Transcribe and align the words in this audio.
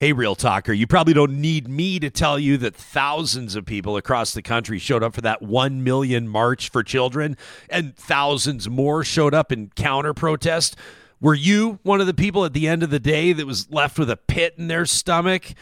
Hey, 0.00 0.12
Real 0.12 0.36
Talker, 0.36 0.72
you 0.72 0.86
probably 0.86 1.12
don't 1.12 1.40
need 1.40 1.66
me 1.66 1.98
to 1.98 2.08
tell 2.08 2.38
you 2.38 2.56
that 2.58 2.76
thousands 2.76 3.56
of 3.56 3.66
people 3.66 3.96
across 3.96 4.32
the 4.32 4.42
country 4.42 4.78
showed 4.78 5.02
up 5.02 5.12
for 5.12 5.22
that 5.22 5.42
1 5.42 5.82
million 5.82 6.28
March 6.28 6.70
for 6.70 6.84
Children, 6.84 7.36
and 7.68 7.96
thousands 7.96 8.68
more 8.68 9.02
showed 9.02 9.34
up 9.34 9.50
in 9.50 9.72
counter 9.74 10.14
protest. 10.14 10.76
Were 11.20 11.34
you 11.34 11.80
one 11.82 12.00
of 12.00 12.06
the 12.06 12.14
people 12.14 12.44
at 12.44 12.52
the 12.52 12.68
end 12.68 12.84
of 12.84 12.90
the 12.90 13.00
day 13.00 13.32
that 13.32 13.44
was 13.44 13.68
left 13.72 13.98
with 13.98 14.08
a 14.08 14.16
pit 14.16 14.54
in 14.56 14.68
their 14.68 14.86
stomach? 14.86 15.52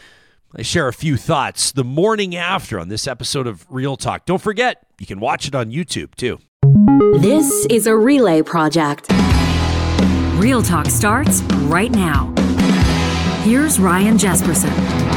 I 0.55 0.61
share 0.61 0.87
a 0.87 0.93
few 0.93 1.17
thoughts 1.17 1.71
the 1.71 1.83
morning 1.83 2.35
after 2.35 2.79
on 2.79 2.89
this 2.89 3.07
episode 3.07 3.47
of 3.47 3.65
Real 3.71 3.97
Talk. 3.97 4.27
Don't 4.27 4.39
forget, 4.39 4.85
you 4.99 5.07
can 5.07 5.19
watch 5.19 5.47
it 5.47 5.55
on 5.55 5.71
YouTube 5.71 6.13
too. 6.13 6.37
This 7.21 7.65
is 7.71 7.87
a 7.87 7.97
relay 7.97 8.43
project. 8.43 9.07
Real 10.35 10.61
Talk 10.61 10.85
starts 10.85 11.41
right 11.41 11.89
now. 11.89 12.35
Here's 13.43 13.79
Ryan 13.79 14.17
Jespersen. 14.17 15.16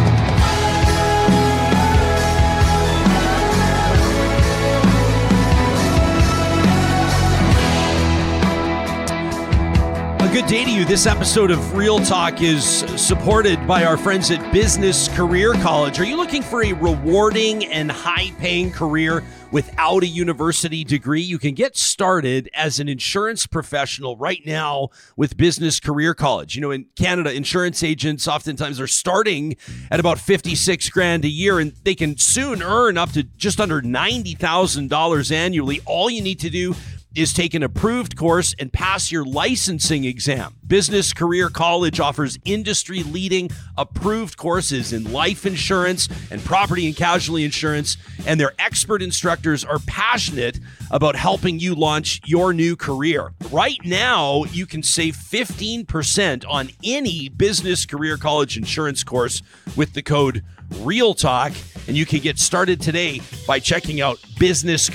Good 10.33 10.47
day 10.47 10.65
to 10.65 10.71
you. 10.71 10.85
This 10.85 11.07
episode 11.07 11.51
of 11.51 11.75
Real 11.75 11.99
Talk 11.99 12.41
is 12.41 12.65
supported 12.97 13.67
by 13.67 13.85
our 13.85 13.97
friends 13.97 14.31
at 14.31 14.53
Business 14.53 15.09
Career 15.09 15.55
College. 15.55 15.99
Are 15.99 16.05
you 16.05 16.17
looking 16.17 16.41
for 16.41 16.63
a 16.63 16.73
rewarding 16.73 17.67
and 17.67 17.91
high 17.91 18.31
paying 18.39 18.71
career 18.71 19.25
without 19.51 20.05
a 20.05 20.07
university 20.07 20.85
degree? 20.85 21.21
You 21.21 21.41
can 21.41 21.55
get 21.55 21.77
started 21.77 22.49
as 22.55 22.79
an 22.79 22.89
insurance 22.89 23.49
professional 23.49 24.17
right 24.19 24.41
now 24.47 24.91
with 25.17 25.37
Business 25.37 25.81
Career 25.81 26.15
College. 26.15 26.55
You 26.55 26.61
know, 26.61 26.71
in 26.71 26.87
Canada, 26.95 27.35
insurance 27.35 27.83
agents 27.83 28.29
oftentimes 28.29 28.79
are 28.79 28.87
starting 28.87 29.57
at 29.91 29.99
about 29.99 30.21
56 30.21 30.91
grand 30.91 31.25
a 31.25 31.29
year 31.29 31.59
and 31.59 31.73
they 31.83 31.97
can 31.97 32.17
soon 32.17 32.63
earn 32.63 32.97
up 32.97 33.11
to 33.15 33.25
just 33.25 33.61
under 33.61 33.83
$90,000 33.83 35.33
annually. 35.33 35.81
All 35.87 36.09
you 36.09 36.23
need 36.23 36.39
to 36.39 36.51
do 36.51 36.77
is 37.15 37.33
take 37.33 37.55
an 37.55 37.63
approved 37.63 38.17
course 38.17 38.55
and 38.59 38.73
pass 38.73 39.11
your 39.11 39.25
licensing 39.25 40.05
exam. 40.05 40.55
Business 40.67 41.13
Career 41.13 41.49
College 41.49 41.99
offers 41.99 42.39
industry 42.45 43.03
leading 43.03 43.51
approved 43.77 44.37
courses 44.37 44.93
in 44.93 45.13
life 45.13 45.45
insurance 45.45 46.09
and 46.31 46.45
property 46.45 46.87
and 46.87 46.95
casualty 46.95 47.45
insurance, 47.45 47.97
and 48.27 48.39
their 48.39 48.53
expert 48.59 49.03
instructors 49.03 49.65
are 49.65 49.81
passionate 49.87 50.61
about 50.91 51.17
helping 51.17 51.59
you 51.59 51.75
launch 51.75 52.21
your 52.25 52.53
new 52.53 52.77
career. 52.77 53.33
Right 53.51 53.79
now, 53.85 54.45
you 54.45 54.67
can 54.67 54.83
save 54.83 55.17
15% 55.17 56.45
on 56.49 56.71
any 56.85 57.29
Business 57.29 57.87
Career 57.87 58.17
College 58.17 58.57
insurance 58.57 59.03
course 59.03 59.43
with 59.77 59.93
the 59.95 60.03
code 60.03 60.45
REALTALK, 60.77 61.89
and 61.89 61.97
you 61.97 62.07
can 62.07 62.21
get 62.21 62.39
started 62.39 62.81
today 62.81 63.21
by 63.47 63.59
checking 63.59 64.01
out 64.01 64.19
Business 64.39 64.89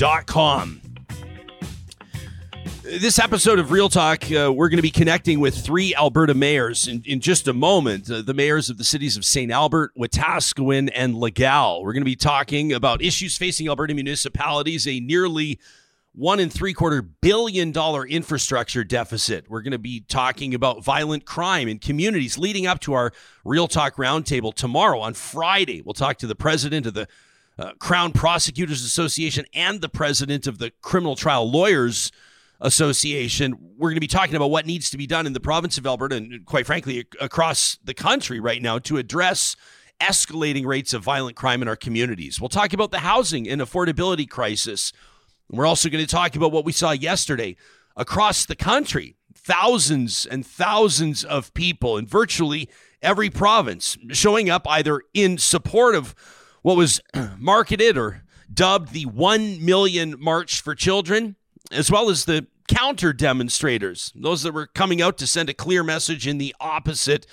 Career 0.00 0.22
com. 0.24 0.80
This 2.82 3.18
episode 3.18 3.58
of 3.58 3.70
Real 3.70 3.90
Talk, 3.90 4.24
uh, 4.32 4.50
we're 4.50 4.70
going 4.70 4.78
to 4.78 4.82
be 4.82 4.90
connecting 4.90 5.40
with 5.40 5.54
three 5.54 5.94
Alberta 5.94 6.32
mayors 6.32 6.88
in, 6.88 7.02
in 7.04 7.20
just 7.20 7.46
a 7.46 7.52
moment. 7.52 8.10
Uh, 8.10 8.22
the 8.22 8.32
mayors 8.32 8.70
of 8.70 8.78
the 8.78 8.84
cities 8.84 9.18
of 9.18 9.26
St. 9.26 9.52
Albert, 9.52 9.92
Wetaskiwin, 9.98 10.90
and 10.94 11.16
Legal. 11.16 11.82
We're 11.82 11.92
going 11.92 12.00
to 12.00 12.06
be 12.06 12.16
talking 12.16 12.72
about 12.72 13.02
issues 13.02 13.36
facing 13.36 13.68
Alberta 13.68 13.92
municipalities, 13.92 14.88
a 14.88 15.00
nearly 15.00 15.60
one 16.14 16.40
and 16.40 16.50
three 16.50 16.72
quarter 16.72 17.02
billion 17.02 17.70
dollar 17.70 18.06
infrastructure 18.06 18.84
deficit. 18.84 19.50
We're 19.50 19.62
going 19.62 19.72
to 19.72 19.78
be 19.78 20.00
talking 20.00 20.54
about 20.54 20.82
violent 20.82 21.26
crime 21.26 21.68
in 21.68 21.78
communities 21.78 22.38
leading 22.38 22.66
up 22.66 22.80
to 22.80 22.94
our 22.94 23.12
Real 23.44 23.68
Talk 23.68 23.96
Roundtable 23.96 24.54
tomorrow 24.54 25.00
on 25.00 25.12
Friday. 25.12 25.82
We'll 25.82 25.92
talk 25.92 26.16
to 26.18 26.26
the 26.26 26.34
president 26.34 26.86
of 26.86 26.94
the 26.94 27.06
uh, 27.60 27.72
Crown 27.78 28.12
Prosecutors 28.12 28.82
Association 28.82 29.44
and 29.52 29.80
the 29.80 29.88
president 29.88 30.46
of 30.46 30.58
the 30.58 30.72
Criminal 30.80 31.14
Trial 31.14 31.48
Lawyers 31.48 32.10
Association. 32.60 33.54
We're 33.76 33.90
going 33.90 33.96
to 33.96 34.00
be 34.00 34.06
talking 34.06 34.34
about 34.34 34.50
what 34.50 34.66
needs 34.66 34.88
to 34.90 34.96
be 34.96 35.06
done 35.06 35.26
in 35.26 35.34
the 35.34 35.40
province 35.40 35.76
of 35.76 35.86
Alberta 35.86 36.16
and, 36.16 36.46
quite 36.46 36.66
frankly, 36.66 37.06
across 37.20 37.78
the 37.84 37.94
country 37.94 38.40
right 38.40 38.62
now 38.62 38.78
to 38.80 38.96
address 38.96 39.56
escalating 40.00 40.64
rates 40.64 40.94
of 40.94 41.02
violent 41.02 41.36
crime 41.36 41.60
in 41.60 41.68
our 41.68 41.76
communities. 41.76 42.40
We'll 42.40 42.48
talk 42.48 42.72
about 42.72 42.90
the 42.90 43.00
housing 43.00 43.46
and 43.46 43.60
affordability 43.60 44.28
crisis. 44.28 44.92
We're 45.50 45.66
also 45.66 45.90
going 45.90 46.04
to 46.04 46.10
talk 46.10 46.36
about 46.36 46.52
what 46.52 46.64
we 46.64 46.72
saw 46.72 46.92
yesterday 46.92 47.56
across 47.94 48.46
the 48.46 48.56
country. 48.56 49.16
Thousands 49.34 50.24
and 50.24 50.46
thousands 50.46 51.24
of 51.24 51.52
people 51.52 51.98
in 51.98 52.06
virtually 52.06 52.70
every 53.02 53.28
province 53.28 53.98
showing 54.12 54.48
up 54.48 54.66
either 54.66 55.02
in 55.12 55.36
support 55.36 55.94
of 55.94 56.14
what 56.62 56.76
was 56.76 57.00
marketed 57.38 57.96
or 57.96 58.22
dubbed 58.52 58.92
the 58.92 59.06
1 59.06 59.64
million 59.64 60.16
March 60.18 60.60
for 60.60 60.74
Children, 60.74 61.36
as 61.70 61.90
well 61.90 62.10
as 62.10 62.24
the 62.24 62.46
counter 62.68 63.12
demonstrators, 63.12 64.12
those 64.14 64.42
that 64.42 64.54
were 64.54 64.66
coming 64.66 65.02
out 65.02 65.18
to 65.18 65.26
send 65.26 65.48
a 65.48 65.54
clear 65.54 65.82
message 65.82 66.26
in 66.26 66.38
the 66.38 66.54
opposite 66.60 67.26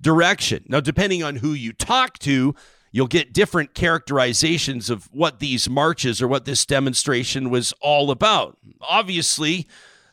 direction. 0.00 0.64
Now, 0.68 0.80
depending 0.80 1.22
on 1.22 1.36
who 1.36 1.52
you 1.52 1.72
talk 1.72 2.18
to, 2.20 2.54
you'll 2.90 3.06
get 3.06 3.32
different 3.32 3.74
characterizations 3.74 4.90
of 4.90 5.08
what 5.12 5.38
these 5.38 5.68
marches 5.68 6.20
or 6.20 6.28
what 6.28 6.44
this 6.44 6.66
demonstration 6.66 7.50
was 7.50 7.72
all 7.80 8.10
about. 8.10 8.58
Obviously, 8.80 9.68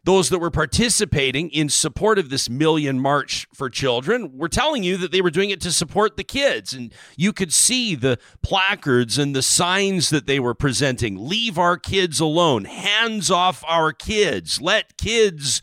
those 0.07 0.29
that 0.29 0.39
were 0.39 0.49
participating 0.49 1.49
in 1.49 1.67
support 1.67 2.17
of 2.17 2.29
this 2.29 2.49
million 2.49 2.97
march 2.97 3.45
for 3.53 3.69
children 3.69 4.37
were 4.37 4.47
telling 4.47 4.81
you 4.81 4.95
that 4.95 5.11
they 5.11 5.19
were 5.19 5.29
doing 5.29 5.49
it 5.49 5.59
to 5.59 5.69
support 5.69 6.15
the 6.15 6.23
kids. 6.23 6.71
And 6.71 6.93
you 7.17 7.33
could 7.33 7.51
see 7.51 7.93
the 7.93 8.17
placards 8.41 9.17
and 9.17 9.35
the 9.35 9.41
signs 9.41 10.09
that 10.09 10.25
they 10.25 10.39
were 10.39 10.53
presenting. 10.53 11.27
Leave 11.27 11.57
our 11.57 11.75
kids 11.75 12.21
alone, 12.21 12.63
hands 12.63 13.29
off 13.29 13.65
our 13.67 13.91
kids, 13.91 14.61
let 14.61 14.97
kids 14.97 15.61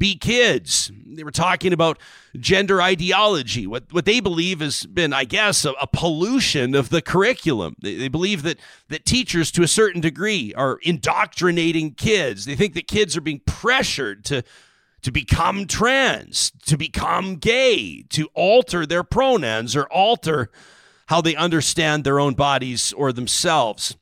be 0.00 0.16
kids. 0.16 0.90
They 1.06 1.22
were 1.22 1.30
talking 1.30 1.72
about 1.72 1.98
gender 2.36 2.80
ideology, 2.80 3.66
what, 3.66 3.84
what 3.92 4.06
they 4.06 4.18
believe 4.18 4.60
has 4.60 4.86
been, 4.86 5.12
I 5.12 5.24
guess, 5.24 5.64
a, 5.64 5.72
a 5.72 5.86
pollution 5.86 6.74
of 6.74 6.88
the 6.88 7.02
curriculum. 7.02 7.76
They, 7.80 7.94
they, 7.96 8.08
believe 8.08 8.42
that, 8.42 8.58
that 8.88 9.04
teachers, 9.04 9.52
to 9.52 9.62
a 9.62 9.68
certain 9.68 10.00
degree, 10.00 10.54
are 10.54 10.78
indoctrinating 10.82 11.92
kids. 11.92 12.46
They 12.46 12.56
think 12.56 12.74
that 12.74 12.88
kids 12.88 13.16
are 13.16 13.20
being 13.20 13.42
pressured 13.44 14.24
to, 14.24 14.42
to 15.02 15.12
become 15.12 15.66
trans, 15.66 16.50
to 16.66 16.78
become 16.78 17.36
gay, 17.36 18.02
to 18.08 18.28
alter 18.34 18.86
their 18.86 19.04
pronouns 19.04 19.76
or 19.76 19.84
alter 19.84 20.50
how 21.06 21.20
they 21.20 21.36
understand 21.36 22.04
their 22.04 22.18
own 22.18 22.34
bodies 22.34 22.94
or 22.94 23.12
themselves. 23.12 23.96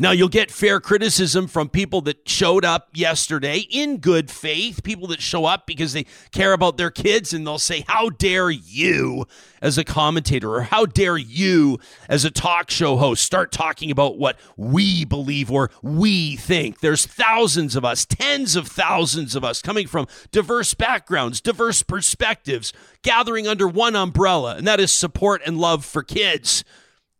Now, 0.00 0.12
you'll 0.12 0.28
get 0.28 0.50
fair 0.50 0.80
criticism 0.80 1.46
from 1.46 1.68
people 1.68 2.00
that 2.02 2.26
showed 2.26 2.64
up 2.64 2.88
yesterday 2.94 3.66
in 3.68 3.98
good 3.98 4.30
faith, 4.30 4.82
people 4.82 5.06
that 5.08 5.20
show 5.20 5.44
up 5.44 5.66
because 5.66 5.92
they 5.92 6.06
care 6.32 6.54
about 6.54 6.78
their 6.78 6.90
kids, 6.90 7.34
and 7.34 7.46
they'll 7.46 7.58
say, 7.58 7.84
How 7.86 8.08
dare 8.08 8.48
you, 8.48 9.26
as 9.60 9.76
a 9.76 9.84
commentator, 9.84 10.54
or 10.54 10.62
how 10.62 10.86
dare 10.86 11.18
you, 11.18 11.78
as 12.08 12.24
a 12.24 12.30
talk 12.30 12.70
show 12.70 12.96
host, 12.96 13.22
start 13.22 13.52
talking 13.52 13.90
about 13.90 14.16
what 14.16 14.38
we 14.56 15.04
believe 15.04 15.50
or 15.50 15.70
we 15.82 16.34
think? 16.34 16.80
There's 16.80 17.04
thousands 17.04 17.76
of 17.76 17.84
us, 17.84 18.06
tens 18.06 18.56
of 18.56 18.68
thousands 18.68 19.36
of 19.36 19.44
us 19.44 19.60
coming 19.60 19.86
from 19.86 20.06
diverse 20.32 20.72
backgrounds, 20.72 21.42
diverse 21.42 21.82
perspectives, 21.82 22.72
gathering 23.02 23.46
under 23.46 23.68
one 23.68 23.94
umbrella, 23.94 24.56
and 24.56 24.66
that 24.66 24.80
is 24.80 24.94
support 24.94 25.42
and 25.44 25.58
love 25.58 25.84
for 25.84 26.02
kids. 26.02 26.64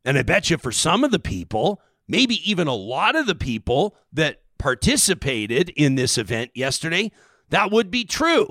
And 0.03 0.17
I 0.17 0.23
bet 0.23 0.49
you 0.49 0.57
for 0.57 0.73
some 0.73 1.05
of 1.05 1.11
the 1.11 1.19
people, 1.19 1.83
maybe 2.11 2.51
even 2.51 2.67
a 2.67 2.75
lot 2.75 3.15
of 3.15 3.27
the 3.27 3.35
people 3.35 3.97
that 4.13 4.43
participated 4.59 5.71
in 5.71 5.95
this 5.95 6.19
event 6.19 6.51
yesterday, 6.55 7.11
that 7.49 7.71
would 7.71 7.91
be 7.91 8.05
true. 8.05 8.51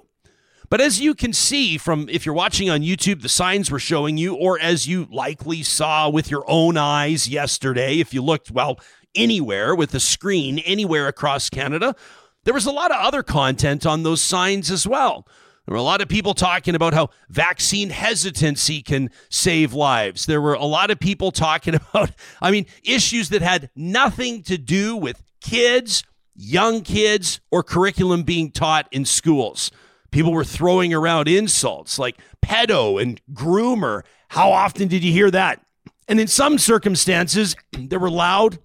But 0.70 0.82
as 0.82 1.02
you 1.02 1.16
can 1.16 1.34
see 1.34 1.78
from 1.78 2.08
if 2.10 2.26
you're 2.26 2.36
watching 2.36 2.70
on 2.70 2.82
YouTube, 2.82 3.22
the 3.22 3.30
signs 3.30 3.70
were 3.70 3.80
showing 3.80 4.18
you, 4.18 4.36
or 4.36 4.60
as 4.60 4.88
you 4.88 5.08
likely 5.12 5.64
saw 5.64 6.10
with 6.10 6.32
your 6.32 6.46
own 6.48 6.78
eyes 6.78 7.28
yesterday, 7.28 8.00
if 8.00 8.14
you 8.14 8.22
looked, 8.22 8.52
well, 8.52 8.80
anywhere 9.16 9.76
with 9.76 9.94
a 9.94 10.00
screen, 10.00 10.60
anywhere 10.60 11.08
across 11.08 11.50
Canada, 11.50 11.96
there 12.44 12.54
was 12.54 12.68
a 12.68 12.72
lot 12.72 12.92
of 12.92 12.98
other 12.98 13.24
content 13.24 13.86
on 13.86 14.04
those 14.04 14.22
signs 14.22 14.72
as 14.72 14.88
well. 14.88 15.28
There 15.66 15.74
were 15.74 15.80
a 15.80 15.84
lot 15.84 16.02
of 16.02 16.08
people 16.08 16.34
talking 16.34 16.76
about 16.76 16.94
how 16.94 17.10
vaccine 17.30 17.90
hesitancy 17.90 18.82
can 18.82 19.12
save 19.30 19.74
lives. 19.74 20.26
There 20.26 20.42
were 20.42 20.56
a 20.56 20.66
lot 20.66 20.90
of 20.90 21.00
people 21.00 21.32
talking 21.32 21.76
about, 21.94 22.12
I 22.42 22.52
mean, 22.52 22.66
issues 22.84 23.30
that 23.30 23.42
had 23.42 23.70
nothing 23.76 24.44
to 24.44 24.58
do 24.58 24.96
with 24.96 25.24
kids, 25.42 26.04
young 26.36 26.82
kids, 26.82 27.40
or 27.52 27.64
curriculum 27.64 28.24
being 28.24 28.52
taught 28.52 28.88
in 28.92 29.06
schools. 29.06 29.72
People 30.12 30.32
were 30.32 30.44
throwing 30.44 30.94
around 30.94 31.28
insults 31.28 32.00
like 32.00 32.18
pedo 32.42 33.02
and 33.02 33.22
groomer. 33.32 34.04
How 34.30 34.52
often 34.52 34.88
did 34.88 35.04
you 35.04 35.12
hear 35.12 35.30
that? 35.32 35.64
And 36.08 36.20
in 36.20 36.28
some 36.28 36.58
circumstances, 36.58 37.56
there 37.72 38.00
were 38.00 38.10
loud 38.10 38.58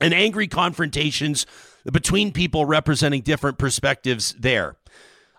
and 0.00 0.14
angry 0.14 0.48
confrontations 0.48 1.44
between 1.90 2.32
people 2.32 2.64
representing 2.64 3.20
different 3.22 3.58
perspectives 3.58 4.34
there. 4.38 4.76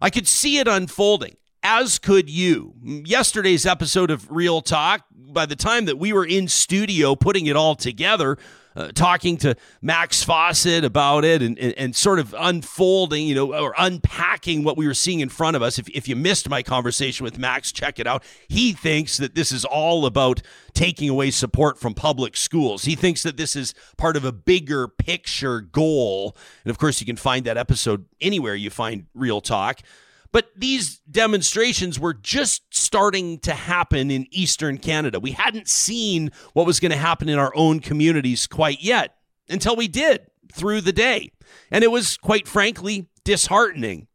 I 0.02 0.10
could 0.10 0.28
see 0.28 0.58
it 0.58 0.68
unfolding. 0.68 1.36
as 1.64 2.00
could 2.00 2.28
you. 2.28 2.74
Yesterday's 2.84 3.68
episode 3.68 4.10
of 4.10 4.32
Real 4.32 4.62
Talk, 4.62 5.06
by 5.12 5.46
the 5.46 5.56
time 5.56 5.86
that 5.86 6.00
we 6.00 6.12
were 6.12 6.26
in 6.26 6.48
studio 6.48 7.16
putting 7.16 7.46
it 7.46 7.56
all 7.56 7.76
together, 7.76 8.38
uh, 8.76 8.90
talking 8.94 9.38
to 9.38 9.56
Max 9.82 10.24
Fawcett 10.24 10.84
about 10.84 11.26
it 11.26 11.42
and, 11.42 11.58
and, 11.60 11.74
and, 11.74 11.96
sort 11.96 12.20
of 12.20 12.34
unfolding, 12.38 13.28
you 13.28 13.36
know, 13.36 13.54
or 13.54 13.74
unpacking 13.78 14.64
what 14.64 14.78
we 14.78 14.88
were 14.88 14.94
seeing 14.94 15.20
in 15.20 15.30
front 15.30 15.56
of 15.56 15.62
us. 15.62 15.78
If, 15.78 15.90
if 15.90 16.08
you 16.08 16.16
missed 16.16 16.50
my 16.50 16.64
conversation 16.64 17.24
with 17.24 17.38
Max, 17.38 17.72
check 17.72 18.00
it 18.00 18.08
out. 18.08 18.24
He 18.48 18.72
thinks 18.74 19.18
that 19.18 19.36
this 19.36 19.52
is 19.52 19.66
all 19.66 20.06
about 20.06 20.42
taking 20.74 21.10
away 21.10 21.32
support 21.32 21.80
from 21.80 21.94
public 21.94 22.38
schools. 22.38 22.86
He 22.86 22.96
thinks 22.96 23.24
that 23.24 23.38
this 23.38 23.56
is 23.56 23.74
part 23.98 24.16
of 24.16 24.24
a 24.24 24.32
bigger 24.32 24.88
picture 24.88 25.62
goal. 25.62 26.38
And 26.64 26.72
of 26.72 26.78
course, 26.78 27.02
you 27.02 27.06
can 27.06 27.18
find 27.18 27.46
that 27.46 27.58
episode 27.58 28.06
anywhere 28.22 28.56
you 28.56 28.70
find 28.70 29.06
Real 29.14 29.42
Talk. 29.42 29.82
But 30.32 30.52
these 30.56 31.00
demonstrations 31.00 32.00
were 32.00 32.14
just 32.14 32.64
starting 32.74 33.40
to 33.40 33.54
happen 33.54 34.10
in 34.10 34.28
Eastern 34.32 34.78
Canada. 34.78 35.20
We 35.20 35.32
hadn't 35.32 35.68
seen 35.68 36.32
what 36.54 36.66
was 36.66 36.80
going 36.80 36.92
to 36.92 36.98
happen 36.98 37.28
in 37.28 37.38
our 37.38 37.52
own 37.56 37.82
communities 37.82 38.48
quite 38.48 38.82
yet 38.82 39.16
until 39.50 39.76
we 39.76 39.88
did 39.88 40.28
through 40.54 40.82
the 40.82 40.94
day. 40.94 41.32
And 41.70 41.84
it 41.84 41.92
was, 41.92 42.18
quite 42.18 42.48
frankly, 42.48 43.10
disheartening. 43.26 44.08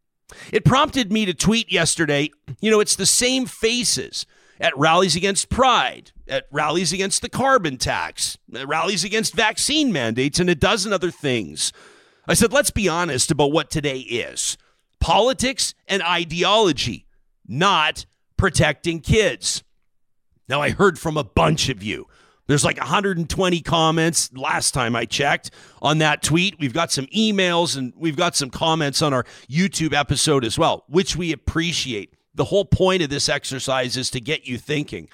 It 0.53 0.65
prompted 0.65 1.13
me 1.13 1.27
to 1.27 1.35
tweet 1.35 1.71
yesterday 1.71 2.31
you 2.61 2.71
know, 2.71 2.81
it's 2.81 2.97
the 2.97 3.07
same 3.07 3.47
faces 3.47 4.27
at 4.59 4.77
rallies 4.77 5.17
against 5.17 5.51
pride, 5.51 6.13
at 6.27 6.47
rallies 6.51 6.93
against 6.93 7.23
the 7.23 7.29
carbon 7.29 7.77
tax, 7.77 8.39
rallies 8.49 9.05
against 9.05 9.35
vaccine 9.35 9.93
mandates, 9.93 10.41
and 10.41 10.49
a 10.49 10.55
dozen 10.55 10.93
other 10.93 11.11
things. 11.11 11.73
I 12.27 12.35
said, 12.35 12.53
let's 12.53 12.71
be 12.71 12.89
honest 12.89 13.31
about 13.31 13.53
what 13.53 13.71
today 13.71 13.99
is 13.99 14.57
politics 15.01 15.75
and 15.87 16.03
ideology, 16.03 17.07
not 17.47 18.07
protecting 18.37 19.01
kids. 19.01 19.63
Now, 20.49 20.63
I 20.63 20.71
heard 20.71 20.99
from 20.99 21.17
a 21.17 21.25
bunch 21.25 21.69
of 21.69 21.83
you. 21.83 22.07
There's 22.47 22.65
like 22.65 22.79
120 22.79 23.61
comments 23.63 24.33
last 24.33 24.73
time 24.73 24.95
I 24.95 25.05
checked 25.05 25.51
on 25.83 25.99
that 25.99 26.23
tweet. 26.23 26.57
We've 26.61 26.73
got 26.73 26.93
some 26.93 27.07
emails 27.07 27.77
and 27.77 27.93
we've 27.97 28.17
got 28.17 28.37
some 28.37 28.51
comments 28.51 29.03
on 29.03 29.13
our 29.13 29.25
YouTube 29.51 29.93
episode 29.93 30.45
as 30.45 30.57
well, 30.57 30.85
which 30.89 31.17
we 31.17 31.33
appreciate. 31.33 32.15
The 32.35 32.45
whole 32.45 32.65
point 32.65 33.03
of 33.03 33.11
this 33.11 33.29
exercise 33.29 33.97
is 33.97 34.11
to 34.11 34.21
get 34.21 34.47
you 34.47 34.59
thinking. 34.59 35.09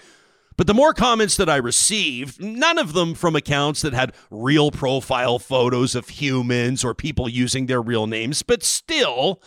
But 0.58 0.66
the 0.66 0.74
more 0.74 0.92
comments 0.92 1.38
that 1.38 1.48
I 1.48 1.56
received, 1.56 2.42
none 2.42 2.76
of 2.78 2.92
them 2.92 3.14
from 3.14 3.34
accounts 3.34 3.80
that 3.82 3.94
had 3.94 4.12
real 4.30 4.70
profile 4.70 5.38
photos 5.38 5.94
of 5.94 6.08
humans 6.10 6.84
or 6.84 6.94
people 6.94 7.28
using 7.28 7.66
their 7.66 7.80
real 7.80 8.06
names, 8.06 8.42
but 8.42 8.62
still, 8.62 9.40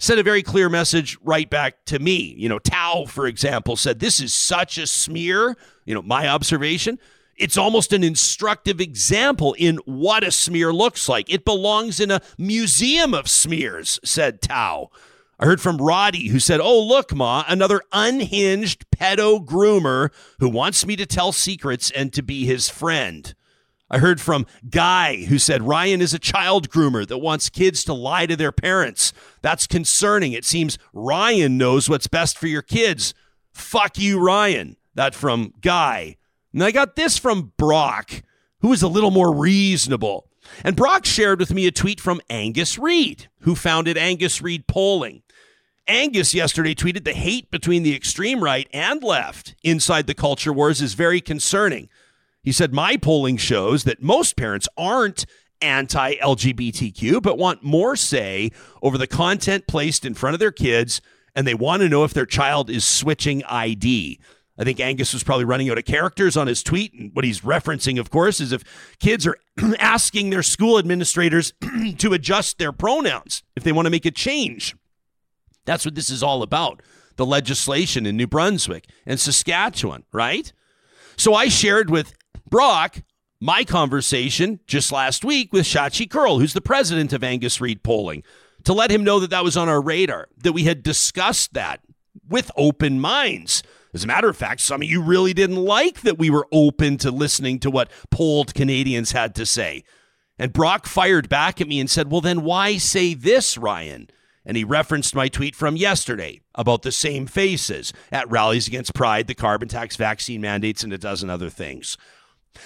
sent 0.00 0.18
a 0.18 0.24
very 0.24 0.42
clear 0.42 0.68
message 0.68 1.16
right 1.22 1.48
back 1.48 1.84
to 1.84 2.00
me. 2.00 2.34
You 2.36 2.48
know, 2.48 2.58
Tao, 2.58 3.04
for 3.04 3.26
example, 3.26 3.76
said, 3.76 4.00
This 4.00 4.18
is 4.18 4.34
such 4.34 4.78
a 4.78 4.86
smear. 4.88 5.56
You 5.84 5.94
know, 5.94 6.02
my 6.02 6.26
observation. 6.26 6.98
It's 7.36 7.56
almost 7.56 7.94
an 7.94 8.04
instructive 8.04 8.80
example 8.80 9.54
in 9.58 9.76
what 9.86 10.24
a 10.24 10.30
smear 10.30 10.74
looks 10.74 11.08
like. 11.08 11.32
It 11.32 11.44
belongs 11.44 11.98
in 11.98 12.10
a 12.10 12.20
museum 12.36 13.14
of 13.14 13.30
smears, 13.30 13.98
said 14.04 14.42
Tao. 14.42 14.90
I 15.38 15.46
heard 15.46 15.60
from 15.60 15.78
Roddy 15.78 16.28
who 16.28 16.38
said, 16.38 16.60
Oh, 16.60 16.82
look, 16.82 17.14
Ma, 17.14 17.44
another 17.48 17.80
unhinged 17.92 18.90
pedo 18.90 19.42
groomer 19.42 20.10
who 20.38 20.50
wants 20.50 20.84
me 20.84 20.96
to 20.96 21.06
tell 21.06 21.32
secrets 21.32 21.90
and 21.90 22.12
to 22.12 22.22
be 22.22 22.44
his 22.44 22.68
friend. 22.68 23.34
I 23.90 23.98
heard 23.98 24.20
from 24.20 24.46
Guy 24.68 25.24
who 25.24 25.38
said 25.38 25.62
Ryan 25.62 26.00
is 26.00 26.14
a 26.14 26.18
child 26.18 26.70
groomer 26.70 27.06
that 27.08 27.18
wants 27.18 27.50
kids 27.50 27.82
to 27.84 27.92
lie 27.92 28.26
to 28.26 28.36
their 28.36 28.52
parents. 28.52 29.12
That's 29.42 29.66
concerning. 29.66 30.32
It 30.32 30.44
seems 30.44 30.78
Ryan 30.92 31.58
knows 31.58 31.88
what's 31.88 32.06
best 32.06 32.38
for 32.38 32.46
your 32.46 32.62
kids. 32.62 33.14
Fuck 33.52 33.98
you, 33.98 34.20
Ryan. 34.20 34.76
That 34.94 35.14
from 35.14 35.54
Guy. 35.60 36.16
And 36.52 36.62
I 36.62 36.70
got 36.70 36.94
this 36.94 37.18
from 37.18 37.52
Brock, 37.56 38.22
who 38.60 38.72
is 38.72 38.82
a 38.82 38.88
little 38.88 39.10
more 39.10 39.34
reasonable. 39.34 40.28
And 40.64 40.76
Brock 40.76 41.04
shared 41.04 41.40
with 41.40 41.52
me 41.52 41.66
a 41.66 41.72
tweet 41.72 42.00
from 42.00 42.20
Angus 42.30 42.78
Reid, 42.78 43.28
who 43.40 43.54
founded 43.54 43.96
Angus 43.96 44.40
Reid 44.40 44.66
Polling. 44.66 45.22
Angus 45.86 46.34
yesterday 46.34 46.74
tweeted 46.74 47.04
the 47.04 47.12
hate 47.12 47.50
between 47.50 47.82
the 47.82 47.96
extreme 47.96 48.42
right 48.42 48.68
and 48.72 49.02
left 49.02 49.56
inside 49.64 50.06
the 50.06 50.14
culture 50.14 50.52
wars 50.52 50.80
is 50.80 50.94
very 50.94 51.20
concerning. 51.20 51.88
He 52.42 52.52
said, 52.52 52.72
My 52.72 52.96
polling 52.96 53.36
shows 53.36 53.84
that 53.84 54.02
most 54.02 54.36
parents 54.36 54.68
aren't 54.76 55.26
anti 55.60 56.16
LGBTQ, 56.16 57.22
but 57.22 57.38
want 57.38 57.62
more 57.62 57.96
say 57.96 58.50
over 58.82 58.96
the 58.96 59.06
content 59.06 59.66
placed 59.66 60.04
in 60.04 60.14
front 60.14 60.34
of 60.34 60.40
their 60.40 60.52
kids, 60.52 61.00
and 61.34 61.46
they 61.46 61.54
want 61.54 61.82
to 61.82 61.88
know 61.88 62.04
if 62.04 62.14
their 62.14 62.26
child 62.26 62.70
is 62.70 62.84
switching 62.84 63.44
ID. 63.44 64.18
I 64.58 64.64
think 64.64 64.78
Angus 64.78 65.14
was 65.14 65.24
probably 65.24 65.46
running 65.46 65.70
out 65.70 65.78
of 65.78 65.86
characters 65.86 66.36
on 66.36 66.46
his 66.46 66.62
tweet. 66.62 66.92
And 66.92 67.14
what 67.14 67.24
he's 67.24 67.40
referencing, 67.40 67.98
of 67.98 68.10
course, 68.10 68.40
is 68.40 68.52
if 68.52 68.62
kids 68.98 69.26
are 69.26 69.38
asking 69.78 70.28
their 70.28 70.42
school 70.42 70.78
administrators 70.78 71.54
to 71.98 72.12
adjust 72.12 72.58
their 72.58 72.72
pronouns, 72.72 73.42
if 73.56 73.64
they 73.64 73.72
want 73.72 73.86
to 73.86 73.90
make 73.90 74.04
a 74.04 74.10
change. 74.10 74.76
That's 75.64 75.84
what 75.84 75.94
this 75.94 76.10
is 76.10 76.22
all 76.22 76.42
about 76.42 76.82
the 77.16 77.26
legislation 77.26 78.06
in 78.06 78.16
New 78.16 78.26
Brunswick 78.26 78.86
and 79.04 79.20
Saskatchewan, 79.20 80.04
right? 80.10 80.52
So 81.16 81.34
I 81.34 81.48
shared 81.48 81.90
with 81.90 82.14
Brock, 82.50 83.02
my 83.40 83.64
conversation 83.64 84.60
just 84.66 84.90
last 84.92 85.24
week 85.24 85.52
with 85.52 85.64
Shachi 85.64 86.10
Kurl, 86.10 86.40
who's 86.40 86.52
the 86.52 86.60
president 86.60 87.12
of 87.12 87.24
Angus 87.24 87.60
Reid 87.60 87.82
Polling, 87.82 88.24
to 88.64 88.72
let 88.72 88.90
him 88.90 89.04
know 89.04 89.20
that 89.20 89.30
that 89.30 89.44
was 89.44 89.56
on 89.56 89.68
our 89.68 89.80
radar, 89.80 90.28
that 90.36 90.52
we 90.52 90.64
had 90.64 90.82
discussed 90.82 91.54
that 91.54 91.80
with 92.28 92.50
open 92.56 93.00
minds. 93.00 93.62
As 93.94 94.04
a 94.04 94.06
matter 94.06 94.28
of 94.28 94.36
fact, 94.36 94.60
some 94.60 94.82
of 94.82 94.88
you 94.88 95.00
really 95.00 95.32
didn't 95.32 95.56
like 95.56 96.02
that 96.02 96.18
we 96.18 96.28
were 96.28 96.46
open 96.52 96.98
to 96.98 97.10
listening 97.10 97.58
to 97.60 97.70
what 97.70 97.90
polled 98.10 98.54
Canadians 98.54 99.12
had 99.12 99.34
to 99.36 99.46
say. 99.46 99.84
And 100.38 100.52
Brock 100.52 100.86
fired 100.86 101.28
back 101.28 101.60
at 101.60 101.68
me 101.68 101.80
and 101.80 101.90
said, 101.90 102.10
Well, 102.10 102.20
then 102.20 102.42
why 102.42 102.78
say 102.78 103.14
this, 103.14 103.58
Ryan? 103.58 104.08
And 104.44 104.56
he 104.56 104.64
referenced 104.64 105.14
my 105.14 105.28
tweet 105.28 105.54
from 105.54 105.76
yesterday 105.76 106.40
about 106.54 106.82
the 106.82 106.92
same 106.92 107.26
faces 107.26 107.92
at 108.10 108.30
rallies 108.30 108.66
against 108.66 108.94
pride, 108.94 109.26
the 109.26 109.34
carbon 109.34 109.68
tax, 109.68 109.96
vaccine 109.96 110.40
mandates, 110.40 110.82
and 110.82 110.92
a 110.92 110.98
dozen 110.98 111.28
other 111.28 111.50
things. 111.50 111.98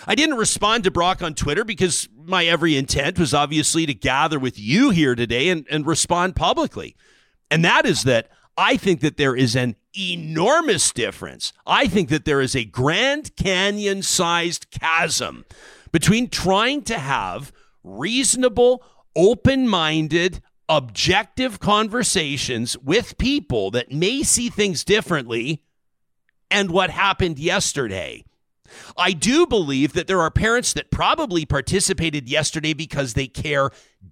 I 0.06 0.14
didn't 0.14 0.36
respond 0.36 0.84
to 0.84 0.90
Brock 0.90 1.22
on 1.22 1.34
Twitter 1.34 1.64
because 1.64 2.08
my 2.16 2.46
every 2.46 2.76
intent 2.76 3.18
was 3.18 3.34
obviously 3.34 3.86
to 3.86 3.94
gather 3.94 4.38
with 4.38 4.58
you 4.58 4.90
here 4.90 5.14
today 5.14 5.48
and, 5.48 5.66
and 5.70 5.86
respond 5.86 6.36
publicly. 6.36 6.96
And 7.50 7.64
that 7.64 7.86
is 7.86 8.04
that 8.04 8.28
I 8.56 8.76
think 8.76 9.00
that 9.00 9.16
there 9.16 9.36
is 9.36 9.56
an 9.56 9.76
enormous 9.96 10.92
difference. 10.92 11.52
I 11.66 11.86
think 11.86 12.08
that 12.08 12.24
there 12.24 12.40
is 12.40 12.54
a 12.54 12.64
Grand 12.64 13.34
Canyon 13.36 14.02
sized 14.02 14.70
chasm 14.70 15.44
between 15.92 16.28
trying 16.28 16.82
to 16.82 16.98
have 16.98 17.52
reasonable, 17.82 18.82
open 19.14 19.68
minded, 19.68 20.40
objective 20.68 21.60
conversations 21.60 22.76
with 22.78 23.18
people 23.18 23.70
that 23.72 23.92
may 23.92 24.22
see 24.22 24.48
things 24.48 24.84
differently 24.84 25.62
and 26.50 26.70
what 26.70 26.90
happened 26.90 27.38
yesterday. 27.38 28.24
I 28.96 29.12
do 29.12 29.46
believe 29.46 29.92
that 29.92 30.06
there 30.06 30.20
are 30.20 30.30
parents 30.30 30.72
that 30.72 30.90
probably 30.90 31.44
participated 31.44 32.28
yesterday 32.28 32.72
because 32.72 33.14
they 33.14 33.26
care 33.26 33.70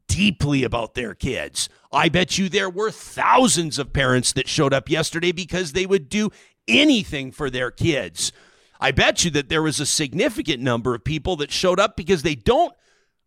deeply 0.09 0.65
about 0.65 0.95
their 0.95 1.15
kids. 1.15 1.69
I 1.93 2.09
bet 2.09 2.39
you 2.39 2.49
there 2.49 2.71
were 2.71 2.91
thousands 2.91 3.79
of 3.79 3.93
parents 3.93 4.33
that 4.35 4.49
showed 4.49 4.73
up 4.73 4.89
yesterday 4.89 5.33
because 5.33 5.73
they 5.73 5.87
would 5.87 6.09
do 6.09 6.31
anything 6.69 7.33
for 7.33 7.51
their 7.51 7.71
kids. 7.71 8.33
I 8.81 8.91
bet 8.91 9.25
you 9.25 9.31
that 9.33 9.49
there 9.49 9.63
was 9.63 9.81
a 9.81 9.87
significant 9.87 10.61
number 10.61 10.95
of 10.95 11.05
people 11.05 11.37
that 11.37 11.53
showed 11.53 11.79
up 11.79 11.97
because 11.97 12.23
they 12.23 12.35
don't 12.35 12.75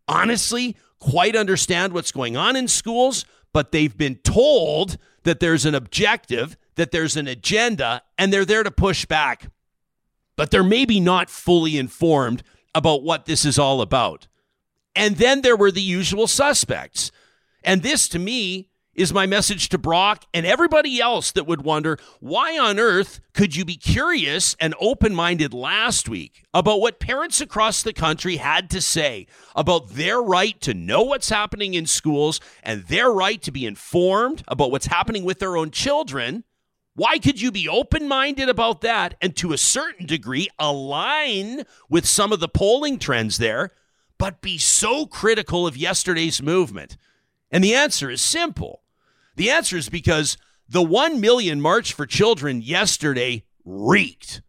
honestly 0.06 0.76
quite 0.98 1.36
understand 1.36 1.92
what's 1.92 2.12
going 2.12 2.36
on 2.36 2.56
in 2.56 2.68
schools, 2.68 3.24
but 3.52 3.72
they've 3.72 3.96
been 3.96 4.16
told 4.16 4.98
that 5.24 5.40
there's 5.40 5.64
an 5.64 5.74
objective, 5.74 6.56
that 6.76 6.90
there's 6.90 7.16
an 7.16 7.26
agenda, 7.26 8.02
and 8.18 8.32
they're 8.32 8.44
there 8.44 8.62
to 8.62 8.70
push 8.70 9.06
back 9.06 9.48
but 10.36 10.50
they're 10.50 10.62
maybe 10.62 11.00
not 11.00 11.30
fully 11.30 11.76
informed 11.76 12.42
about 12.74 13.02
what 13.02 13.26
this 13.26 13.44
is 13.44 13.58
all 13.58 13.80
about. 13.80 14.28
And 14.94 15.16
then 15.16 15.42
there 15.42 15.56
were 15.56 15.72
the 15.72 15.82
usual 15.82 16.26
suspects. 16.26 17.10
And 17.64 17.82
this, 17.82 18.08
to 18.10 18.18
me, 18.18 18.68
is 18.96 19.12
my 19.12 19.26
message 19.26 19.68
to 19.68 19.78
Brock 19.78 20.24
and 20.32 20.46
everybody 20.46 21.00
else 21.00 21.30
that 21.32 21.46
would 21.46 21.62
wonder 21.62 21.98
why 22.20 22.58
on 22.58 22.78
earth 22.78 23.20
could 23.34 23.54
you 23.54 23.64
be 23.64 23.76
curious 23.76 24.56
and 24.58 24.74
open 24.80 25.14
minded 25.14 25.52
last 25.52 26.08
week 26.08 26.44
about 26.54 26.80
what 26.80 26.98
parents 26.98 27.40
across 27.40 27.82
the 27.82 27.92
country 27.92 28.38
had 28.38 28.70
to 28.70 28.80
say 28.80 29.26
about 29.54 29.90
their 29.90 30.20
right 30.22 30.58
to 30.62 30.72
know 30.72 31.02
what's 31.02 31.28
happening 31.28 31.74
in 31.74 31.86
schools 31.86 32.40
and 32.62 32.84
their 32.84 33.10
right 33.10 33.42
to 33.42 33.52
be 33.52 33.66
informed 33.66 34.42
about 34.48 34.70
what's 34.70 34.86
happening 34.86 35.24
with 35.24 35.38
their 35.38 35.56
own 35.56 35.70
children? 35.70 36.44
Why 36.96 37.18
could 37.18 37.38
you 37.38 37.52
be 37.52 37.68
open 37.68 38.08
minded 38.08 38.48
about 38.48 38.80
that 38.80 39.16
and 39.20 39.36
to 39.36 39.52
a 39.52 39.58
certain 39.58 40.06
degree 40.06 40.48
align 40.58 41.64
with 41.90 42.06
some 42.06 42.32
of 42.32 42.40
the 42.40 42.48
polling 42.48 42.98
trends 42.98 43.36
there, 43.36 43.72
but 44.16 44.40
be 44.40 44.56
so 44.56 45.04
critical 45.04 45.66
of 45.66 45.76
yesterday's 45.76 46.42
movement? 46.42 46.96
And 47.50 47.62
the 47.62 47.74
answer 47.74 48.08
is 48.10 48.22
simple. 48.22 48.80
The 49.36 49.50
answer 49.50 49.76
is 49.76 49.90
because 49.90 50.38
The 50.70 50.82
1 50.82 51.20
million 51.20 51.60
March 51.60 51.92
for 51.92 52.06
Children 52.06 52.62
yesterday 52.62 53.44
reeked. 53.66 54.40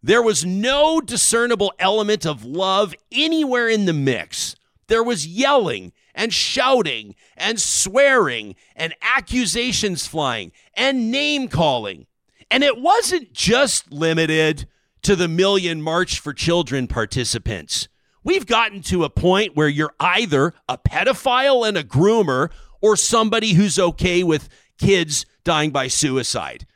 There 0.00 0.22
was 0.22 0.44
no 0.44 1.00
discernible 1.00 1.72
element 1.80 2.24
of 2.24 2.44
love 2.44 2.94
anywhere 3.10 3.68
in 3.68 3.86
the 3.86 3.92
mix. 3.92 4.54
There 4.86 5.02
was 5.02 5.26
yelling 5.26 5.92
and 6.18 6.34
shouting 6.34 7.14
and 7.36 7.60
swearing 7.60 8.56
and 8.74 8.92
accusations 9.00 10.06
flying 10.06 10.50
and 10.74 11.12
name 11.12 11.46
calling. 11.46 12.06
And 12.50 12.64
it 12.64 12.80
wasn't 12.80 13.32
just 13.32 13.92
limited 13.92 14.66
to 15.02 15.14
the 15.14 15.28
Million 15.28 15.80
March 15.80 16.18
for 16.18 16.34
Children 16.34 16.88
participants. 16.88 17.88
We've 18.24 18.46
gotten 18.46 18.82
to 18.82 19.04
a 19.04 19.10
point 19.10 19.54
where 19.54 19.68
you're 19.68 19.94
either 20.00 20.54
a 20.68 20.76
pedophile 20.76 21.66
and 21.66 21.78
a 21.78 21.84
groomer 21.84 22.50
or 22.82 22.96
somebody 22.96 23.52
who's 23.52 23.78
okay 23.78 24.24
with 24.24 24.48
kids 24.76 25.24
dying 25.44 25.70
by 25.70 25.86
suicide. 25.86 26.66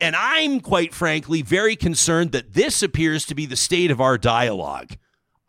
And 0.00 0.14
I'm 0.14 0.60
quite 0.60 0.94
frankly 0.94 1.42
very 1.42 1.74
concerned 1.74 2.30
that 2.32 2.54
this 2.54 2.84
appears 2.84 3.26
to 3.26 3.34
be 3.34 3.46
the 3.46 3.56
state 3.56 3.90
of 3.90 4.00
our 4.00 4.16
dialogue. 4.16 4.96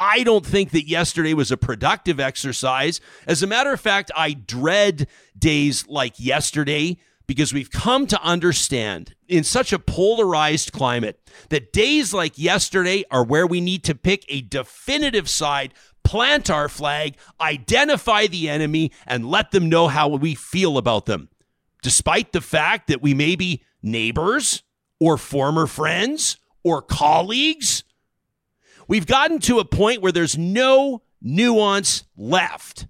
I 0.06 0.24
don't 0.24 0.46
think 0.46 0.72
that 0.72 0.90
yesterday 0.90 1.34
was 1.34 1.50
a 1.50 1.56
productive 1.56 2.20
exercise. 2.20 3.00
As 3.26 3.42
a 3.42 3.48
matter 3.48 3.72
of 3.72 3.80
fact, 3.80 4.12
I 4.14 4.34
dread 4.34 5.08
days 5.40 5.88
like 5.88 6.20
yesterday 6.20 6.98
because 7.26 7.54
we've 7.54 7.72
come 7.72 8.06
to 8.08 8.22
understand 8.22 9.16
in 9.30 9.46
such 9.46 9.72
a 9.72 9.80
polarized 9.80 10.74
climate 10.74 11.22
that 11.52 11.72
days 11.72 12.14
like 12.14 12.38
yesterday 12.38 13.06
are 13.12 13.24
where 13.24 13.48
we 13.48 13.62
need 13.62 13.86
to 13.86 13.96
pick 13.96 14.26
a 14.28 14.42
definitive 14.42 15.30
side, 15.30 15.74
plant 16.04 16.50
our 16.50 16.68
flag, 16.68 17.16
identify 17.40 18.28
the 18.28 18.50
enemy, 18.50 18.92
and 19.08 19.32
let 19.32 19.52
them 19.52 19.70
know 19.70 19.88
how 19.88 20.10
we 20.10 20.36
feel 20.36 20.78
about 20.78 21.06
them. 21.06 21.30
Despite 21.82 22.34
the 22.34 22.42
fact 22.42 22.88
that 22.88 23.02
we 23.02 23.14
may 23.14 23.38
be 23.38 23.64
neighbors 23.82 24.64
or 25.00 25.18
former 25.18 25.66
friends 25.66 26.40
or 26.62 26.82
colleagues 26.82 27.86
We've 28.88 29.08
gotten 29.08 29.40
to 29.40 29.60
a 29.60 29.66
point 29.66 30.02
where 30.02 30.12
there's 30.12 30.38
no 30.38 31.02
nuance 31.22 32.04
left. 32.18 32.88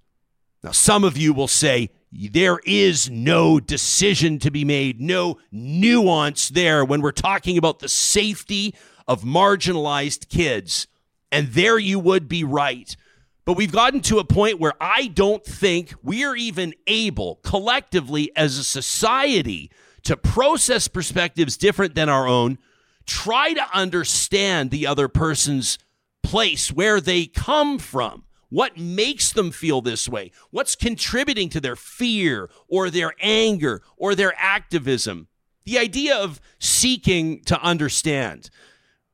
Now, 0.62 0.72
some 0.72 1.04
of 1.04 1.16
you 1.16 1.32
will 1.32 1.48
say, 1.48 1.90
there 2.10 2.60
is 2.64 3.10
no 3.10 3.58
decision 3.60 4.38
to 4.40 4.50
be 4.50 4.64
made, 4.64 5.00
no 5.00 5.38
nuance 5.50 6.48
there 6.48 6.84
when 6.84 7.02
we're 7.02 7.12
talking 7.12 7.58
about 7.58 7.80
the 7.80 7.88
safety 7.88 8.74
of 9.06 9.22
marginalized 9.22 10.28
kids. 10.28 10.86
And 11.32 11.48
there 11.48 11.78
you 11.78 11.98
would 11.98 12.28
be 12.28 12.44
right. 12.44 12.96
But 13.44 13.56
we've 13.56 13.72
gotten 13.72 14.00
to 14.02 14.20
a 14.20 14.24
point 14.24 14.60
where 14.60 14.74
I 14.80 15.08
don't 15.08 15.44
think 15.44 15.92
we're 16.02 16.36
even 16.36 16.72
able, 16.86 17.40
collectively 17.42 18.30
as 18.36 18.56
a 18.56 18.64
society, 18.64 19.70
to 20.04 20.16
process 20.16 20.88
perspectives 20.88 21.56
different 21.56 21.94
than 21.94 22.08
our 22.08 22.26
own, 22.26 22.58
try 23.06 23.52
to 23.52 23.66
understand 23.72 24.70
the 24.70 24.86
other 24.86 25.08
person's 25.08 25.78
place, 26.22 26.72
where 26.72 27.00
they 27.00 27.26
come 27.26 27.78
from. 27.78 28.24
What 28.48 28.78
makes 28.78 29.32
them 29.32 29.50
feel 29.50 29.80
this 29.80 30.08
way? 30.08 30.30
What's 30.50 30.76
contributing 30.76 31.48
to 31.50 31.60
their 31.60 31.76
fear 31.76 32.50
or 32.68 32.88
their 32.88 33.14
anger 33.20 33.82
or 33.96 34.14
their 34.14 34.34
activism? 34.38 35.28
The 35.64 35.78
idea 35.78 36.16
of 36.16 36.40
seeking 36.58 37.42
to 37.44 37.60
understand. 37.60 38.50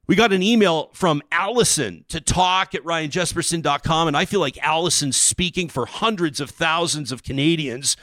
We 0.06 0.16
got 0.16 0.32
an 0.32 0.42
email 0.42 0.90
from 0.92 1.22
Allison 1.30 2.04
to 2.08 2.20
talk 2.20 2.74
at 2.74 2.82
ryanjespersen.com, 2.82 4.08
and 4.08 4.16
I 4.16 4.24
feel 4.24 4.40
like 4.40 4.58
Allison's 4.58 5.16
speaking 5.16 5.68
for 5.68 5.86
hundreds 5.86 6.40
of 6.40 6.50
thousands 6.50 7.12
of 7.12 7.22
Canadians. 7.22 7.96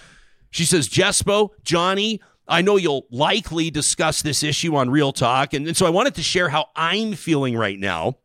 She 0.49 0.63
says, 0.63 0.87
Jespo, 0.87 1.49
Johnny, 1.63 2.21
I 2.47 2.61
know 2.61 2.77
you'll 2.77 3.07
likely 3.11 3.69
discuss 3.69 4.21
this 4.21 4.41
issue 4.41 4.75
on 4.75 4.89
Real 4.89 5.11
Talk, 5.11 5.53
and, 5.53 5.67
and 5.67 5.75
so 5.75 5.85
I 5.85 5.89
wanted 5.89 6.15
to 6.15 6.23
share 6.23 6.49
how 6.49 6.67
I'm 6.75 7.13
feeling 7.13 7.57
right 7.57 7.77
now 7.77 8.17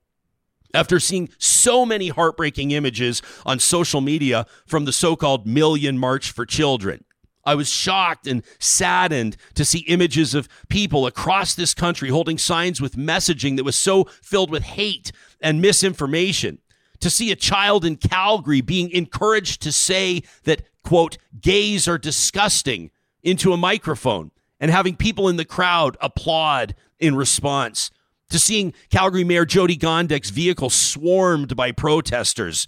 after 0.75 1.01
seeing 1.01 1.29
so 1.39 1.85
many 1.85 2.09
heartbreaking 2.09 2.71
images 2.71 3.21
on 3.45 3.59
social 3.59 4.01
media 4.01 4.47
from 4.67 4.85
the 4.85 4.93
so 4.93 5.17
called 5.17 5.47
Million 5.47 5.99
March 5.99 6.31
for 6.31 6.47
Children. 6.47 7.05
I 7.45 7.57
was 7.57 7.69
shocked 7.69 8.27
and 8.29 8.45
saddened 8.61 9.37
to 9.55 9.65
see 9.65 9.81
images 9.81 10.35
of 10.35 10.49
people 10.69 11.07
across 11.07 11.55
this 11.55 11.75
country 11.75 12.09
holding 12.09 12.39
signs 12.39 12.81
with 12.81 12.97
messaging 12.97 13.57
that 13.57 13.65
was 13.65 13.77
so 13.77 14.05
filled 14.23 14.51
with 14.51 14.63
hate 14.63 15.11
and 15.41 15.61
misinformation. 15.61 16.59
To 17.01 17.11
see 17.11 17.33
a 17.33 17.37
child 17.37 17.85
in 17.85 17.97
Calgary 17.97 18.61
being 18.61 18.89
encouraged 18.91 19.61
to 19.63 19.73
say 19.73 20.23
that, 20.45 20.63
quote, 20.85 21.19
gays 21.41 21.89
are 21.89 21.99
disgusting 21.99 22.93
into 23.23 23.53
a 23.53 23.57
microphone 23.57 24.31
and 24.61 24.71
having 24.71 24.97
people 24.97 25.29
in 25.29 25.37
the 25.37 25.45
crowd 25.45 25.97
applaud 26.01 26.75
in 26.99 27.15
response 27.15 27.91
to 28.31 28.39
seeing 28.39 28.73
Calgary 28.91 29.25
Mayor 29.25 29.45
Jyoti 29.45 29.79
Gondek's 29.79 30.31
vehicle 30.31 30.71
swarmed 30.71 31.55
by 31.57 31.73
protesters. 31.73 32.67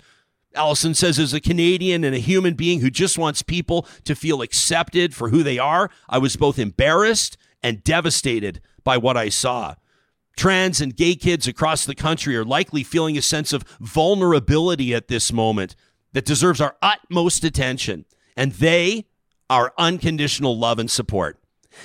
Allison 0.55 0.95
says, 0.95 1.19
as 1.19 1.33
a 1.33 1.41
Canadian 1.41 2.05
and 2.05 2.15
a 2.15 2.19
human 2.19 2.55
being 2.55 2.81
who 2.81 2.91
just 2.91 3.19
wants 3.19 3.43
people 3.43 3.87
to 4.05 4.15
feel 4.15 4.43
accepted 4.43 5.15
for 5.15 5.31
who 5.31 5.43
they 5.43 5.59
are, 5.59 5.91
I 6.09 6.19
was 6.19 6.37
both 6.37 6.59
embarrassed 6.59 7.37
and 7.63 7.83
devastated 7.83 8.61
by 8.85 8.97
what 8.97 9.17
I 9.17 9.31
saw. 9.31 9.75
Trans 10.37 10.81
and 10.81 10.97
gay 10.97 11.15
kids 11.15 11.47
across 11.47 11.87
the 11.87 11.95
country 11.95 12.37
are 12.37 12.45
likely 12.45 12.83
feeling 12.83 13.17
a 13.17 13.23
sense 13.23 13.53
of 13.53 13.65
vulnerability 13.81 14.95
at 14.95 15.09
this 15.09 15.33
moment 15.33 15.75
that 16.13 16.25
deserves 16.25 16.61
our 16.61 16.77
utmost 16.83 17.45
attention, 17.45 18.05
and 18.37 18.53
they 18.53 19.07
our 19.51 19.73
unconditional 19.79 20.59
love 20.59 20.79
and 20.79 20.91
support. 20.91 21.39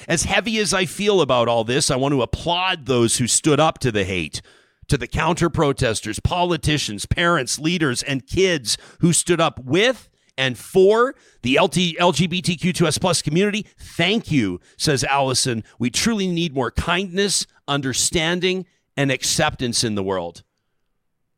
As 0.08 0.24
heavy 0.24 0.58
as 0.60 0.74
I 0.74 0.86
feel 0.86 1.22
about 1.22 1.48
all 1.48 1.64
this, 1.64 1.90
I 1.90 1.96
want 1.96 2.14
to 2.14 2.22
applaud 2.22 2.86
those 2.86 3.18
who 3.18 3.28
stood 3.28 3.60
up 3.60 3.80
to 3.80 3.92
the 3.92 4.04
hate, 4.04 4.42
to 4.88 4.98
the 4.98 5.08
counter 5.08 5.50
protesters, 5.50 6.20
politicians, 6.20 7.06
parents, 7.06 7.60
leaders, 7.60 8.04
and 8.04 8.26
kids 8.26 8.78
who 9.00 9.14
stood 9.14 9.42
up 9.42 9.60
with 9.64 10.10
and 10.38 10.58
for 10.58 11.16
the 11.42 11.60
LT, 11.60 11.98
LGBTQ2S 12.00 13.02
plus 13.02 13.22
community. 13.22 13.66
Thank 13.78 14.32
you, 14.32 14.62
says 14.78 15.04
Allison. 15.04 15.64
We 15.80 15.90
truly 15.90 16.28
need 16.28 16.54
more 16.54 16.72
kindness, 16.72 17.46
understanding, 17.68 18.66
and 18.96 19.12
acceptance 19.12 19.84
in 19.84 19.96
the 19.96 20.04
world. 20.04 20.44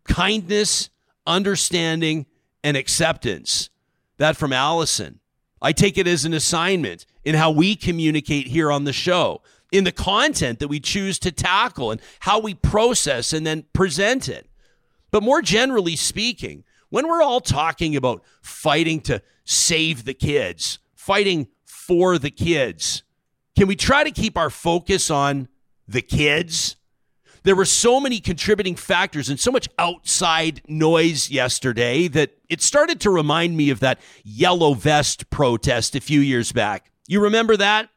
Kindness, 0.03 0.89
understanding, 1.25 2.27
and 2.63 2.77
acceptance. 2.77 3.69
That 4.17 4.37
from 4.37 4.53
Allison. 4.53 5.20
I 5.61 5.71
take 5.73 5.97
it 5.97 6.07
as 6.07 6.25
an 6.25 6.33
assignment 6.33 7.05
in 7.23 7.35
how 7.35 7.51
we 7.51 7.75
communicate 7.75 8.47
here 8.47 8.71
on 8.71 8.83
the 8.83 8.93
show, 8.93 9.41
in 9.71 9.83
the 9.83 9.91
content 9.91 10.59
that 10.59 10.67
we 10.67 10.79
choose 10.79 11.19
to 11.19 11.31
tackle, 11.31 11.91
and 11.91 12.01
how 12.21 12.39
we 12.39 12.53
process 12.53 13.31
and 13.31 13.45
then 13.45 13.65
present 13.73 14.27
it. 14.27 14.49
But 15.11 15.23
more 15.23 15.41
generally 15.41 15.95
speaking, 15.95 16.63
when 16.89 17.07
we're 17.07 17.21
all 17.21 17.41
talking 17.41 17.95
about 17.95 18.23
fighting 18.41 19.01
to 19.01 19.21
save 19.45 20.05
the 20.05 20.13
kids, 20.13 20.79
fighting 20.95 21.47
for 21.63 22.17
the 22.17 22.31
kids, 22.31 23.03
can 23.55 23.67
we 23.67 23.75
try 23.75 24.03
to 24.03 24.11
keep 24.11 24.37
our 24.37 24.49
focus 24.49 25.11
on 25.11 25.47
the 25.87 26.01
kids? 26.01 26.75
There 27.43 27.55
were 27.55 27.65
so 27.65 27.99
many 27.99 28.19
contributing 28.19 28.75
factors 28.75 29.29
and 29.29 29.39
so 29.39 29.51
much 29.51 29.67
outside 29.79 30.61
noise 30.67 31.31
yesterday 31.31 32.07
that 32.09 32.31
it 32.49 32.61
started 32.61 32.99
to 33.01 33.09
remind 33.09 33.57
me 33.57 33.71
of 33.71 33.79
that 33.79 33.99
yellow 34.23 34.75
vest 34.75 35.29
protest 35.31 35.95
a 35.95 36.01
few 36.01 36.19
years 36.21 36.51
back. 36.51 36.91
You 37.07 37.19
remember 37.19 37.57
that? 37.57 37.89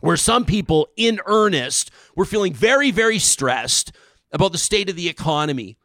Where 0.00 0.18
some 0.18 0.44
people 0.44 0.88
in 0.96 1.20
earnest 1.24 1.90
were 2.14 2.26
feeling 2.26 2.52
very, 2.52 2.90
very 2.90 3.18
stressed 3.18 3.92
about 4.30 4.52
the 4.52 4.58
state 4.58 4.90
of 4.90 4.96
the 4.96 5.08
economy, 5.08 5.78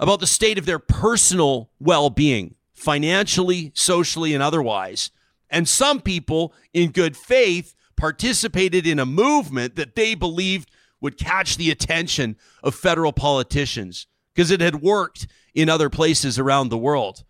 about 0.00 0.18
the 0.18 0.26
state 0.26 0.58
of 0.58 0.66
their 0.66 0.80
personal 0.80 1.70
well 1.78 2.10
being, 2.10 2.56
financially, 2.74 3.70
socially, 3.74 4.34
and 4.34 4.42
otherwise. 4.42 5.12
And 5.48 5.68
some 5.68 6.00
people, 6.00 6.52
in 6.72 6.90
good 6.90 7.16
faith, 7.16 7.76
participated 7.96 8.84
in 8.84 8.98
a 8.98 9.06
movement 9.06 9.76
that 9.76 9.94
they 9.94 10.16
believed 10.16 10.70
would 11.02 11.18
catch 11.18 11.58
the 11.58 11.70
attention 11.70 12.36
of 12.62 12.74
federal 12.74 13.12
politicians 13.12 14.06
because 14.34 14.50
it 14.50 14.62
had 14.62 14.80
worked 14.80 15.26
in 15.54 15.68
other 15.68 15.90
places 15.90 16.38
around 16.38 16.70
the 16.70 16.78
world. 16.78 17.24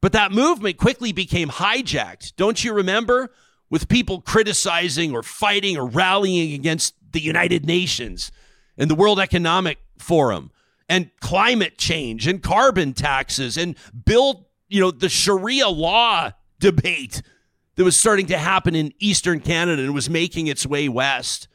But 0.00 0.12
that 0.12 0.32
movement 0.32 0.76
quickly 0.76 1.12
became 1.12 1.48
hijacked. 1.48 2.34
Don't 2.36 2.64
you 2.64 2.72
remember? 2.72 3.30
With 3.70 3.88
people 3.88 4.22
criticizing 4.22 5.14
or 5.14 5.22
fighting 5.22 5.76
or 5.76 5.86
rallying 5.86 6.54
against 6.54 6.94
the 7.12 7.20
United 7.20 7.66
Nations 7.66 8.32
and 8.78 8.90
the 8.90 8.94
World 8.94 9.20
Economic 9.20 9.78
Forum 9.98 10.50
and 10.88 11.10
climate 11.20 11.76
change 11.76 12.26
and 12.26 12.42
carbon 12.42 12.94
taxes 12.94 13.58
and 13.58 13.76
build, 14.06 14.46
you 14.68 14.80
know, 14.80 14.90
the 14.90 15.10
Sharia 15.10 15.68
law 15.68 16.30
debate 16.58 17.20
that 17.74 17.84
was 17.84 17.96
starting 17.96 18.26
to 18.26 18.38
happen 18.38 18.74
in 18.74 18.92
Eastern 18.98 19.40
Canada 19.40 19.82
and 19.82 19.94
was 19.94 20.08
making 20.08 20.46
its 20.46 20.66
way 20.66 20.88
west. 20.88 21.46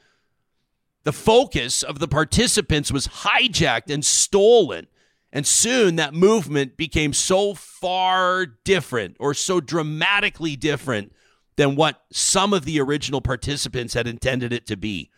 The 1.04 1.14
focus 1.14 1.84
of 1.84 2.00
the 2.00 2.08
participants 2.08 2.92
was 2.92 3.08
hijacked 3.08 3.90
and 3.90 4.06
stolen. 4.06 4.88
And 5.32 5.46
soon 5.48 5.96
that 5.96 6.14
movement 6.14 6.78
became 6.78 7.12
so 7.12 7.54
far 7.56 8.46
different 8.46 9.18
or 9.20 9.34
so 9.34 9.60
dramatically 9.60 10.56
different 10.56 11.12
than 11.56 11.76
what 11.76 12.04
some 12.12 12.54
of 12.54 12.66
the 12.66 12.80
original 12.80 13.22
participants 13.22 13.94
had 13.94 14.08
intended 14.08 14.54
it 14.54 14.66
to 14.68 14.78
be. 14.78 15.10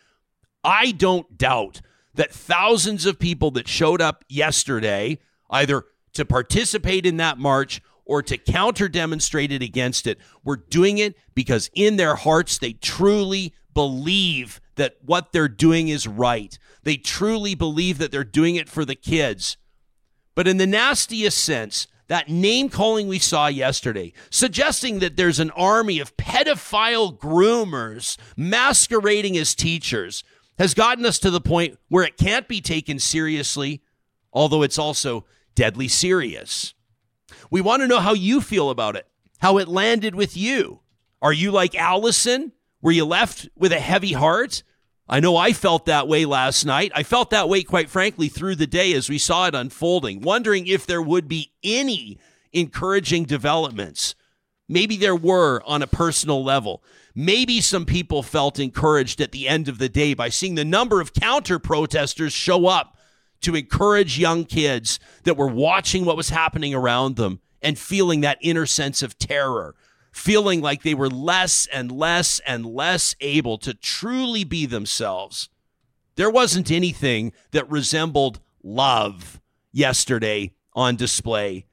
I 0.64 0.92
don't 0.92 1.38
doubt 1.38 1.82
that 2.16 2.34
thousands 2.34 3.06
of 3.06 3.20
people 3.20 3.52
that 3.52 3.68
showed 3.68 4.02
up 4.02 4.24
yesterday, 4.28 5.20
either 5.50 5.84
to 6.14 6.26
participate 6.26 7.06
in 7.06 7.18
that 7.18 7.38
march 7.38 7.82
or 8.06 8.22
to 8.24 8.38
counter 8.38 8.88
demonstrate 8.88 9.52
it 9.52 9.62
against 9.62 10.08
it, 10.08 10.18
were 10.44 10.58
doing 10.58 10.98
it 10.98 11.16
because 11.34 11.70
in 11.74 11.98
their 11.98 12.16
hearts 12.16 12.58
they 12.58 12.74
truly 12.74 13.54
believe 13.76 14.60
that 14.76 14.96
what 15.06 15.32
they're 15.32 15.48
doing 15.48 15.90
is 15.90 16.08
right. 16.08 16.58
They 16.82 16.98
truly 16.98 17.54
believe 17.54 18.00
that 18.00 18.12
they're 18.12 18.24
doing 18.24 18.56
it 18.56 18.68
for 18.68 18.84
the 18.84 18.96
kids. 18.96 19.58
But 20.34 20.48
in 20.48 20.58
the 20.58 20.68
nastiest 20.68 21.38
sense, 21.38 21.88
that 22.08 22.30
name 22.30 22.70
calling 22.70 23.08
we 23.08 23.20
saw 23.20 23.48
yesterday, 23.48 24.14
suggesting 24.30 25.00
that 25.00 25.18
there's 25.18 25.40
an 25.40 25.52
army 25.52 26.00
of 26.00 26.18
pedophile 26.18 27.18
groomers 27.18 28.18
masquerading 28.36 29.38
as 29.38 29.56
teachers, 29.56 30.24
has 30.58 30.74
gotten 30.74 31.06
us 31.06 31.20
to 31.20 31.30
the 31.30 31.42
point 31.42 31.78
where 31.90 32.04
it 32.04 32.18
can't 32.18 32.48
be 32.48 32.62
taken 32.62 33.00
seriously, 33.00 33.82
although 34.32 34.62
it's 34.62 34.80
also 34.80 35.26
deadly 35.54 35.88
serious. 35.88 36.74
We 37.50 37.62
want 37.62 37.82
to 37.82 37.88
know 37.88 38.00
how 38.00 38.14
you 38.14 38.42
feel 38.42 38.70
about 38.70 38.96
it, 38.96 39.08
how 39.40 39.58
it 39.58 39.68
landed 39.68 40.16
with 40.16 40.38
you. 40.38 40.82
Are 41.22 41.34
you 41.34 41.52
like 41.52 41.76
Allison? 41.76 42.52
Were 42.86 42.92
you 42.92 43.06
left 43.06 43.50
with 43.58 43.72
a 43.72 43.80
heavy 43.80 44.14
heart? 44.14 44.62
I 45.10 45.20
know 45.20 45.36
I 45.38 45.54
felt 45.54 45.88
that 45.88 46.08
way 46.08 46.24
last 46.24 46.68
night. 46.68 46.92
I 46.94 47.02
felt 47.02 47.32
that 47.32 47.50
way, 47.50 47.64
quite 47.64 47.90
frankly, 47.90 48.30
through 48.30 48.58
the 48.58 48.68
day 48.68 48.94
as 48.94 49.10
we 49.10 49.18
saw 49.18 49.48
it 49.48 49.56
unfolding, 49.56 50.22
wondering 50.22 50.68
if 50.68 50.86
there 50.86 51.02
would 51.02 51.28
be 51.28 51.52
any 51.64 52.20
encouraging 52.54 53.24
developments. 53.24 54.14
Maybe 54.70 54.98
there 54.98 55.16
were 55.16 55.64
on 55.66 55.82
a 55.82 55.88
personal 55.88 56.44
level. 56.44 56.84
Maybe 57.16 57.60
some 57.60 57.88
people 57.88 58.22
felt 58.22 58.60
encouraged 58.60 59.20
at 59.20 59.32
the 59.32 59.48
end 59.48 59.68
of 59.68 59.80
the 59.80 59.90
day 59.90 60.14
by 60.14 60.30
seeing 60.30 60.54
the 60.54 60.64
number 60.64 61.02
of 61.02 61.12
counter 61.12 61.58
protesters 61.58 62.34
show 62.34 62.68
up 62.68 62.98
to 63.42 63.56
encourage 63.56 64.20
young 64.20 64.46
kids 64.46 65.00
that 65.24 65.38
were 65.38 65.48
watching 65.48 66.06
what 66.06 66.18
was 66.18 66.30
happening 66.30 66.76
around 66.76 67.16
them 67.16 67.40
and 67.64 67.80
feeling 67.80 68.22
that 68.22 68.38
inner 68.42 68.68
sense 68.68 69.02
of 69.02 69.18
terror, 69.18 69.74
feeling 70.16 70.62
like 70.62 70.82
they 70.82 70.94
were 70.94 71.10
less 71.10 71.68
and 71.74 71.92
less 71.92 72.40
and 72.48 72.66
less 72.66 73.14
able 73.20 73.58
to 73.58 73.74
truly 73.74 74.46
be 74.46 74.66
themselves. 74.66 75.50
There 76.16 76.30
wasn't 76.30 76.72
anything 76.72 77.34
that 77.52 77.70
resembled 77.70 78.40
love 78.64 79.42
yesterday 79.74 80.54
on 80.74 80.96
display. 80.96 81.66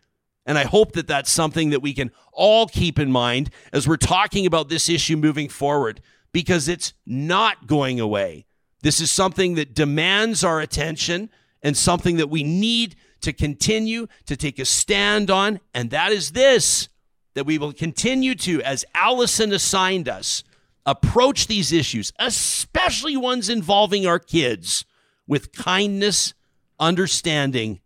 And 0.45 0.59
I 0.59 0.65
hope 0.65 0.93
that 0.93 1.07
that's 1.07 1.31
something 1.31 1.71
that 1.71 1.83
we 1.83 1.95
can 1.95 2.11
all 2.33 2.67
keep 2.67 2.99
in 2.99 3.13
mind 3.13 3.49
as 3.73 3.87
we're 3.87 3.97
talking 3.97 4.45
about 4.45 4.69
this 4.69 4.89
issue 4.89 5.17
moving 5.17 5.49
forward 5.49 6.01
because 6.33 6.67
it's 6.67 6.95
not 7.07 7.69
going 7.69 8.01
away. 8.01 8.45
This 8.83 9.01
is 9.01 9.13
something 9.13 9.55
that 9.55 9.73
demands 9.73 10.43
our 10.43 10.61
attention 10.61 11.31
and 11.63 11.77
something 11.77 12.17
that 12.17 12.29
we 12.29 12.43
need 12.43 12.97
to 13.21 13.33
continue 13.33 14.09
to 14.27 14.37
take 14.37 14.59
a 14.59 14.65
stand 14.65 15.31
on. 15.31 15.61
And 15.73 15.91
that 15.91 16.11
is 16.11 16.33
this 16.33 16.89
that 17.35 17.47
we 17.47 17.59
will 17.59 17.73
continue 17.73 18.35
to, 18.37 18.63
as 18.63 18.85
Allison 18.95 19.53
assigned 19.53 20.09
us, 20.09 20.45
approach 20.85 21.47
these 21.47 21.73
issues, 21.73 22.13
especially 22.19 23.17
ones 23.17 23.49
involving 23.49 24.07
our 24.07 24.19
kids, 24.19 24.85
with 25.27 25.53
kindness, 25.53 26.35
understanding, 26.79 27.81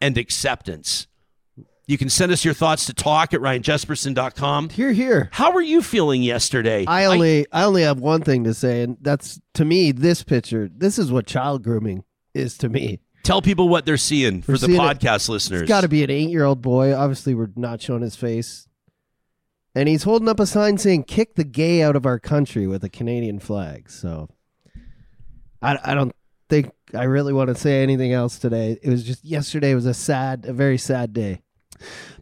and 0.00 0.18
acceptance. 0.18 1.06
You 1.88 1.96
can 1.96 2.10
send 2.10 2.32
us 2.32 2.44
your 2.44 2.54
thoughts 2.54 2.86
to 2.86 2.94
talk 2.94 3.32
at 3.32 3.40
ryanjespersen.com. 3.40 4.70
Here, 4.70 4.92
here. 4.92 5.28
How 5.32 5.52
were 5.52 5.62
you 5.62 5.82
feeling 5.82 6.22
yesterday? 6.22 6.84
I 6.86 7.04
only 7.04 7.46
I, 7.52 7.62
only 7.62 7.82
have 7.82 8.00
one 8.00 8.22
thing 8.22 8.42
to 8.44 8.54
say, 8.54 8.82
and 8.82 8.96
that's 9.00 9.40
to 9.54 9.64
me, 9.64 9.92
this 9.92 10.24
picture, 10.24 10.68
this 10.70 10.98
is 10.98 11.12
what 11.12 11.26
child 11.26 11.62
grooming 11.62 12.02
is 12.34 12.58
to 12.58 12.68
me. 12.68 13.00
Tell 13.22 13.40
people 13.40 13.68
what 13.68 13.86
they're 13.86 13.96
seeing 13.96 14.42
for 14.42 14.52
We're 14.52 14.58
the 14.58 14.66
seeing 14.66 14.80
podcast 14.80 15.28
listeners. 15.28 15.62
It's 15.62 15.68
got 15.68 15.82
to 15.82 15.88
be 15.88 16.02
an 16.02 16.10
eight 16.10 16.30
year 16.30 16.44
old 16.44 16.60
boy. 16.60 16.94
Obviously, 16.94 17.34
we're 17.34 17.50
not 17.54 17.80
showing 17.80 18.02
his 18.02 18.16
face. 18.16 18.65
And 19.76 19.90
he's 19.90 20.04
holding 20.04 20.26
up 20.26 20.40
a 20.40 20.46
sign 20.46 20.78
saying, 20.78 21.04
kick 21.04 21.34
the 21.34 21.44
gay 21.44 21.82
out 21.82 21.96
of 21.96 22.06
our 22.06 22.18
country 22.18 22.66
with 22.66 22.82
a 22.82 22.88
Canadian 22.88 23.38
flag. 23.38 23.90
So 23.90 24.30
I, 25.60 25.78
I 25.84 25.94
don't 25.94 26.16
think 26.48 26.70
I 26.94 27.04
really 27.04 27.34
want 27.34 27.48
to 27.48 27.54
say 27.54 27.82
anything 27.82 28.14
else 28.14 28.38
today. 28.38 28.78
It 28.82 28.88
was 28.88 29.04
just 29.04 29.22
yesterday 29.22 29.74
was 29.74 29.84
a 29.84 29.92
sad, 29.92 30.46
a 30.46 30.54
very 30.54 30.78
sad 30.78 31.12
day 31.12 31.42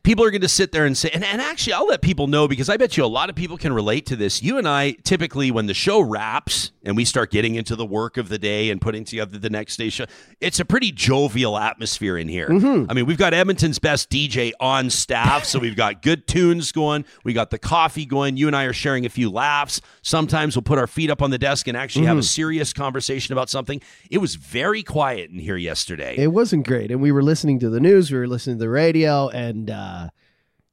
people 0.04 0.24
are 0.24 0.30
going 0.30 0.40
to 0.42 0.48
sit 0.48 0.70
there 0.70 0.86
and 0.86 0.96
say, 0.96 1.10
and, 1.12 1.24
and 1.24 1.40
actually, 1.42 1.72
I'll 1.72 1.86
let 1.86 2.00
people 2.02 2.28
know 2.28 2.46
because 2.46 2.68
I 2.68 2.76
bet 2.76 2.96
you 2.96 3.04
a 3.04 3.06
lot 3.06 3.28
of 3.30 3.34
people 3.34 3.56
can 3.56 3.72
relate 3.72 4.06
to 4.06 4.16
this. 4.16 4.42
You 4.42 4.58
and 4.58 4.68
I 4.68 4.92
typically, 5.02 5.50
when 5.50 5.66
the 5.66 5.74
show 5.74 6.00
wraps 6.00 6.70
and 6.84 6.94
we 6.96 7.04
start 7.04 7.30
getting 7.32 7.54
into 7.56 7.74
the 7.74 7.86
work 7.86 8.16
of 8.16 8.28
the 8.28 8.38
day 8.38 8.70
and 8.70 8.80
putting 8.80 9.04
together 9.04 9.38
the 9.38 9.50
next 9.50 9.76
day 9.78 9.88
show, 9.88 10.04
it's 10.40 10.60
a 10.60 10.64
pretty 10.64 10.92
jovial 10.92 11.58
atmosphere 11.58 12.16
in 12.18 12.28
here. 12.28 12.48
Mm-hmm. 12.48 12.90
I 12.90 12.94
mean, 12.94 13.06
we've 13.06 13.18
got 13.18 13.34
Edmonton's 13.34 13.78
best 13.78 14.10
DJ 14.10 14.52
on 14.60 14.90
staff, 14.90 15.44
so 15.44 15.58
we've 15.58 15.74
got 15.76 16.02
good 16.02 16.26
tunes 16.28 16.70
going. 16.70 17.04
We 17.24 17.32
got 17.32 17.50
the 17.50 17.58
coffee 17.58 18.04
going. 18.06 18.36
You 18.36 18.46
and 18.46 18.54
I 18.54 18.64
are 18.64 18.72
sharing 18.74 19.06
a 19.06 19.08
few 19.10 19.30
laughs. 19.30 19.80
Sometimes 20.02 20.54
we'll 20.54 20.62
put 20.62 20.78
our 20.78 20.86
feet 20.86 21.10
up 21.10 21.22
on 21.22 21.30
the 21.30 21.38
desk 21.38 21.66
and 21.66 21.76
actually 21.76 22.04
have 22.06 22.16
a 22.16 22.20
Mm-hmm. 22.20 22.24
serious 22.26 22.72
conversation 22.72 23.32
about 23.32 23.48
something. 23.50 23.80
It 24.10 24.18
was 24.18 24.34
very 24.36 24.82
quiet 24.82 25.30
in 25.30 25.38
here 25.38 25.56
yesterday. 25.56 26.14
It 26.18 26.28
wasn't 26.28 26.66
great. 26.66 26.90
And 26.90 27.00
we 27.00 27.10
were 27.10 27.22
listening 27.22 27.58
to 27.60 27.70
the 27.70 27.80
news, 27.80 28.12
we 28.12 28.18
were 28.18 28.28
listening 28.28 28.56
to 28.58 28.60
the 28.60 28.68
radio, 28.68 29.28
and 29.30 29.70
uh, 29.70 29.93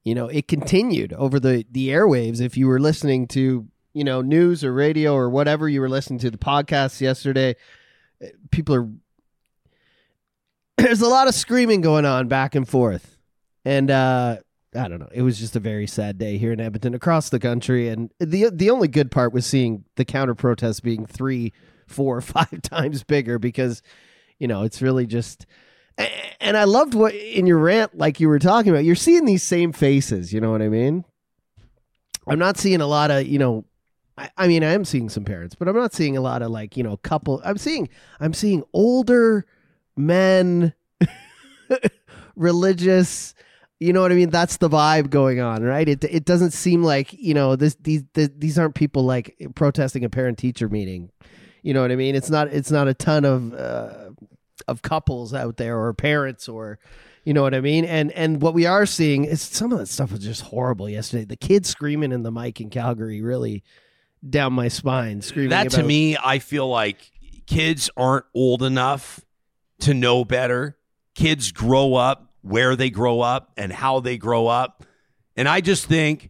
you 0.03 0.15
know, 0.15 0.27
it 0.27 0.47
continued 0.47 1.13
over 1.13 1.39
the 1.39 1.65
the 1.71 1.89
airwaves. 1.89 2.41
If 2.41 2.57
you 2.57 2.67
were 2.67 2.79
listening 2.79 3.27
to, 3.29 3.67
you 3.93 4.03
know, 4.03 4.21
news 4.21 4.63
or 4.63 4.73
radio 4.73 5.13
or 5.13 5.29
whatever 5.29 5.69
you 5.69 5.81
were 5.81 5.89
listening 5.89 6.19
to 6.19 6.31
the 6.31 6.37
podcast 6.37 7.01
yesterday, 7.01 7.55
eh, 8.21 8.29
people 8.51 8.75
are 8.75 8.89
there's 10.77 11.01
a 11.01 11.07
lot 11.07 11.27
of 11.27 11.35
screaming 11.35 11.81
going 11.81 12.05
on 12.05 12.27
back 12.27 12.55
and 12.55 12.67
forth. 12.67 13.17
And 13.63 13.91
uh 13.91 14.37
I 14.73 14.87
don't 14.87 14.99
know. 14.99 15.09
It 15.11 15.21
was 15.21 15.37
just 15.37 15.57
a 15.57 15.59
very 15.59 15.85
sad 15.85 16.17
day 16.17 16.37
here 16.37 16.53
in 16.53 16.61
Edmonton, 16.61 16.93
across 16.93 17.29
the 17.29 17.39
country, 17.39 17.89
and 17.89 18.09
the 18.19 18.49
the 18.51 18.69
only 18.69 18.87
good 18.87 19.11
part 19.11 19.33
was 19.33 19.45
seeing 19.45 19.83
the 19.97 20.05
counter 20.05 20.33
protests 20.33 20.79
being 20.79 21.05
three, 21.05 21.51
four, 21.87 22.21
five 22.35 22.61
times 22.61 23.03
bigger 23.03 23.37
because, 23.37 23.81
you 24.39 24.47
know, 24.47 24.63
it's 24.63 24.81
really 24.81 25.05
just. 25.05 25.45
And 26.39 26.57
I 26.57 26.63
loved 26.63 26.93
what 26.93 27.13
in 27.13 27.45
your 27.45 27.59
rant, 27.59 27.97
like 27.97 28.19
you 28.19 28.27
were 28.27 28.39
talking 28.39 28.71
about, 28.71 28.83
you're 28.83 28.95
seeing 28.95 29.25
these 29.25 29.43
same 29.43 29.71
faces. 29.71 30.33
You 30.33 30.41
know 30.41 30.51
what 30.51 30.61
I 30.61 30.69
mean? 30.69 31.05
I'm 32.27 32.39
not 32.39 32.57
seeing 32.57 32.81
a 32.81 32.87
lot 32.87 33.11
of, 33.11 33.25
you 33.25 33.39
know, 33.39 33.65
I, 34.17 34.29
I 34.37 34.47
mean, 34.47 34.63
I 34.63 34.73
am 34.73 34.85
seeing 34.85 35.09
some 35.09 35.23
parents, 35.25 35.55
but 35.55 35.67
I'm 35.67 35.75
not 35.75 35.93
seeing 35.93 36.17
a 36.17 36.21
lot 36.21 36.41
of 36.41 36.51
like, 36.51 36.77
you 36.77 36.83
know, 36.83 36.97
couple. 36.97 37.41
I'm 37.43 37.57
seeing, 37.57 37.89
I'm 38.19 38.33
seeing 38.33 38.63
older 38.73 39.45
men, 39.95 40.73
religious. 42.35 43.33
You 43.79 43.93
know 43.93 44.01
what 44.01 44.11
I 44.11 44.15
mean? 44.15 44.29
That's 44.29 44.57
the 44.57 44.69
vibe 44.69 45.09
going 45.09 45.39
on, 45.39 45.63
right? 45.63 45.89
It 45.89 46.03
it 46.03 46.25
doesn't 46.25 46.51
seem 46.51 46.83
like 46.83 47.13
you 47.13 47.33
know 47.33 47.55
this 47.55 47.75
these 47.81 48.03
th 48.13 48.29
these 48.37 48.59
aren't 48.59 48.75
people 48.75 49.03
like 49.03 49.35
protesting 49.55 50.05
a 50.05 50.09
parent 50.09 50.37
teacher 50.37 50.69
meeting. 50.69 51.09
You 51.63 51.73
know 51.73 51.81
what 51.81 51.91
I 51.91 51.95
mean? 51.95 52.15
It's 52.15 52.29
not 52.29 52.49
it's 52.49 52.69
not 52.69 52.87
a 52.87 52.93
ton 52.93 53.25
of 53.25 53.53
uh, 53.53 54.00
of 54.67 54.81
couples 54.81 55.33
out 55.33 55.57
there 55.57 55.79
or 55.79 55.93
parents 55.93 56.47
or 56.49 56.79
you 57.23 57.33
know 57.33 57.43
what 57.43 57.53
I 57.53 57.61
mean? 57.61 57.85
And 57.85 58.11
and 58.13 58.41
what 58.41 58.53
we 58.55 58.65
are 58.65 58.85
seeing 58.87 59.25
is 59.25 59.41
some 59.41 59.71
of 59.71 59.77
that 59.79 59.85
stuff 59.87 60.11
was 60.11 60.21
just 60.21 60.41
horrible 60.41 60.89
yesterday. 60.89 61.23
The 61.25 61.35
kids 61.35 61.69
screaming 61.69 62.11
in 62.11 62.23
the 62.23 62.31
mic 62.31 62.59
in 62.59 62.69
Calgary 62.71 63.21
really 63.21 63.63
down 64.27 64.53
my 64.53 64.67
spine. 64.67 65.21
Screaming 65.21 65.49
that 65.51 65.71
to 65.71 65.83
me 65.83 66.15
i 66.23 66.37
feel 66.39 66.67
like 66.69 67.11
kids 67.47 67.89
aren't 67.97 68.25
old 68.35 68.61
enough 68.63 69.19
to 69.79 69.93
know 69.93 70.23
better 70.23 70.77
kids 71.15 71.51
grow 71.51 71.95
up 71.95 72.31
where 72.41 72.75
they 72.75 72.89
grow 72.89 73.19
up 73.19 73.51
and 73.57 73.73
how 73.73 73.99
they 73.99 74.17
grow 74.17 74.45
up 74.47 74.83
and 75.35 75.47
i 75.49 75.59
just 75.59 75.85
think 75.87 76.29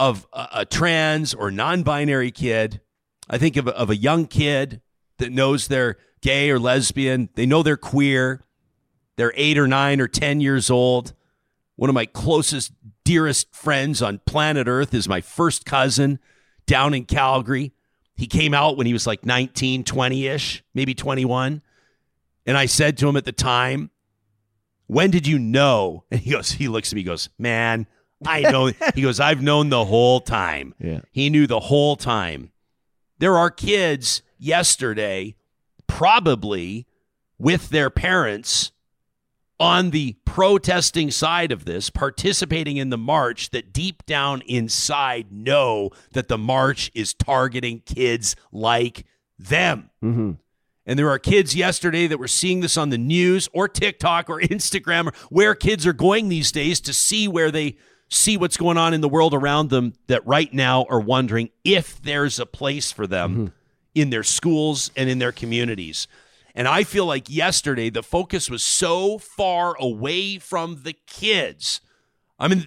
of 0.00 0.26
a, 0.32 0.48
a 0.52 0.66
trans 0.66 1.32
or 1.32 1.50
non-binary 1.52 2.30
kid 2.32 2.80
i 3.30 3.38
think 3.38 3.56
of, 3.56 3.66
a- 3.68 3.76
of 3.76 3.88
a 3.88 3.96
young 3.96 4.26
kid 4.26 4.80
that 5.18 5.30
knows 5.32 5.68
they're 5.68 5.96
gay 6.22 6.50
or 6.50 6.58
lesbian 6.58 7.28
they 7.34 7.44
know 7.44 7.62
they're 7.62 7.76
queer 7.76 8.42
they're 9.16 9.32
eight 9.36 9.58
or 9.58 9.68
nine 9.68 10.00
or 10.00 10.08
ten 10.08 10.40
years 10.40 10.70
old 10.70 11.12
one 11.76 11.90
of 11.90 11.94
my 11.94 12.06
closest 12.06 12.72
dearest 13.04 13.54
friends 13.54 14.00
on 14.00 14.20
planet 14.24 14.66
earth 14.66 14.94
is 14.94 15.08
my 15.08 15.20
first 15.20 15.66
cousin 15.66 16.18
down 16.66 16.94
in 16.94 17.04
calgary 17.04 17.72
he 18.14 18.26
came 18.26 18.54
out 18.54 18.76
when 18.76 18.86
he 18.86 18.92
was 18.92 19.06
like 19.06 19.24
19, 19.24 19.84
20 19.84 20.26
ish, 20.26 20.62
maybe 20.74 20.94
21. 20.94 21.62
And 22.46 22.56
I 22.56 22.66
said 22.66 22.96
to 22.98 23.08
him 23.08 23.16
at 23.16 23.24
the 23.24 23.32
time, 23.32 23.90
When 24.86 25.10
did 25.10 25.26
you 25.26 25.38
know? 25.38 26.04
And 26.10 26.20
he 26.20 26.30
goes, 26.30 26.52
He 26.52 26.68
looks 26.68 26.92
at 26.92 26.94
me, 26.94 27.00
he 27.00 27.04
goes, 27.04 27.30
Man, 27.38 27.86
I 28.24 28.40
know. 28.52 28.70
he 28.94 29.02
goes, 29.02 29.18
I've 29.18 29.42
known 29.42 29.70
the 29.70 29.84
whole 29.84 30.20
time. 30.20 30.74
Yeah. 30.78 31.00
He 31.10 31.30
knew 31.30 31.46
the 31.46 31.60
whole 31.60 31.96
time. 31.96 32.52
There 33.18 33.36
are 33.36 33.50
kids 33.50 34.22
yesterday, 34.38 35.36
probably 36.02 36.84
with 37.38 37.68
their 37.68 37.88
parents, 37.88 38.72
on 39.60 39.90
the 39.90 40.16
protesting 40.24 41.12
side 41.12 41.52
of 41.52 41.64
this, 41.64 41.90
participating 41.90 42.76
in 42.76 42.90
the 42.90 42.98
march, 42.98 43.50
that 43.50 43.72
deep 43.72 44.04
down 44.04 44.40
inside 44.48 45.30
know 45.30 45.90
that 46.10 46.26
the 46.26 46.36
march 46.36 46.90
is 46.92 47.14
targeting 47.14 47.78
kids 47.86 48.34
like 48.50 49.06
them. 49.38 49.90
Mm-hmm. 50.02 50.32
And 50.86 50.98
there 50.98 51.08
are 51.08 51.20
kids 51.20 51.54
yesterday 51.54 52.08
that 52.08 52.18
were 52.18 52.26
seeing 52.26 52.62
this 52.62 52.76
on 52.76 52.90
the 52.90 52.98
news 52.98 53.48
or 53.52 53.68
TikTok 53.68 54.28
or 54.28 54.40
Instagram 54.40 55.06
or 55.06 55.12
where 55.30 55.54
kids 55.54 55.86
are 55.86 55.92
going 55.92 56.30
these 56.30 56.50
days 56.50 56.80
to 56.80 56.92
see 56.92 57.28
where 57.28 57.52
they 57.52 57.76
see 58.08 58.36
what's 58.36 58.56
going 58.56 58.76
on 58.76 58.92
in 58.92 59.02
the 59.02 59.08
world 59.08 59.34
around 59.34 59.70
them 59.70 59.92
that 60.08 60.26
right 60.26 60.52
now 60.52 60.84
are 60.90 61.00
wondering 61.00 61.50
if 61.62 62.02
there's 62.02 62.40
a 62.40 62.46
place 62.46 62.90
for 62.90 63.06
them 63.06 63.52
in 63.94 64.10
their 64.10 64.22
schools 64.22 64.90
and 64.96 65.08
in 65.08 65.18
their 65.18 65.32
communities. 65.32 66.06
And 66.54 66.68
I 66.68 66.84
feel 66.84 67.06
like 67.06 67.30
yesterday 67.30 67.90
the 67.90 68.02
focus 68.02 68.50
was 68.50 68.62
so 68.62 69.18
far 69.18 69.74
away 69.78 70.38
from 70.38 70.82
the 70.82 70.94
kids. 71.06 71.80
I 72.38 72.48
mean, 72.48 72.66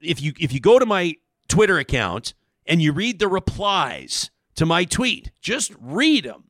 if 0.00 0.22
you 0.22 0.32
if 0.38 0.52
you 0.52 0.60
go 0.60 0.78
to 0.78 0.86
my 0.86 1.16
Twitter 1.48 1.78
account 1.78 2.34
and 2.66 2.80
you 2.80 2.92
read 2.92 3.18
the 3.18 3.28
replies 3.28 4.30
to 4.54 4.64
my 4.64 4.84
tweet, 4.84 5.32
just 5.40 5.72
read 5.80 6.24
them. 6.24 6.44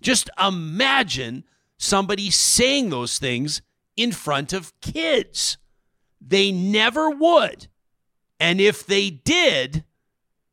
Just 0.00 0.28
imagine 0.38 1.44
somebody 1.78 2.30
saying 2.30 2.90
those 2.90 3.18
things 3.18 3.62
in 3.96 4.12
front 4.12 4.52
of 4.52 4.78
kids. 4.80 5.56
They 6.20 6.52
never 6.52 7.10
would. 7.10 7.68
And 8.40 8.60
if 8.60 8.84
they 8.84 9.10
did, 9.10 9.84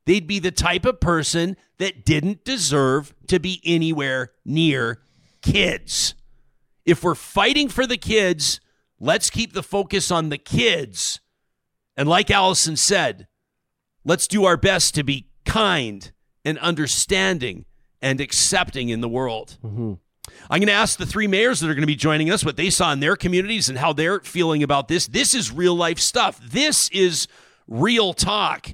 they'd 0.05 0.27
be 0.27 0.39
the 0.39 0.51
type 0.51 0.85
of 0.85 0.99
person 0.99 1.57
that 1.77 2.05
didn't 2.05 2.43
deserve 2.43 3.13
to 3.27 3.39
be 3.39 3.61
anywhere 3.65 4.31
near 4.45 5.01
kids. 5.41 6.15
If 6.85 7.03
we're 7.03 7.15
fighting 7.15 7.69
for 7.69 7.85
the 7.85 7.97
kids, 7.97 8.59
let's 8.99 9.29
keep 9.29 9.53
the 9.53 9.63
focus 9.63 10.11
on 10.11 10.29
the 10.29 10.37
kids. 10.37 11.19
And 11.95 12.07
like 12.07 12.31
Allison 12.31 12.75
said, 12.75 13.27
let's 14.03 14.27
do 14.27 14.45
our 14.45 14.57
best 14.57 14.95
to 14.95 15.03
be 15.03 15.29
kind 15.45 16.11
and 16.43 16.57
understanding 16.59 17.65
and 18.01 18.19
accepting 18.19 18.89
in 18.89 19.01
the 19.01 19.09
world. 19.09 19.57
Mm-hmm. 19.63 19.93
I'm 20.49 20.59
going 20.59 20.67
to 20.67 20.73
ask 20.73 20.97
the 20.97 21.05
three 21.05 21.27
mayors 21.27 21.59
that 21.59 21.69
are 21.69 21.73
going 21.73 21.81
to 21.81 21.87
be 21.87 21.95
joining 21.95 22.31
us 22.31 22.43
what 22.43 22.57
they 22.57 22.69
saw 22.69 22.91
in 22.93 22.99
their 22.99 23.15
communities 23.15 23.69
and 23.69 23.77
how 23.77 23.93
they're 23.93 24.19
feeling 24.21 24.63
about 24.63 24.87
this. 24.87 25.07
This 25.07 25.33
is 25.33 25.51
real 25.51 25.75
life 25.75 25.99
stuff. 25.99 26.39
This 26.43 26.89
is 26.89 27.27
real 27.67 28.13
talk. 28.13 28.69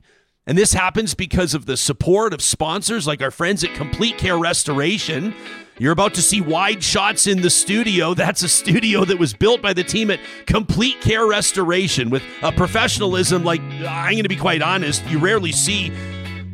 And 0.47 0.57
this 0.57 0.71
happens 0.71 1.13
because 1.13 1.53
of 1.53 1.65
the 1.65 1.75
support 1.75 2.33
of 2.33 2.41
sponsors 2.41 3.05
like 3.05 3.21
our 3.21 3.31
friends 3.31 3.65
at 3.65 3.73
Complete 3.75 4.17
Care 4.17 4.37
Restoration. 4.37 5.35
You're 5.77 5.91
about 5.91 6.13
to 6.13 6.21
see 6.21 6.39
wide 6.39 6.81
shots 6.81 7.27
in 7.27 7.41
the 7.41 7.49
studio. 7.49 8.13
That's 8.15 8.43
a 8.43 8.49
studio 8.49 9.03
that 9.03 9.19
was 9.19 9.33
built 9.33 9.61
by 9.61 9.73
the 9.73 9.83
team 9.83 10.09
at 10.09 10.21
Complete 10.45 11.01
Care 11.01 11.27
Restoration 11.27 12.09
with 12.09 12.23
a 12.41 12.53
professionalism 12.53 13.43
like 13.43 13.59
I'm 13.61 14.13
going 14.13 14.23
to 14.23 14.29
be 14.29 14.37
quite 14.37 14.61
honest, 14.61 15.05
you 15.07 15.19
rarely 15.19 15.51
see 15.51 15.91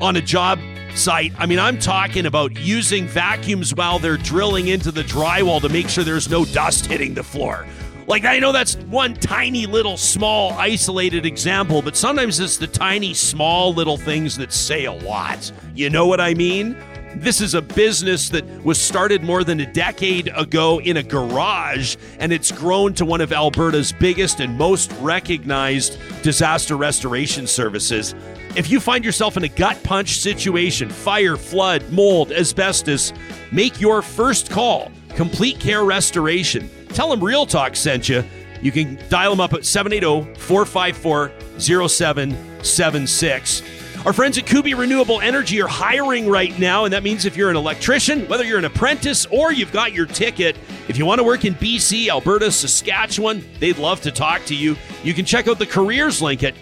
on 0.01 0.15
a 0.15 0.21
job 0.21 0.59
site. 0.95 1.31
I 1.37 1.45
mean, 1.45 1.59
I'm 1.59 1.77
talking 1.77 2.25
about 2.25 2.59
using 2.59 3.05
vacuums 3.07 3.75
while 3.75 3.99
they're 3.99 4.17
drilling 4.17 4.67
into 4.67 4.91
the 4.91 5.03
drywall 5.03 5.61
to 5.61 5.69
make 5.69 5.87
sure 5.87 6.03
there's 6.03 6.29
no 6.29 6.45
dust 6.45 6.87
hitting 6.87 7.13
the 7.13 7.23
floor. 7.23 7.65
Like, 8.05 8.25
I 8.25 8.39
know 8.39 8.51
that's 8.51 8.75
one 8.75 9.13
tiny 9.13 9.65
little 9.65 9.95
small 9.95 10.51
isolated 10.53 11.25
example, 11.25 11.81
but 11.81 11.95
sometimes 11.95 12.39
it's 12.39 12.57
the 12.57 12.67
tiny 12.67 13.13
small 13.13 13.73
little 13.73 13.97
things 13.97 14.37
that 14.37 14.51
say 14.51 14.85
a 14.85 14.91
lot. 14.91 15.51
You 15.73 15.89
know 15.89 16.05
what 16.05 16.19
I 16.19 16.33
mean? 16.33 16.75
This 17.15 17.41
is 17.41 17.53
a 17.53 17.61
business 17.61 18.29
that 18.29 18.45
was 18.65 18.81
started 18.81 19.23
more 19.23 19.43
than 19.43 19.59
a 19.59 19.71
decade 19.71 20.29
ago 20.35 20.81
in 20.81 20.97
a 20.97 21.03
garage, 21.03 21.95
and 22.19 22.33
it's 22.33 22.51
grown 22.51 22.93
to 22.95 23.05
one 23.05 23.21
of 23.21 23.31
Alberta's 23.31 23.93
biggest 23.93 24.39
and 24.39 24.57
most 24.57 24.91
recognized 24.93 25.97
disaster 26.23 26.75
restoration 26.75 27.45
services. 27.45 28.15
If 28.55 28.69
you 28.69 28.79
find 28.79 29.05
yourself 29.05 29.37
in 29.37 29.43
a 29.43 29.47
gut 29.47 29.81
punch 29.83 30.19
situation, 30.19 30.89
fire, 30.89 31.37
flood, 31.37 31.87
mold, 31.91 32.31
asbestos, 32.31 33.13
make 33.51 33.79
your 33.79 34.01
first 34.01 34.49
call. 34.49 34.91
Complete 35.15 35.59
Care 35.59 35.83
Restoration. 35.83 36.69
Tell 36.89 37.09
them 37.09 37.23
Real 37.23 37.45
Talk 37.45 37.75
sent 37.75 38.09
you. 38.09 38.23
You 38.61 38.71
can 38.71 38.97
dial 39.09 39.31
them 39.31 39.41
up 39.41 39.53
at 39.53 39.65
780 39.65 40.39
454 40.39 41.31
0776. 41.59 43.61
Our 44.05 44.11
friends 44.11 44.37
at 44.37 44.45
Kuby 44.45 44.73
Renewable 44.73 45.21
Energy 45.21 45.61
are 45.61 45.67
hiring 45.67 46.27
right 46.27 46.57
now, 46.59 46.83
and 46.83 46.93
that 46.93 47.03
means 47.03 47.23
if 47.23 47.37
you're 47.37 47.49
an 47.49 47.55
electrician, 47.55 48.27
whether 48.27 48.43
you're 48.43 48.57
an 48.57 48.65
apprentice 48.65 49.25
or 49.27 49.53
you've 49.53 49.71
got 49.71 49.93
your 49.93 50.05
ticket, 50.05 50.57
if 50.89 50.97
you 50.97 51.05
want 51.05 51.19
to 51.19 51.23
work 51.23 51.45
in 51.45 51.55
BC, 51.55 52.09
Alberta, 52.09 52.51
Saskatchewan, 52.51 53.45
they'd 53.59 53.77
love 53.77 54.01
to 54.01 54.11
talk 54.11 54.43
to 54.45 54.55
you. 54.55 54.75
You 55.05 55.13
can 55.13 55.23
check 55.23 55.47
out 55.47 55.57
the 55.57 55.65
careers 55.65 56.21
link 56.21 56.43
at 56.43 56.61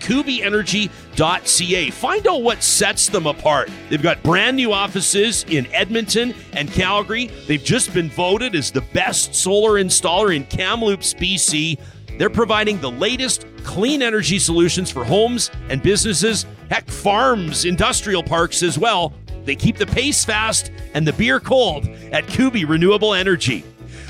kubyenergy.ca. 1.16 1.90
Find 1.92 2.28
out 2.28 2.42
what 2.42 2.64
sets 2.64 3.08
them 3.08 3.28
apart. 3.28 3.70
They've 3.90 4.02
got 4.02 4.22
brand 4.24 4.58
new 4.58 4.72
offices 4.72 5.46
in 5.50 5.68
Edmonton 5.74 6.34
and 6.54 6.72
Calgary. 6.72 7.28
They've 7.48 7.64
just 7.64 7.94
been 7.94 8.10
voted 8.10 8.56
as 8.56 8.72
the 8.72 8.82
best 8.94 9.36
solar 9.36 9.82
installer 9.82 10.36
in 10.36 10.46
Kamloops, 10.46 11.14
BC. 11.14 11.80
They're 12.18 12.30
providing 12.30 12.80
the 12.80 12.92
latest 12.92 13.46
clean 13.64 14.02
energy 14.02 14.40
solutions 14.40 14.92
for 14.92 15.04
homes 15.04 15.50
and 15.70 15.82
businesses, 15.82 16.46
heck, 16.70 16.88
farms, 16.90 17.66
industrial 17.66 18.24
parks 18.24 18.64
as 18.64 18.78
well. 18.78 19.14
They 19.46 19.56
keep 19.56 19.78
the 19.78 19.88
pace 19.88 20.24
fast 20.24 20.72
and 20.94 21.08
the 21.08 21.14
beer 21.14 21.40
cold 21.40 21.88
at 22.12 22.28
Kuby 22.28 22.66
Renewable 22.66 23.14
Energy. 23.14 23.64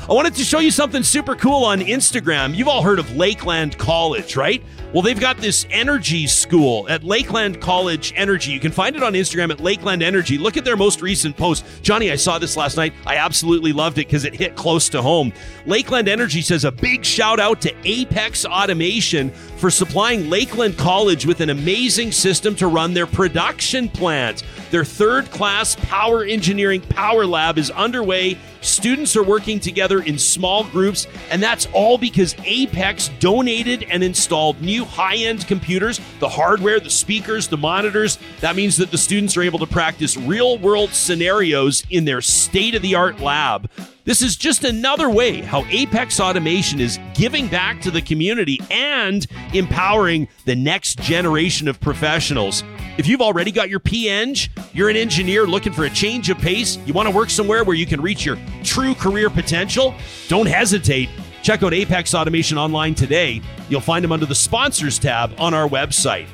I 0.10 0.14
wanted 0.14 0.36
to 0.36 0.44
show 0.44 0.60
you 0.60 0.72
something 0.72 1.04
super 1.04 1.36
cool 1.36 1.64
on 1.64 1.80
Instagram. 1.80 2.56
You've 2.56 2.68
all 2.68 2.82
heard 2.82 3.00
of 3.00 3.16
Lakeland 3.16 3.78
College, 3.78 4.36
right? 4.36 4.62
Well, 4.94 5.02
they've 5.02 5.18
got 5.18 5.38
this 5.38 5.66
energy 5.70 6.28
school 6.28 6.86
at 6.90 7.02
Lakeland 7.02 7.62
College 7.62 8.12
Energy. 8.18 8.52
You 8.52 8.60
can 8.60 8.74
find 8.74 8.94
it 8.94 9.02
on 9.02 9.14
Instagram 9.14 9.50
at 9.50 9.62
Lakeland 9.62 10.04
Energy. 10.04 10.38
Look 10.38 10.58
at 10.58 10.66
their 10.66 10.76
most 10.76 11.02
recent 11.02 11.38
post. 11.38 11.64
Johnny, 11.82 12.12
I 12.12 12.18
saw 12.18 12.38
this 12.38 12.58
last 12.58 12.76
night. 12.76 12.92
I 13.06 13.16
absolutely 13.16 13.72
loved 13.72 14.00
it 14.00 14.08
because 14.08 14.26
it 14.26 14.34
hit 14.34 14.58
close 14.58 14.90
to 14.90 15.02
home. 15.02 15.32
Lakeland 15.66 16.10
Energy 16.10 16.42
says 16.42 16.66
a 16.66 16.74
big 16.74 17.06
shout 17.06 17.40
out 17.40 17.62
to 17.62 17.74
Apex 17.86 18.46
Automation 18.46 19.30
for 19.30 19.72
supplying 19.72 20.30
Lakeland 20.30 20.78
College 20.78 21.26
with 21.26 21.40
an 21.40 21.52
amazing 21.52 22.12
system 22.12 22.54
to 22.56 22.68
run 22.68 22.94
their 22.94 23.08
production 23.08 23.88
plant. 23.88 24.44
Their 24.72 24.84
third 24.84 25.32
class 25.32 25.78
power 25.84 26.26
engineering 26.26 26.82
power 26.82 27.26
lab 27.26 27.58
is 27.58 27.72
underway. 27.72 28.38
Students 28.62 29.16
are 29.16 29.24
working 29.24 29.60
together 29.60 30.02
in 30.02 30.20
small 30.20 30.64
groups, 30.64 31.08
and 31.32 31.42
that's 31.42 31.68
all 31.74 31.98
because 31.98 32.36
Apex 32.46 33.10
donated 33.20 33.84
and 33.90 34.04
installed 34.04 34.62
new 34.62 34.86
high 34.86 35.16
end 35.16 35.48
computers, 35.48 36.00
the 36.20 36.30
hardware, 36.30 36.80
the 36.80 36.90
speakers, 36.90 37.48
the 37.48 37.58
monitors. 37.58 38.20
That 38.40 38.56
means 38.56 38.78
that 38.78 38.92
the 38.92 39.00
students 39.00 39.36
are 39.36 39.42
able 39.42 39.60
to 39.60 39.68
practice 39.68 40.16
real 40.16 40.60
world 40.60 40.92
scenarios 40.92 41.84
in 41.90 42.06
their 42.06 42.22
state 42.22 42.76
of 42.76 42.84
the 42.84 42.94
art 42.94 43.20
lab. 43.20 43.70
This 44.04 44.22
is 44.22 44.36
just 44.36 44.64
another 44.64 45.10
way 45.10 45.42
how 45.42 45.66
Apex 45.70 46.20
Automation 46.20 46.80
is 46.80 47.00
giving 47.14 47.48
back 47.48 47.82
to 47.82 47.92
the 47.92 48.02
community 48.02 48.60
and 48.70 49.26
empowering 49.54 50.28
the 50.46 50.56
next 50.56 51.00
generation 51.00 51.68
of 51.68 51.80
professionals. 51.80 52.64
If 52.98 53.08
you've 53.08 53.22
already 53.22 53.52
got 53.52 53.70
your 53.70 53.80
PEng, 53.80 54.36
you're 54.74 54.90
an 54.90 54.98
engineer 54.98 55.48
looking 55.48 55.74
for 55.74 55.86
a 55.86 55.90
change 55.90 56.30
of 56.30 56.38
pace, 56.38 56.78
you 56.86 56.94
want 56.94 57.08
to 57.10 57.16
work 57.16 57.30
somewhere 57.30 57.64
where 57.64 57.76
you 57.76 57.86
can 57.86 58.02
reach 58.02 58.26
your 58.26 58.38
true 58.64 58.94
career 58.94 59.30
potential, 59.30 59.96
don't 60.28 60.46
hesitate. 60.46 61.10
Check 61.42 61.64
out 61.64 61.74
Apex 61.74 62.14
Automation 62.14 62.58
online 62.58 62.94
today. 62.94 63.42
You'll 63.70 63.82
find 63.82 64.04
them 64.04 64.12
under 64.12 64.26
the 64.26 64.36
sponsors 64.36 65.00
tab 65.00 65.34
on 65.40 65.54
our 65.54 65.68
website. 65.68 66.28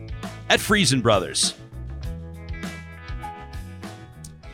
at 0.48 0.58
Freson 0.58 1.00
Brothers. 1.00 1.54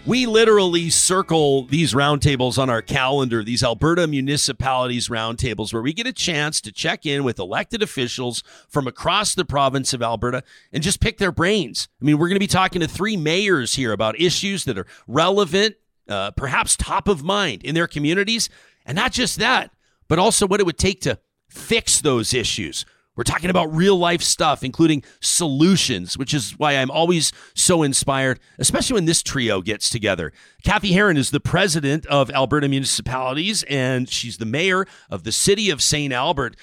We 0.04 0.26
literally 0.26 0.90
circle 0.90 1.62
these 1.66 1.94
roundtables 1.94 2.58
on 2.58 2.68
our 2.68 2.82
calendar, 2.82 3.44
these 3.44 3.62
Alberta 3.62 4.08
municipalities 4.08 5.08
roundtables, 5.08 5.72
where 5.72 5.80
we 5.80 5.92
get 5.92 6.08
a 6.08 6.12
chance 6.12 6.60
to 6.62 6.72
check 6.72 7.06
in 7.06 7.22
with 7.22 7.38
elected 7.38 7.82
officials 7.82 8.42
from 8.68 8.88
across 8.88 9.36
the 9.36 9.44
province 9.44 9.94
of 9.94 10.02
Alberta 10.02 10.42
and 10.72 10.82
just 10.82 11.00
pick 11.00 11.18
their 11.18 11.30
brains. 11.30 11.86
I 12.00 12.04
mean, 12.04 12.18
we're 12.18 12.26
going 12.26 12.34
to 12.34 12.40
be 12.40 12.48
talking 12.48 12.80
to 12.80 12.88
three 12.88 13.16
mayors 13.16 13.74
here 13.74 13.92
about 13.92 14.20
issues 14.20 14.64
that 14.64 14.76
are 14.76 14.88
relevant, 15.06 15.76
uh, 16.08 16.32
perhaps 16.32 16.74
top 16.74 17.06
of 17.06 17.22
mind 17.22 17.62
in 17.62 17.76
their 17.76 17.86
communities. 17.86 18.50
And 18.84 18.96
not 18.96 19.12
just 19.12 19.38
that, 19.38 19.70
but 20.08 20.18
also 20.18 20.48
what 20.48 20.58
it 20.58 20.66
would 20.66 20.78
take 20.78 21.00
to 21.02 21.20
fix 21.48 22.00
those 22.00 22.34
issues. 22.34 22.84
We're 23.14 23.24
talking 23.24 23.50
about 23.50 23.74
real 23.74 23.96
life 23.96 24.22
stuff, 24.22 24.64
including 24.64 25.04
solutions, 25.20 26.16
which 26.16 26.32
is 26.32 26.52
why 26.52 26.72
I'm 26.72 26.90
always 26.90 27.30
so 27.54 27.82
inspired, 27.82 28.40
especially 28.58 28.94
when 28.94 29.04
this 29.04 29.22
trio 29.22 29.60
gets 29.60 29.90
together. 29.90 30.32
Cathy 30.64 30.92
Heron 30.92 31.18
is 31.18 31.30
the 31.30 31.40
president 31.40 32.06
of 32.06 32.30
Alberta 32.30 32.68
Municipalities, 32.68 33.64
and 33.64 34.08
she's 34.08 34.38
the 34.38 34.46
mayor 34.46 34.86
of 35.10 35.24
the 35.24 35.32
city 35.32 35.68
of 35.68 35.82
St. 35.82 36.10
Albert 36.10 36.56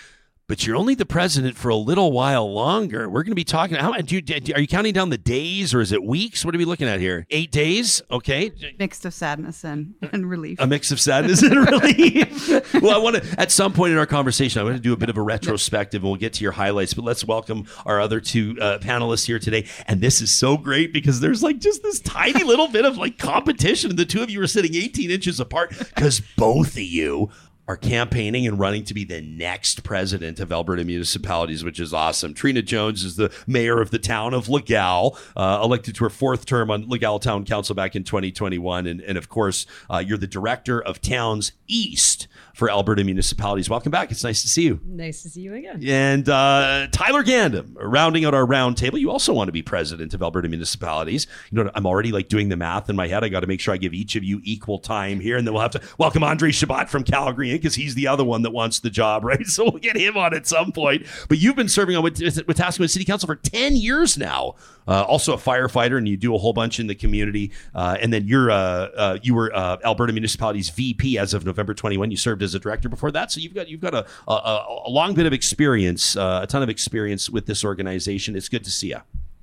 but 0.50 0.66
you're 0.66 0.76
only 0.76 0.96
the 0.96 1.06
president 1.06 1.56
for 1.56 1.70
a 1.70 1.76
little 1.76 2.12
while 2.12 2.52
longer. 2.52 3.08
We're 3.08 3.22
going 3.22 3.32
to 3.32 3.36
be 3.36 3.44
talking. 3.44 3.78
How 3.78 3.94
do 3.94 4.16
you, 4.16 4.24
are 4.56 4.60
you 4.60 4.68
counting 4.68 4.94
down 4.94 5.12
the 5.12 5.18
days 5.18 5.76
or 5.76 5.80
is 5.80 5.92
it 5.92 6.04
weeks? 6.04 6.44
What 6.44 6.56
are 6.56 6.58
we 6.58 6.66
looking 6.66 6.88
at 6.88 7.00
here? 7.00 7.28
Eight 7.30 7.52
days? 7.52 8.02
Okay. 8.10 8.52
Mixed 8.80 9.06
of 9.06 9.14
sadness 9.14 9.64
and, 9.64 9.94
and 10.12 10.28
relief. 10.28 10.60
A 10.60 10.66
mix 10.66 10.92
of 10.92 11.00
sadness 11.00 11.44
and 11.44 11.56
relief. 11.72 12.74
well, 12.82 12.96
I 12.96 12.98
want 12.98 13.18
to, 13.18 13.40
at 13.40 13.52
some 13.52 13.74
point 13.74 13.92
in 13.94 14.00
our 14.00 14.08
conversation, 14.08 14.60
I 14.60 14.64
want 14.64 14.76
to 14.76 14.82
do 14.82 14.92
a 14.92 14.98
bit 14.98 15.10
of 15.10 15.18
a 15.18 15.22
retrospective 15.22 16.02
and 16.02 16.10
we'll 16.10 16.20
get 16.20 16.34
to 16.34 16.44
your 16.44 16.54
highlights. 16.54 16.96
But 16.96 17.06
let's 17.06 17.24
welcome 17.24 17.68
our 17.86 18.02
other 18.02 18.20
two 18.20 18.58
uh, 18.60 18.80
panelists 18.80 19.28
here 19.28 19.38
today. 19.38 19.68
And 19.86 20.02
this 20.02 20.20
is 20.20 20.32
so 20.32 20.58
great 20.58 20.92
because 20.92 21.20
there's 21.20 21.44
like 21.44 21.60
just 21.60 21.84
this 21.84 22.00
tiny 22.00 22.44
little 22.44 22.68
bit 22.68 22.86
of 22.86 22.98
like 22.98 23.20
competition. 23.20 23.96
The 23.96 24.06
two 24.06 24.24
of 24.24 24.32
you 24.32 24.42
are 24.42 24.48
sitting 24.48 24.74
18 24.74 25.12
inches 25.12 25.40
apart 25.40 25.78
because 25.78 26.24
both 26.36 26.70
of 26.70 26.80
you 26.80 27.30
are 27.70 27.78
campaigning 27.78 28.48
and 28.48 28.58
running 28.58 28.84
to 28.84 28.96
be 28.96 29.04
the 29.04 29.22
next 29.22 29.84
president 29.84 30.40
of 30.40 30.52
Alberta 30.52 30.84
municipalities, 30.84 31.64
which 31.64 31.80
is 31.80 31.94
awesome. 31.94 32.34
Trina 32.34 32.64
Jones 32.64 33.04
is 33.04 33.16
the 33.16 33.32
mayor 33.46 33.80
of 33.80 33.92
the 33.92 34.00
town 34.00 34.34
of 34.34 34.50
Legal, 34.50 35.16
uh, 35.38 35.62
elected 35.64 35.94
to 35.94 36.04
her 36.04 36.10
fourth 36.10 36.48
term 36.48 36.72
on 36.72 36.90
Legal 36.90 37.20
Town 37.20 37.46
Council 37.46 37.76
back 37.76 37.96
in 37.96 38.04
2021. 38.04 38.88
And, 38.88 39.02
and 39.02 39.20
of 39.20 39.30
course, 39.30 39.68
uh, 39.88 40.00
you're 40.00 40.18
the 40.18 40.26
director 40.26 40.82
of 40.82 41.00
Towns 41.00 41.52
East 41.68 42.28
for 42.54 42.70
Alberta 42.70 43.04
municipalities. 43.04 43.70
Welcome 43.70 43.92
back. 43.92 44.12
It's 44.12 44.24
nice 44.24 44.42
to 44.42 44.50
see 44.50 44.64
you. 44.64 44.80
Nice 44.84 45.24
to 45.24 45.30
see 45.30 45.42
you 45.42 45.54
again. 45.54 45.82
And 45.86 46.28
uh, 46.28 46.88
Tyler 46.92 47.24
Gandam, 47.24 47.76
rounding 47.80 48.26
out 48.26 48.34
our 48.34 48.46
roundtable. 48.46 49.00
You 49.00 49.12
also 49.12 49.34
want 49.34 49.48
to 49.48 49.52
be 49.52 49.62
president 49.62 50.14
of 50.14 50.22
Alberta 50.22 50.50
municipalities. 50.50 51.28
You 51.52 51.64
know, 51.64 51.72
I'm 51.74 51.86
already 51.86 52.12
like 52.12 52.28
doing 52.30 52.50
the 52.50 52.58
math 52.58 52.90
in 52.90 52.96
my 52.96 53.08
head. 53.08 53.24
I 53.24 53.30
got 53.30 53.42
to 53.42 53.48
make 53.48 53.60
sure 53.60 53.74
I 53.74 53.78
give 53.78 53.94
each 53.94 54.16
of 54.16 54.24
you 54.24 54.42
equal 54.44 54.80
time 54.80 55.20
here, 55.20 55.38
and 55.38 55.48
then 55.48 55.54
we'll 55.54 55.62
have 55.62 55.72
to 55.72 55.82
welcome 55.98 56.24
Andre 56.24 56.52
Chabot 56.52 56.90
from 56.90 57.04
Calgary 57.04 57.52
because 57.54 57.76
he's 57.76 57.96
the 57.96 58.08
other 58.08 58.24
one 58.24 58.42
that 58.44 58.52
wants 58.52 58.80
the 58.80 58.90
job, 58.90 59.24
right? 59.30 59.46
So 59.48 59.64
we'll 59.66 59.82
get 59.82 59.96
him 59.96 60.18
on 60.18 60.34
at 60.34 60.48
some 60.48 60.72
point. 60.72 61.06
But 61.28 61.40
you've 61.40 61.56
been 61.56 61.70
serving 61.70 61.96
on 61.96 62.04
with, 62.04 62.22
with 62.22 62.36
Wetaskiwin 62.46 62.90
City 62.90 63.06
Council 63.06 63.28
for 63.28 63.36
10 63.36 63.76
years 63.76 64.18
now. 64.18 64.56
Uh, 64.88 65.04
also 65.04 65.34
a 65.34 65.38
firefighter, 65.38 65.98
and 65.98 66.08
you 66.08 66.18
do 66.18 66.34
a 66.34 66.38
whole 66.38 66.54
bunch 66.54 66.80
in 66.80 66.88
the 66.88 66.96
community. 66.96 67.52
Uh, 67.76 67.98
and 68.02 68.12
then 68.12 68.28
you're 68.28 68.50
uh, 68.50 68.56
uh 68.56 69.18
you 69.22 69.36
were 69.36 69.56
uh, 69.56 69.78
Alberta 69.86 70.12
Municipalities 70.12 70.70
VP 70.70 71.18
as 71.18 71.34
of 71.34 71.46
November 71.46 71.74
21. 71.76 72.10
You 72.10 72.18
served 72.18 72.29
as 72.34 72.56
a 72.56 72.60
director 72.60 72.90
before 72.90 73.12
that, 73.12 73.32
so 73.32 73.40
you've 73.40 73.54
got 73.54 73.70
you've 73.70 73.82
got 73.82 73.94
a 73.94 74.06
a, 74.28 74.84
a 74.86 74.90
long 74.90 75.14
bit 75.14 75.26
of 75.26 75.34
experience, 75.34 76.16
uh, 76.16 76.42
a 76.44 76.48
ton 76.48 76.64
of 76.64 76.70
experience 76.70 77.30
with 77.30 77.46
this 77.46 77.64
organization. 77.64 78.36
It's 78.36 78.50
good 78.50 78.64
to 78.64 78.72
see 78.72 78.90
you. 78.90 79.02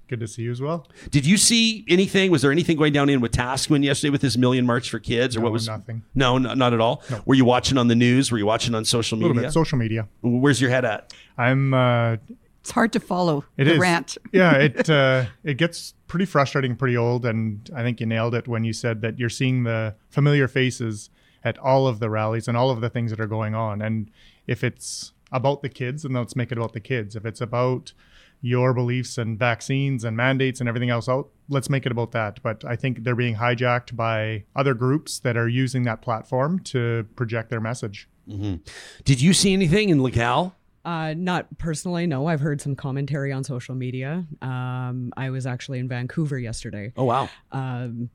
Good 0.09 0.20
to 0.20 0.29
see 0.29 0.42
you 0.42 0.53
as 0.53 0.61
well. 0.61 0.87
Did 1.11 1.27
you 1.27 1.37
see 1.37 1.85
anything? 1.88 2.31
Was 2.31 2.42
there 2.42 2.53
anything 2.53 2.77
going 2.77 2.92
down 2.92 3.09
in 3.09 3.20
Wetaskiwin 3.20 3.83
yesterday 3.83 4.11
with 4.11 4.20
this 4.20 4.37
Million 4.37 4.64
March 4.64 4.88
for 4.88 5.01
Kids, 5.01 5.37
or 5.37 5.40
no, 5.40 5.44
what 5.44 5.53
was 5.53 5.66
nothing? 5.66 6.05
No, 6.14 6.38
no, 6.38 6.55
not 6.55 6.72
at 6.72 6.81
all. 6.81 7.03
No. 7.11 7.22
Were 7.25 7.35
you 7.35 7.44
watching 7.44 7.77
on 7.77 7.88
the 7.88 7.96
news? 7.96 8.31
Were 8.31 8.38
you 8.38 8.46
watching 8.46 8.75
on 8.77 8.85
social 8.85 9.18
media? 9.18 9.27
A 9.27 9.35
little 9.35 9.42
bit 9.42 9.53
social 9.53 9.79
media. 9.79 10.07
Where's 10.22 10.61
your 10.61 10.70
head 10.70 10.85
at? 10.85 11.12
I'm. 11.37 11.75
Uh, 11.75 12.16
it's 12.61 12.70
hard 12.72 12.92
to 12.94 13.01
follow 13.01 13.44
it 13.57 13.64
the 13.64 13.75
is. 13.75 13.79
rant. 13.79 14.18
yeah, 14.33 14.53
it 14.55 14.88
uh, 14.90 15.27
it 15.42 15.55
gets 15.55 15.94
pretty 16.07 16.25
frustrating, 16.25 16.77
pretty 16.77 16.96
old, 16.96 17.27
and 17.27 17.68
I 17.75 17.83
think 17.83 17.99
you 17.99 18.07
nailed 18.07 18.35
it 18.37 18.46
when 18.46 18.62
you 18.62 18.72
said 18.72 19.01
that 19.03 19.18
you're 19.18 19.29
seeing 19.29 19.64
the 19.64 19.96
familiar 20.09 20.46
faces 20.46 21.11
at 21.46 21.56
all 21.59 21.87
of 21.87 22.00
the 22.00 22.11
rallies 22.11 22.48
and 22.48 22.56
all 22.56 22.70
of 22.70 22.80
the 22.80 22.90
things 22.90 23.11
that 23.11 23.20
are 23.20 23.26
going 23.26 23.54
on. 23.54 23.80
And 23.80 24.11
if 24.46 24.64
it's 24.64 25.12
about 25.32 25.62
the 25.62 25.68
kids, 25.68 26.02
then 26.02 26.12
let's 26.12 26.37
make 26.37 26.50
it 26.52 26.59
about 26.59 26.72
the 26.72 26.80
kids. 26.80 27.14
If 27.14 27.24
it's 27.24 27.40
about 27.40 27.92
your 28.40 28.74
beliefs 28.74 29.18
and 29.18 29.38
vaccines 29.38 30.04
and 30.04 30.16
mandates 30.16 30.61
and 30.61 30.68
everything 30.68 30.90
else 30.90 31.09
out. 31.09 31.28
Let's 31.48 31.70
make 31.70 31.87
it 31.87 31.92
about 31.92 32.12
that. 32.12 32.42
But 32.42 32.64
I 32.64 32.76
think 32.76 33.02
they're 33.02 33.16
being 33.16 33.37
hijacked 33.37 33.96
by 33.96 34.44
other 34.54 34.74
groups 34.74 35.18
that 35.20 35.37
are 35.37 35.48
using 35.48 35.85
that 35.85 36.02
platform 36.02 36.59
to 36.61 37.06
project 37.16 37.50
their 37.50 37.61
message. 37.61 38.09
Mm-hmm. 38.28 38.56
Did 39.04 39.20
you 39.20 39.32
see 39.32 39.52
anything 39.52 39.88
in 39.88 40.02
Legal? 40.02 40.54
Uh, 40.85 41.14
not 41.16 41.59
personally, 41.59 42.06
no. 42.06 42.26
I've 42.26 42.40
heard 42.40 42.61
some 42.61 42.76
commentary 42.76 43.32
on 43.32 43.42
social 43.42 43.74
media. 43.74 44.24
Um, 44.40 45.12
I 45.16 45.30
was 45.30 45.46
actually 45.46 45.80
in 45.80 45.88
Vancouver 45.88 46.38
yesterday. 46.38 46.92
Oh, 46.96 47.04
wow. 47.04 47.28
Um, 47.50 48.11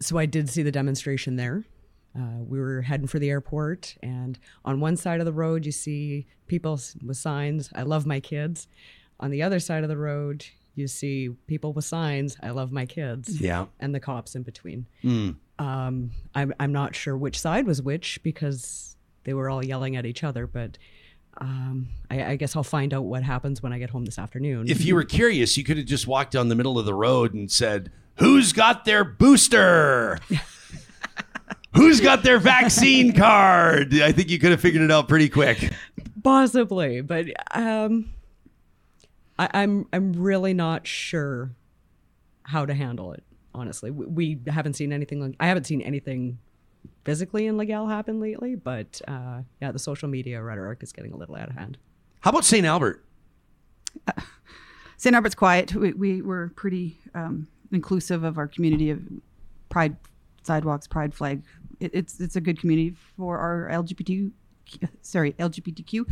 so 0.00 0.18
I 0.18 0.26
did 0.26 0.48
see 0.48 0.62
the 0.62 0.72
demonstration 0.72 1.36
there. 1.36 1.64
Uh, 2.16 2.42
we 2.46 2.58
were 2.58 2.82
heading 2.82 3.06
for 3.06 3.18
the 3.18 3.28
airport, 3.28 3.96
and 4.02 4.38
on 4.64 4.80
one 4.80 4.96
side 4.96 5.20
of 5.20 5.26
the 5.26 5.32
road, 5.32 5.66
you 5.66 5.72
see 5.72 6.26
people 6.46 6.80
with 7.04 7.16
signs, 7.16 7.70
I 7.74 7.82
love 7.82 8.06
my 8.06 8.20
kids. 8.20 8.68
On 9.20 9.30
the 9.30 9.42
other 9.42 9.60
side 9.60 9.82
of 9.82 9.88
the 9.88 9.96
road, 9.96 10.46
you 10.74 10.88
see 10.88 11.30
people 11.46 11.72
with 11.72 11.84
signs, 11.84 12.36
I 12.42 12.50
love 12.50 12.72
my 12.72 12.86
kids. 12.86 13.40
Yeah. 13.40 13.66
And 13.80 13.94
the 13.94 14.00
cops 14.00 14.34
in 14.34 14.42
between. 14.42 14.86
Mm. 15.02 15.36
Um, 15.58 16.10
I'm, 16.34 16.54
I'm 16.60 16.72
not 16.72 16.94
sure 16.94 17.16
which 17.16 17.40
side 17.40 17.66
was 17.66 17.80
which 17.80 18.22
because 18.22 18.96
they 19.24 19.34
were 19.34 19.48
all 19.48 19.64
yelling 19.64 19.96
at 19.96 20.04
each 20.04 20.22
other, 20.22 20.46
but 20.46 20.76
um, 21.38 21.88
I, 22.10 22.24
I, 22.24 22.36
guess 22.36 22.56
I'll 22.56 22.62
find 22.62 22.94
out 22.94 23.04
what 23.04 23.22
happens 23.22 23.62
when 23.62 23.72
I 23.72 23.78
get 23.78 23.90
home 23.90 24.06
this 24.06 24.18
afternoon. 24.18 24.68
If 24.70 24.84
you 24.84 24.94
were 24.94 25.04
curious, 25.04 25.56
you 25.56 25.64
could 25.64 25.76
have 25.76 25.86
just 25.86 26.06
walked 26.06 26.32
down 26.32 26.48
the 26.48 26.54
middle 26.54 26.78
of 26.78 26.86
the 26.86 26.94
road 26.94 27.34
and 27.34 27.50
said, 27.50 27.90
Who's 28.18 28.54
got 28.54 28.86
their 28.86 29.04
booster? 29.04 30.18
Who's 31.76 32.00
got 32.00 32.22
their 32.22 32.38
vaccine 32.38 33.12
card? 33.12 33.94
I 34.00 34.12
think 34.12 34.30
you 34.30 34.38
could 34.38 34.50
have 34.50 34.60
figured 34.60 34.82
it 34.82 34.90
out 34.90 35.08
pretty 35.08 35.28
quick. 35.28 35.72
Possibly, 36.22 37.02
but 37.02 37.26
um, 37.54 38.12
I, 39.38 39.48
I'm 39.52 39.86
I'm 39.92 40.12
really 40.14 40.54
not 40.54 40.86
sure 40.86 41.50
how 42.42 42.66
to 42.66 42.74
handle 42.74 43.12
it. 43.12 43.22
Honestly, 43.54 43.90
we, 43.90 44.06
we 44.06 44.50
haven't 44.50 44.74
seen 44.74 44.92
anything. 44.92 45.20
Like, 45.20 45.36
I 45.40 45.46
haven't 45.46 45.64
seen 45.64 45.82
anything 45.82 46.38
physically 47.04 47.46
in 47.46 47.56
Legal 47.56 47.86
happen 47.86 48.20
lately, 48.20 48.54
but 48.54 49.00
uh, 49.06 49.42
yeah, 49.60 49.70
the 49.70 49.78
social 49.78 50.08
media 50.08 50.42
rhetoric 50.42 50.82
is 50.82 50.92
getting 50.92 51.12
a 51.12 51.16
little 51.16 51.36
out 51.36 51.48
of 51.48 51.54
hand. 51.54 51.78
How 52.20 52.30
about 52.30 52.44
St. 52.44 52.66
Albert? 52.66 53.04
Uh, 54.06 54.20
St. 54.96 55.14
Albert's 55.14 55.34
quiet. 55.34 55.74
We, 55.74 55.92
we 55.92 56.22
were 56.22 56.52
pretty 56.56 56.98
um, 57.14 57.48
inclusive 57.72 58.24
of 58.24 58.38
our 58.38 58.48
community 58.48 58.90
of 58.90 59.00
Pride 59.68 59.96
sidewalks, 60.42 60.86
Pride 60.86 61.14
flag. 61.14 61.42
It, 61.80 61.90
it's 61.94 62.20
it's 62.20 62.36
a 62.36 62.40
good 62.40 62.60
community 62.60 62.96
for 63.16 63.38
our 63.38 63.68
LGBT, 63.70 64.30
sorry 65.02 65.32
LGBTQ. 65.34 66.10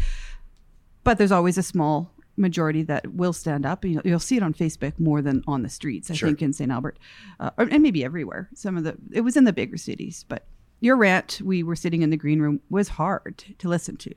But 1.03 1.19
there's 1.19 1.33
always 1.33 1.59
a 1.59 1.63
small 1.63 2.11
majority 2.37 2.83
that 2.83 3.15
will 3.15 3.33
stand 3.33 3.65
up. 3.67 3.85
You 3.85 4.01
will 4.05 4.19
see 4.19 4.37
it 4.37 4.43
on 4.43 4.55
Facebook 4.55 4.99
more 4.99 5.23
than 5.23 5.43
on 5.47 5.63
the 5.63 5.69
streets. 5.69 6.11
I 6.11 6.15
sure. 6.15 6.29
think 6.29 6.43
in 6.43 6.53
St. 6.53 6.71
Albert, 6.71 6.99
uh, 7.41 7.51
and 7.59 7.83
maybe 7.83 8.05
everywhere. 8.05 8.49
Some 8.55 8.77
of 8.77 8.85
the 8.85 8.97
it 9.13 9.21
was 9.21 9.37
in 9.37 9.45
the 9.45 9.53
bigger 9.53 9.77
cities, 9.77 10.25
but 10.29 10.47
your 10.81 10.97
rant, 10.97 11.41
we 11.43 11.63
were 11.63 11.77
sitting 11.77 12.03
in 12.03 12.11
the 12.11 12.17
green 12.17 12.41
room, 12.41 12.61
was 12.69 12.89
hard 12.89 13.45
to 13.59 13.69
listen 13.69 13.97
to. 13.99 14.15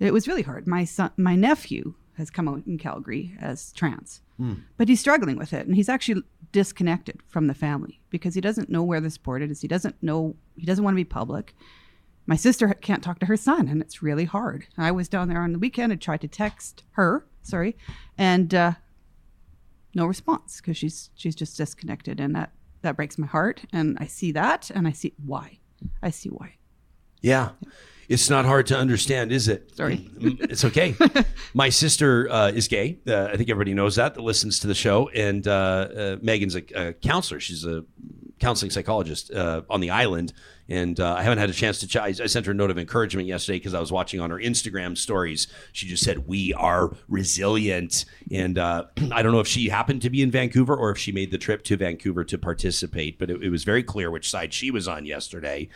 It 0.00 0.12
was 0.12 0.28
really 0.28 0.42
hard. 0.42 0.66
My 0.66 0.84
son, 0.84 1.10
my 1.16 1.34
nephew, 1.34 1.94
has 2.14 2.30
come 2.30 2.48
out 2.48 2.62
in 2.66 2.78
Calgary 2.78 3.36
as 3.40 3.72
trans, 3.72 4.22
mm. 4.40 4.60
but 4.76 4.88
he's 4.88 5.00
struggling 5.00 5.36
with 5.36 5.52
it, 5.52 5.66
and 5.66 5.76
he's 5.76 5.88
actually 5.88 6.22
disconnected 6.52 7.20
from 7.26 7.46
the 7.46 7.54
family 7.54 8.00
because 8.10 8.34
he 8.34 8.40
doesn't 8.40 8.70
know 8.70 8.82
where 8.82 9.00
the 9.00 9.10
support 9.10 9.42
is. 9.42 9.60
He 9.60 9.68
doesn't 9.68 10.02
know. 10.02 10.36
He 10.56 10.66
doesn't 10.66 10.84
want 10.84 10.94
to 10.94 10.96
be 10.96 11.04
public 11.04 11.54
my 12.28 12.36
sister 12.36 12.68
can't 12.74 13.02
talk 13.02 13.18
to 13.20 13.26
her 13.26 13.38
son, 13.38 13.68
and 13.68 13.80
it's 13.80 14.02
really 14.02 14.26
hard. 14.26 14.66
I 14.76 14.92
was 14.92 15.08
down 15.08 15.28
there 15.28 15.40
on 15.40 15.52
the 15.52 15.58
weekend 15.58 15.92
and 15.92 16.00
tried 16.00 16.20
to 16.20 16.28
text 16.28 16.84
her, 16.90 17.26
sorry, 17.42 17.74
and 18.18 18.54
uh, 18.54 18.72
no 19.94 20.04
response 20.04 20.60
because 20.60 20.76
she's 20.76 21.08
she's 21.14 21.34
just 21.34 21.56
disconnected, 21.56 22.20
and 22.20 22.36
that 22.36 22.52
that 22.82 22.96
breaks 22.96 23.16
my 23.16 23.26
heart. 23.26 23.64
And 23.72 23.96
I 23.98 24.04
see 24.04 24.30
that, 24.32 24.70
and 24.70 24.86
I 24.86 24.92
see 24.92 25.14
why. 25.24 25.58
I 26.02 26.10
see 26.10 26.28
why. 26.28 26.56
Yeah. 27.22 27.52
It's 28.08 28.30
not 28.30 28.46
hard 28.46 28.66
to 28.68 28.76
understand, 28.76 29.32
is 29.32 29.48
it? 29.48 29.76
Sorry. 29.76 30.10
It's 30.18 30.64
okay. 30.64 30.96
My 31.54 31.68
sister 31.68 32.30
uh, 32.30 32.48
is 32.48 32.66
gay. 32.66 32.98
Uh, 33.06 33.24
I 33.24 33.36
think 33.36 33.50
everybody 33.50 33.74
knows 33.74 33.96
that 33.96 34.14
that 34.14 34.22
listens 34.22 34.60
to 34.60 34.66
the 34.66 34.74
show. 34.74 35.08
And 35.10 35.46
uh, 35.46 35.50
uh, 35.50 36.16
Megan's 36.22 36.56
a, 36.56 36.62
a 36.74 36.92
counselor. 36.94 37.38
She's 37.38 37.66
a 37.66 37.84
counseling 38.38 38.70
psychologist 38.70 39.30
uh, 39.32 39.62
on 39.68 39.80
the 39.80 39.90
island. 39.90 40.32
And 40.70 41.00
uh, 41.00 41.14
I 41.14 41.22
haven't 41.22 41.38
had 41.38 41.50
a 41.50 41.54
chance 41.54 41.80
to 41.80 41.86
chat. 41.86 42.02
I, 42.02 42.08
I 42.08 42.26
sent 42.26 42.46
her 42.46 42.52
a 42.52 42.54
note 42.54 42.70
of 42.70 42.78
encouragement 42.78 43.26
yesterday 43.26 43.58
because 43.58 43.74
I 43.74 43.80
was 43.80 43.90
watching 43.90 44.20
on 44.20 44.30
her 44.30 44.38
Instagram 44.38 44.96
stories. 44.96 45.46
She 45.72 45.86
just 45.86 46.04
said, 46.04 46.26
We 46.26 46.52
are 46.54 46.94
resilient. 47.08 48.04
And 48.30 48.58
uh, 48.58 48.84
I 49.12 49.22
don't 49.22 49.32
know 49.32 49.40
if 49.40 49.48
she 49.48 49.68
happened 49.68 50.02
to 50.02 50.10
be 50.10 50.22
in 50.22 50.30
Vancouver 50.30 50.76
or 50.76 50.90
if 50.90 50.98
she 50.98 51.12
made 51.12 51.30
the 51.30 51.38
trip 51.38 51.62
to 51.64 51.76
Vancouver 51.76 52.24
to 52.24 52.38
participate, 52.38 53.18
but 53.18 53.30
it, 53.30 53.42
it 53.42 53.50
was 53.50 53.64
very 53.64 53.82
clear 53.82 54.10
which 54.10 54.30
side 54.30 54.52
she 54.52 54.70
was 54.70 54.86
on 54.88 55.06
yesterday. 55.06 55.68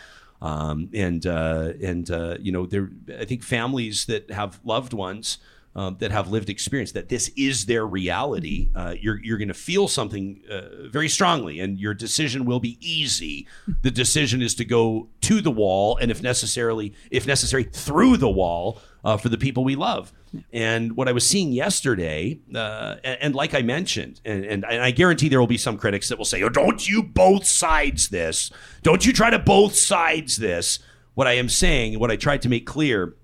Um, 0.42 0.90
and 0.92 1.24
uh, 1.24 1.72
and 1.80 2.10
uh, 2.10 2.36
you 2.40 2.50
know, 2.50 2.66
there. 2.66 2.90
I 3.16 3.24
think 3.24 3.44
families 3.44 4.06
that 4.06 4.28
have 4.32 4.58
loved 4.64 4.92
ones 4.92 5.38
um, 5.74 5.96
that 6.00 6.10
have 6.10 6.30
lived 6.30 6.50
experience 6.50 6.92
that 6.92 7.08
this 7.08 7.30
is 7.36 7.66
their 7.66 7.86
reality. 7.86 8.70
Uh, 8.74 8.94
you're 9.00 9.22
you're 9.22 9.38
going 9.38 9.48
to 9.48 9.54
feel 9.54 9.86
something 9.86 10.40
uh, 10.50 10.88
very 10.88 11.08
strongly, 11.08 11.60
and 11.60 11.78
your 11.78 11.94
decision 11.94 12.44
will 12.44 12.60
be 12.60 12.76
easy. 12.80 13.46
The 13.82 13.90
decision 13.90 14.42
is 14.42 14.54
to 14.56 14.64
go 14.64 15.08
to 15.22 15.40
the 15.40 15.50
wall, 15.50 15.96
and 15.96 16.10
if 16.10 16.22
necessarily, 16.22 16.92
if 17.10 17.26
necessary, 17.26 17.62
through 17.62 18.16
the 18.16 18.30
wall 18.30 18.82
uh, 19.04 19.16
for 19.16 19.28
the 19.28 19.38
people 19.38 19.64
we 19.64 19.76
love. 19.76 20.12
And 20.52 20.96
what 20.96 21.08
I 21.08 21.12
was 21.12 21.26
seeing 21.26 21.52
yesterday, 21.52 22.40
uh, 22.54 22.96
and, 23.04 23.18
and 23.20 23.34
like 23.34 23.54
I 23.54 23.62
mentioned, 23.62 24.20
and, 24.24 24.44
and, 24.44 24.64
and 24.64 24.82
I 24.82 24.90
guarantee 24.90 25.28
there 25.28 25.40
will 25.40 25.46
be 25.46 25.58
some 25.58 25.76
critics 25.76 26.08
that 26.08 26.18
will 26.18 26.24
say, 26.24 26.42
"Oh, 26.42 26.48
don't 26.48 26.88
you 26.88 27.02
both 27.02 27.44
sides 27.44 28.08
this? 28.08 28.50
Don't 28.82 29.04
you 29.04 29.12
try 29.12 29.30
to 29.30 29.38
both 29.38 29.74
sides 29.74 30.36
this?" 30.36 30.78
What 31.14 31.26
I 31.26 31.32
am 31.32 31.50
saying, 31.50 31.98
what 31.98 32.10
I 32.10 32.16
tried 32.16 32.40
to 32.42 32.48
make 32.48 32.64
clear, 32.64 33.16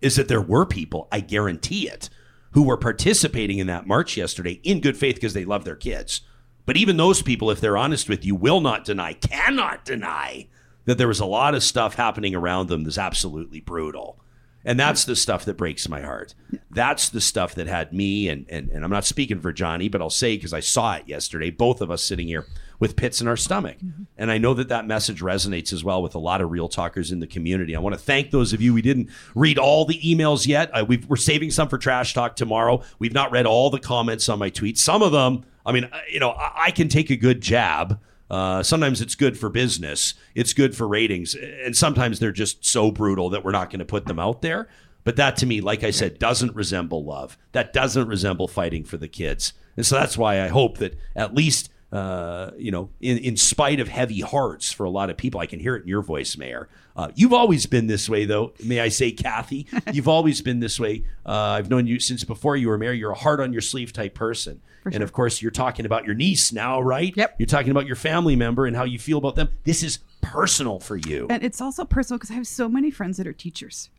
is 0.00 0.16
that 0.16 0.28
there 0.28 0.40
were 0.40 0.64
people, 0.64 1.06
I 1.12 1.20
guarantee 1.20 1.86
it, 1.86 2.08
who 2.52 2.62
were 2.62 2.78
participating 2.78 3.58
in 3.58 3.66
that 3.66 3.86
march 3.86 4.16
yesterday 4.16 4.60
in 4.64 4.80
good 4.80 4.96
faith 4.96 5.16
because 5.16 5.34
they 5.34 5.44
love 5.44 5.64
their 5.64 5.76
kids. 5.76 6.22
But 6.64 6.76
even 6.76 6.96
those 6.96 7.20
people, 7.20 7.50
if 7.50 7.60
they're 7.60 7.76
honest 7.76 8.08
with 8.08 8.24
you, 8.24 8.34
will 8.34 8.60
not 8.60 8.84
deny, 8.84 9.12
cannot 9.12 9.84
deny 9.84 10.48
that 10.86 10.98
there 10.98 11.08
was 11.08 11.20
a 11.20 11.26
lot 11.26 11.54
of 11.54 11.62
stuff 11.62 11.94
happening 11.94 12.34
around 12.34 12.68
them 12.68 12.84
that's 12.84 12.98
absolutely 12.98 13.60
brutal. 13.60 14.18
And 14.64 14.78
that's 14.78 15.04
the 15.04 15.16
stuff 15.16 15.44
that 15.46 15.56
breaks 15.56 15.88
my 15.88 16.02
heart. 16.02 16.34
That's 16.70 17.08
the 17.08 17.20
stuff 17.20 17.54
that 17.54 17.66
had 17.66 17.92
me, 17.92 18.28
and, 18.28 18.44
and, 18.50 18.68
and 18.68 18.84
I'm 18.84 18.90
not 18.90 19.06
speaking 19.06 19.40
for 19.40 19.52
Johnny, 19.52 19.88
but 19.88 20.02
I'll 20.02 20.10
say 20.10 20.36
because 20.36 20.52
I 20.52 20.60
saw 20.60 20.94
it 20.94 21.08
yesterday, 21.08 21.50
both 21.50 21.80
of 21.80 21.90
us 21.90 22.02
sitting 22.02 22.26
here 22.26 22.46
with 22.78 22.96
pits 22.96 23.20
in 23.20 23.28
our 23.28 23.36
stomach. 23.36 23.76
And 24.16 24.30
I 24.30 24.38
know 24.38 24.54
that 24.54 24.68
that 24.68 24.86
message 24.86 25.20
resonates 25.20 25.72
as 25.72 25.84
well 25.84 26.02
with 26.02 26.14
a 26.14 26.18
lot 26.18 26.40
of 26.40 26.50
real 26.50 26.68
talkers 26.68 27.12
in 27.12 27.20
the 27.20 27.26
community. 27.26 27.76
I 27.76 27.78
want 27.78 27.94
to 27.94 28.00
thank 28.00 28.30
those 28.30 28.52
of 28.52 28.60
you. 28.60 28.74
We 28.74 28.82
didn't 28.82 29.10
read 29.34 29.58
all 29.58 29.84
the 29.84 30.00
emails 30.00 30.46
yet. 30.46 30.70
Uh, 30.72 30.84
we've, 30.86 31.06
we're 31.06 31.16
saving 31.16 31.50
some 31.50 31.68
for 31.68 31.78
Trash 31.78 32.14
Talk 32.14 32.36
tomorrow. 32.36 32.82
We've 32.98 33.12
not 33.12 33.32
read 33.32 33.46
all 33.46 33.70
the 33.70 33.80
comments 33.80 34.28
on 34.28 34.38
my 34.38 34.50
tweets. 34.50 34.78
Some 34.78 35.02
of 35.02 35.12
them, 35.12 35.44
I 35.64 35.72
mean, 35.72 35.84
uh, 35.84 36.00
you 36.10 36.20
know, 36.20 36.30
I, 36.30 36.64
I 36.66 36.70
can 36.70 36.88
take 36.88 37.10
a 37.10 37.16
good 37.16 37.40
jab. 37.40 38.00
Uh, 38.30 38.62
sometimes 38.62 39.00
it's 39.00 39.16
good 39.16 39.36
for 39.36 39.48
business, 39.48 40.14
it's 40.34 40.52
good 40.52 40.76
for 40.76 40.86
ratings, 40.86 41.34
and 41.34 41.76
sometimes 41.76 42.20
they're 42.20 42.30
just 42.30 42.64
so 42.64 42.90
brutal 42.90 43.28
that 43.30 43.44
we're 43.44 43.50
not 43.50 43.70
going 43.70 43.80
to 43.80 43.84
put 43.84 44.06
them 44.06 44.20
out 44.20 44.40
there. 44.40 44.68
But 45.02 45.16
that 45.16 45.36
to 45.38 45.46
me, 45.46 45.60
like 45.60 45.82
I 45.82 45.90
said, 45.90 46.18
doesn't 46.18 46.54
resemble 46.54 47.04
love. 47.04 47.36
That 47.52 47.72
doesn't 47.72 48.06
resemble 48.06 48.46
fighting 48.48 48.84
for 48.84 48.98
the 48.98 49.08
kids. 49.08 49.54
And 49.76 49.84
so 49.84 49.96
that's 49.96 50.18
why 50.18 50.42
I 50.42 50.48
hope 50.48 50.78
that 50.78 50.96
at 51.16 51.34
least, 51.34 51.70
uh, 51.92 52.52
you 52.56 52.70
know, 52.70 52.90
in, 53.00 53.18
in 53.18 53.36
spite 53.36 53.80
of 53.80 53.88
heavy 53.88 54.20
hearts 54.20 54.70
for 54.70 54.84
a 54.84 54.90
lot 54.90 55.10
of 55.10 55.16
people, 55.16 55.40
I 55.40 55.46
can 55.46 55.58
hear 55.58 55.74
it 55.74 55.82
in 55.82 55.88
your 55.88 56.02
voice, 56.02 56.36
Mayor. 56.36 56.68
Uh, 56.94 57.08
you've 57.14 57.32
always 57.32 57.66
been 57.66 57.86
this 57.86 58.08
way, 58.08 58.24
though. 58.24 58.52
May 58.62 58.80
I 58.80 58.88
say, 58.88 59.10
Cathy? 59.10 59.66
You've 59.92 60.08
always 60.08 60.42
been 60.42 60.60
this 60.60 60.78
way. 60.78 61.04
Uh, 61.24 61.30
I've 61.32 61.70
known 61.70 61.86
you 61.86 61.98
since 61.98 62.24
before 62.24 62.56
you 62.56 62.68
were 62.68 62.76
mayor. 62.76 62.92
You're 62.92 63.12
a 63.12 63.16
heart 63.18 63.40
on 63.40 63.52
your 63.52 63.62
sleeve 63.62 63.92
type 63.92 64.14
person. 64.14 64.60
And 64.84 65.02
of 65.02 65.12
course, 65.12 65.42
you're 65.42 65.50
talking 65.50 65.86
about 65.86 66.04
your 66.04 66.14
niece 66.14 66.52
now, 66.52 66.80
right? 66.80 67.14
Yep. 67.16 67.36
You're 67.38 67.46
talking 67.46 67.70
about 67.70 67.86
your 67.86 67.96
family 67.96 68.34
member 68.34 68.66
and 68.66 68.76
how 68.76 68.84
you 68.84 68.98
feel 68.98 69.18
about 69.18 69.34
them. 69.36 69.50
This 69.64 69.82
is 69.82 69.98
personal 70.20 70.80
for 70.80 70.96
you. 70.96 71.26
And 71.30 71.42
it's 71.42 71.60
also 71.60 71.84
personal 71.84 72.18
because 72.18 72.30
I 72.30 72.34
have 72.34 72.46
so 72.46 72.68
many 72.68 72.90
friends 72.90 73.16
that 73.18 73.26
are 73.26 73.32
teachers. 73.32 73.90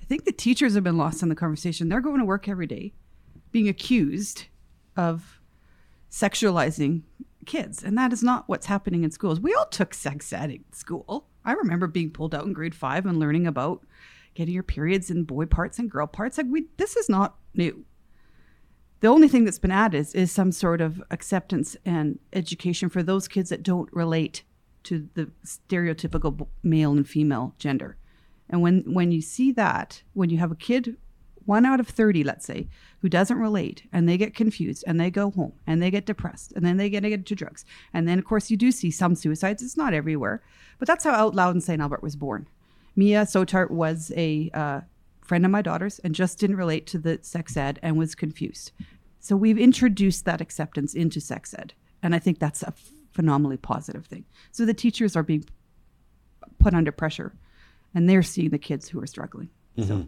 I 0.00 0.04
think 0.04 0.24
the 0.24 0.32
teachers 0.32 0.74
have 0.74 0.84
been 0.84 0.96
lost 0.96 1.22
in 1.22 1.28
the 1.28 1.34
conversation. 1.34 1.88
They're 1.88 2.00
going 2.00 2.20
to 2.20 2.24
work 2.24 2.48
every 2.48 2.66
day 2.66 2.92
being 3.52 3.68
accused 3.68 4.44
of 4.96 5.40
sexualizing 6.10 7.02
kids. 7.46 7.82
And 7.82 7.96
that 7.98 8.12
is 8.12 8.22
not 8.22 8.48
what's 8.48 8.66
happening 8.66 9.04
in 9.04 9.10
schools. 9.10 9.40
We 9.40 9.54
all 9.54 9.66
took 9.66 9.94
sex 9.94 10.32
ed 10.32 10.50
at 10.50 10.74
school. 10.74 11.26
I 11.44 11.52
remember 11.52 11.86
being 11.86 12.10
pulled 12.10 12.34
out 12.34 12.44
in 12.44 12.52
grade 12.52 12.74
five 12.74 13.06
and 13.06 13.18
learning 13.18 13.46
about 13.46 13.84
getting 14.34 14.54
your 14.54 14.62
periods 14.62 15.10
in 15.10 15.24
boy 15.24 15.46
parts 15.46 15.78
and 15.78 15.90
girl 15.90 16.06
parts. 16.06 16.38
Like 16.38 16.46
we 16.48 16.66
this 16.76 16.96
is 16.96 17.08
not 17.08 17.36
new. 17.54 17.84
The 19.00 19.08
only 19.08 19.28
thing 19.28 19.44
that's 19.44 19.58
been 19.58 19.70
added 19.70 19.98
is, 19.98 20.14
is 20.14 20.30
some 20.30 20.52
sort 20.52 20.82
of 20.82 21.02
acceptance 21.10 21.76
and 21.86 22.18
education 22.34 22.90
for 22.90 23.02
those 23.02 23.28
kids 23.28 23.48
that 23.48 23.62
don't 23.62 23.88
relate 23.92 24.42
to 24.84 25.08
the 25.14 25.30
stereotypical 25.44 26.48
male 26.62 26.92
and 26.92 27.08
female 27.08 27.54
gender. 27.58 27.96
And 28.48 28.60
when 28.62 28.82
when 28.92 29.12
you 29.12 29.22
see 29.22 29.52
that, 29.52 30.02
when 30.12 30.28
you 30.30 30.38
have 30.38 30.52
a 30.52 30.56
kid, 30.56 30.96
one 31.50 31.66
out 31.66 31.80
of 31.80 31.88
30, 31.88 32.22
let's 32.22 32.46
say, 32.46 32.68
who 33.00 33.08
doesn't 33.08 33.36
relate 33.36 33.82
and 33.92 34.08
they 34.08 34.16
get 34.16 34.36
confused 34.36 34.84
and 34.86 35.00
they 35.00 35.10
go 35.10 35.32
home 35.32 35.52
and 35.66 35.82
they 35.82 35.90
get 35.90 36.06
depressed 36.06 36.52
and 36.52 36.64
then 36.64 36.76
they 36.76 36.88
get 36.88 37.04
into 37.04 37.34
drugs. 37.34 37.64
And 37.92 38.06
then, 38.06 38.20
of 38.20 38.24
course, 38.24 38.52
you 38.52 38.56
do 38.56 38.70
see 38.70 38.92
some 38.92 39.16
suicides. 39.16 39.60
It's 39.60 39.76
not 39.76 39.92
everywhere. 39.92 40.44
But 40.78 40.86
that's 40.86 41.02
how 41.02 41.10
Out 41.10 41.34
Loud 41.34 41.56
in 41.56 41.60
St. 41.60 41.82
Albert 41.82 42.04
was 42.04 42.14
born. 42.14 42.46
Mia 42.94 43.22
Sotart 43.22 43.68
was 43.68 44.12
a 44.16 44.48
uh, 44.54 44.82
friend 45.22 45.44
of 45.44 45.50
my 45.50 45.60
daughter's 45.60 45.98
and 45.98 46.14
just 46.14 46.38
didn't 46.38 46.54
relate 46.54 46.86
to 46.86 46.98
the 46.98 47.18
sex 47.22 47.56
ed 47.56 47.80
and 47.82 47.98
was 47.98 48.14
confused. 48.14 48.70
So 49.18 49.34
we've 49.34 49.58
introduced 49.58 50.26
that 50.26 50.40
acceptance 50.40 50.94
into 50.94 51.20
sex 51.20 51.52
ed. 51.52 51.74
And 52.00 52.14
I 52.14 52.20
think 52.20 52.38
that's 52.38 52.62
a 52.62 52.72
phenomenally 53.10 53.56
positive 53.56 54.06
thing. 54.06 54.24
So 54.52 54.64
the 54.64 54.72
teachers 54.72 55.16
are 55.16 55.24
being 55.24 55.44
put 56.60 56.74
under 56.74 56.92
pressure 56.92 57.32
and 57.92 58.08
they're 58.08 58.22
seeing 58.22 58.50
the 58.50 58.58
kids 58.58 58.88
who 58.88 59.02
are 59.02 59.06
struggling. 59.08 59.50
So 59.84 60.06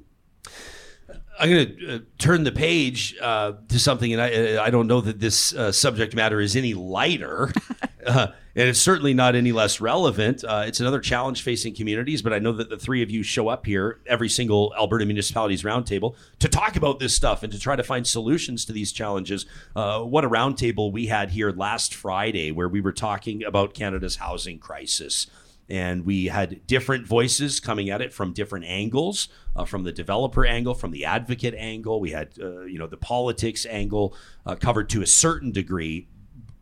I'm 1.38 1.50
going 1.50 1.76
to 1.76 1.94
uh, 1.94 1.98
turn 2.18 2.44
the 2.44 2.52
page 2.52 3.16
uh, 3.20 3.54
to 3.68 3.78
something, 3.78 4.12
and 4.12 4.20
I, 4.22 4.64
I 4.64 4.70
don't 4.70 4.86
know 4.86 5.00
that 5.00 5.18
this 5.18 5.54
uh, 5.54 5.72
subject 5.72 6.14
matter 6.14 6.40
is 6.40 6.54
any 6.54 6.74
lighter, 6.74 7.52
uh, 8.06 8.28
and 8.54 8.68
it's 8.68 8.78
certainly 8.78 9.14
not 9.14 9.34
any 9.34 9.50
less 9.50 9.80
relevant. 9.80 10.44
Uh, 10.44 10.64
it's 10.66 10.78
another 10.78 11.00
challenge 11.00 11.42
facing 11.42 11.74
communities, 11.74 12.20
but 12.20 12.32
I 12.32 12.38
know 12.38 12.52
that 12.52 12.68
the 12.68 12.76
three 12.76 13.02
of 13.02 13.10
you 13.10 13.22
show 13.22 13.48
up 13.48 13.64
here 13.64 14.00
every 14.06 14.28
single 14.28 14.74
Alberta 14.78 15.06
Municipalities 15.06 15.62
Roundtable 15.62 16.14
to 16.38 16.48
talk 16.48 16.76
about 16.76 16.98
this 16.98 17.14
stuff 17.14 17.42
and 17.42 17.52
to 17.52 17.58
try 17.58 17.76
to 17.76 17.82
find 17.82 18.06
solutions 18.06 18.64
to 18.66 18.72
these 18.72 18.92
challenges. 18.92 19.46
Uh, 19.74 20.00
what 20.02 20.24
a 20.24 20.28
roundtable 20.28 20.92
we 20.92 21.06
had 21.06 21.30
here 21.30 21.50
last 21.50 21.94
Friday, 21.94 22.52
where 22.52 22.68
we 22.68 22.80
were 22.80 22.92
talking 22.92 23.42
about 23.42 23.74
Canada's 23.74 24.16
housing 24.16 24.58
crisis 24.58 25.28
and 25.68 26.04
we 26.04 26.26
had 26.26 26.66
different 26.66 27.06
voices 27.06 27.60
coming 27.60 27.90
at 27.90 28.00
it 28.00 28.12
from 28.12 28.32
different 28.32 28.64
angles 28.66 29.28
uh, 29.56 29.64
from 29.64 29.84
the 29.84 29.92
developer 29.92 30.44
angle 30.44 30.74
from 30.74 30.90
the 30.90 31.04
advocate 31.04 31.54
angle 31.56 32.00
we 32.00 32.10
had 32.10 32.30
uh, 32.40 32.62
you 32.62 32.78
know 32.78 32.86
the 32.86 32.96
politics 32.96 33.66
angle 33.66 34.14
uh, 34.46 34.54
covered 34.54 34.88
to 34.88 35.02
a 35.02 35.06
certain 35.06 35.50
degree 35.50 36.06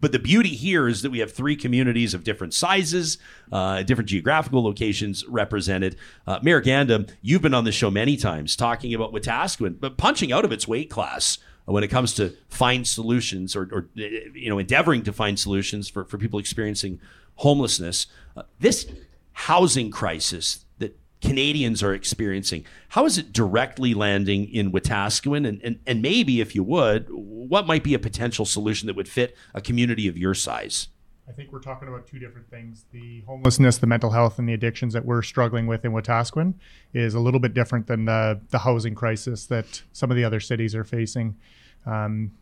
but 0.01 0.13
the 0.13 0.19
beauty 0.19 0.51
here 0.51 0.89
is 0.89 1.03
that 1.03 1.11
we 1.11 1.19
have 1.19 1.33
three 1.33 1.55
communities 1.57 2.15
of 2.15 2.25
different 2.25 2.55
sizes, 2.55 3.19
uh, 3.53 3.83
different 3.83 4.09
geographical 4.09 4.65
locations 4.65 5.27
represented. 5.27 5.97
Uh, 6.27 6.39
Mayor 6.43 6.63
Gandam, 6.63 7.11
you've 7.21 7.43
been 7.43 7.55
on 7.55 7.65
the 7.65 7.73
show 7.73 7.91
many 7.91 8.17
times 8.17 8.57
talking 8.57 8.95
about 8.95 9.13
Wetaskiwin, 9.13 9.79
but 9.79 9.99
punching 9.99 10.33
out 10.33 10.45
of 10.45 10.53
its 10.53 10.67
weight 10.67 10.89
class 10.89 11.39
when 11.67 11.85
it 11.85 11.89
comes 11.89 12.15
to 12.15 12.35
find 12.49 12.87
solutions 12.87 13.55
or, 13.55 13.69
or 13.71 13.89
you 13.95 14.49
know 14.49 14.59
endeavoring 14.59 15.03
to 15.05 15.13
find 15.13 15.39
solutions 15.39 15.89
for, 15.89 16.05
for 16.05 16.19
people 16.19 16.39
experiencing 16.39 17.01
homelessness. 17.41 18.07
Uh, 18.37 18.43
this 18.59 18.87
housing 19.33 19.91
crisis 19.91 20.67
that 20.79 20.99
Canadians 21.23 21.83
are 21.83 21.95
experiencing, 21.95 22.65
how 22.91 23.07
is 23.07 23.17
it 23.17 23.33
directly 23.33 23.95
landing 23.95 24.47
in 24.53 24.71
Wetaskiwin? 24.71 25.49
And, 25.49 25.61
and, 25.63 25.81
and 25.87 26.03
maybe, 26.03 26.41
if 26.41 26.55
you 26.55 26.63
would, 26.63 27.07
what 27.11 27.67
might 27.67 27.83
be 27.83 27.95
a 27.95 27.99
potential 27.99 28.45
solution 28.45 28.87
that 28.89 28.97
would 28.97 29.09
fit 29.09 29.35
a 29.55 29.61
community 29.61 30.07
of 30.07 30.19
your 30.19 30.35
size? 30.35 30.89
I 31.27 31.33
think 31.33 31.51
we're 31.51 31.61
talking 31.61 31.89
about 31.89 32.07
two 32.07 32.19
different 32.19 32.51
things. 32.51 32.85
The 32.93 33.23
homelessness, 33.27 33.79
the 33.79 33.87
mental 33.87 34.11
health, 34.11 34.39
and 34.39 34.47
the 34.47 34.53
addictions 34.53 34.93
that 34.93 35.07
we're 35.07 35.23
struggling 35.23 35.67
with 35.67 35.85
in 35.85 35.93
Wetaskiwin 35.93 36.55
is 36.93 37.15
a 37.15 37.21
little 37.21 37.41
bit 37.41 37.55
different 37.55 37.87
than 37.87 38.05
the, 38.05 38.41
the 38.51 38.59
housing 38.59 38.95
crisis 38.95 39.47
that 39.47 39.83
some 39.93 40.11
of 40.11 40.17
the 40.17 40.25
other 40.25 40.41
cities 40.41 40.75
are 40.75 40.85
facing. 40.85 41.37
Um, 41.87 42.33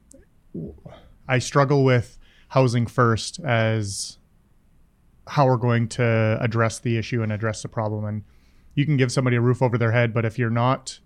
I 1.29 1.39
struggle 1.39 1.85
with 1.85 2.19
housing 2.49 2.87
first 2.87 3.39
as 3.41 4.18
how 5.29 5.47
we're 5.47 5.57
going 5.57 5.89
to 5.89 6.39
address 6.41 6.79
the 6.79 6.97
issue 6.97 7.23
and 7.23 7.33
address 7.33 7.63
the 7.63 7.69
problem. 7.69 8.05
And 8.05 8.25
you 8.75 8.85
can 8.85 8.97
give 8.97 9.13
somebody 9.13 9.37
a 9.37 9.41
roof 9.41 9.63
over 9.63 9.79
their 9.79 9.93
head, 9.93 10.13
but 10.13 10.25
if 10.25 10.39
you're 10.39 10.51
not 10.51 10.99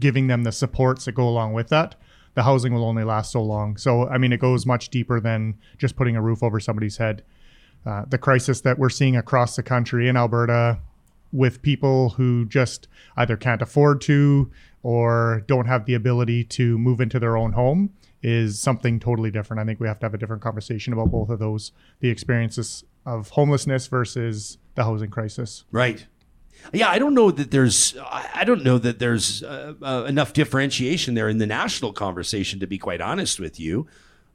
giving 0.00 0.28
them 0.28 0.44
the 0.44 0.52
supports 0.52 1.04
that 1.04 1.12
go 1.12 1.28
along 1.28 1.52
with 1.52 1.68
that, 1.68 1.96
the 2.34 2.44
housing 2.44 2.72
will 2.72 2.84
only 2.84 3.04
last 3.04 3.32
so 3.32 3.42
long. 3.42 3.76
So, 3.76 4.08
I 4.08 4.18
mean, 4.18 4.32
it 4.32 4.40
goes 4.40 4.64
much 4.64 4.90
deeper 4.90 5.18
than 5.20 5.58
just 5.76 5.96
putting 5.96 6.14
a 6.14 6.22
roof 6.22 6.42
over 6.42 6.60
somebody's 6.60 6.98
head. 6.98 7.24
Uh, 7.84 8.04
the 8.08 8.18
crisis 8.18 8.60
that 8.60 8.78
we're 8.78 8.90
seeing 8.90 9.16
across 9.16 9.56
the 9.56 9.62
country 9.62 10.08
in 10.08 10.16
Alberta, 10.16 10.78
with 11.32 11.62
people 11.62 12.10
who 12.10 12.46
just 12.46 12.88
either 13.16 13.36
can't 13.36 13.62
afford 13.62 14.00
to 14.02 14.50
or 14.82 15.42
don't 15.46 15.66
have 15.66 15.84
the 15.84 15.94
ability 15.94 16.44
to 16.44 16.78
move 16.78 17.00
into 17.00 17.18
their 17.18 17.36
own 17.36 17.52
home 17.52 17.90
is 18.22 18.60
something 18.60 18.98
totally 18.98 19.30
different. 19.30 19.60
I 19.60 19.64
think 19.64 19.80
we 19.80 19.86
have 19.86 19.98
to 20.00 20.06
have 20.06 20.14
a 20.14 20.18
different 20.18 20.42
conversation 20.42 20.92
about 20.92 21.10
both 21.10 21.28
of 21.28 21.38
those 21.38 21.72
the 22.00 22.08
experiences 22.08 22.84
of 23.08 23.30
homelessness 23.30 23.86
versus 23.86 24.58
the 24.74 24.84
housing 24.84 25.10
crisis. 25.10 25.64
Right. 25.72 26.06
Yeah, 26.72 26.88
I 26.88 26.98
don't 26.98 27.14
know 27.14 27.30
that 27.30 27.50
there's 27.50 27.96
I 27.98 28.44
don't 28.44 28.64
know 28.64 28.78
that 28.78 28.98
there's 28.98 29.42
uh, 29.42 29.74
uh, 29.80 30.04
enough 30.08 30.32
differentiation 30.32 31.14
there 31.14 31.28
in 31.28 31.38
the 31.38 31.46
national 31.46 31.92
conversation 31.92 32.60
to 32.60 32.66
be 32.66 32.78
quite 32.78 33.00
honest 33.00 33.38
with 33.38 33.60
you. 33.60 33.86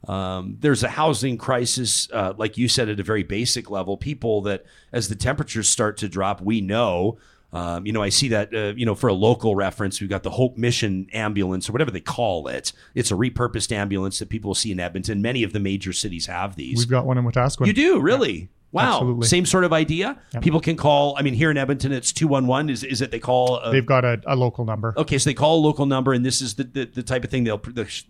Um, 0.08 0.56
there's 0.60 0.82
a 0.82 0.88
housing 0.88 1.38
crisis, 1.38 2.08
uh, 2.12 2.34
like 2.36 2.58
you 2.58 2.68
said, 2.68 2.88
at 2.88 3.00
a 3.00 3.02
very 3.02 3.22
basic 3.22 3.70
level. 3.70 3.96
People 3.96 4.42
that, 4.42 4.64
as 4.92 5.08
the 5.08 5.14
temperatures 5.14 5.68
start 5.68 5.96
to 5.98 6.08
drop, 6.08 6.40
we 6.40 6.60
know. 6.60 7.18
Um, 7.54 7.86
you 7.86 7.92
know, 7.92 8.02
I 8.02 8.08
see 8.08 8.28
that, 8.28 8.52
uh, 8.52 8.74
you 8.76 8.84
know, 8.84 8.96
for 8.96 9.06
a 9.08 9.14
local 9.14 9.54
reference, 9.54 10.00
we've 10.00 10.10
got 10.10 10.24
the 10.24 10.30
Hope 10.30 10.58
Mission 10.58 11.06
ambulance 11.12 11.68
or 11.68 11.72
whatever 11.72 11.92
they 11.92 12.00
call 12.00 12.48
it. 12.48 12.72
It's 12.94 13.12
a 13.12 13.14
repurposed 13.14 13.70
ambulance 13.70 14.18
that 14.18 14.28
people 14.28 14.54
see 14.56 14.72
in 14.72 14.80
Edmonton. 14.80 15.22
Many 15.22 15.44
of 15.44 15.52
the 15.52 15.60
major 15.60 15.92
cities 15.92 16.26
have 16.26 16.56
these. 16.56 16.78
We've 16.78 16.90
got 16.90 17.06
one 17.06 17.16
in 17.16 17.24
Wetaskiwin. 17.24 17.68
You 17.68 17.72
do, 17.72 18.00
really? 18.00 18.48
Wow. 18.74 18.94
Absolutely. 18.96 19.28
Same 19.28 19.46
sort 19.46 19.62
of 19.62 19.72
idea. 19.72 20.20
Yep. 20.32 20.42
People 20.42 20.60
can 20.60 20.76
call, 20.76 21.14
I 21.16 21.22
mean, 21.22 21.34
here 21.34 21.48
in 21.50 21.56
Edmonton, 21.56 21.92
it's 21.92 22.12
211. 22.12 22.70
Is, 22.70 22.82
is 22.82 23.00
it 23.00 23.12
they 23.12 23.20
call? 23.20 23.58
A, 23.58 23.70
They've 23.70 23.86
got 23.86 24.04
a, 24.04 24.20
a 24.26 24.34
local 24.34 24.64
number. 24.64 24.92
okay, 24.96 25.16
so 25.16 25.30
they 25.30 25.34
call 25.34 25.60
a 25.60 25.62
local 25.62 25.86
number, 25.86 26.12
and 26.12 26.26
this 26.26 26.42
is 26.42 26.54
the, 26.56 26.64
the, 26.64 26.84
the 26.86 27.02
type 27.04 27.22
of 27.22 27.30
thing 27.30 27.44
they'll 27.44 27.62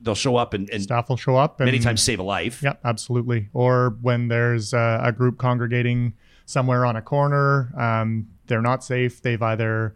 they'll 0.02 0.14
show 0.14 0.36
up 0.36 0.54
and, 0.54 0.70
and 0.70 0.82
Staff 0.82 1.10
will 1.10 1.18
show 1.18 1.36
up 1.36 1.60
and 1.60 1.66
many 1.66 1.78
times 1.78 2.02
save 2.02 2.18
a 2.18 2.22
life. 2.22 2.62
Yeah, 2.62 2.74
absolutely. 2.82 3.50
Or 3.52 3.96
when 4.00 4.28
there's 4.28 4.72
a, 4.72 5.00
a 5.04 5.12
group 5.12 5.36
congregating 5.36 6.14
somewhere 6.46 6.86
on 6.86 6.96
a 6.96 7.02
corner, 7.02 7.70
um, 7.78 8.28
they're 8.46 8.62
not 8.62 8.82
safe. 8.82 9.20
They've 9.20 9.42
either 9.42 9.94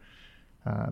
uh, 0.66 0.88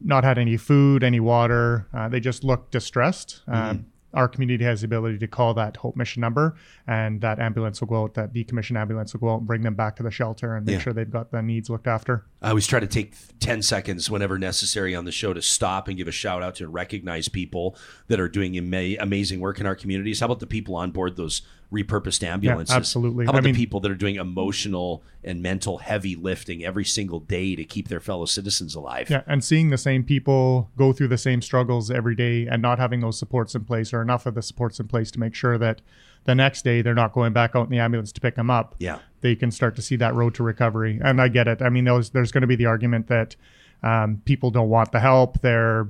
not 0.00 0.22
had 0.22 0.38
any 0.38 0.56
food, 0.56 1.02
any 1.02 1.18
water. 1.20 1.88
Uh, 1.92 2.08
they 2.08 2.20
just 2.20 2.44
look 2.44 2.70
distressed. 2.70 3.42
Um, 3.48 3.86
our 4.16 4.26
community 4.28 4.64
has 4.64 4.80
the 4.80 4.86
ability 4.86 5.18
to 5.18 5.28
call 5.28 5.52
that 5.54 5.76
Hope 5.76 5.94
Mission 5.94 6.22
number, 6.22 6.56
and 6.86 7.20
that 7.20 7.38
ambulance 7.38 7.80
will 7.80 7.88
go 7.88 8.04
out, 8.04 8.14
that 8.14 8.32
decommissioned 8.32 8.76
ambulance 8.80 9.12
will 9.12 9.20
go 9.20 9.34
out 9.34 9.38
and 9.38 9.46
bring 9.46 9.60
them 9.62 9.74
back 9.74 9.94
to 9.96 10.02
the 10.02 10.10
shelter 10.10 10.56
and 10.56 10.64
make 10.66 10.74
Yeah. 10.74 10.78
sure 10.80 10.92
they've 10.94 11.10
got 11.10 11.30
the 11.30 11.42
needs 11.42 11.68
looked 11.68 11.86
after. 11.86 12.24
I 12.40 12.48
always 12.48 12.66
try 12.66 12.80
to 12.80 12.86
take 12.86 13.14
10 13.40 13.60
seconds 13.62 14.10
whenever 14.10 14.38
necessary 14.38 14.94
on 14.94 15.04
the 15.04 15.12
show 15.12 15.34
to 15.34 15.42
stop 15.42 15.86
and 15.86 15.96
give 15.98 16.08
a 16.08 16.12
shout 16.12 16.42
out 16.42 16.54
to 16.56 16.66
recognize 16.68 17.28
people 17.28 17.76
that 18.08 18.18
are 18.18 18.28
doing 18.28 18.56
ama- 18.56 18.96
amazing 19.00 19.40
work 19.40 19.60
in 19.60 19.66
our 19.66 19.76
communities. 19.76 20.20
How 20.20 20.26
about 20.26 20.40
the 20.40 20.46
people 20.46 20.74
on 20.76 20.90
board 20.92 21.16
those 21.16 21.42
repurposed 21.72 22.22
ambulances? 22.22 22.74
absolutely. 22.74 23.24
How 23.24 23.30
about 23.30 23.42
I 23.42 23.44
mean- 23.46 23.54
the 23.54 23.60
people 23.60 23.80
that 23.80 23.90
are 23.90 23.96
doing 23.96 24.16
emotional 24.16 25.02
and 25.24 25.42
mental 25.42 25.78
heavy 25.78 26.14
lifting 26.14 26.64
every 26.64 26.84
single 26.84 27.20
day 27.20 27.56
to 27.56 27.64
keep 27.64 27.88
their 27.88 28.00
fellow 28.00 28.24
citizens 28.24 28.74
alive? 28.74 29.10
Yeah, 29.10 29.22
and 29.26 29.42
seeing 29.42 29.70
the 29.70 29.78
same 29.78 30.04
people 30.04 30.70
go 30.76 30.92
through 30.92 31.08
the 31.08 31.18
same 31.18 31.42
struggles 31.42 31.90
every 31.90 32.14
day 32.14 32.46
and 32.46 32.62
not 32.62 32.78
having 32.78 33.00
those 33.00 33.18
supports 33.18 33.54
in 33.54 33.64
place 33.64 33.92
or 33.92 34.02
enough 34.02 34.26
of 34.26 34.34
the 34.34 34.42
supports 34.42 34.78
in 34.78 34.88
place 34.88 35.10
to 35.12 35.20
make 35.20 35.34
sure 35.34 35.58
that 35.58 35.82
the 36.24 36.34
next 36.34 36.62
day 36.62 36.82
they're 36.82 36.94
not 36.94 37.12
going 37.12 37.32
back 37.32 37.54
out 37.54 37.64
in 37.64 37.70
the 37.70 37.78
ambulance 37.78 38.12
to 38.12 38.20
pick 38.20 38.34
them 38.34 38.50
up. 38.50 38.74
Yeah. 38.78 38.98
They 39.20 39.36
can 39.36 39.50
start 39.50 39.76
to 39.76 39.82
see 39.82 39.96
that 39.96 40.14
road 40.14 40.34
to 40.36 40.42
recovery. 40.42 41.00
And 41.02 41.20
I 41.20 41.28
get 41.28 41.48
it. 41.48 41.62
I 41.62 41.68
mean, 41.68 41.84
there's, 41.84 42.10
there's 42.10 42.32
going 42.32 42.42
to 42.42 42.48
be 42.48 42.56
the 42.56 42.66
argument 42.66 43.06
that 43.08 43.36
um, 43.82 44.22
people 44.24 44.50
don't 44.50 44.68
want 44.68 44.92
the 44.92 45.00
help. 45.00 45.40
They're 45.40 45.88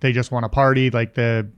they 0.00 0.12
just 0.12 0.30
want 0.30 0.44
to 0.44 0.48
party. 0.48 0.90
Like 0.90 1.14
the 1.14 1.48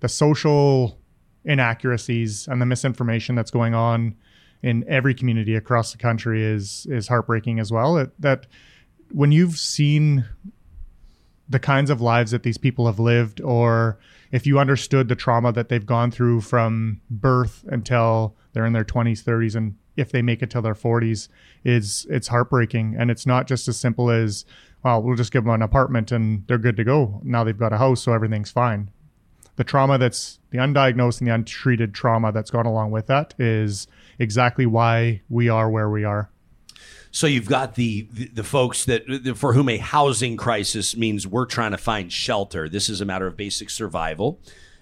the 0.00 0.08
social 0.08 0.98
inaccuracies 1.44 2.48
and 2.48 2.60
the 2.60 2.66
misinformation 2.66 3.34
that's 3.34 3.50
going 3.50 3.74
on 3.74 4.14
in 4.62 4.84
every 4.88 5.14
community 5.14 5.54
across 5.54 5.92
the 5.92 5.98
country 5.98 6.42
is 6.42 6.86
is 6.90 7.08
heartbreaking 7.08 7.60
as 7.60 7.70
well. 7.70 7.98
It, 7.98 8.18
that 8.20 8.46
when 9.10 9.30
you've 9.30 9.58
seen 9.58 10.24
the 11.48 11.58
kinds 11.58 11.90
of 11.90 12.00
lives 12.00 12.30
that 12.30 12.42
these 12.42 12.58
people 12.58 12.86
have 12.86 12.98
lived, 12.98 13.40
or 13.40 13.98
if 14.32 14.46
you 14.46 14.58
understood 14.58 15.08
the 15.08 15.14
trauma 15.14 15.52
that 15.52 15.68
they've 15.68 15.84
gone 15.84 16.10
through 16.10 16.40
from 16.40 17.00
birth 17.10 17.64
until 17.68 18.34
they're 18.52 18.64
in 18.64 18.72
their 18.72 18.84
20s, 18.84 19.22
30s, 19.22 19.54
and 19.54 19.76
if 19.96 20.10
they 20.10 20.22
make 20.22 20.42
it 20.42 20.50
till 20.50 20.62
their 20.62 20.74
40s, 20.74 21.28
is 21.64 22.06
it's 22.08 22.28
heartbreaking. 22.28 22.96
And 22.98 23.10
it's 23.10 23.26
not 23.26 23.46
just 23.46 23.68
as 23.68 23.76
simple 23.76 24.10
as, 24.10 24.44
well, 24.82 25.02
we'll 25.02 25.16
just 25.16 25.32
give 25.32 25.44
them 25.44 25.52
an 25.52 25.62
apartment 25.62 26.10
and 26.10 26.46
they're 26.46 26.58
good 26.58 26.76
to 26.76 26.84
go. 26.84 27.20
Now 27.22 27.44
they've 27.44 27.56
got 27.56 27.72
a 27.72 27.78
house, 27.78 28.02
so 28.02 28.12
everything's 28.12 28.50
fine. 28.50 28.90
The 29.56 29.64
trauma 29.64 29.98
that's 29.98 30.40
the 30.50 30.58
undiagnosed 30.58 31.20
and 31.20 31.28
the 31.28 31.34
untreated 31.34 31.94
trauma 31.94 32.32
that's 32.32 32.50
gone 32.50 32.66
along 32.66 32.90
with 32.90 33.06
that 33.06 33.34
is 33.38 33.86
exactly 34.18 34.66
why 34.66 35.22
we 35.28 35.48
are 35.48 35.70
where 35.70 35.88
we 35.88 36.04
are. 36.04 36.30
So 37.10 37.28
you've 37.28 37.48
got 37.48 37.76
the, 37.76 38.08
the 38.12 38.26
the 38.26 38.42
folks 38.42 38.84
that 38.86 39.34
for 39.36 39.52
whom 39.52 39.68
a 39.68 39.76
housing 39.76 40.36
crisis 40.36 40.96
means 40.96 41.28
we're 41.28 41.46
trying 41.46 41.70
to 41.70 41.78
find 41.78 42.12
shelter. 42.12 42.68
This 42.68 42.88
is 42.88 43.00
a 43.00 43.04
matter 43.04 43.28
of 43.28 43.36
basic 43.36 43.70
survival. 43.70 44.40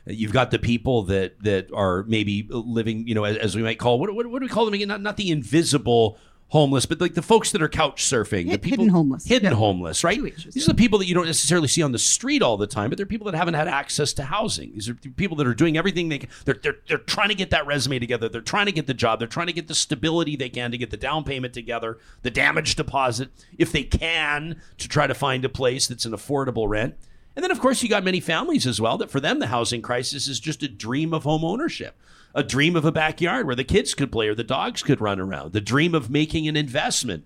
Uh, 0.08 0.12
you've 0.12 0.32
got 0.32 0.50
the 0.50 0.58
people 0.58 1.02
that 1.02 1.38
that 1.42 1.70
are 1.74 2.04
maybe 2.04 2.46
living, 2.48 3.06
you 3.06 3.14
know, 3.14 3.24
as, 3.24 3.36
as 3.36 3.54
we 3.54 3.62
might 3.62 3.78
call 3.78 3.98
what, 4.00 4.14
what 4.14 4.26
what 4.28 4.38
do 4.38 4.46
we 4.46 4.48
call 4.48 4.64
them 4.64 4.72
again? 4.72 4.88
Not 4.88 5.02
not 5.02 5.18
the 5.18 5.30
invisible 5.30 6.18
homeless, 6.52 6.84
but 6.84 7.00
like 7.00 7.14
the 7.14 7.22
folks 7.22 7.50
that 7.50 7.62
are 7.62 7.68
couch 7.68 8.04
surfing, 8.04 8.50
the 8.50 8.58
people 8.58 8.84
hidden 8.84 8.88
homeless. 8.90 9.24
hidden 9.24 9.52
Yeah. 9.52 9.56
homeless, 9.56 10.04
right? 10.04 10.20
These 10.22 10.68
are 10.68 10.72
the 10.72 10.76
people 10.76 10.98
that 10.98 11.06
you 11.06 11.14
don't 11.14 11.24
necessarily 11.24 11.66
see 11.66 11.82
on 11.82 11.92
the 11.92 11.98
street 11.98 12.42
all 12.42 12.58
the 12.58 12.66
time, 12.66 12.90
but 12.90 12.98
they're 12.98 13.06
people 13.06 13.24
that 13.30 13.34
haven't 13.34 13.54
had 13.54 13.68
access 13.68 14.12
to 14.14 14.24
housing. 14.24 14.72
These 14.74 14.86
are 14.90 14.94
people 14.94 15.34
that 15.38 15.46
are 15.46 15.54
doing 15.54 15.78
everything 15.78 16.10
they 16.10 16.18
can. 16.18 16.28
They're, 16.44 16.58
they're, 16.62 16.76
they're 16.86 16.98
trying 16.98 17.30
to 17.30 17.34
get 17.34 17.48
that 17.50 17.66
resume 17.66 17.98
together. 17.98 18.28
They're 18.28 18.42
trying 18.42 18.66
to 18.66 18.72
get 18.72 18.86
the 18.86 18.92
job. 18.92 19.18
They're 19.18 19.28
trying 19.28 19.46
to 19.46 19.54
get 19.54 19.66
the 19.66 19.74
stability 19.74 20.36
they 20.36 20.50
can 20.50 20.70
to 20.72 20.78
get 20.78 20.90
the 20.90 20.98
down 20.98 21.24
payment 21.24 21.54
together, 21.54 21.98
the 22.20 22.30
damage 22.30 22.76
deposit, 22.76 23.30
if 23.56 23.72
they 23.72 23.82
can, 23.84 24.60
to 24.76 24.88
try 24.88 25.06
to 25.06 25.14
find 25.14 25.46
a 25.46 25.48
place 25.48 25.86
that's 25.86 26.04
an 26.04 26.12
affordable 26.12 26.68
rent. 26.68 26.96
And 27.34 27.42
then, 27.42 27.50
of 27.50 27.60
course, 27.60 27.82
you 27.82 27.88
got 27.88 28.04
many 28.04 28.20
families 28.20 28.66
as 28.66 28.78
well 28.78 28.98
that 28.98 29.10
for 29.10 29.20
them, 29.20 29.38
the 29.38 29.46
housing 29.46 29.80
crisis 29.80 30.28
is 30.28 30.38
just 30.38 30.62
a 30.62 30.68
dream 30.68 31.14
of 31.14 31.22
home 31.22 31.46
ownership, 31.46 31.98
a 32.34 32.42
dream 32.42 32.76
of 32.76 32.84
a 32.84 32.92
backyard 32.92 33.46
where 33.46 33.56
the 33.56 33.64
kids 33.64 33.94
could 33.94 34.10
play 34.10 34.28
or 34.28 34.34
the 34.34 34.44
dogs 34.44 34.82
could 34.82 35.00
run 35.00 35.20
around, 35.20 35.52
the 35.52 35.60
dream 35.60 35.94
of 35.94 36.10
making 36.10 36.48
an 36.48 36.56
investment 36.56 37.24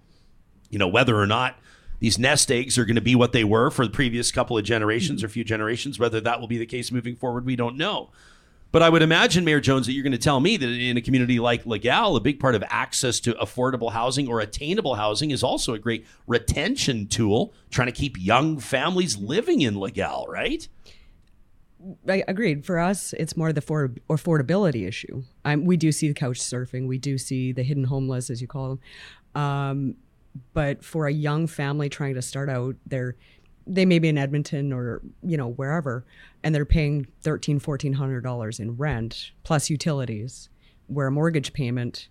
you 0.71 0.79
know, 0.79 0.89
whether 0.89 1.19
or 1.19 1.27
not 1.27 1.59
these 2.01 2.19
nest 2.19 2.51
eggs 2.51 2.79
are 2.79 2.85
going 2.85 2.97
to 2.97 3.01
be 3.01 3.15
what 3.15 3.33
they 3.33 3.45
were 3.45 3.71
for 3.71 3.87
the 3.87 3.93
previous 3.93 4.31
couple 4.31 4.59
of 4.59 4.65
generations 4.65 5.25
or 5.25 5.29
few 5.29 5.45
generations, 5.45 5.99
whether 5.99 6.21
that 6.21 6.41
will 6.41 6.49
be 6.49 6.59
the 6.59 6.67
case 6.67 6.93
moving 6.93 7.17
forward, 7.17 7.47
we 7.47 7.57
don't 7.57 7.77
know. 7.77 8.11
But 8.73 8.83
I 8.83 8.91
would 8.91 9.01
imagine, 9.01 9.45
Mayor 9.45 9.61
Jones, 9.61 9.87
that 9.87 9.93
you're 9.93 10.03
going 10.03 10.13
to 10.13 10.19
tell 10.19 10.41
me 10.41 10.57
that 10.57 10.69
in 10.69 10.97
a 10.97 11.01
community 11.01 11.39
like 11.39 11.65
Legal, 11.65 12.17
a 12.17 12.21
big 12.21 12.41
part 12.41 12.55
of 12.55 12.65
access 12.69 13.21
to 13.21 13.33
affordable 13.35 13.93
housing 13.93 14.29
or 14.29 14.41
attainable 14.41 14.97
housing 14.97 15.31
is 15.31 15.43
also 15.43 15.73
a 15.73 15.79
great 15.79 16.05
retention 16.27 17.07
tool, 17.07 17.55
trying 17.71 17.87
to 17.87 17.93
keep 17.93 18.17
young 18.19 18.59
families 18.59 19.17
living 19.17 19.63
in 19.63 19.81
Legal, 19.81 20.27
right? 20.29 20.69
I 22.09 22.25
agreed. 22.27 22.65
For 22.65 22.79
us, 22.79 23.13
it's 23.15 23.37
more 23.37 23.53
the 23.53 23.61
for 23.61 23.89
affordability 24.09 24.87
issue. 24.89 25.25
Um, 25.45 25.65
we 25.65 25.77
do 25.77 25.93
see 25.93 26.09
the 26.09 26.15
couch 26.15 26.41
surfing. 26.41 26.87
We 26.87 26.99
do 26.99 27.19
see 27.19 27.53
the 27.53 27.63
hidden 27.63 27.85
homeless, 27.85 28.31
as 28.31 28.41
you 28.41 28.49
call 28.49 28.69
them. 28.69 29.43
Um, 29.43 29.95
but 30.53 30.85
for 30.85 31.07
a 31.07 31.13
young 31.13 31.47
family 31.47 31.89
trying 31.89 32.15
to 32.15 32.23
start 32.23 32.49
out, 32.49 32.77
they're 32.87 33.17
they 33.69 33.85
may 33.85 33.99
be 33.99 34.09
in 34.09 34.17
Edmonton 34.17 34.73
or 34.73 35.03
you 35.23 35.37
know 35.37 35.49
wherever, 35.49 36.05
and 36.43 36.55
they're 36.55 36.65
paying 36.65 37.07
thirteen, 37.21 37.59
fourteen 37.59 37.95
hundred 37.95 38.23
dollars 38.23 38.59
in 38.59 38.77
rent 38.77 39.33
plus 39.43 39.69
utilities, 39.71 40.49
where 40.87 41.09
a 41.09 41.11
mortgage 41.11 41.53
payment, 41.53 42.09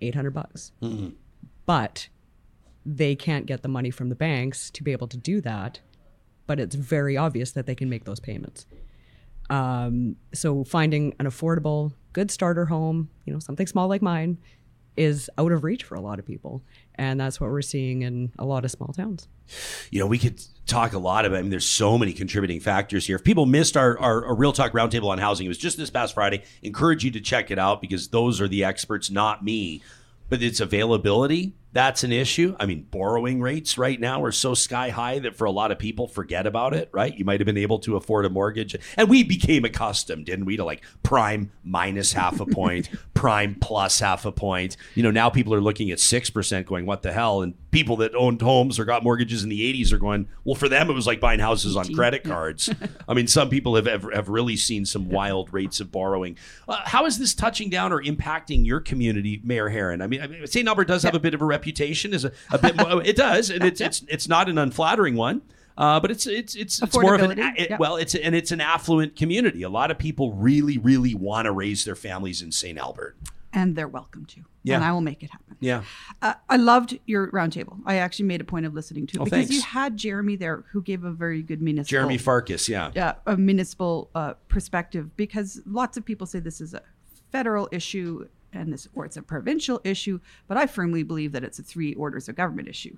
eight 0.00 0.14
hundred 0.14 0.32
bucks. 0.34 0.72
But 1.66 2.08
they 2.86 3.14
can't 3.14 3.44
get 3.46 3.62
the 3.62 3.68
money 3.68 3.90
from 3.90 4.08
the 4.08 4.14
banks 4.14 4.70
to 4.70 4.82
be 4.82 4.92
able 4.92 5.08
to 5.08 5.16
do 5.16 5.40
that. 5.42 5.80
But 6.46 6.58
it's 6.58 6.74
very 6.74 7.16
obvious 7.16 7.52
that 7.52 7.66
they 7.66 7.74
can 7.74 7.90
make 7.90 8.04
those 8.04 8.20
payments. 8.20 8.66
Um, 9.50 10.16
so 10.34 10.64
finding 10.64 11.14
an 11.18 11.26
affordable, 11.26 11.92
good 12.12 12.30
starter 12.30 12.66
home, 12.66 13.10
you 13.24 13.32
know, 13.32 13.38
something 13.38 13.66
small 13.66 13.88
like 13.88 14.02
mine, 14.02 14.38
is 14.96 15.30
out 15.38 15.52
of 15.52 15.62
reach 15.62 15.84
for 15.84 15.94
a 15.94 16.00
lot 16.00 16.18
of 16.18 16.26
people, 16.26 16.62
and 16.96 17.20
that's 17.20 17.40
what 17.40 17.50
we're 17.50 17.62
seeing 17.62 18.02
in 18.02 18.32
a 18.38 18.44
lot 18.44 18.64
of 18.64 18.70
small 18.70 18.92
towns. 18.92 19.28
you 19.90 20.00
know, 20.00 20.06
we 20.06 20.18
could 20.18 20.42
talk 20.66 20.92
a 20.92 20.98
lot 20.98 21.24
about. 21.24 21.38
I 21.38 21.42
mean, 21.42 21.50
there's 21.50 21.66
so 21.66 21.96
many 21.96 22.12
contributing 22.12 22.60
factors 22.60 23.06
here. 23.06 23.16
If 23.16 23.24
people 23.24 23.46
missed 23.46 23.76
our, 23.76 23.98
our, 23.98 24.26
our 24.26 24.34
Real 24.34 24.52
Talk 24.52 24.72
Roundtable 24.72 25.08
on 25.08 25.18
housing, 25.18 25.46
it 25.46 25.48
was 25.48 25.58
just 25.58 25.76
this 25.76 25.88
past 25.88 26.14
Friday. 26.14 26.42
Encourage 26.62 27.04
you 27.04 27.10
to 27.12 27.20
check 27.20 27.50
it 27.50 27.58
out 27.58 27.80
because 27.80 28.08
those 28.08 28.40
are 28.40 28.48
the 28.48 28.64
experts, 28.64 29.10
not 29.10 29.44
me. 29.44 29.82
But 30.28 30.42
its 30.42 30.60
availability, 30.60 31.54
that's 31.72 32.02
an 32.02 32.12
issue. 32.12 32.56
I 32.58 32.66
mean, 32.66 32.86
borrowing 32.90 33.40
rates 33.40 33.76
right 33.76 34.00
now 34.00 34.22
are 34.22 34.32
so 34.32 34.54
sky 34.54 34.88
high 34.88 35.18
that 35.20 35.36
for 35.36 35.44
a 35.44 35.50
lot 35.50 35.70
of 35.70 35.78
people, 35.78 36.08
forget 36.08 36.46
about 36.46 36.74
it, 36.74 36.88
right? 36.92 37.16
You 37.16 37.24
might 37.24 37.40
have 37.40 37.46
been 37.46 37.58
able 37.58 37.78
to 37.80 37.96
afford 37.96 38.24
a 38.24 38.30
mortgage. 38.30 38.74
And 38.96 39.08
we 39.08 39.22
became 39.22 39.64
accustomed, 39.64 40.26
didn't 40.26 40.46
we, 40.46 40.56
to 40.56 40.64
like 40.64 40.82
prime 41.02 41.50
minus 41.64 42.12
half 42.12 42.40
a 42.40 42.46
point, 42.46 42.88
prime 43.14 43.54
plus 43.54 44.00
half 44.00 44.24
a 44.24 44.32
point. 44.32 44.76
You 44.94 45.02
know, 45.02 45.10
now 45.10 45.28
people 45.28 45.52
are 45.52 45.60
looking 45.60 45.90
at 45.90 45.98
6% 45.98 46.64
going, 46.64 46.86
what 46.86 47.02
the 47.02 47.12
hell? 47.12 47.42
And 47.42 47.54
people 47.70 47.96
that 47.98 48.14
owned 48.14 48.40
homes 48.40 48.78
or 48.78 48.86
got 48.86 49.04
mortgages 49.04 49.42
in 49.42 49.50
the 49.50 49.60
80s 49.72 49.92
are 49.92 49.98
going, 49.98 50.28
well, 50.44 50.54
for 50.54 50.68
them, 50.68 50.88
it 50.88 50.94
was 50.94 51.06
like 51.06 51.20
buying 51.20 51.40
houses 51.40 51.76
on 51.76 51.92
credit 51.92 52.24
cards. 52.24 52.70
I 53.08 53.12
mean, 53.12 53.26
some 53.26 53.50
people 53.50 53.76
have, 53.76 53.86
have, 53.86 54.10
have 54.12 54.28
really 54.30 54.56
seen 54.56 54.86
some 54.86 55.10
wild 55.10 55.52
rates 55.52 55.80
of 55.80 55.92
borrowing. 55.92 56.36
Uh, 56.66 56.80
how 56.84 57.04
is 57.04 57.18
this 57.18 57.34
touching 57.34 57.68
down 57.68 57.92
or 57.92 58.02
impacting 58.02 58.64
your 58.64 58.80
community, 58.80 59.40
Mayor 59.44 59.68
Heron? 59.68 60.00
I 60.00 60.06
mean, 60.06 60.22
I 60.22 60.26
mean 60.26 60.46
St. 60.46 60.66
Albert 60.66 60.86
does 60.86 61.02
have 61.02 61.14
a 61.14 61.20
bit 61.20 61.34
of 61.34 61.42
a 61.42 61.44
reputation 61.58 62.12
is 62.14 62.24
a, 62.24 62.32
a 62.50 62.58
bit 62.58 62.76
more. 62.76 63.02
It 63.12 63.16
does, 63.16 63.50
and 63.50 63.64
it's 63.64 63.80
it's 63.80 64.04
it's 64.08 64.28
not 64.28 64.48
an 64.48 64.58
unflattering 64.58 65.16
one. 65.16 65.42
Uh, 65.76 66.00
but 66.00 66.10
it's 66.10 66.26
it's 66.26 66.54
it's, 66.56 66.82
it's 66.82 66.96
more 66.98 67.14
of 67.14 67.22
an 67.22 67.38
it- 67.38 67.70
yeah. 67.70 67.76
well, 67.78 67.96
it's 67.96 68.14
and 68.14 68.34
it's 68.34 68.50
an 68.52 68.60
affluent 68.60 69.14
community. 69.16 69.62
A 69.62 69.68
lot 69.80 69.90
of 69.92 69.98
people 69.98 70.32
really 70.32 70.76
really 70.78 71.14
want 71.14 71.46
to 71.46 71.52
raise 71.52 71.84
their 71.84 71.94
families 71.96 72.42
in 72.42 72.50
St. 72.52 72.78
Albert. 72.78 73.16
and 73.52 73.74
they're 73.76 73.88
welcome 74.00 74.24
to. 74.26 74.40
Yeah. 74.64 74.74
And 74.76 74.84
I 74.84 74.92
will 74.92 75.00
make 75.10 75.22
it 75.22 75.30
happen. 75.30 75.56
Yeah, 75.60 75.82
Uh, 76.20 76.34
I 76.48 76.56
loved 76.56 76.98
your 77.06 77.30
roundtable. 77.32 77.76
I 77.86 77.94
actually 77.96 78.26
made 78.26 78.40
a 78.40 78.44
point 78.44 78.66
of 78.66 78.74
listening 78.74 79.06
to 79.08 79.16
it 79.16 79.20
Oh, 79.20 79.24
because 79.24 79.38
thanks. 79.48 79.54
you 79.54 79.62
had 79.62 79.96
Jeremy 79.96 80.36
there 80.36 80.64
who 80.72 80.82
gave 80.82 81.02
a 81.04 81.10
very 81.24 81.42
good 81.42 81.60
municipal 81.62 81.90
Jeremy 81.96 82.18
Farkas. 82.18 82.68
Yeah, 82.68 82.88
uh, 82.88 83.14
a 83.26 83.36
municipal 83.36 84.10
uh, 84.14 84.34
perspective 84.48 85.16
because 85.16 85.62
lots 85.64 85.96
of 85.96 86.04
people 86.04 86.26
say 86.26 86.38
this 86.40 86.60
is 86.60 86.74
a 86.74 86.82
federal 87.32 87.68
issue 87.72 88.28
and 88.52 88.72
this 88.72 88.88
or 88.94 89.04
it's 89.04 89.16
a 89.16 89.22
provincial 89.22 89.80
issue, 89.84 90.20
but 90.46 90.56
I 90.56 90.66
firmly 90.66 91.02
believe 91.02 91.32
that 91.32 91.44
it's 91.44 91.58
a 91.58 91.62
three 91.62 91.94
orders 91.94 92.28
of 92.28 92.36
government 92.36 92.68
issue. 92.68 92.96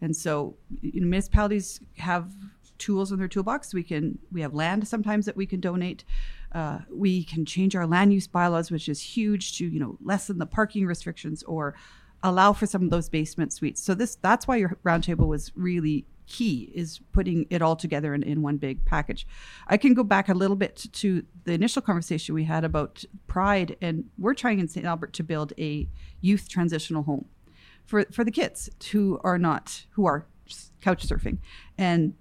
And 0.00 0.14
so 0.14 0.56
you 0.80 1.00
know, 1.00 1.06
municipalities 1.06 1.80
have 1.98 2.30
tools 2.78 3.12
in 3.12 3.18
their 3.18 3.28
toolbox. 3.28 3.74
We 3.74 3.82
can 3.82 4.18
we 4.32 4.40
have 4.40 4.54
land 4.54 4.86
sometimes 4.86 5.26
that 5.26 5.36
we 5.36 5.46
can 5.46 5.60
donate. 5.60 6.04
Uh, 6.52 6.78
we 6.90 7.24
can 7.24 7.44
change 7.44 7.76
our 7.76 7.86
land 7.86 8.12
use 8.12 8.26
bylaws, 8.26 8.70
which 8.70 8.88
is 8.88 9.00
huge 9.00 9.58
to 9.58 9.66
you 9.66 9.80
know 9.80 9.98
lessen 10.02 10.38
the 10.38 10.46
parking 10.46 10.86
restrictions 10.86 11.42
or 11.42 11.74
allow 12.22 12.52
for 12.52 12.66
some 12.66 12.82
of 12.82 12.90
those 12.90 13.08
basement 13.08 13.52
suites. 13.52 13.82
So 13.82 13.94
this 13.94 14.16
that's 14.16 14.46
why 14.46 14.56
your 14.56 14.76
roundtable 14.84 15.28
was 15.28 15.52
really 15.54 16.06
key 16.28 16.70
is 16.74 17.00
putting 17.12 17.46
it 17.50 17.62
all 17.62 17.74
together 17.74 18.14
in, 18.14 18.22
in 18.22 18.42
one 18.42 18.56
big 18.56 18.84
package. 18.84 19.26
I 19.66 19.76
can 19.76 19.94
go 19.94 20.04
back 20.04 20.28
a 20.28 20.34
little 20.34 20.56
bit 20.56 20.86
to 20.92 21.24
the 21.44 21.52
initial 21.52 21.82
conversation 21.82 22.34
we 22.34 22.44
had 22.44 22.64
about 22.64 23.04
pride, 23.26 23.76
and 23.80 24.04
we're 24.18 24.34
trying 24.34 24.60
in 24.60 24.68
St. 24.68 24.86
Albert 24.86 25.12
to 25.14 25.24
build 25.24 25.52
a 25.58 25.88
youth 26.20 26.48
transitional 26.48 27.02
home 27.02 27.26
for 27.84 28.04
for 28.12 28.24
the 28.24 28.30
kids 28.30 28.70
who 28.92 29.20
are 29.24 29.38
not 29.38 29.86
who 29.90 30.06
are 30.06 30.26
couch 30.80 31.06
surfing, 31.06 31.38
and 31.76 32.14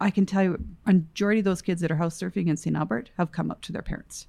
I 0.00 0.10
can 0.10 0.26
tell 0.26 0.42
you, 0.42 0.64
a 0.86 0.92
majority 0.92 1.40
of 1.40 1.44
those 1.44 1.62
kids 1.62 1.80
that 1.80 1.90
are 1.90 1.96
house 1.96 2.20
surfing 2.20 2.48
in 2.48 2.56
St. 2.56 2.76
Albert 2.76 3.10
have 3.16 3.32
come 3.32 3.50
up 3.50 3.62
to 3.62 3.72
their 3.72 3.82
parents. 3.82 4.26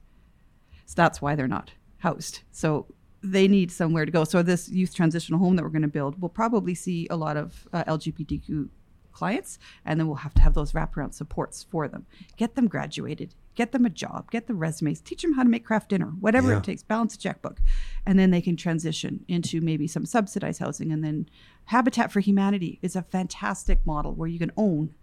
So 0.86 0.94
that's 0.96 1.22
why 1.22 1.36
they're 1.36 1.48
not 1.48 1.72
housed. 1.98 2.42
So 2.52 2.88
they 3.22 3.48
need 3.48 3.72
somewhere 3.72 4.06
to 4.06 4.12
go. 4.12 4.24
So 4.24 4.42
this 4.42 4.70
youth 4.70 4.96
transitional 4.96 5.40
home 5.40 5.56
that 5.58 5.64
we're 5.64 5.70
going 5.70 5.82
to 5.82 5.88
build 5.88 6.22
will 6.22 6.30
probably 6.30 6.74
see 6.76 7.08
a 7.10 7.18
lot 7.18 7.36
of 7.36 7.68
uh, 7.74 7.84
LGBTQ 7.86 8.70
clients, 9.18 9.58
and 9.84 10.00
then 10.00 10.06
we'll 10.08 10.18
have 10.18 10.34
to 10.36 10.42
have 10.42 10.54
those 10.54 10.74
wraparound 10.74 11.14
supports 11.14 11.64
for 11.64 11.88
them. 11.88 12.06
Get 12.38 12.54
them 12.56 12.68
graduated, 12.68 13.34
get 13.56 13.72
them 13.72 13.86
a 13.86 13.90
job, 13.90 14.30
get 14.30 14.46
the 14.46 14.54
resumes, 14.54 15.02
teach 15.02 15.24
them 15.24 15.34
how 15.34 15.42
to 15.44 15.50
make 15.50 15.66
craft 15.66 15.90
dinner, 15.90 16.12
whatever 16.20 16.52
Yeah. 16.52 16.60
it 16.60 16.64
takes, 16.64 16.84
balance 16.84 17.16
a 17.16 17.18
checkbook, 17.18 17.60
and 18.06 18.20
then 18.20 18.30
they 18.32 18.42
can 18.42 18.56
transition 18.56 19.26
into 19.28 19.60
maybe 19.60 19.88
some 19.88 20.06
subsidized 20.06 20.60
housing. 20.60 20.92
And 20.92 21.04
then 21.04 21.28
Habitat 21.66 22.12
for 22.12 22.20
Humanity 22.20 22.78
is 22.84 22.96
a 22.96 23.02
fantastic 23.02 23.80
model 23.86 24.14
where 24.14 24.30
you 24.30 24.38
can 24.38 24.52
own 24.56 24.94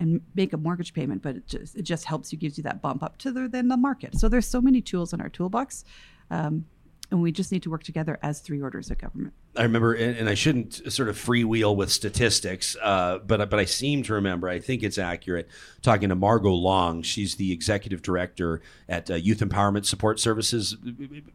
and 0.00 0.20
make 0.34 0.52
a 0.52 0.56
mortgage 0.56 0.92
payment, 0.92 1.22
but 1.22 1.36
it 1.36 1.46
just 1.46 1.76
it 1.76 1.82
just 1.82 2.06
helps 2.06 2.32
you 2.32 2.38
gives 2.38 2.56
you 2.58 2.64
that 2.64 2.82
bump 2.82 3.04
up 3.04 3.18
to 3.18 3.30
the 3.30 3.48
then 3.48 3.68
the 3.68 3.76
market. 3.76 4.18
So 4.18 4.28
there's 4.28 4.48
so 4.48 4.60
many 4.60 4.80
tools 4.80 5.12
in 5.12 5.20
our 5.20 5.28
toolbox, 5.28 5.84
um, 6.30 6.64
and 7.12 7.20
we 7.20 7.30
just 7.30 7.52
need 7.52 7.62
to 7.62 7.70
work 7.70 7.84
together 7.84 8.18
as 8.22 8.40
three 8.40 8.60
orders 8.60 8.90
of 8.90 8.96
government. 8.96 9.34
I 9.54 9.64
remember, 9.64 9.92
and, 9.92 10.16
and 10.16 10.28
I 10.30 10.34
shouldn't 10.34 10.90
sort 10.90 11.10
of 11.10 11.16
freewheel 11.16 11.76
with 11.76 11.92
statistics, 11.92 12.74
uh, 12.82 13.18
but 13.18 13.50
but 13.50 13.60
I 13.60 13.66
seem 13.66 14.02
to 14.04 14.14
remember. 14.14 14.48
I 14.48 14.58
think 14.58 14.82
it's 14.82 14.96
accurate. 14.96 15.46
Talking 15.82 16.08
to 16.08 16.14
Margot 16.14 16.50
Long, 16.50 17.02
she's 17.02 17.36
the 17.36 17.52
executive 17.52 18.00
director 18.00 18.62
at 18.88 19.10
uh, 19.10 19.14
Youth 19.14 19.40
Empowerment 19.40 19.84
Support 19.84 20.20
Services, 20.20 20.76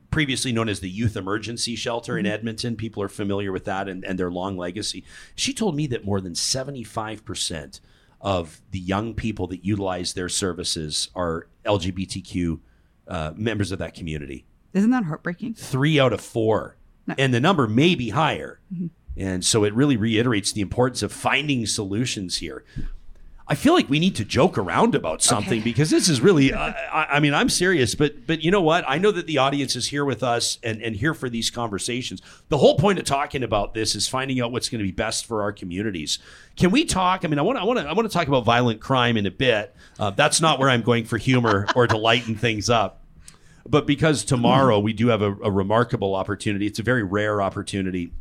previously 0.09 0.51
known 0.51 0.67
as 0.67 0.80
the 0.80 0.89
Youth 0.89 1.15
Emergency 1.15 1.75
Shelter 1.75 2.17
in 2.17 2.25
Edmonton. 2.25 2.75
People 2.75 3.03
are 3.03 3.09
familiar 3.09 3.51
with 3.51 3.65
that 3.65 3.88
and, 3.88 4.03
and 4.03 4.17
their 4.17 4.32
long 4.32 4.57
legacy. 4.57 5.03
She 5.36 5.53
told 5.53 5.75
me 5.75 5.86
that 5.88 6.03
more 6.03 6.19
than 6.19 6.34
seventy 6.34 6.84
five 6.84 7.23
percent 7.23 7.82
of 8.19 8.61
the 8.71 8.80
young 8.80 9.13
people 9.13 9.45
that 9.45 9.63
utilize 9.63 10.13
their 10.13 10.28
services 10.28 11.09
are 11.15 11.47
LGBTQ 11.65 12.59
uh, 13.07 13.32
members 13.36 13.71
of 13.71 13.78
that 13.78 13.93
community 13.93 14.47
Isn't 14.74 14.91
that 14.91 15.05
heartbreaking? 15.05 15.55
three 15.55 15.99
out 15.99 16.13
of 16.13 16.22
four, 16.22 16.76
and 17.18 17.34
the 17.34 17.39
number 17.39 17.68
may 17.68 17.95
be 17.95 18.09
higher. 18.09 18.59
And 19.15 19.43
so 19.43 19.63
it 19.63 19.74
really 19.74 19.97
reiterates 19.97 20.51
the 20.51 20.61
importance 20.61 21.01
of 21.01 21.11
finding 21.11 21.65
solutions 21.65 22.38
here. 22.38 22.63
I 23.49 23.55
feel 23.55 23.74
like 23.74 23.89
we 23.89 23.97
need 23.97 24.18
to 24.18 24.26
joke 24.26 24.57
around 24.57 24.93
about 24.93 25.24
something 25.24 25.61
because 25.61 25.89
this 25.89 26.09
is 26.09 26.20
really, 26.20 26.53
I, 26.53 26.70
I 26.72 27.05
I 27.15 27.20
mean, 27.22 27.34
I'm 27.34 27.47
serious, 27.47 27.95
but 27.95 28.28
but 28.28 28.43
you 28.43 28.51
know 28.51 28.61
what? 28.61 28.84
I 28.86 28.97
know 28.97 29.09
that 29.11 29.26
the 29.26 29.38
audience 29.38 29.76
is 29.78 29.88
here 29.88 30.03
with 30.03 30.22
us 30.22 30.59
and, 30.63 30.82
and 30.82 30.97
here 30.97 31.13
for 31.13 31.30
these 31.30 31.49
conversations. 31.49 32.22
The 32.49 32.57
whole 32.57 32.76
point 32.78 32.99
of 32.99 33.05
talking 33.05 33.43
about 33.43 33.74
this 33.74 33.95
is 33.95 34.05
finding 34.05 34.41
out 34.41 34.51
what's 34.51 34.68
going 34.68 34.80
to 34.80 34.86
be 34.86 34.91
best 34.91 35.26
for 35.26 35.41
our 35.43 35.53
communities. 35.53 36.20
Can 36.57 36.72
we 36.72 36.84
talk? 36.84 37.24
I 37.24 37.30
mean, 37.30 37.39
I 37.39 37.41
want 37.41 37.57
to 37.57 37.61
I 37.61 37.63
want 37.63 37.80
to 37.80 37.86
I 37.88 37.93
want 37.93 38.11
to 38.11 38.13
talk 38.13 38.28
about 38.28 38.43
violent 38.43 38.82
crime 38.82 39.15
in 39.15 39.26
a 39.26 39.32
bit. 39.32 39.74
Uh, 39.97 40.09
that's 40.09 40.41
not 40.41 40.59
where 40.59 40.70
I'm 40.70 40.82
going 40.82 41.05
for 41.05 41.18
humor 41.18 41.68
or 41.74 41.88
to 41.88 41.97
lighten 41.97 42.36
things 42.36 42.70
up 42.70 43.01
but 43.70 43.86
because 43.86 44.24
tomorrow 44.24 44.80
we 44.80 44.93
do 44.93 45.07
have 45.07 45.22
a, 45.22 45.36
a 45.43 45.51
remarkable 45.51 46.15
opportunity, 46.15 46.68
it's 46.68 46.80
a 46.80 46.84
very 46.84 47.03
rare 47.03 47.41
opportunity 47.41 48.11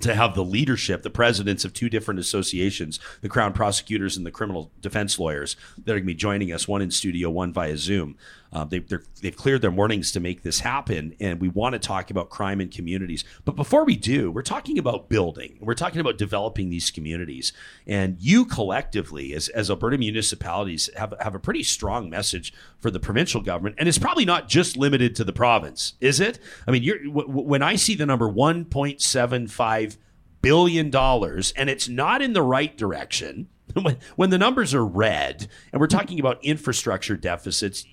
to 0.00 0.14
have 0.14 0.34
the 0.34 0.44
leadership, 0.44 1.02
the 1.02 1.10
presidents 1.10 1.64
of 1.64 1.72
two 1.72 1.88
different 1.88 2.18
associations, 2.18 2.98
the 3.20 3.28
Crown 3.28 3.52
prosecutors 3.52 4.16
and 4.16 4.24
the 4.24 4.30
criminal 4.30 4.70
defense 4.80 5.18
lawyers, 5.18 5.56
that 5.76 5.92
are 5.92 5.96
going 5.96 6.04
to 6.04 6.06
be 6.06 6.14
joining 6.14 6.52
us, 6.52 6.66
one 6.66 6.82
in 6.82 6.90
studio, 6.90 7.30
one 7.30 7.52
via 7.52 7.76
Zoom. 7.76 8.16
Uh, 8.52 8.64
they, 8.64 8.84
they've 9.22 9.36
cleared 9.36 9.62
their 9.62 9.70
mornings 9.70 10.12
to 10.12 10.20
make 10.20 10.42
this 10.42 10.60
happen, 10.60 11.14
and 11.18 11.40
we 11.40 11.48
want 11.48 11.72
to 11.72 11.78
talk 11.78 12.10
about 12.10 12.28
crime 12.28 12.60
in 12.60 12.68
communities. 12.68 13.24
But 13.44 13.56
before 13.56 13.84
we 13.84 13.96
do, 13.96 14.30
we're 14.30 14.42
talking 14.42 14.78
about 14.78 15.08
building. 15.08 15.58
We're 15.60 15.74
talking 15.74 16.00
about 16.00 16.18
developing 16.18 16.68
these 16.68 16.90
communities. 16.90 17.52
And 17.86 18.16
you 18.20 18.44
collectively, 18.44 19.32
as, 19.32 19.48
as 19.48 19.70
Alberta 19.70 19.96
municipalities, 19.96 20.90
have, 20.96 21.14
have 21.20 21.34
a 21.34 21.38
pretty 21.38 21.62
strong 21.62 22.10
message 22.10 22.52
for 22.78 22.90
the 22.90 23.00
provincial 23.00 23.40
government. 23.40 23.76
And 23.78 23.88
it's 23.88 23.98
probably 23.98 24.26
not 24.26 24.48
just 24.48 24.76
limited 24.76 25.16
to 25.16 25.24
the 25.24 25.32
province, 25.32 25.94
is 26.00 26.20
it? 26.20 26.38
I 26.66 26.72
mean, 26.72 26.82
w- 26.84 27.28
when 27.28 27.62
I 27.62 27.76
see 27.76 27.94
the 27.94 28.06
number 28.06 28.30
1.75 28.30 29.96
billion 30.42 30.90
dollars 30.90 31.52
and 31.56 31.70
it's 31.70 31.88
not 31.88 32.20
in 32.20 32.32
the 32.32 32.42
right 32.42 32.76
direction 32.76 33.48
when, 33.80 33.96
when 34.16 34.30
the 34.30 34.38
numbers 34.38 34.74
are 34.74 34.84
red 34.84 35.46
and 35.72 35.80
we're 35.80 35.86
talking 35.86 36.18
about 36.20 36.44
infrastructure 36.44 37.16
deficits 37.16 37.86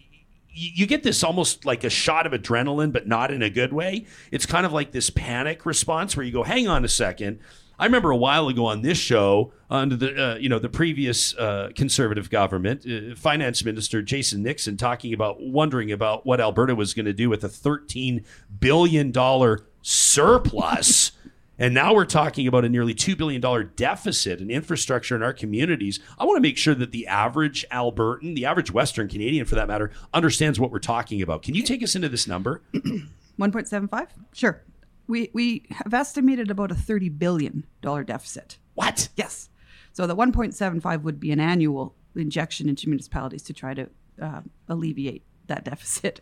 you 0.51 0.87
get 0.87 1.03
this 1.03 1.23
almost 1.23 1.65
like 1.65 1.83
a 1.83 1.89
shot 1.89 2.25
of 2.25 2.31
adrenaline 2.31 2.91
but 2.91 3.07
not 3.07 3.31
in 3.31 3.41
a 3.41 3.49
good 3.49 3.73
way 3.73 4.05
it's 4.31 4.45
kind 4.45 4.65
of 4.65 4.73
like 4.73 4.91
this 4.91 5.09
panic 5.09 5.65
response 5.65 6.15
where 6.17 6.25
you 6.25 6.31
go 6.31 6.43
hang 6.43 6.67
on 6.67 6.83
a 6.83 6.89
second 6.89 7.39
I 7.79 7.85
remember 7.85 8.11
a 8.11 8.17
while 8.17 8.49
ago 8.49 8.65
on 8.65 8.81
this 8.81 8.97
show, 8.97 9.53
under 9.69 9.95
the 9.95 10.31
uh, 10.31 10.35
you 10.35 10.49
know 10.49 10.59
the 10.59 10.67
previous 10.67 11.33
uh, 11.37 11.69
conservative 11.75 12.29
government, 12.29 12.85
uh, 12.85 13.15
finance 13.15 13.63
minister 13.63 14.01
Jason 14.01 14.43
Nixon 14.43 14.75
talking 14.75 15.13
about 15.13 15.41
wondering 15.41 15.89
about 15.91 16.25
what 16.25 16.41
Alberta 16.41 16.75
was 16.75 16.93
going 16.93 17.05
to 17.05 17.13
do 17.13 17.29
with 17.29 17.43
a 17.45 17.49
13 17.49 18.25
billion 18.59 19.11
dollar 19.11 19.61
surplus. 19.81 21.13
And 21.59 21.73
now 21.73 21.93
we're 21.93 22.05
talking 22.05 22.47
about 22.47 22.63
a 22.63 22.69
nearly 22.69 22.95
$2 22.95 23.17
billion 23.17 23.71
deficit 23.75 24.39
in 24.39 24.49
infrastructure 24.49 25.13
in 25.13 25.21
our 25.21 25.33
communities. 25.33 25.99
I 26.17 26.23
want 26.23 26.37
to 26.37 26.41
make 26.41 26.57
sure 26.57 26.73
that 26.73 26.93
the 26.93 27.05
average 27.05 27.65
Albertan, 27.69 28.33
the 28.33 28.45
average 28.45 28.71
Western 28.71 29.09
Canadian 29.09 29.45
for 29.45 29.55
that 29.55 29.67
matter, 29.67 29.91
understands 30.13 30.57
what 30.57 30.71
we're 30.71 30.79
talking 30.79 31.21
about. 31.21 31.43
Can 31.43 31.55
you 31.55 31.63
take 31.63 31.83
us 31.83 31.95
into 31.95 32.07
this 32.07 32.27
number? 32.27 32.63
1.75? 32.73 34.07
Sure. 34.33 34.63
We, 35.07 35.31
we 35.33 35.65
have 35.71 35.93
estimated 35.93 36.49
about 36.49 36.71
a 36.71 36.75
$30 36.75 37.19
billion 37.19 37.67
deficit. 37.81 38.57
What? 38.75 39.09
Yes. 39.17 39.49
So 39.91 40.07
the 40.07 40.15
1.75 40.15 41.01
would 41.01 41.19
be 41.19 41.31
an 41.31 41.41
annual 41.41 41.93
injection 42.15 42.69
into 42.69 42.87
municipalities 42.87 43.43
to 43.43 43.53
try 43.53 43.73
to 43.73 43.89
uh, 44.21 44.41
alleviate 44.69 45.23
that 45.47 45.65
deficit. 45.65 46.21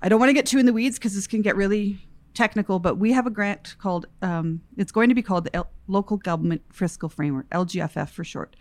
I 0.00 0.08
don't 0.08 0.20
want 0.20 0.30
to 0.30 0.34
get 0.34 0.46
too 0.46 0.58
in 0.58 0.64
the 0.64 0.72
weeds 0.72 0.98
because 0.98 1.14
this 1.14 1.26
can 1.26 1.42
get 1.42 1.56
really 1.56 1.98
technical, 2.34 2.78
but 2.78 2.96
we 2.96 3.12
have 3.12 3.26
a 3.26 3.30
grant 3.30 3.76
called, 3.78 4.06
um, 4.22 4.62
it's 4.76 4.92
going 4.92 5.08
to 5.08 5.14
be 5.14 5.22
called 5.22 5.44
the 5.44 5.56
L- 5.56 5.70
Local 5.86 6.16
Government 6.16 6.62
Fiscal 6.72 7.08
Framework, 7.08 7.48
LGFF 7.50 8.08
for 8.08 8.24
short. 8.24 8.56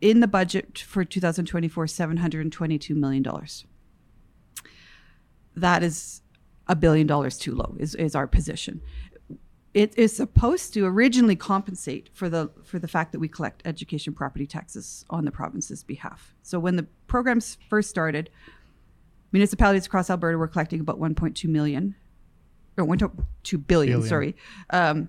In 0.00 0.20
the 0.20 0.28
budget 0.28 0.78
for 0.78 1.04
2024, 1.04 1.86
$722 1.86 2.96
million. 2.96 3.24
That 5.56 5.82
is 5.82 6.20
a 6.66 6.76
billion 6.76 7.06
dollars 7.06 7.38
too 7.38 7.54
low, 7.54 7.76
is, 7.78 7.94
is 7.94 8.14
our 8.14 8.26
position 8.26 8.80
it 9.74 9.98
is 9.98 10.14
supposed 10.14 10.72
to 10.72 10.86
originally 10.86 11.34
compensate 11.34 12.08
for 12.14 12.28
the 12.28 12.48
for 12.62 12.78
the 12.78 12.86
fact 12.86 13.10
that 13.12 13.18
we 13.18 13.28
collect 13.28 13.60
education 13.64 14.14
property 14.14 14.46
taxes 14.46 15.04
on 15.10 15.24
the 15.24 15.32
province's 15.32 15.82
behalf. 15.82 16.32
So 16.42 16.60
when 16.60 16.76
the 16.76 16.86
programs 17.08 17.58
first 17.68 17.90
started, 17.90 18.30
municipalities 19.32 19.86
across 19.86 20.08
Alberta 20.08 20.38
were 20.38 20.46
collecting 20.46 20.80
about 20.80 21.00
1.2 21.00 21.48
million 21.48 21.96
or 22.76 22.84
1.2 22.84 23.66
billion, 23.66 23.66
Billion. 23.66 24.02
sorry. 24.02 24.36
Um, 24.70 25.08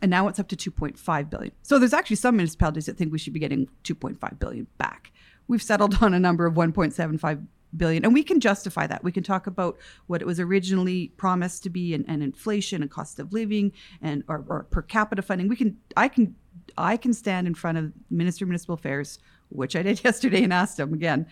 and 0.00 0.10
now 0.10 0.26
it's 0.26 0.40
up 0.40 0.48
to 0.48 0.56
2.5 0.56 1.30
billion. 1.30 1.52
So 1.62 1.78
there's 1.78 1.92
actually 1.92 2.16
some 2.16 2.36
municipalities 2.36 2.86
that 2.86 2.96
think 2.96 3.12
we 3.12 3.18
should 3.18 3.32
be 3.32 3.40
getting 3.40 3.68
2.5 3.84 4.38
billion 4.38 4.66
back. 4.76 5.12
We've 5.46 5.62
settled 5.62 5.98
on 6.02 6.12
a 6.12 6.20
number 6.20 6.44
of 6.44 6.54
1.75 6.54 7.46
billion 7.76 8.04
and 8.04 8.12
we 8.12 8.22
can 8.22 8.38
justify 8.38 8.86
that 8.86 9.02
we 9.02 9.10
can 9.10 9.22
talk 9.22 9.46
about 9.46 9.78
what 10.06 10.20
it 10.20 10.26
was 10.26 10.38
originally 10.38 11.08
promised 11.16 11.62
to 11.62 11.70
be 11.70 11.94
and, 11.94 12.04
and 12.06 12.22
inflation 12.22 12.82
and 12.82 12.90
cost 12.90 13.18
of 13.18 13.32
living 13.32 13.72
and 14.02 14.22
or, 14.28 14.44
or 14.46 14.64
per 14.64 14.82
capita 14.82 15.22
funding 15.22 15.48
we 15.48 15.56
can 15.56 15.76
i 15.96 16.06
can 16.06 16.34
i 16.76 16.98
can 16.98 17.14
stand 17.14 17.46
in 17.46 17.54
front 17.54 17.78
of 17.78 17.90
minister 18.10 18.44
of 18.44 18.50
municipal 18.50 18.74
affairs 18.74 19.18
which 19.48 19.74
i 19.74 19.82
did 19.82 20.04
yesterday 20.04 20.42
and 20.42 20.52
asked 20.52 20.78
him 20.78 20.92
again 20.92 21.26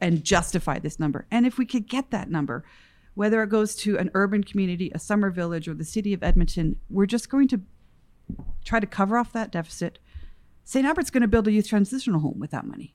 and 0.00 0.24
justify 0.24 0.78
this 0.78 0.98
number 0.98 1.26
and 1.30 1.46
if 1.46 1.58
we 1.58 1.66
could 1.66 1.86
get 1.86 2.10
that 2.10 2.30
number 2.30 2.64
whether 3.14 3.42
it 3.42 3.48
goes 3.48 3.74
to 3.74 3.98
an 3.98 4.10
urban 4.14 4.42
community 4.42 4.90
a 4.94 4.98
summer 4.98 5.30
village 5.30 5.68
or 5.68 5.74
the 5.74 5.84
city 5.84 6.12
of 6.12 6.22
edmonton 6.22 6.76
we're 6.90 7.06
just 7.06 7.28
going 7.28 7.48
to 7.48 7.60
try 8.64 8.80
to 8.80 8.86
cover 8.86 9.16
off 9.18 9.32
that 9.32 9.52
deficit 9.52 9.98
st 10.64 10.86
albert's 10.86 11.10
going 11.10 11.20
to 11.20 11.28
build 11.28 11.48
a 11.48 11.52
youth 11.52 11.68
transitional 11.68 12.20
home 12.20 12.38
with 12.38 12.50
that 12.50 12.66
money 12.66 12.94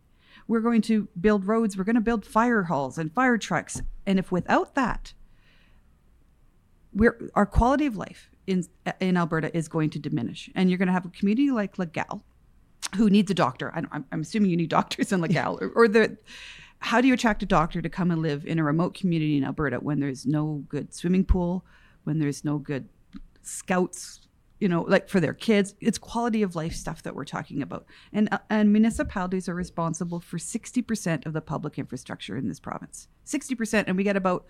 we're 0.49 0.61
going 0.61 0.81
to 0.81 1.07
build 1.21 1.45
roads. 1.45 1.77
We're 1.77 1.83
going 1.83 1.95
to 1.95 2.01
build 2.01 2.25
fire 2.25 2.63
halls 2.63 2.97
and 2.97 3.13
fire 3.13 3.37
trucks. 3.37 3.83
And 4.07 4.17
if 4.17 4.31
without 4.31 4.73
that, 4.73 5.13
we're, 6.91 7.29
our 7.35 7.45
quality 7.45 7.85
of 7.85 7.95
life 7.95 8.31
in, 8.47 8.65
in 8.99 9.15
Alberta 9.15 9.55
is 9.55 9.67
going 9.67 9.91
to 9.91 9.99
diminish. 9.99 10.49
And 10.55 10.67
you're 10.69 10.79
going 10.79 10.87
to 10.87 10.93
have 10.93 11.05
a 11.05 11.09
community 11.09 11.51
like 11.51 11.77
Legal 11.77 12.23
who 12.95 13.11
needs 13.11 13.29
a 13.29 13.35
doctor. 13.35 13.71
I, 13.75 13.79
am 13.95 14.05
I'm 14.11 14.21
assuming 14.21 14.49
you 14.49 14.57
need 14.57 14.69
doctors 14.79 15.11
in 15.11 15.21
Legal 15.21 15.59
or, 15.61 15.69
or 15.75 15.87
the, 15.87 16.17
how 16.79 17.01
do 17.01 17.07
you 17.07 17.13
attract 17.13 17.43
a 17.43 17.45
doctor 17.45 17.81
to 17.81 17.89
come 17.89 18.11
and 18.11 18.21
live 18.21 18.45
in 18.45 18.59
a 18.59 18.63
remote 18.63 18.93
community 18.93 19.37
in 19.37 19.43
Alberta 19.43 19.77
when 19.77 19.99
there's 19.99 20.25
no 20.25 20.63
good 20.69 20.93
swimming 20.93 21.25
pool, 21.25 21.65
when 22.03 22.19
there's 22.19 22.43
no 22.43 22.57
good 22.57 22.87
scouts 23.41 24.21
you 24.59 24.67
know, 24.67 24.81
like 24.81 25.07
for 25.07 25.19
their 25.19 25.33
kids. 25.33 25.75
It's 25.79 25.97
quality 25.97 26.41
of 26.41 26.55
life 26.55 26.73
stuff 26.73 27.03
that 27.03 27.15
we're 27.15 27.25
talking 27.25 27.61
about. 27.61 27.85
And 28.11 28.27
uh, 28.31 28.39
and 28.49 28.71
municipalities 28.71 29.47
are 29.47 29.55
responsible 29.55 30.19
for 30.19 30.37
60% 30.37 31.25
of 31.25 31.33
the 31.33 31.41
public 31.41 31.79
infrastructure 31.79 32.37
in 32.37 32.47
this 32.47 32.59
province. 32.59 33.07
60% 33.25 33.85
and 33.87 33.95
we 33.95 34.03
get 34.03 34.17
about 34.17 34.45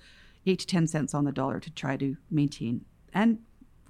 8 0.46 0.60
to 0.60 0.68
10 0.68 0.88
cents 0.88 1.14
on 1.14 1.26
the 1.26 1.32
dollar 1.32 1.60
to 1.60 1.70
try 1.72 1.96
to 1.98 2.18
maintain 2.32 2.86
and 3.14 3.40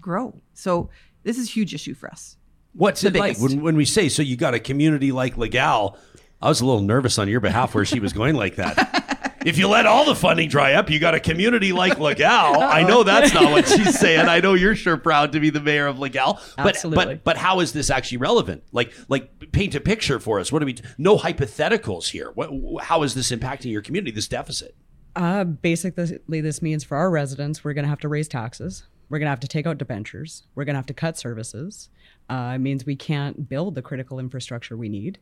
grow. 0.01 0.41
So 0.53 0.89
this 1.23 1.37
is 1.37 1.47
a 1.47 1.51
huge 1.51 1.73
issue 1.73 1.93
for 1.93 2.09
us. 2.09 2.37
What's 2.73 3.01
the 3.01 3.07
it 3.07 3.13
biggest. 3.13 3.41
like 3.41 3.49
when, 3.49 3.61
when 3.61 3.75
we 3.75 3.85
say 3.85 4.09
so 4.09 4.21
you 4.21 4.35
got 4.35 4.53
a 4.53 4.59
community 4.59 5.11
like 5.11 5.37
Legal? 5.37 5.97
I 6.41 6.47
was 6.47 6.61
a 6.61 6.65
little 6.65 6.81
nervous 6.81 7.19
on 7.19 7.27
your 7.27 7.41
behalf 7.41 7.75
where 7.75 7.85
she 7.85 7.99
was 7.99 8.13
going 8.13 8.35
like 8.35 8.55
that. 8.55 9.37
if 9.45 9.57
you 9.57 9.67
let 9.67 9.85
all 9.85 10.05
the 10.05 10.15
funding 10.15 10.47
dry 10.47 10.73
up, 10.73 10.89
you 10.89 10.99
got 10.99 11.13
a 11.13 11.19
community 11.19 11.73
like 11.73 11.99
Legal. 11.99 12.27
I 12.27 12.83
know 12.83 13.03
that's 13.03 13.33
not 13.33 13.51
what 13.51 13.67
she's 13.67 13.99
saying. 13.99 14.27
I 14.27 14.39
know 14.39 14.53
you're 14.53 14.75
sure 14.75 14.95
proud 14.95 15.33
to 15.33 15.39
be 15.39 15.49
the 15.49 15.59
mayor 15.59 15.87
of 15.87 15.99
Legal. 15.99 16.39
But 16.55 16.75
Absolutely. 16.75 17.15
but 17.15 17.23
but 17.23 17.37
how 17.37 17.59
is 17.59 17.73
this 17.73 17.89
actually 17.89 18.19
relevant? 18.19 18.63
Like 18.71 18.93
like 19.09 19.51
paint 19.51 19.75
a 19.75 19.81
picture 19.81 20.19
for 20.19 20.39
us. 20.39 20.51
What 20.51 20.59
do 20.59 20.65
we 20.65 20.77
no 20.97 21.17
hypotheticals 21.17 22.09
here? 22.09 22.31
What 22.31 22.83
how 22.83 23.03
is 23.03 23.15
this 23.15 23.31
impacting 23.31 23.71
your 23.71 23.81
community 23.81 24.11
this 24.11 24.27
deficit? 24.27 24.75
Uh, 25.15 25.43
basically, 25.43 26.39
this 26.39 26.61
means 26.61 26.83
for 26.83 26.95
our 26.95 27.09
residents, 27.09 27.63
we're 27.63 27.73
going 27.73 27.83
to 27.83 27.89
have 27.89 27.99
to 27.99 28.07
raise 28.07 28.27
taxes. 28.27 28.83
We're 29.09 29.17
going 29.17 29.25
to 29.25 29.31
have 29.31 29.39
to 29.41 29.47
take 29.47 29.65
out 29.65 29.77
debentures. 29.79 30.43
We're 30.55 30.65
going 30.65 30.75
to 30.75 30.77
have 30.77 30.85
to 30.85 30.93
cut 30.93 31.17
services. 31.17 31.89
Uh, 32.29 32.53
it 32.55 32.59
means 32.59 32.85
we 32.85 32.95
can't 32.95 33.49
build 33.49 33.73
the 33.75 33.81
critical 33.81 34.19
infrastructure 34.19 34.77
we 34.77 34.87
need. 34.87 35.17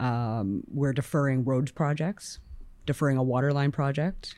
Um, 0.00 0.64
we're 0.68 0.92
deferring 0.92 1.44
roads 1.44 1.70
projects 1.70 2.40
deferring 2.86 3.16
a 3.16 3.22
water 3.22 3.52
line 3.52 3.72
project. 3.72 4.34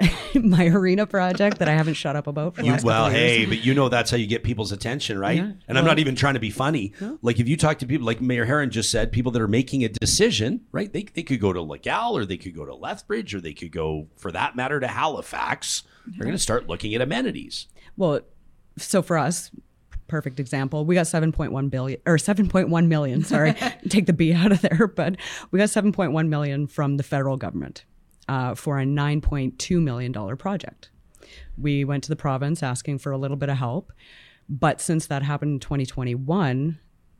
my 0.34 0.66
arena 0.68 1.08
project 1.08 1.58
that 1.58 1.68
I 1.68 1.72
haven't 1.72 1.94
shut 1.94 2.14
up 2.14 2.28
about 2.28 2.54
for 2.54 2.60
the 2.60 2.66
you, 2.66 2.72
last 2.72 2.84
well, 2.84 3.10
hey, 3.10 3.46
but 3.46 3.64
you 3.64 3.74
know 3.74 3.88
that's 3.88 4.12
how 4.12 4.16
you 4.16 4.28
get 4.28 4.44
people's 4.44 4.70
attention, 4.70 5.18
right? 5.18 5.36
Yeah, 5.36 5.42
and 5.42 5.58
well, 5.66 5.78
I'm 5.78 5.84
not 5.84 5.98
even 5.98 6.14
trying 6.14 6.34
to 6.34 6.40
be 6.40 6.50
funny. 6.50 6.92
No. 7.00 7.18
Like 7.20 7.40
if 7.40 7.48
you 7.48 7.56
talk 7.56 7.78
to 7.78 7.86
people, 7.86 8.06
like 8.06 8.20
Mayor 8.20 8.44
Heron 8.44 8.70
just 8.70 8.92
said, 8.92 9.10
people 9.10 9.32
that 9.32 9.42
are 9.42 9.48
making 9.48 9.82
a 9.82 9.88
decision, 9.88 10.60
right? 10.70 10.92
They, 10.92 11.02
they 11.02 11.24
could 11.24 11.40
go 11.40 11.52
to 11.52 11.60
Legal 11.60 12.16
or 12.16 12.24
they 12.24 12.36
could 12.36 12.54
go 12.54 12.64
to 12.64 12.76
Lethbridge 12.76 13.34
or 13.34 13.40
they 13.40 13.52
could 13.52 13.72
go, 13.72 14.06
for 14.16 14.30
that 14.30 14.54
matter, 14.54 14.78
to 14.78 14.86
Halifax. 14.86 15.82
They're 16.06 16.24
going 16.24 16.36
to 16.36 16.42
start 16.42 16.68
looking 16.68 16.94
at 16.94 17.00
amenities. 17.00 17.66
Well, 17.96 18.20
so 18.76 19.02
for 19.02 19.18
us, 19.18 19.50
perfect 20.08 20.40
example. 20.40 20.84
We 20.84 20.94
got 20.94 21.06
7.1 21.06 21.70
billion 21.70 22.00
or 22.06 22.16
7.1 22.16 22.86
million, 22.88 23.24
sorry, 23.24 23.54
take 23.88 24.06
the 24.06 24.12
B 24.12 24.32
out 24.32 24.52
of 24.52 24.60
there, 24.62 24.86
but 24.86 25.16
we 25.50 25.58
got 25.58 25.68
7.1 25.68 26.28
million 26.28 26.66
from 26.66 26.96
the 26.96 27.02
federal 27.02 27.36
government 27.36 27.84
uh, 28.28 28.54
for 28.54 28.78
a 28.78 28.84
9.2 28.84 29.80
million 29.82 30.12
dollar 30.12 30.36
project. 30.36 30.90
We 31.56 31.84
went 31.84 32.04
to 32.04 32.08
the 32.08 32.16
province 32.16 32.62
asking 32.62 32.98
for 32.98 33.12
a 33.12 33.18
little 33.18 33.36
bit 33.36 33.48
of 33.48 33.58
help, 33.58 33.92
but 34.48 34.80
since 34.80 35.06
that 35.06 35.22
happened 35.22 35.52
in 35.52 35.60
2021, 35.60 36.78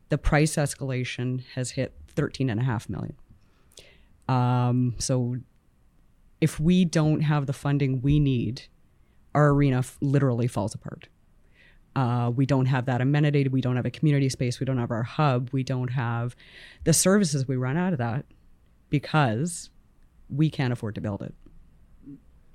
the 0.08 0.18
price 0.18 0.56
escalation 0.56 1.44
has 1.54 1.72
hit 1.72 1.94
13 2.08 2.50
and 2.50 2.60
a 2.60 2.64
half 2.64 2.88
million. 2.88 3.16
Um, 4.28 4.94
so 4.98 5.36
if 6.40 6.60
we 6.60 6.84
don't 6.84 7.22
have 7.22 7.46
the 7.46 7.52
funding 7.52 8.00
we 8.00 8.18
need, 8.18 8.62
our 9.34 9.48
arena 9.50 9.78
f- 9.78 9.98
literally 10.00 10.46
falls 10.46 10.74
apart. 10.74 11.08
Uh, 11.96 12.30
we 12.34 12.46
don't 12.46 12.66
have 12.66 12.86
that 12.86 13.00
amenity. 13.00 13.48
We 13.48 13.60
don't 13.60 13.76
have 13.76 13.86
a 13.86 13.90
community 13.90 14.28
space. 14.28 14.60
We 14.60 14.66
don't 14.66 14.78
have 14.78 14.90
our 14.90 15.02
hub. 15.02 15.50
We 15.52 15.62
don't 15.62 15.88
have 15.88 16.36
the 16.84 16.92
services 16.92 17.48
we 17.48 17.56
run 17.56 17.76
out 17.76 17.92
of 17.92 17.98
that 17.98 18.24
because 18.90 19.70
we 20.30 20.50
can't 20.50 20.72
afford 20.72 20.94
to 20.96 21.00
build 21.00 21.22
it. 21.22 21.34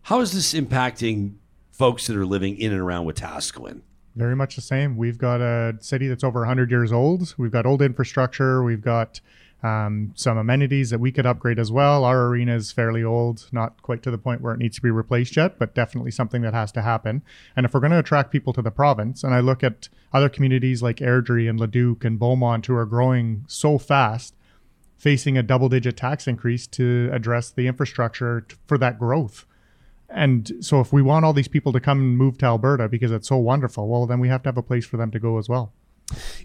How 0.03 0.19
is 0.21 0.33
this 0.33 0.53
impacting 0.53 1.35
folks 1.71 2.07
that 2.07 2.17
are 2.17 2.25
living 2.25 2.57
in 2.57 2.71
and 2.71 2.81
around 2.81 3.05
Wetaskiwin? 3.05 3.81
Very 4.15 4.35
much 4.35 4.55
the 4.55 4.61
same. 4.61 4.95
We've 4.95 5.17
got 5.17 5.41
a 5.41 5.75
city 5.79 6.07
that's 6.07 6.23
over 6.23 6.41
100 6.41 6.69
years 6.69 6.91
old. 6.91 7.33
We've 7.37 7.51
got 7.51 7.65
old 7.65 7.81
infrastructure. 7.81 8.63
We've 8.63 8.81
got 8.81 9.21
um, 9.63 10.11
some 10.13 10.37
amenities 10.37 10.89
that 10.89 10.99
we 10.99 11.11
could 11.11 11.25
upgrade 11.25 11.57
as 11.57 11.71
well. 11.71 12.03
Our 12.03 12.27
arena 12.27 12.55
is 12.55 12.73
fairly 12.73 13.01
old, 13.01 13.47
not 13.53 13.81
quite 13.81 14.03
to 14.03 14.11
the 14.11 14.17
point 14.17 14.41
where 14.41 14.53
it 14.53 14.59
needs 14.59 14.75
to 14.75 14.81
be 14.81 14.91
replaced 14.91 15.37
yet, 15.37 15.57
but 15.57 15.73
definitely 15.73 16.11
something 16.11 16.41
that 16.41 16.53
has 16.53 16.71
to 16.73 16.81
happen. 16.81 17.23
And 17.55 17.65
if 17.65 17.73
we're 17.73 17.79
going 17.79 17.93
to 17.93 17.99
attract 17.99 18.31
people 18.31 18.51
to 18.53 18.61
the 18.61 18.71
province, 18.71 19.23
and 19.23 19.33
I 19.33 19.39
look 19.39 19.63
at 19.63 19.87
other 20.11 20.27
communities 20.27 20.83
like 20.83 20.97
Airdrie 20.97 21.49
and 21.49 21.59
Leduc 21.59 22.03
and 22.03 22.19
Beaumont 22.19 22.65
who 22.65 22.75
are 22.75 22.85
growing 22.85 23.45
so 23.47 23.77
fast, 23.77 24.35
facing 24.97 25.37
a 25.37 25.43
double 25.43 25.69
digit 25.69 25.95
tax 25.95 26.27
increase 26.27 26.67
to 26.67 27.09
address 27.13 27.49
the 27.49 27.67
infrastructure 27.67 28.41
t- 28.41 28.57
for 28.67 28.77
that 28.77 28.99
growth. 28.99 29.45
And 30.09 30.51
so 30.59 30.81
if 30.81 30.91
we 30.93 31.01
want 31.01 31.25
all 31.25 31.33
these 31.33 31.47
people 31.47 31.71
to 31.71 31.79
come 31.79 31.99
and 31.99 32.17
move 32.17 32.37
to 32.39 32.45
Alberta 32.45 32.87
because 32.89 33.11
it's 33.11 33.29
so 33.29 33.37
wonderful, 33.37 33.87
well, 33.87 34.05
then 34.05 34.19
we 34.19 34.27
have 34.27 34.43
to 34.43 34.49
have 34.49 34.57
a 34.57 34.61
place 34.61 34.85
for 34.85 34.97
them 34.97 35.09
to 35.11 35.19
go 35.19 35.37
as 35.37 35.47
well. 35.47 35.71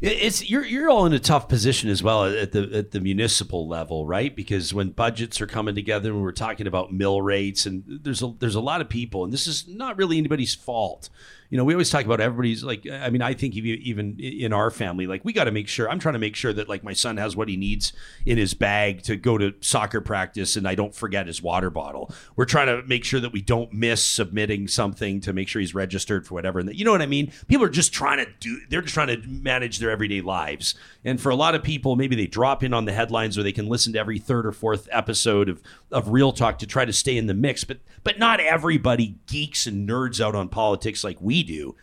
It's 0.00 0.48
you're 0.48 0.64
you're 0.64 0.88
all 0.88 1.04
in 1.04 1.12
a 1.12 1.18
tough 1.18 1.48
position 1.48 1.90
as 1.90 2.02
well 2.02 2.24
at 2.24 2.52
the 2.52 2.70
at 2.72 2.92
the 2.92 3.00
municipal 3.00 3.68
level, 3.68 4.06
right? 4.06 4.34
Because 4.34 4.72
when 4.72 4.90
budgets 4.90 5.40
are 5.40 5.46
coming 5.46 5.74
together, 5.74 6.10
and 6.10 6.22
we're 6.22 6.32
talking 6.32 6.66
about 6.66 6.92
mill 6.92 7.20
rates, 7.20 7.66
and 7.66 7.82
there's 7.86 8.22
a 8.22 8.32
there's 8.38 8.54
a 8.54 8.60
lot 8.60 8.80
of 8.80 8.88
people, 8.88 9.24
and 9.24 9.32
this 9.32 9.46
is 9.46 9.66
not 9.66 9.96
really 9.96 10.16
anybody's 10.18 10.54
fault 10.54 11.10
you 11.50 11.56
know, 11.56 11.64
we 11.64 11.72
always 11.72 11.88
talk 11.88 12.04
about 12.04 12.20
everybody's 12.20 12.62
like, 12.62 12.86
I 12.90 13.08
mean, 13.08 13.22
I 13.22 13.32
think 13.32 13.54
even 13.54 14.18
in 14.20 14.52
our 14.52 14.70
family, 14.70 15.06
like 15.06 15.24
we 15.24 15.32
got 15.32 15.44
to 15.44 15.50
make 15.50 15.66
sure, 15.66 15.90
I'm 15.90 15.98
trying 15.98 16.12
to 16.12 16.18
make 16.18 16.36
sure 16.36 16.52
that 16.52 16.68
like 16.68 16.84
my 16.84 16.92
son 16.92 17.16
has 17.16 17.36
what 17.36 17.48
he 17.48 17.56
needs 17.56 17.94
in 18.26 18.36
his 18.36 18.52
bag 18.52 19.02
to 19.04 19.16
go 19.16 19.38
to 19.38 19.54
soccer 19.60 20.02
practice 20.02 20.56
and 20.56 20.68
I 20.68 20.74
don't 20.74 20.94
forget 20.94 21.26
his 21.26 21.42
water 21.42 21.70
bottle. 21.70 22.12
We're 22.36 22.44
trying 22.44 22.66
to 22.66 22.86
make 22.86 23.02
sure 23.04 23.20
that 23.20 23.32
we 23.32 23.40
don't 23.40 23.72
miss 23.72 24.04
submitting 24.04 24.68
something 24.68 25.20
to 25.22 25.32
make 25.32 25.48
sure 25.48 25.60
he's 25.60 25.74
registered 25.74 26.26
for 26.26 26.34
whatever. 26.34 26.58
And 26.58 26.68
that, 26.68 26.76
you 26.76 26.84
know 26.84 26.92
what 26.92 27.02
I 27.02 27.06
mean? 27.06 27.32
People 27.46 27.64
are 27.64 27.70
just 27.70 27.94
trying 27.94 28.18
to 28.18 28.30
do, 28.40 28.60
they're 28.68 28.82
just 28.82 28.94
trying 28.94 29.08
to 29.08 29.26
manage 29.26 29.78
their 29.78 29.90
everyday 29.90 30.20
lives. 30.20 30.74
And 31.02 31.18
for 31.18 31.30
a 31.30 31.36
lot 31.36 31.54
of 31.54 31.62
people, 31.62 31.96
maybe 31.96 32.14
they 32.14 32.26
drop 32.26 32.62
in 32.62 32.74
on 32.74 32.84
the 32.84 32.92
headlines 32.92 33.38
or 33.38 33.42
they 33.42 33.52
can 33.52 33.68
listen 33.68 33.94
to 33.94 33.98
every 33.98 34.18
third 34.18 34.44
or 34.44 34.52
fourth 34.52 34.86
episode 34.92 35.48
of, 35.48 35.62
of 35.90 36.08
Real 36.08 36.32
Talk 36.32 36.58
to 36.58 36.66
try 36.66 36.84
to 36.84 36.92
stay 36.92 37.16
in 37.16 37.26
the 37.26 37.34
mix. 37.34 37.64
But, 37.64 37.78
but 38.04 38.18
not 38.18 38.40
everybody 38.40 39.16
geeks 39.26 39.66
and 39.66 39.88
nerds 39.88 40.24
out 40.24 40.34
on 40.34 40.48
politics 40.48 41.04
like 41.04 41.20
we 41.20 41.42
do. 41.42 41.76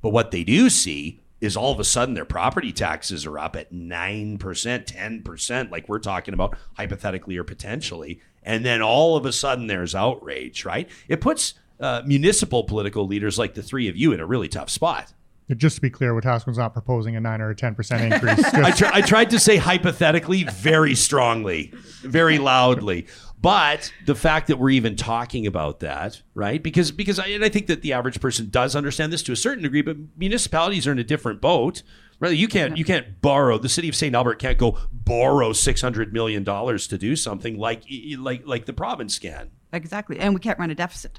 But 0.00 0.10
what 0.10 0.30
they 0.30 0.44
do 0.44 0.68
see 0.68 1.20
is 1.40 1.56
all 1.56 1.72
of 1.72 1.80
a 1.80 1.84
sudden 1.84 2.14
their 2.14 2.24
property 2.24 2.72
taxes 2.72 3.26
are 3.26 3.38
up 3.38 3.56
at 3.56 3.72
9%, 3.72 4.38
10%, 4.38 5.70
like 5.70 5.88
we're 5.88 5.98
talking 5.98 6.34
about 6.34 6.56
hypothetically 6.76 7.36
or 7.36 7.44
potentially. 7.44 8.20
And 8.44 8.64
then 8.64 8.80
all 8.80 9.16
of 9.16 9.26
a 9.26 9.32
sudden 9.32 9.66
there's 9.66 9.94
outrage, 9.94 10.64
right? 10.64 10.88
It 11.08 11.20
puts 11.20 11.54
uh, 11.80 12.02
municipal 12.06 12.62
political 12.64 13.06
leaders 13.06 13.38
like 13.38 13.54
the 13.54 13.62
three 13.62 13.88
of 13.88 13.96
you 13.96 14.12
in 14.12 14.20
a 14.20 14.26
really 14.26 14.48
tough 14.48 14.70
spot. 14.70 15.12
Just 15.56 15.76
to 15.76 15.82
be 15.82 15.90
clear, 15.90 16.14
Wetaskiwin's 16.14 16.58
not 16.58 16.72
proposing 16.72 17.16
a 17.16 17.20
9 17.20 17.40
or 17.40 17.50
a 17.50 17.54
10% 17.54 18.12
increase. 18.12 18.44
I, 18.54 18.70
tr- 18.70 18.86
I 18.86 19.00
tried 19.00 19.30
to 19.30 19.40
say 19.40 19.56
hypothetically 19.56 20.44
very 20.44 20.94
strongly, 20.94 21.72
very 22.02 22.38
loudly. 22.38 23.06
But 23.42 23.92
the 24.06 24.14
fact 24.14 24.46
that 24.46 24.58
we're 24.58 24.70
even 24.70 24.94
talking 24.94 25.48
about 25.48 25.80
that, 25.80 26.22
right? 26.32 26.62
Because 26.62 26.92
because 26.92 27.18
I, 27.18 27.26
and 27.26 27.44
I 27.44 27.48
think 27.48 27.66
that 27.66 27.82
the 27.82 27.92
average 27.92 28.20
person 28.20 28.48
does 28.50 28.76
understand 28.76 29.12
this 29.12 29.22
to 29.24 29.32
a 29.32 29.36
certain 29.36 29.64
degree, 29.64 29.82
but 29.82 29.96
municipalities 30.16 30.86
are 30.86 30.92
in 30.92 31.00
a 31.00 31.04
different 31.04 31.40
boat. 31.40 31.82
Right? 32.20 32.36
You 32.36 32.46
can't 32.46 32.76
you 32.76 32.84
can't 32.84 33.20
borrow. 33.20 33.58
The 33.58 33.68
city 33.68 33.88
of 33.88 33.96
St. 33.96 34.14
Albert 34.14 34.36
can't 34.36 34.56
go 34.56 34.78
borrow 34.92 35.52
six 35.52 35.80
hundred 35.80 36.12
million 36.12 36.44
dollars 36.44 36.86
to 36.86 36.96
do 36.96 37.16
something 37.16 37.58
like 37.58 37.82
like 38.16 38.46
like 38.46 38.66
the 38.66 38.72
province 38.72 39.18
can. 39.18 39.50
Exactly, 39.72 40.20
and 40.20 40.32
we 40.34 40.40
can't 40.40 40.58
run 40.60 40.70
a 40.70 40.74
deficit. 40.76 41.18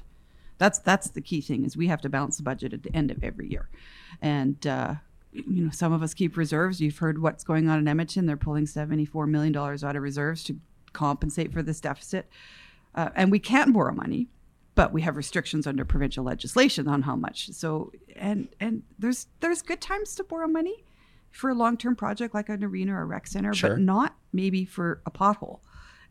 That's 0.56 0.78
that's 0.78 1.10
the 1.10 1.20
key 1.20 1.42
thing 1.42 1.66
is 1.66 1.76
we 1.76 1.88
have 1.88 2.00
to 2.00 2.08
balance 2.08 2.38
the 2.38 2.42
budget 2.42 2.72
at 2.72 2.82
the 2.82 2.96
end 2.96 3.10
of 3.10 3.22
every 3.22 3.50
year, 3.50 3.68
and. 4.22 4.66
Uh, 4.66 4.94
you 5.34 5.64
know, 5.64 5.70
some 5.70 5.92
of 5.92 6.00
us 6.00 6.14
keep 6.14 6.36
reserves. 6.36 6.80
You've 6.80 6.98
heard 6.98 7.20
what's 7.20 7.42
going 7.42 7.68
on 7.68 7.80
in 7.80 7.88
Edmonton. 7.88 8.26
They're 8.26 8.36
pulling 8.36 8.66
$74 8.66 9.28
million 9.28 9.56
out 9.56 9.96
of 9.96 10.00
reserves 10.00 10.44
to 10.44 10.60
compensate 10.94 11.52
for 11.52 11.62
this 11.62 11.80
deficit. 11.80 12.28
uh, 12.94 13.10
and 13.14 13.30
we 13.30 13.38
can't 13.38 13.72
borrow 13.74 13.92
money, 13.92 14.28
but 14.76 14.92
we 14.92 15.02
have 15.02 15.16
restrictions 15.16 15.66
under 15.66 15.84
provincial 15.84 16.24
legislation 16.24 16.88
on 16.88 17.02
how 17.02 17.16
much. 17.16 17.50
So 17.52 17.92
and 18.16 18.48
and 18.60 18.82
there's 18.98 19.26
there's 19.40 19.60
good 19.62 19.80
times 19.80 20.14
to 20.16 20.24
borrow 20.24 20.46
money 20.48 20.84
for 21.30 21.50
a 21.50 21.54
long 21.54 21.76
term 21.76 21.96
project 21.96 22.32
like 22.34 22.48
an 22.48 22.62
arena 22.64 22.94
or 22.94 23.02
a 23.02 23.04
rec 23.04 23.26
center, 23.26 23.52
Sure. 23.52 23.70
but 23.70 23.80
not 23.80 24.14
maybe 24.32 24.64
for 24.64 25.02
a 25.04 25.10
pothole. 25.10 25.58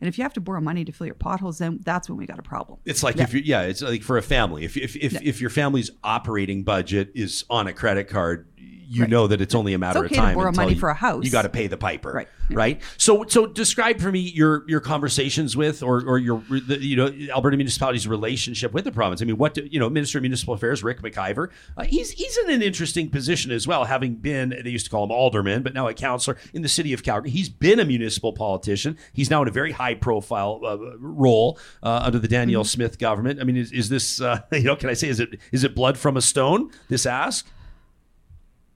And 0.00 0.08
if 0.08 0.18
you 0.18 0.24
have 0.24 0.34
to 0.34 0.40
borrow 0.40 0.60
money 0.60 0.84
to 0.84 0.92
fill 0.92 1.06
your 1.06 1.14
potholes, 1.14 1.58
then 1.58 1.80
that's 1.82 2.08
when 2.10 2.18
we 2.18 2.26
got 2.26 2.38
a 2.38 2.42
problem. 2.42 2.78
It's 2.84 3.02
like 3.02 3.16
if 3.18 3.32
you 3.32 3.40
yeah, 3.40 3.62
it's 3.62 3.80
like 3.80 4.02
for 4.02 4.18
a 4.18 4.22
family. 4.22 4.64
If 4.64 4.76
if 4.76 4.96
if, 4.96 5.22
if 5.22 5.40
your 5.40 5.50
family's 5.50 5.90
operating 6.02 6.62
budget 6.64 7.10
is 7.14 7.44
on 7.48 7.66
a 7.66 7.72
credit 7.72 8.08
card, 8.08 8.46
you 8.88 9.02
Right. 9.02 9.10
know 9.10 9.26
that 9.26 9.40
it's 9.40 9.54
only 9.54 9.74
a 9.74 9.78
matter 9.78 10.00
okay 10.00 10.06
of 10.06 10.10
to 10.12 10.16
time. 10.16 10.34
borrow 10.34 10.48
until 10.48 10.64
money 10.64 10.74
you- 10.74 10.80
for 10.80 10.88
a 10.88 10.94
house. 10.94 11.24
You 11.24 11.30
got 11.30 11.42
to 11.42 11.48
pay 11.48 11.66
the 11.66 11.76
piper, 11.76 12.12
Right. 12.12 12.28
Right. 12.50 12.82
So 12.98 13.24
so 13.26 13.46
describe 13.46 14.00
for 14.00 14.12
me 14.12 14.18
your 14.20 14.64
your 14.68 14.80
conversations 14.80 15.56
with 15.56 15.82
or 15.82 16.04
or 16.06 16.18
your 16.18 16.42
the, 16.50 16.78
you 16.78 16.94
know 16.94 17.06
Alberta 17.34 17.56
municipality's 17.56 18.06
relationship 18.06 18.72
with 18.74 18.84
the 18.84 18.92
province. 18.92 19.22
I 19.22 19.24
mean, 19.24 19.38
what 19.38 19.54
do, 19.54 19.66
you 19.70 19.80
know, 19.80 19.88
Minister 19.88 20.18
of 20.18 20.22
Municipal 20.22 20.52
Affairs 20.52 20.82
Ric 20.82 21.00
McIver, 21.00 21.48
uh, 21.78 21.84
he's 21.84 22.10
he's 22.10 22.36
in 22.38 22.50
an 22.50 22.60
interesting 22.60 23.08
position 23.08 23.50
as 23.50 23.66
well, 23.66 23.84
having 23.84 24.16
been 24.16 24.60
they 24.62 24.68
used 24.70 24.84
to 24.84 24.90
call 24.90 25.04
him 25.04 25.10
alderman, 25.10 25.62
but 25.62 25.72
now 25.72 25.88
a 25.88 25.94
councillor 25.94 26.36
in 26.52 26.60
the 26.60 26.68
city 26.68 26.92
of 26.92 27.02
Calgary. 27.02 27.30
He's 27.30 27.48
been 27.48 27.80
a 27.80 27.84
municipal 27.86 28.32
politician. 28.34 28.98
He's 29.14 29.30
now 29.30 29.40
in 29.40 29.48
a 29.48 29.52
very 29.52 29.72
high 29.72 29.94
profile 29.94 30.60
uh, 30.64 30.76
role 30.98 31.58
uh, 31.82 32.02
under 32.04 32.18
the 32.18 32.28
Danielle 32.28 32.62
Mm-hmm. 32.62 32.68
Smith 32.68 32.98
government. 32.98 33.40
I 33.40 33.44
mean, 33.44 33.56
is, 33.56 33.72
is 33.72 33.88
this 33.88 34.20
uh, 34.20 34.40
you 34.52 34.64
know? 34.64 34.76
Can 34.76 34.90
I 34.90 34.94
say 34.94 35.08
is 35.08 35.18
it 35.18 35.38
is 35.50 35.64
it 35.64 35.74
blood 35.74 35.96
from 35.96 36.16
a 36.18 36.20
stone? 36.20 36.70
This 36.90 37.06
ask. 37.06 37.46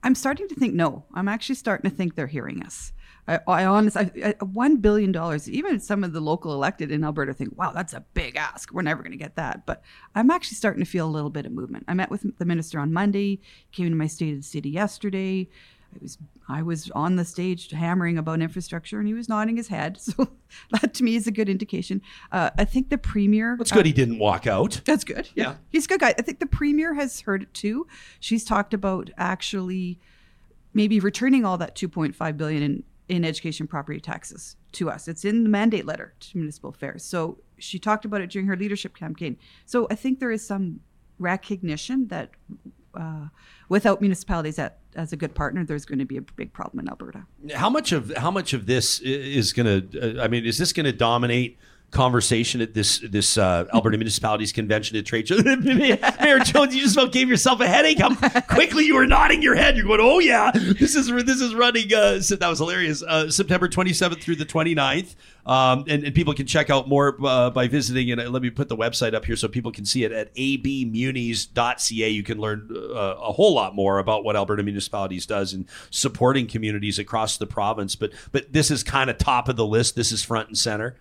I'm 0.03 0.15
starting 0.15 0.47
to 0.47 0.55
think 0.55 0.73
no. 0.73 1.05
I'm 1.13 1.27
actually 1.27 1.55
starting 1.55 1.89
to 1.89 1.95
think 1.95 2.15
they're 2.15 2.27
hearing 2.27 2.63
us. 2.63 2.93
I, 3.27 3.39
I 3.47 3.65
honestly, 3.65 4.33
one 4.39 4.77
billion 4.77 5.11
dollars. 5.11 5.49
Even 5.49 5.79
some 5.79 6.03
of 6.03 6.13
the 6.13 6.19
local 6.19 6.53
elected 6.53 6.91
in 6.91 7.03
Alberta 7.03 7.33
think, 7.33 7.57
"Wow, 7.57 7.71
that's 7.71 7.93
a 7.93 8.03
big 8.13 8.35
ask. 8.35 8.71
We're 8.73 8.81
never 8.81 9.03
going 9.03 9.11
to 9.11 9.17
get 9.17 9.35
that." 9.35 9.65
But 9.65 9.83
I'm 10.15 10.31
actually 10.31 10.55
starting 10.55 10.83
to 10.83 10.89
feel 10.89 11.07
a 11.07 11.11
little 11.11 11.29
bit 11.29 11.45
of 11.45 11.51
movement. 11.51 11.85
I 11.87 11.93
met 11.93 12.09
with 12.09 12.37
the 12.37 12.45
minister 12.45 12.79
on 12.79 12.91
Monday. 12.91 13.39
Came 13.71 13.89
to 13.89 13.95
my 13.95 14.07
state 14.07 14.33
of 14.33 14.39
the 14.39 14.43
city 14.43 14.69
yesterday. 14.69 15.47
I 15.93 15.97
was 16.01 16.17
I 16.47 16.61
was 16.61 16.91
on 16.91 17.15
the 17.15 17.25
stage 17.25 17.71
hammering 17.71 18.17
about 18.17 18.41
infrastructure, 18.41 18.99
and 18.99 19.07
he 19.07 19.13
was 19.13 19.29
nodding 19.29 19.57
his 19.57 19.67
head. 19.67 19.99
So 20.09 20.29
that 20.71 20.95
to 20.95 21.03
me 21.03 21.15
is 21.15 21.27
a 21.27 21.31
good 21.31 21.47
indication. 21.47 22.01
Uh, 22.31 22.49
I 22.57 22.65
think 22.65 22.89
the 22.89 22.97
premier. 22.97 23.55
That's 23.57 23.71
good. 23.71 23.85
He 23.85 23.93
didn't 23.93 24.17
walk 24.17 24.47
out. 24.47 24.81
That's 24.83 25.03
good. 25.03 25.29
Yeah. 25.35 25.55
He's 25.69 25.85
a 25.85 25.87
good 25.87 25.99
guy. 25.99 26.15
I 26.17 26.23
think 26.23 26.39
the 26.39 26.47
premier 26.47 26.95
has 26.95 27.21
heard 27.21 27.43
it 27.43 27.53
too. 27.53 27.85
She's 28.19 28.43
talked 28.43 28.73
about 28.73 29.11
actually 29.17 29.99
maybe 30.73 30.99
returning 30.99 31.45
all 31.45 31.57
that 31.59 31.75
2.5 31.75 32.37
billion 32.37 32.63
in, 32.63 32.83
in 33.07 33.25
education 33.25 33.67
property 33.67 33.99
taxes 33.99 34.55
to 34.73 34.89
us. 34.89 35.07
It's 35.07 35.23
in 35.23 35.43
the 35.43 35.49
mandate 35.49 35.85
letter 35.85 36.13
to 36.19 36.37
municipal 36.37 36.71
affairs. 36.71 37.03
So 37.03 37.37
she 37.57 37.77
talked 37.77 38.05
about 38.05 38.21
it 38.21 38.29
during 38.29 38.47
her 38.47 38.55
leadership 38.55 38.95
campaign. 38.95 39.37
So 39.65 39.87
I 39.91 39.95
think 39.95 40.19
there 40.19 40.31
is 40.31 40.45
some 40.45 40.79
recognition 41.19 42.07
that 42.07 42.31
uh, 42.93 43.27
without 43.67 44.01
municipalities 44.01 44.59
at, 44.59 44.79
as 44.95 45.13
a 45.13 45.17
good 45.17 45.35
partner, 45.35 45.63
there's 45.63 45.85
going 45.85 45.99
to 45.99 46.05
be 46.05 46.17
a 46.17 46.21
big 46.21 46.53
problem 46.53 46.79
in 46.79 46.89
Alberta. 46.89 47.25
How 47.53 47.69
much 47.69 47.91
of 47.91 48.15
how 48.17 48.31
much 48.31 48.53
of 48.53 48.65
this 48.65 48.99
is 49.01 49.53
going 49.53 49.89
to? 49.89 50.19
Uh, 50.19 50.23
I 50.23 50.27
mean, 50.27 50.45
is 50.45 50.57
this 50.57 50.73
going 50.73 50.85
to 50.85 50.93
dominate 50.93 51.57
conversation 51.91 52.61
at 52.61 52.73
this 52.73 52.99
this 52.99 53.37
uh, 53.37 53.65
Alberta 53.73 53.97
Municipalities 53.97 54.51
Convention 54.51 54.97
at 54.97 55.05
trade 55.05 55.27
show? 55.27 55.37
Mayor 55.43 56.39
Jones, 56.39 56.75
you 56.75 56.81
just 56.81 56.95
about 56.95 57.11
gave 57.11 57.29
yourself 57.29 57.59
a 57.61 57.67
headache. 57.67 57.99
How 57.99 58.13
quickly 58.41 58.85
you 58.85 58.95
were 58.95 59.07
nodding 59.07 59.41
your 59.41 59.55
head. 59.55 59.75
You're 59.75 59.85
going, 59.85 59.99
oh 60.01 60.19
yeah, 60.19 60.51
this 60.53 60.95
is 60.95 61.07
this 61.25 61.41
is 61.41 61.55
running. 61.55 61.93
Uh, 61.93 62.19
so 62.19 62.35
that 62.35 62.47
was 62.47 62.59
hilarious. 62.59 63.03
Uh, 63.03 63.29
September 63.29 63.67
27th 63.67 64.21
through 64.21 64.35
the 64.35 64.45
29th. 64.45 65.15
Um, 65.45 65.85
and, 65.87 66.03
and 66.03 66.13
people 66.13 66.35
can 66.35 66.45
check 66.45 66.69
out 66.69 66.87
more 66.87 67.17
uh, 67.25 67.49
by 67.49 67.67
visiting. 67.67 68.11
And 68.11 68.21
uh, 68.21 68.29
let 68.29 68.43
me 68.43 68.51
put 68.51 68.69
the 68.69 68.77
website 68.77 69.15
up 69.15 69.25
here 69.25 69.35
so 69.35 69.47
people 69.47 69.71
can 69.71 69.83
see 69.83 70.03
it 70.03 70.11
at 70.11 70.33
abmunis.ca. 70.35 72.09
You 72.09 72.23
can 72.23 72.37
learn 72.37 72.69
uh, 72.71 73.15
a 73.19 73.31
whole 73.31 73.55
lot 73.55 73.73
more 73.73 73.97
about 73.97 74.23
what 74.23 74.35
Alberta 74.35 74.61
Municipalities 74.61 75.25
does 75.25 75.53
in 75.53 75.67
supporting 75.89 76.45
communities 76.45 76.99
across 76.99 77.37
the 77.37 77.47
province. 77.47 77.95
But 77.95 78.11
but 78.31 78.53
this 78.53 78.69
is 78.69 78.83
kind 78.83 79.09
of 79.09 79.17
top 79.17 79.49
of 79.49 79.55
the 79.55 79.65
list. 79.65 79.95
This 79.95 80.11
is 80.11 80.23
front 80.23 80.49
and 80.49 80.57
center. 80.57 80.95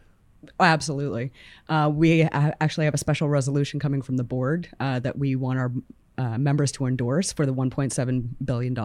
Absolutely. 0.60 1.32
Uh, 1.68 1.90
we 1.92 2.22
actually 2.22 2.84
have 2.84 2.94
a 2.94 2.98
special 2.98 3.28
resolution 3.28 3.80
coming 3.80 4.02
from 4.02 4.16
the 4.16 4.24
board 4.24 4.68
uh, 4.78 5.00
that 5.00 5.18
we 5.18 5.34
want 5.36 5.58
our 5.58 5.72
uh, 6.16 6.38
members 6.38 6.72
to 6.72 6.86
endorse 6.86 7.32
for 7.32 7.46
the 7.46 7.54
$1.7 7.54 8.28
billion. 8.44 8.78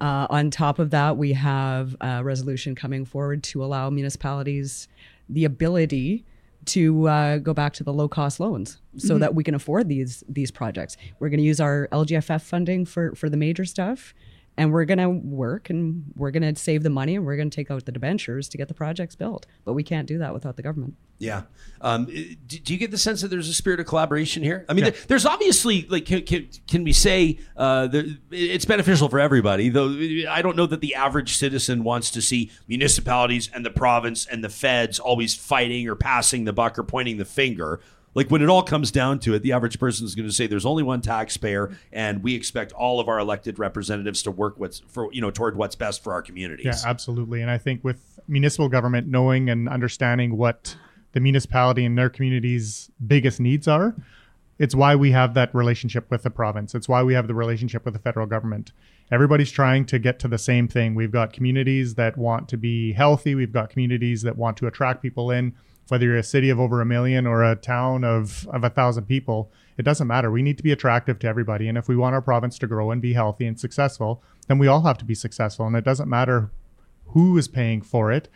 Uh, 0.00 0.26
on 0.30 0.50
top 0.50 0.78
of 0.78 0.90
that, 0.90 1.16
we 1.16 1.32
have 1.32 1.94
a 2.00 2.24
resolution 2.24 2.74
coming 2.74 3.04
forward 3.04 3.42
to 3.44 3.64
allow 3.64 3.88
municipalities 3.90 4.88
the 5.28 5.44
ability 5.44 6.24
to 6.64 7.08
uh, 7.08 7.38
go 7.38 7.52
back 7.52 7.72
to 7.74 7.84
the 7.84 7.92
low 7.92 8.08
cost 8.08 8.38
loans 8.38 8.80
so 8.96 9.18
that 9.18 9.34
we 9.34 9.42
can 9.42 9.54
afford 9.54 9.88
these 9.88 10.22
these 10.28 10.50
projects. 10.50 10.96
We're 11.18 11.28
going 11.28 11.38
to 11.38 11.44
use 11.44 11.60
our 11.60 11.88
LGFF 11.90 12.42
funding 12.42 12.84
for 12.84 13.14
for 13.14 13.28
the 13.28 13.36
major 13.36 13.64
stuff, 13.64 14.14
and 14.56 14.70
we're 14.72 14.84
going 14.84 14.98
to 14.98 15.08
work 15.08 15.70
and 15.70 16.04
we're 16.14 16.30
going 16.30 16.42
to 16.54 16.60
save 16.60 16.82
the 16.82 16.90
money 16.90 17.16
and 17.16 17.24
we're 17.24 17.36
going 17.36 17.48
to 17.50 17.54
take 17.54 17.70
out 17.70 17.84
the 17.86 17.92
debentures 17.92 18.48
to 18.50 18.58
get 18.58 18.68
the 18.68 18.74
projects 18.74 19.14
built. 19.14 19.46
But 19.64 19.72
we 19.72 19.82
can't 19.82 20.06
do 20.06 20.18
that 20.18 20.34
without 20.34 20.56
the 20.56 20.62
government. 20.62 20.94
Yeah. 21.18 21.42
Um, 21.80 22.06
do, 22.06 22.58
do 22.58 22.72
you 22.72 22.78
get 22.78 22.90
the 22.90 22.98
sense 22.98 23.22
that 23.22 23.28
there's 23.28 23.48
a 23.48 23.54
spirit 23.54 23.78
of 23.80 23.86
collaboration 23.86 24.42
here? 24.42 24.64
I 24.68 24.74
mean, 24.74 24.84
there- 24.84 24.94
there's 25.08 25.24
obviously 25.24 25.86
like 25.88 26.04
can, 26.04 26.22
can, 26.22 26.48
can 26.66 26.84
we 26.84 26.92
say 26.92 27.38
uh, 27.56 27.86
there, 27.86 28.04
it's 28.30 28.64
beneficial 28.64 29.08
for 29.08 29.20
everybody? 29.20 29.68
Though 29.68 29.88
I 30.28 30.42
don't 30.42 30.56
know 30.56 30.66
that 30.66 30.80
the 30.80 30.96
average 30.96 31.36
citizen 31.36 31.84
wants 31.84 32.10
to 32.10 32.20
see 32.20 32.50
municipalities 32.68 33.48
and 33.54 33.64
the 33.64 33.70
province 33.70 34.26
and 34.26 34.42
the 34.44 34.48
feds 34.50 34.98
always 34.98 35.34
fighting 35.34 35.88
or 35.88 35.94
passing 35.94 36.44
the 36.44 36.52
buck 36.52 36.78
or 36.78 36.82
pointing 36.82 37.16
the 37.18 37.24
finger. 37.24 37.80
Like 38.14 38.30
when 38.30 38.42
it 38.42 38.48
all 38.48 38.62
comes 38.62 38.90
down 38.90 39.20
to 39.20 39.34
it, 39.34 39.42
the 39.42 39.52
average 39.52 39.78
person 39.78 40.04
is 40.04 40.14
going 40.14 40.28
to 40.28 40.34
say 40.34 40.46
there's 40.46 40.66
only 40.66 40.82
one 40.82 41.00
taxpayer, 41.00 41.76
and 41.92 42.22
we 42.22 42.34
expect 42.34 42.72
all 42.72 43.00
of 43.00 43.08
our 43.08 43.18
elected 43.18 43.58
representatives 43.58 44.22
to 44.24 44.30
work 44.30 44.54
what's 44.58 44.80
for 44.80 45.12
you 45.12 45.20
know 45.20 45.30
toward 45.30 45.56
what's 45.56 45.74
best 45.74 46.04
for 46.04 46.12
our 46.12 46.22
communities. 46.22 46.66
Yeah, 46.66 46.90
absolutely. 46.90 47.40
And 47.40 47.50
I 47.50 47.58
think 47.58 47.82
with 47.82 48.20
municipal 48.28 48.68
government 48.68 49.06
knowing 49.08 49.48
and 49.48 49.68
understanding 49.68 50.36
what 50.36 50.76
the 51.12 51.20
municipality 51.20 51.84
and 51.84 51.96
their 51.96 52.10
community's 52.10 52.90
biggest 53.06 53.40
needs 53.40 53.68
are, 53.68 53.94
it's 54.58 54.74
why 54.74 54.94
we 54.94 55.10
have 55.12 55.34
that 55.34 55.54
relationship 55.54 56.10
with 56.10 56.22
the 56.22 56.30
province. 56.30 56.74
It's 56.74 56.88
why 56.88 57.02
we 57.02 57.14
have 57.14 57.26
the 57.26 57.34
relationship 57.34 57.84
with 57.84 57.94
the 57.94 58.00
federal 58.00 58.26
government. 58.26 58.72
Everybody's 59.10 59.50
trying 59.50 59.84
to 59.86 59.98
get 59.98 60.18
to 60.20 60.28
the 60.28 60.38
same 60.38 60.68
thing. 60.68 60.94
We've 60.94 61.10
got 61.10 61.32
communities 61.32 61.96
that 61.96 62.16
want 62.16 62.48
to 62.50 62.56
be 62.56 62.92
healthy, 62.92 63.34
we've 63.34 63.52
got 63.52 63.70
communities 63.70 64.22
that 64.22 64.36
want 64.36 64.56
to 64.58 64.66
attract 64.66 65.02
people 65.02 65.30
in. 65.30 65.54
Whether 65.88 66.06
you're 66.06 66.16
a 66.16 66.22
city 66.22 66.48
of 66.48 66.60
over 66.60 66.80
a 66.80 66.86
million 66.86 67.26
or 67.26 67.44
a 67.44 67.56
town 67.56 68.04
of, 68.04 68.48
of 68.48 68.64
a 68.64 68.70
thousand 68.70 69.04
people, 69.06 69.50
it 69.76 69.82
doesn't 69.82 70.06
matter. 70.06 70.30
We 70.30 70.42
need 70.42 70.56
to 70.58 70.62
be 70.62 70.72
attractive 70.72 71.18
to 71.20 71.26
everybody. 71.26 71.68
And 71.68 71.76
if 71.76 71.88
we 71.88 71.96
want 71.96 72.14
our 72.14 72.22
province 72.22 72.58
to 72.60 72.66
grow 72.66 72.90
and 72.90 73.02
be 73.02 73.14
healthy 73.14 73.46
and 73.46 73.58
successful, 73.58 74.22
then 74.48 74.58
we 74.58 74.68
all 74.68 74.82
have 74.82 74.98
to 74.98 75.04
be 75.04 75.14
successful. 75.14 75.66
And 75.66 75.76
it 75.76 75.84
doesn't 75.84 76.08
matter 76.08 76.50
who 77.08 77.36
is 77.36 77.48
paying 77.48 77.82
for 77.82 78.10
it. 78.10 78.28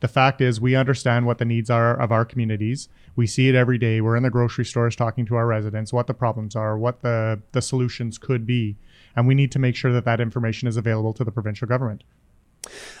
The 0.00 0.08
fact 0.08 0.40
is, 0.40 0.60
we 0.60 0.74
understand 0.74 1.26
what 1.26 1.38
the 1.38 1.44
needs 1.44 1.70
are 1.70 1.98
of 1.98 2.10
our 2.10 2.24
communities. 2.24 2.88
We 3.14 3.26
see 3.26 3.48
it 3.48 3.54
every 3.54 3.78
day. 3.78 4.00
We're 4.00 4.16
in 4.16 4.24
the 4.24 4.30
grocery 4.30 4.64
stores 4.64 4.96
talking 4.96 5.24
to 5.26 5.36
our 5.36 5.46
residents, 5.46 5.92
what 5.92 6.08
the 6.08 6.14
problems 6.14 6.56
are, 6.56 6.76
what 6.76 7.02
the, 7.02 7.40
the 7.52 7.62
solutions 7.62 8.18
could 8.18 8.44
be. 8.44 8.76
And 9.14 9.28
we 9.28 9.34
need 9.34 9.52
to 9.52 9.60
make 9.60 9.76
sure 9.76 9.92
that 9.92 10.04
that 10.04 10.20
information 10.20 10.66
is 10.66 10.76
available 10.76 11.12
to 11.12 11.24
the 11.24 11.30
provincial 11.30 11.68
government. 11.68 12.02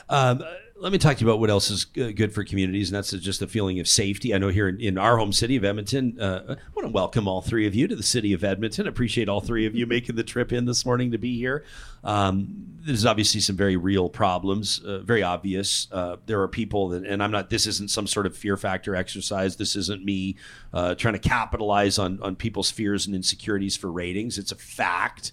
Um, 0.08 0.42
let 0.82 0.90
me 0.90 0.98
talk 0.98 1.16
to 1.16 1.24
you 1.24 1.30
about 1.30 1.38
what 1.38 1.48
else 1.48 1.70
is 1.70 1.84
good 1.84 2.34
for 2.34 2.42
communities, 2.42 2.90
and 2.90 2.96
that's 2.96 3.12
just 3.12 3.40
a 3.40 3.46
feeling 3.46 3.78
of 3.78 3.86
safety. 3.86 4.34
I 4.34 4.38
know 4.38 4.48
here 4.48 4.68
in, 4.68 4.80
in 4.80 4.98
our 4.98 5.16
home 5.16 5.32
city 5.32 5.54
of 5.54 5.64
Edmonton, 5.64 6.20
uh, 6.20 6.42
I 6.48 6.56
want 6.74 6.88
to 6.88 6.92
welcome 6.92 7.28
all 7.28 7.40
three 7.40 7.68
of 7.68 7.74
you 7.76 7.86
to 7.86 7.94
the 7.94 8.02
city 8.02 8.32
of 8.32 8.42
Edmonton. 8.42 8.88
Appreciate 8.88 9.28
all 9.28 9.40
three 9.40 9.64
of 9.64 9.76
you 9.76 9.86
making 9.92 10.16
the 10.16 10.24
trip 10.24 10.52
in 10.52 10.64
this 10.64 10.84
morning 10.84 11.12
to 11.12 11.18
be 11.18 11.38
here. 11.38 11.64
Um, 12.02 12.66
there's 12.80 13.06
obviously 13.06 13.40
some 13.40 13.54
very 13.54 13.76
real 13.76 14.08
problems, 14.08 14.80
uh, 14.80 14.98
very 14.98 15.22
obvious. 15.22 15.86
Uh, 15.92 16.16
there 16.26 16.42
are 16.42 16.48
people 16.48 16.88
that, 16.88 17.04
and 17.04 17.22
I'm 17.22 17.30
not. 17.30 17.48
This 17.48 17.68
isn't 17.68 17.92
some 17.92 18.08
sort 18.08 18.26
of 18.26 18.36
fear 18.36 18.56
factor 18.56 18.96
exercise. 18.96 19.56
This 19.56 19.76
isn't 19.76 20.04
me 20.04 20.34
uh, 20.72 20.96
trying 20.96 21.14
to 21.14 21.20
capitalize 21.20 21.96
on 21.96 22.20
on 22.22 22.34
people's 22.34 22.72
fears 22.72 23.06
and 23.06 23.14
insecurities 23.14 23.76
for 23.76 23.92
ratings. 23.92 24.36
It's 24.36 24.50
a 24.50 24.56
fact. 24.56 25.30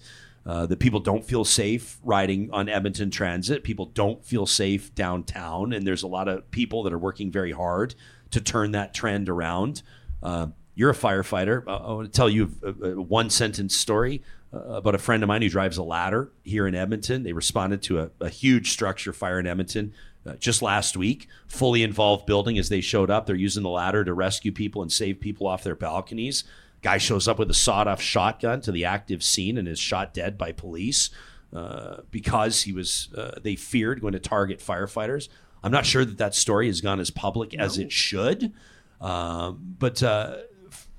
Uh, 0.50 0.66
that 0.66 0.80
people 0.80 0.98
don't 0.98 1.24
feel 1.24 1.44
safe 1.44 2.00
riding 2.02 2.50
on 2.52 2.68
Edmonton 2.68 3.08
Transit. 3.08 3.62
People 3.62 3.86
don't 3.86 4.24
feel 4.24 4.46
safe 4.46 4.92
downtown, 4.96 5.72
and 5.72 5.86
there's 5.86 6.02
a 6.02 6.08
lot 6.08 6.26
of 6.26 6.50
people 6.50 6.82
that 6.82 6.92
are 6.92 6.98
working 6.98 7.30
very 7.30 7.52
hard 7.52 7.94
to 8.32 8.40
turn 8.40 8.72
that 8.72 8.92
trend 8.92 9.28
around. 9.28 9.82
Uh, 10.24 10.48
you're 10.74 10.90
a 10.90 10.92
firefighter. 10.92 11.62
Uh, 11.68 11.76
I 11.76 11.92
want 11.92 12.12
to 12.12 12.16
tell 12.16 12.28
you 12.28 12.50
a, 12.64 12.88
a 12.88 13.00
one 13.00 13.30
sentence 13.30 13.76
story 13.76 14.24
uh, 14.52 14.58
about 14.58 14.96
a 14.96 14.98
friend 14.98 15.22
of 15.22 15.28
mine 15.28 15.42
who 15.42 15.48
drives 15.48 15.76
a 15.76 15.84
ladder 15.84 16.32
here 16.42 16.66
in 16.66 16.74
Edmonton. 16.74 17.22
They 17.22 17.32
responded 17.32 17.80
to 17.82 18.00
a, 18.00 18.10
a 18.20 18.28
huge 18.28 18.72
structure 18.72 19.12
fire 19.12 19.38
in 19.38 19.46
Edmonton 19.46 19.94
uh, 20.26 20.34
just 20.34 20.62
last 20.62 20.96
week. 20.96 21.28
Fully 21.46 21.84
involved 21.84 22.26
building 22.26 22.58
as 22.58 22.68
they 22.68 22.80
showed 22.80 23.08
up. 23.08 23.26
They're 23.26 23.36
using 23.36 23.62
the 23.62 23.68
ladder 23.68 24.04
to 24.04 24.12
rescue 24.12 24.50
people 24.50 24.82
and 24.82 24.90
save 24.90 25.20
people 25.20 25.46
off 25.46 25.62
their 25.62 25.76
balconies. 25.76 26.42
Guy 26.82 26.98
shows 26.98 27.28
up 27.28 27.38
with 27.38 27.50
a 27.50 27.54
sawed 27.54 27.86
off 27.86 28.00
shotgun 28.00 28.60
to 28.62 28.72
the 28.72 28.84
active 28.84 29.22
scene 29.22 29.58
and 29.58 29.68
is 29.68 29.78
shot 29.78 30.14
dead 30.14 30.38
by 30.38 30.52
police 30.52 31.10
uh, 31.52 31.98
because 32.10 32.62
he 32.62 32.72
was, 32.72 33.08
uh, 33.16 33.32
they 33.42 33.56
feared 33.56 34.00
going 34.00 34.12
to 34.12 34.20
target 34.20 34.60
firefighters. 34.60 35.28
I'm 35.62 35.72
not 35.72 35.84
sure 35.84 36.04
that 36.04 36.18
that 36.18 36.34
story 36.34 36.68
has 36.68 36.80
gone 36.80 37.00
as 37.00 37.10
public 37.10 37.54
as 37.54 37.76
it 37.76 37.92
should. 37.92 38.52
Um, 39.00 39.76
but 39.78 40.02
uh, 40.02 40.38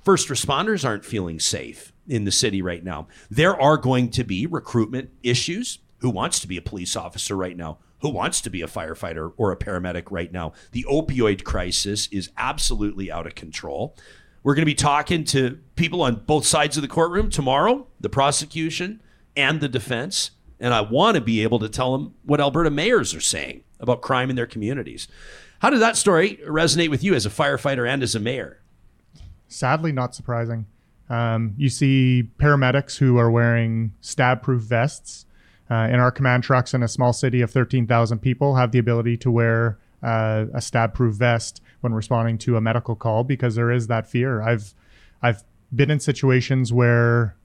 first 0.04 0.30
responders 0.30 0.86
aren't 0.86 1.06
feeling 1.06 1.40
safe 1.40 1.94
in 2.08 2.26
the 2.26 2.32
city 2.32 2.62
right 2.62 2.84
now. 2.84 3.08
There 3.30 3.60
are 3.60 3.78
going 3.78 4.10
to 4.12 4.24
be 4.24 4.46
recruitment 4.46 5.10
issues. 5.24 5.80
Who 6.00 6.10
wants 6.10 6.40
to 6.42 6.48
be 6.48 6.58
a 6.58 6.62
police 6.62 6.96
officer 6.96 7.36
right 7.36 7.56
now? 7.56 7.78
Who 8.02 8.10
wants 8.10 8.42
to 8.42 8.50
be 8.50 8.64
a 8.64 8.68
firefighter 8.68 9.34
or 9.38 9.52
a 9.52 9.58
paramedic 9.58 10.06
right 10.10 10.32
now? 10.32 10.54
The 10.72 10.86
opioid 10.90 11.44
crisis 11.44 12.08
is 12.12 12.32
absolutely 12.38 13.12
out 13.12 13.28
of 13.28 13.36
control. 13.36 13.96
We're 14.44 14.56
going 14.56 14.64
to 14.64 14.66
be 14.66 14.76
talking 14.76 15.24
to 15.26 15.60
people 15.76 16.02
on 16.02 16.16
both 16.26 16.46
sides 16.46 16.76
of 16.76 16.82
the 16.82 16.88
courtroom 16.88 17.30
tomorrow, 17.30 17.88
the 18.00 18.10
prosecution 18.10 19.02
and 19.36 19.62
the 19.62 19.70
defense. 19.70 20.32
And 20.60 20.74
I 20.74 20.82
want 20.82 21.16
to 21.16 21.22
be 21.22 21.44
able 21.44 21.60
to 21.60 21.70
tell 21.70 21.92
them 21.92 22.16
what 22.24 22.40
Alberta 22.40 22.70
mayors 22.70 23.14
are 23.14 23.22
saying 23.22 23.64
about 23.80 24.02
crime 24.02 24.30
in 24.30 24.36
their 24.36 24.48
communities. 24.48 25.08
How 25.60 25.70
did 25.70 25.80
that 25.82 25.96
story 25.96 26.40
resonate 26.48 26.90
with 26.90 27.04
you 27.04 27.14
as 27.14 27.26
a 27.26 27.30
firefighter 27.30 27.88
and 27.88 28.02
as 28.02 28.16
a 28.16 28.20
mayor? 28.20 28.60
Sadly, 29.48 29.92
not 29.92 30.16
surprising. 30.16 30.66
Um, 31.10 31.54
you 31.58 31.70
see 31.70 32.30
paramedics 32.40 32.98
who 32.98 33.18
are 33.18 33.30
wearing 33.30 33.94
stab 34.02 34.42
proof 34.42 34.64
vests. 34.64 35.26
Uh, 35.70 35.88
in 35.90 36.00
our 36.00 36.12
command 36.12 36.44
trucks 36.44 36.74
in 36.74 36.84
a 36.84 36.88
small 36.88 37.14
city 37.14 37.42
of 37.42 37.50
13,000 37.50 38.20
people 38.20 38.56
have 38.56 38.72
the 38.72 38.80
ability 38.80 39.16
to 39.16 39.32
wear 39.32 39.78
uh, 40.04 40.46
a 40.54 40.60
stab 40.60 40.94
proof 40.94 41.16
vest 41.16 41.62
when 41.82 41.94
responding 41.94 42.38
to 42.40 42.56
a 42.56 42.62
medical 42.62 42.96
call 42.96 43.24
because 43.24 43.56
there 43.56 43.72
is 43.72 43.88
that 43.88 44.08
fear. 44.08 44.42
I've 44.42 44.74
I've 45.22 45.44
been 45.74 45.92
in 45.92 46.00
situations 46.00 46.72
where 46.72 47.36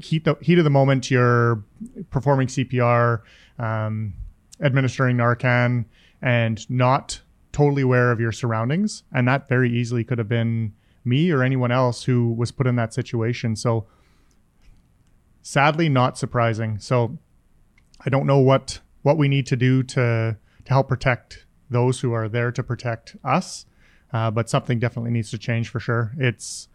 heat 0.00 0.24
the 0.24 0.36
heat 0.40 0.58
of 0.58 0.64
the 0.64 0.70
moment 0.70 1.10
you're 1.10 1.62
performing 2.10 2.48
CPR, 2.48 3.20
um, 3.58 4.14
administering 4.60 5.16
Narcan, 5.16 5.84
and 6.20 6.68
not 6.70 7.20
totally 7.52 7.82
aware 7.82 8.12
of 8.12 8.20
your 8.20 8.32
surroundings, 8.32 9.02
and 9.12 9.26
that 9.28 9.48
very 9.48 9.70
easily 9.70 10.04
could 10.04 10.18
have 10.18 10.28
been 10.28 10.72
me 11.04 11.30
or 11.30 11.42
anyone 11.42 11.72
else 11.72 12.04
who 12.04 12.32
was 12.32 12.52
put 12.52 12.66
in 12.66 12.76
that 12.76 12.92
situation. 12.92 13.56
So, 13.56 13.86
sadly, 15.42 15.88
not 15.88 16.18
surprising. 16.18 16.78
So, 16.78 17.18
I 18.04 18.10
don't 18.10 18.26
know 18.26 18.38
what 18.38 18.80
what 19.02 19.16
we 19.16 19.28
need 19.28 19.46
to 19.46 19.56
do 19.56 19.82
to 19.82 20.36
to 20.64 20.72
help 20.72 20.88
protect 20.88 21.46
those 21.70 22.00
who 22.00 22.12
are 22.12 22.28
there 22.28 22.52
to 22.52 22.62
protect 22.62 23.16
us, 23.24 23.66
uh, 24.12 24.30
but 24.30 24.50
something 24.50 24.78
definitely 24.78 25.10
needs 25.10 25.30
to 25.30 25.38
change 25.38 25.68
for 25.68 25.80
sure. 25.80 26.12
It's 26.18 26.68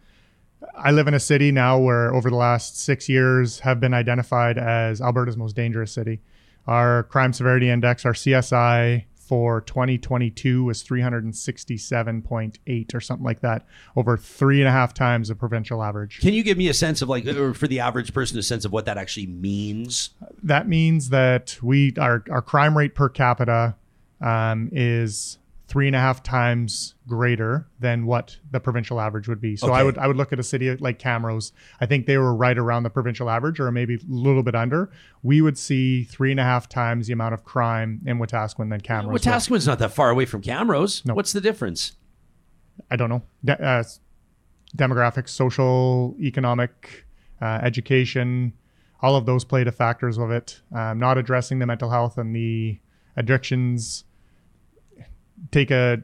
I 0.74 0.90
live 0.90 1.06
in 1.06 1.14
a 1.14 1.20
city 1.20 1.52
now 1.52 1.78
where 1.78 2.14
over 2.14 2.30
the 2.30 2.36
last 2.36 2.80
six 2.80 3.08
years 3.08 3.60
have 3.60 3.78
been 3.78 3.94
identified 3.94 4.58
as 4.58 5.00
Alberta's 5.00 5.36
most 5.36 5.54
dangerous 5.54 5.92
city. 5.92 6.20
Our 6.66 7.04
crime 7.04 7.32
severity 7.32 7.68
index, 7.68 8.04
our 8.04 8.14
CSI, 8.14 9.04
for 9.26 9.60
2022 9.62 10.62
was 10.64 10.84
367.8 10.84 12.94
or 12.94 13.00
something 13.00 13.24
like 13.24 13.40
that, 13.40 13.66
over 13.96 14.16
three 14.16 14.60
and 14.60 14.68
a 14.68 14.70
half 14.70 14.94
times 14.94 15.26
the 15.28 15.34
provincial 15.34 15.82
average. 15.82 16.20
Can 16.20 16.32
you 16.32 16.44
give 16.44 16.56
me 16.56 16.68
a 16.68 16.74
sense 16.74 17.02
of 17.02 17.08
like, 17.08 17.26
or 17.26 17.52
for 17.52 17.66
the 17.66 17.80
average 17.80 18.14
person, 18.14 18.38
a 18.38 18.42
sense 18.42 18.64
of 18.64 18.70
what 18.72 18.84
that 18.84 18.96
actually 18.96 19.26
means? 19.26 20.10
That 20.42 20.68
means 20.68 21.08
that 21.08 21.58
we 21.60 21.92
our 21.98 22.22
our 22.30 22.42
crime 22.42 22.78
rate 22.78 22.94
per 22.94 23.08
capita 23.08 23.74
um, 24.20 24.68
is 24.72 25.38
three 25.68 25.88
and 25.88 25.96
a 25.96 25.98
half 25.98 26.22
times 26.22 26.94
greater 27.08 27.66
than 27.80 28.06
what 28.06 28.36
the 28.52 28.60
provincial 28.60 29.00
average 29.00 29.26
would 29.26 29.40
be. 29.40 29.56
So 29.56 29.68
okay. 29.68 29.76
I 29.76 29.82
would 29.82 29.98
I 29.98 30.06
would 30.06 30.16
look 30.16 30.32
at 30.32 30.38
a 30.38 30.42
city 30.42 30.74
like 30.76 30.98
Camrose. 30.98 31.52
I 31.80 31.86
think 31.86 32.06
they 32.06 32.16
were 32.16 32.34
right 32.34 32.56
around 32.56 32.84
the 32.84 32.90
provincial 32.90 33.28
average, 33.28 33.58
or 33.58 33.70
maybe 33.72 33.94
a 33.96 33.98
little 34.08 34.42
bit 34.42 34.54
under. 34.54 34.90
We 35.22 35.40
would 35.40 35.58
see 35.58 36.04
three 36.04 36.30
and 36.30 36.38
a 36.38 36.44
half 36.44 36.68
times 36.68 37.08
the 37.08 37.12
amount 37.12 37.34
of 37.34 37.44
crime 37.44 38.00
in 38.06 38.18
Wetaskiwin 38.18 38.70
than 38.70 38.80
Camrose. 38.80 39.20
Wetaskiwin's 39.20 39.66
not 39.66 39.78
that 39.80 39.92
far 39.92 40.10
away 40.10 40.24
from 40.24 40.42
Camrose. 40.42 41.04
No. 41.04 41.14
What's 41.14 41.32
the 41.32 41.40
difference? 41.40 41.92
I 42.90 42.96
don't 42.96 43.08
know. 43.08 43.22
De- 43.44 43.60
uh, 43.60 43.82
demographics, 44.76 45.30
social, 45.30 46.14
economic, 46.20 47.06
uh, 47.40 47.60
education, 47.62 48.52
all 49.00 49.16
of 49.16 49.26
those 49.26 49.44
played 49.44 49.66
a 49.68 49.72
factors 49.72 50.18
of 50.18 50.30
it. 50.30 50.60
Um, 50.72 50.98
not 50.98 51.18
addressing 51.18 51.58
the 51.58 51.66
mental 51.66 51.90
health 51.90 52.18
and 52.18 52.34
the 52.34 52.78
addictions 53.16 54.04
take 55.50 55.70
a 55.70 56.02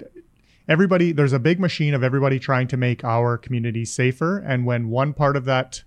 everybody 0.68 1.12
there's 1.12 1.32
a 1.32 1.38
big 1.38 1.58
machine 1.58 1.94
of 1.94 2.02
everybody 2.02 2.38
trying 2.38 2.68
to 2.68 2.76
make 2.76 3.04
our 3.04 3.36
community 3.38 3.84
safer. 3.84 4.38
And 4.38 4.66
when 4.66 4.88
one 4.88 5.12
part 5.12 5.36
of 5.36 5.44
that 5.46 5.82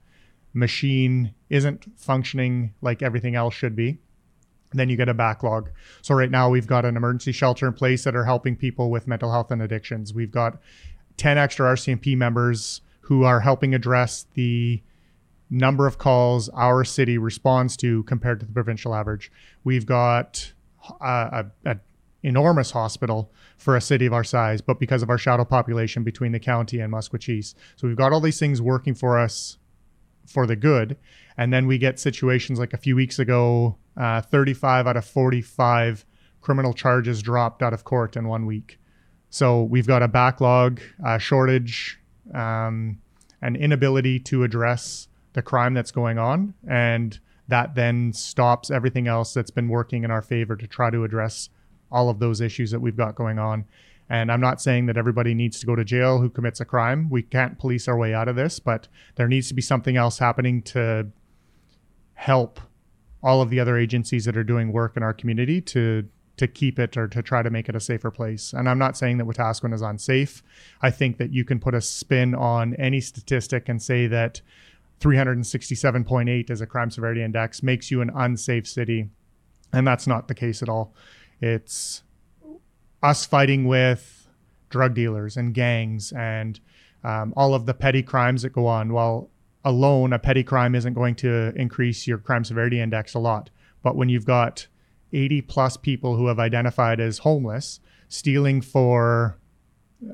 machine 0.53 1.33
isn't 1.49 1.85
functioning 1.97 2.73
like 2.81 3.01
everything 3.01 3.35
else 3.35 3.53
should 3.53 3.75
be 3.75 3.99
then 4.77 4.89
you 4.89 4.97
get 4.97 5.09
a 5.09 5.13
backlog. 5.13 5.69
So 6.01 6.15
right 6.15 6.29
now 6.29 6.49
we've 6.49 6.67
got 6.67 6.85
an 6.85 6.97
emergency 6.97 7.31
shelter 7.31 7.67
in 7.67 7.73
place 7.73 8.03
that 8.03 8.15
are 8.15 8.25
helping 8.25 8.55
people 8.55 8.89
with 8.89 9.07
mental 9.07 9.31
health 9.31 9.51
and 9.51 9.61
addictions. 9.61 10.13
We've 10.13 10.31
got 10.31 10.59
10 11.17 11.37
extra 11.37 11.73
rcmp 11.73 12.17
members 12.17 12.81
who 13.01 13.23
are 13.23 13.39
helping 13.39 13.73
address 13.73 14.25
the 14.33 14.81
number 15.49 15.85
of 15.85 15.97
calls 15.97 16.49
our 16.49 16.83
city 16.83 17.17
responds 17.17 17.77
to 17.77 18.03
compared 18.03 18.39
to 18.39 18.45
the 18.45 18.51
provincial 18.51 18.95
average. 18.95 19.31
We've 19.63 19.85
got 19.85 20.51
uh, 21.01 21.43
a, 21.65 21.71
a 21.71 21.77
enormous 22.25 22.71
hospital 22.71 23.31
for 23.57 23.75
a 23.75 23.81
city 23.81 24.05
of 24.05 24.13
our 24.13 24.23
size, 24.23 24.59
but 24.59 24.79
because 24.79 25.03
of 25.03 25.09
our 25.09 25.17
shadow 25.17 25.45
population 25.45 26.03
between 26.03 26.31
the 26.31 26.39
county 26.39 26.79
and 26.79 26.91
Maskwacis. 26.91 27.53
So 27.75 27.87
we've 27.87 27.95
got 27.95 28.11
all 28.11 28.19
these 28.19 28.39
things 28.39 28.61
working 28.61 28.95
for 28.95 29.19
us 29.19 29.57
for 30.25 30.47
the 30.47 30.55
good. 30.55 30.97
And 31.37 31.53
then 31.53 31.67
we 31.67 31.77
get 31.77 31.99
situations 31.99 32.57
like 32.59 32.73
a 32.73 32.77
few 32.77 32.95
weeks 32.95 33.19
ago, 33.19 33.77
uh, 33.95 34.21
35 34.21 34.87
out 34.87 34.97
of 34.97 35.05
45 35.05 36.05
criminal 36.41 36.73
charges 36.73 37.21
dropped 37.21 37.61
out 37.61 37.73
of 37.73 37.83
court 37.83 38.15
in 38.15 38.27
one 38.27 38.45
week. 38.45 38.79
So 39.29 39.63
we've 39.63 39.87
got 39.87 40.01
a 40.01 40.07
backlog, 40.07 40.79
a 41.05 41.19
shortage, 41.19 41.99
um, 42.33 42.99
an 43.41 43.55
inability 43.55 44.19
to 44.21 44.43
address 44.43 45.07
the 45.33 45.41
crime 45.41 45.73
that's 45.73 45.91
going 45.91 46.17
on. 46.17 46.53
And 46.67 47.19
that 47.47 47.75
then 47.75 48.13
stops 48.13 48.71
everything 48.71 49.07
else 49.07 49.33
that's 49.33 49.51
been 49.51 49.69
working 49.69 50.03
in 50.03 50.11
our 50.11 50.21
favor 50.21 50.55
to 50.55 50.67
try 50.67 50.89
to 50.89 51.03
address 51.03 51.49
all 51.95 52.09
of 52.09 52.19
those 52.19 52.41
issues 52.41 52.69
that 52.71 52.81
we've 52.81 52.97
got 52.97 53.15
going 53.15 53.39
on. 53.39 53.65
And 54.09 54.31
I'm 54.31 54.41
not 54.41 54.61
saying 54.61 54.85
that 54.85 54.97
everybody 54.97 55.33
needs 55.33 55.59
to 55.61 55.65
go 55.65 55.75
to 55.75 55.83
jail 55.83 56.19
who 56.19 56.29
commits 56.29 56.59
a 56.59 56.65
crime. 56.65 57.09
We 57.09 57.23
can't 57.23 57.57
police 57.57 57.87
our 57.87 57.97
way 57.97 58.13
out 58.13 58.27
of 58.27 58.35
this, 58.35 58.59
but 58.59 58.87
there 59.15 59.27
needs 59.27 59.47
to 59.47 59.55
be 59.55 59.63
something 59.63 59.97
else 59.97 60.19
happening 60.19 60.61
to 60.63 61.07
help 62.13 62.59
all 63.23 63.41
of 63.41 63.49
the 63.49 63.59
other 63.59 63.77
agencies 63.77 64.25
that 64.25 64.37
are 64.37 64.43
doing 64.43 64.71
work 64.71 64.95
in 64.95 65.01
our 65.01 65.13
community 65.13 65.59
to 65.61 66.07
to 66.37 66.47
keep 66.47 66.79
it 66.79 66.97
or 66.97 67.07
to 67.07 67.23
try 67.23 67.41
to 67.41 67.49
make 67.49 67.69
it 67.69 67.75
a 67.75 67.79
safer 67.79 68.11
place. 68.11 68.51
And 68.51 68.67
I'm 68.67 68.77
not 68.77 68.97
saying 68.97 69.19
that 69.19 69.25
Wetaskiwin 69.25 69.73
is 69.73 69.81
unsafe. 69.81 70.43
I 70.81 70.91
think 70.91 71.17
that 71.17 71.31
you 71.31 71.45
can 71.45 71.61
put 71.61 71.73
a 71.73 71.79
spin 71.79 72.35
on 72.35 72.75
any 72.75 72.99
statistic 72.99 73.69
and 73.69 73.81
say 73.81 74.07
that 74.07 74.41
367.8 74.99 76.49
as 76.49 76.59
a 76.59 76.65
crime 76.65 76.91
severity 76.91 77.23
index 77.23 77.63
makes 77.63 77.89
you 77.89 78.01
an 78.01 78.11
unsafe 78.13 78.67
city. 78.67 79.09
And 79.71 79.87
that's 79.87 80.07
not 80.07 80.27
the 80.27 80.35
case 80.35 80.61
at 80.61 80.69
all. 80.69 80.93
It's 81.41 82.03
us 83.03 83.25
fighting 83.25 83.65
with 83.65 84.27
drug 84.69 84.93
dealers 84.93 85.37
and 85.37 85.53
gangs 85.53 86.11
and 86.11 86.59
um, 87.03 87.33
all 87.37 87.53
of 87.53 87.65
the 87.65 87.73
petty 87.73 88.01
crimes 88.01 88.41
that 88.41 88.51
go 88.51 88.65
on. 88.67 88.91
While 88.93 89.29
alone, 89.63 90.13
a 90.13 90.19
petty 90.19 90.43
crime 90.43 90.75
isn't 90.75 90.93
going 90.93 91.15
to 91.15 91.53
increase 91.55 92.07
your 92.07 92.17
crime 92.17 92.43
severity 92.43 92.79
index 92.79 93.13
a 93.13 93.19
lot. 93.19 93.49
But 93.83 93.95
when 93.95 94.09
you've 94.09 94.25
got 94.25 94.67
80 95.13 95.41
plus 95.43 95.77
people 95.77 96.15
who 96.15 96.27
have 96.27 96.39
identified 96.39 96.99
as 96.99 97.19
homeless, 97.19 97.79
stealing 98.07 98.61
for 98.61 99.37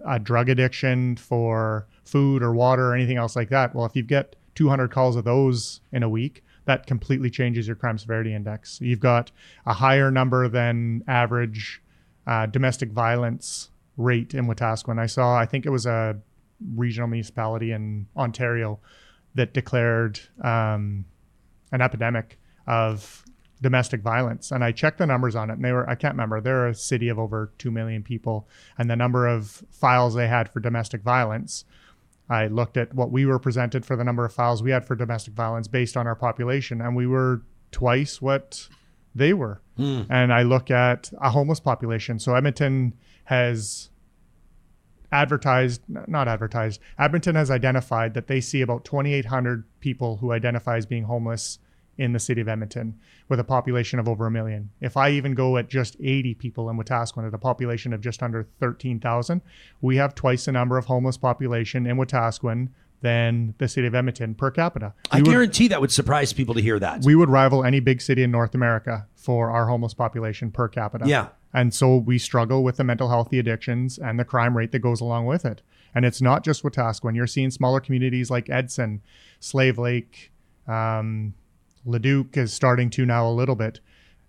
a 0.06 0.20
drug 0.20 0.50
addiction, 0.50 1.16
for 1.16 1.88
food 2.04 2.44
or 2.44 2.54
water 2.54 2.90
or 2.90 2.96
anything 2.96 3.18
else 3.18 3.36
like 3.36 3.50
that, 3.50 3.74
well, 3.74 3.86
if 3.86 3.96
you 3.96 4.04
get 4.04 4.36
200 4.56 4.92
calls 4.92 5.16
of 5.16 5.24
those 5.24 5.82
in 5.92 6.04
a 6.04 6.10
week, 6.10 6.44
that 6.66 6.86
completely 6.86 7.30
changes 7.30 7.68
your 7.68 7.76
crime 7.76 7.98
severity 7.98 8.34
index. 8.34 8.80
You've 8.82 9.00
got 9.00 9.32
a 9.66 9.74
higher 9.74 10.12
number 10.12 10.48
than 10.48 11.04
average 11.08 11.82
uh, 12.28 12.46
domestic 12.46 12.92
violence 12.92 13.70
rate 13.98 14.34
in 14.34 14.48
Wetaskiwin. 14.48 15.00
I 15.00 15.08
saw, 15.08 15.36
I 15.36 15.46
think 15.46 15.66
it 15.66 15.70
was 15.70 15.86
a 15.86 16.20
regional 16.76 17.08
municipality 17.08 17.72
in 17.72 18.08
Ontario 18.16 18.80
that 19.36 19.54
declared 19.54 20.20
um, 20.44 21.06
an 21.72 21.82
epidemic 21.82 22.40
of 22.68 23.24
domestic 23.62 24.02
violence. 24.02 24.52
And 24.52 24.64
I 24.64 24.72
checked 24.72 24.98
the 24.98 25.06
numbers 25.06 25.36
on 25.36 25.50
it, 25.50 25.54
and 25.54 25.66
they 25.66 25.72
were, 25.72 25.90
I 25.90 25.96
can't 25.96 26.14
remember, 26.14 26.42
they're 26.42 26.68
a 26.68 26.76
city 26.76 27.10
of 27.10 27.20
over 27.20 27.52
2 27.58 27.72
million 27.72 28.04
people. 28.04 28.48
And 28.78 28.90
the 28.90 28.96
number 28.96 29.28
of 29.28 29.64
files 29.72 30.16
they 30.16 30.28
had 30.28 30.52
for 30.52 30.60
domestic 30.60 31.02
violence 31.02 31.66
I 32.32 32.48
looked 32.48 32.78
at 32.78 32.94
what 32.94 33.12
we 33.12 33.26
were 33.26 33.40
presented 33.40 33.86
for 33.86 33.98
the 33.98 34.06
number 34.06 34.24
of 34.24 34.34
files 34.34 34.64
we 34.64 34.72
had 34.72 34.86
for 34.86 34.96
domestic 34.96 35.34
violence 35.34 35.68
based 35.68 35.98
on 35.98 36.08
our 36.08 36.16
population, 36.16 36.80
and 36.80 36.96
we 36.96 37.06
were 37.06 37.42
twice 37.72 38.22
what 38.22 38.70
they 39.14 39.34
were. 39.34 39.62
Mm. 39.78 40.08
And 40.10 40.32
I 40.32 40.44
look 40.44 40.72
at 40.72 41.12
a 41.22 41.32
homeless 41.32 41.60
population. 41.60 42.20
So 42.20 42.34
Edmonton 42.34 42.94
has 43.26 43.90
advertised, 45.12 45.82
not 45.90 46.30
advertised, 46.30 46.80
Edmonton 46.98 47.36
has 47.36 47.52
identified 47.52 48.14
that 48.14 48.28
they 48.28 48.40
see 48.40 48.62
about 48.62 48.86
2,800 48.86 49.66
people 49.82 50.18
who 50.18 50.32
identify 50.32 50.78
as 50.78 50.86
being 50.86 51.04
homeless 51.04 51.60
in 52.02 52.14
the 52.14 52.20
city 52.20 52.42
of 52.42 52.48
Edmonton 52.48 52.96
with 53.30 53.40
a 53.40 53.44
population 53.44 54.00
of 54.00 54.10
over 54.10 54.26
a 54.26 54.32
million. 54.32 54.72
If 54.82 54.98
I 54.98 55.12
even 55.12 55.36
go 55.36 55.58
at 55.58 55.70
just 55.70 55.96
80 56.02 56.34
people 56.36 56.70
in 56.70 56.78
Wetaskiwin 56.78 57.28
at 57.28 57.34
a 57.34 57.38
population 57.38 57.94
of 57.94 58.02
just 58.02 58.24
under 58.24 58.48
13,000, 58.60 59.42
we 59.82 59.98
have 59.98 60.16
twice 60.16 60.46
the 60.46 60.52
number 60.52 60.78
of 60.80 60.86
homeless 60.86 61.18
population 61.18 61.86
in 61.86 61.98
Wetaskiwin 61.98 62.70
than 63.02 63.54
the 63.60 63.68
city 63.68 63.86
of 63.88 63.94
Edmonton 63.96 64.34
per 64.36 64.50
capita. 64.52 64.94
I 65.12 65.18
We 65.18 65.22
would- 65.24 65.32
guarantee 65.32 65.68
that 65.70 65.80
would 65.82 65.92
surprise 65.92 66.34
people 66.34 66.56
to 66.56 66.62
hear 66.62 66.80
that. 66.80 67.02
we 67.04 67.14
would 67.16 67.30
rival 67.30 67.64
any 67.64 67.80
big 67.80 68.02
city 68.02 68.24
in 68.24 68.32
North 68.32 68.56
America 68.56 69.08
for 69.16 69.52
our 69.52 69.68
homeless 69.68 69.94
population 69.94 70.50
per 70.52 70.68
capita. 70.68 71.08
Yeah. 71.08 71.28
And 71.54 71.74
so 71.74 71.98
we 71.98 72.18
struggle 72.18 72.64
with 72.64 72.78
the 72.78 72.84
mental 72.84 73.10
health, 73.10 73.30
the 73.30 73.40
addictions, 73.40 73.98
and 74.00 74.20
the 74.20 74.24
crime 74.26 74.58
rate 74.58 74.72
that 74.72 74.80
goes 74.80 75.02
along 75.02 75.26
with 75.28 75.46
it. 75.46 75.62
And 75.94 76.06
it's 76.06 76.22
not 76.22 76.44
just 76.44 76.64
Wetaskiwin. 76.64 77.16
You're 77.16 77.28
seeing 77.28 77.52
smaller 77.52 77.80
communities 77.80 78.32
like 78.32 78.50
Edson, 78.50 79.02
Slave 79.40 79.78
Lake, 79.78 80.32
um, 80.68 81.34
Leduc 81.86 82.38
is 82.38 82.54
starting 82.54 82.90
to 82.92 83.06
now 83.06 83.28
a 83.28 83.32
little 83.32 83.56
bit. 83.56 83.80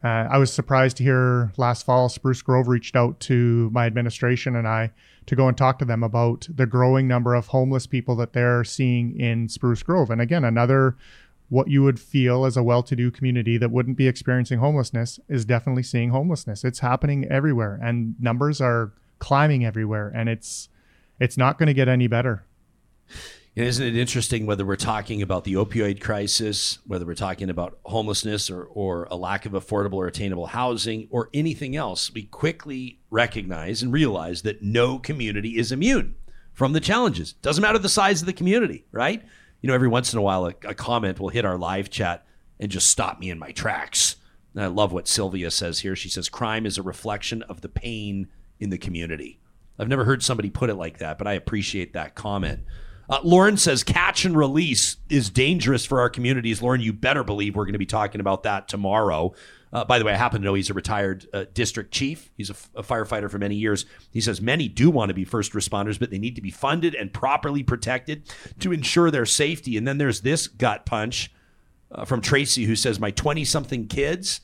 Uh, 0.05 0.27
I 0.31 0.39
was 0.39 0.53
surprised 0.53 0.97
to 0.97 1.05
hear 1.05 1.53
last 1.57 1.87
fall 1.87 2.09
Spruce 2.09 2.43
Grove 2.43 2.67
reached 2.67 2.97
out 2.97 3.21
to 3.21 3.71
my 3.73 3.87
administration 3.87 4.57
and 4.57 4.67
I 4.67 4.91
to 5.27 5.37
go 5.37 5.47
and 5.47 5.57
talk 5.57 5.79
to 5.79 5.85
them 5.85 6.03
about 6.03 6.49
the 6.53 6.67
growing 6.67 7.07
number 7.07 7.35
of 7.35 7.49
homeless 7.49 7.87
people 7.87 8.17
that 8.17 8.33
they're 8.33 8.65
seeing 8.65 9.19
in 9.19 9.49
Spruce 9.49 9.85
Grove. 9.85 10.11
And 10.11 10.21
again, 10.21 10.45
another 10.45 10.97
what 11.51 11.69
you 11.69 11.83
would 11.83 12.01
feel 12.01 12.45
as 12.47 12.57
a 12.57 12.63
well-to-do 12.63 13.11
community 13.11 13.59
that 13.59 13.71
wouldn't 13.71 13.97
be 13.97 14.09
experiencing 14.09 14.59
homelessness 14.59 15.21
is 15.29 15.45
definitely 15.45 15.83
seeing 15.83 16.11
homelessness. 16.11 16.65
It's 16.65 16.81
happening 16.81 17.27
everywhere 17.31 17.79
and 17.81 18.15
numbers 18.19 18.61
are 18.61 18.93
climbing 19.19 19.65
everywhere 19.65 20.11
and 20.15 20.29
it's 20.29 20.69
it's 21.21 21.37
not 21.37 21.59
going 21.59 21.69
to 21.69 21.75
get 21.75 21.87
any 21.87 22.09
better. 22.09 22.45
Isn't 23.55 23.87
it 23.87 23.97
interesting 23.97 24.47
whether 24.47 24.65
we're 24.65 24.77
talking 24.77 25.21
about 25.21 25.45
the 25.45 25.53
opioid 25.55 26.01
crisis, 26.01 26.79
whether 26.87 27.05
we're 27.05 27.15
talking 27.15 27.51
about 27.51 27.79
homelessness 27.85 28.49
or, 28.49 28.65
or 28.65 29.07
a 29.11 29.17
lack 29.17 29.45
of 29.45 29.53
affordable 29.53 29.97
or 29.97 30.07
attainable 30.07 30.47
housing 30.47 31.07
or 31.11 31.29
anything 31.35 31.77
else, 31.77 32.11
we 32.11 32.23
quickly 32.23 32.99
recognize 33.11 33.83
and 33.83 33.93
realize 33.93 34.41
that 34.41 34.63
no 34.63 34.99
community 34.99 35.59
is 35.59 35.71
immune 35.71 36.15
from 36.55 36.73
the 36.73 36.81
challenges. 36.81 37.35
Doesn't 37.35 37.61
matter 37.61 37.79
the 37.79 37.91
size 37.91 38.23
of 38.23 38.27
the 38.27 38.33
community, 38.33 38.87
right? 38.91 39.23
You 39.61 39.69
know, 39.69 39.75
every 39.75 39.89
once 39.89 40.15
in 40.15 40.19
a 40.19 40.23
while, 40.23 40.47
a, 40.47 40.55
a 40.65 40.75
comment 40.75 41.21
will 41.21 41.29
hit 41.29 41.45
our 41.45 41.59
live 41.59 41.91
chat 41.91 42.25
and 42.59 42.71
just 42.71 42.89
stop 42.89 43.21
me 43.21 43.29
in 43.29 43.39
my 43.39 43.53
tracks. 43.53 44.17
And 44.55 44.65
I 44.65 44.69
love 44.69 44.95
what 44.95 45.07
Sylvia 45.07 45.51
says 45.51 45.81
here. 45.81 45.95
She 45.95 46.09
says, 46.09 46.31
crime 46.31 46.65
is 46.65 46.79
a 46.79 46.83
reflection 46.83 47.43
of 47.43 47.61
the 47.61 47.69
pain 47.69 48.29
in 48.59 48.71
the 48.71 48.79
community. 48.79 49.41
I've 49.79 49.89
never 49.89 50.07
heard 50.07 50.23
somebody 50.23 50.49
put 50.49 50.71
it 50.71 50.77
like 50.77 50.99
that, 50.99 51.19
but 51.19 51.27
I 51.27 51.35
appreciate 51.35 51.93
that 51.93 52.15
comment. 52.15 52.61
Uh, 53.13 53.21
Lauren 53.25 53.59
says 53.59 53.85
catch 53.85 54.25
and 54.25 54.35
release 54.35 54.97
is 55.11 55.29
dangerous 55.29 55.85
for 55.85 56.01
our 56.01 56.09
communities. 56.09 56.63
Lauren, 56.63 56.81
you 56.81 56.95
better 56.95 57.23
believe 57.23 57.55
we're 57.55 57.67
going 57.67 57.75
to 57.75 57.79
be 57.79 57.85
talking 57.85 58.23
about 58.23 58.45
that 58.45 58.69
tomorrow. 58.69 59.35
Uh, 59.71 59.85
by 59.85 59.99
the 59.99 60.05
way, 60.07 60.15
I 60.15 60.17
happen 60.17 60.41
to 60.41 60.45
know 60.47 60.55
he's 60.55 60.71
a 60.71 60.75
retired 60.75 61.27
uh, 61.35 61.45
district 61.53 61.93
chief. 61.93 62.31
He's 62.39 62.49
a, 62.49 62.55
f- 62.55 62.71
a 62.75 62.83
firefighter 62.83 63.31
for 63.31 63.37
many 63.37 63.55
years. 63.55 63.85
He 64.11 64.23
says 64.23 64.41
many 64.41 64.67
do 64.67 64.89
want 64.89 65.11
to 65.11 65.15
be 65.15 65.27
first 65.27 65.53
responders, 65.53 66.01
but 66.01 66.11
they 66.11 66.17
need 66.17 66.37
to 66.37 66.41
be 66.41 66.51
funded 66.51 66.95
and 66.95 67.13
properly 67.13 67.63
protected 67.63 68.33
to 68.61 68.73
ensure 68.73 69.11
their 69.11 69.27
safety. 69.27 69.77
And 69.77 69.87
then 69.87 69.99
there's 69.99 70.23
this 70.23 70.47
gut 70.49 70.87
punch 70.87 71.31
uh, 71.91 72.07
from 72.07 72.23
Tracy 72.23 72.65
who 72.65 72.75
says, 72.75 72.99
My 72.99 73.11
20 73.11 73.45
something 73.45 73.89
kids, 73.89 74.41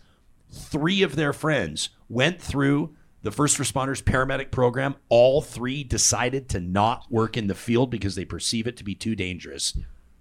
three 0.52 1.00
of 1.00 1.16
their 1.16 1.32
friends 1.32 1.88
went 2.10 2.38
through 2.38 2.94
the 3.22 3.30
first 3.30 3.58
responders 3.58 4.02
paramedic 4.02 4.50
program. 4.50 4.96
All 5.08 5.42
three 5.42 5.84
decided 5.84 6.48
to 6.50 6.60
not 6.60 7.06
work 7.10 7.36
in 7.36 7.46
the 7.46 7.54
field 7.54 7.90
because 7.90 8.14
they 8.14 8.24
perceive 8.24 8.66
it 8.66 8.76
to 8.76 8.84
be 8.84 8.94
too 8.94 9.14
dangerous. 9.16 9.76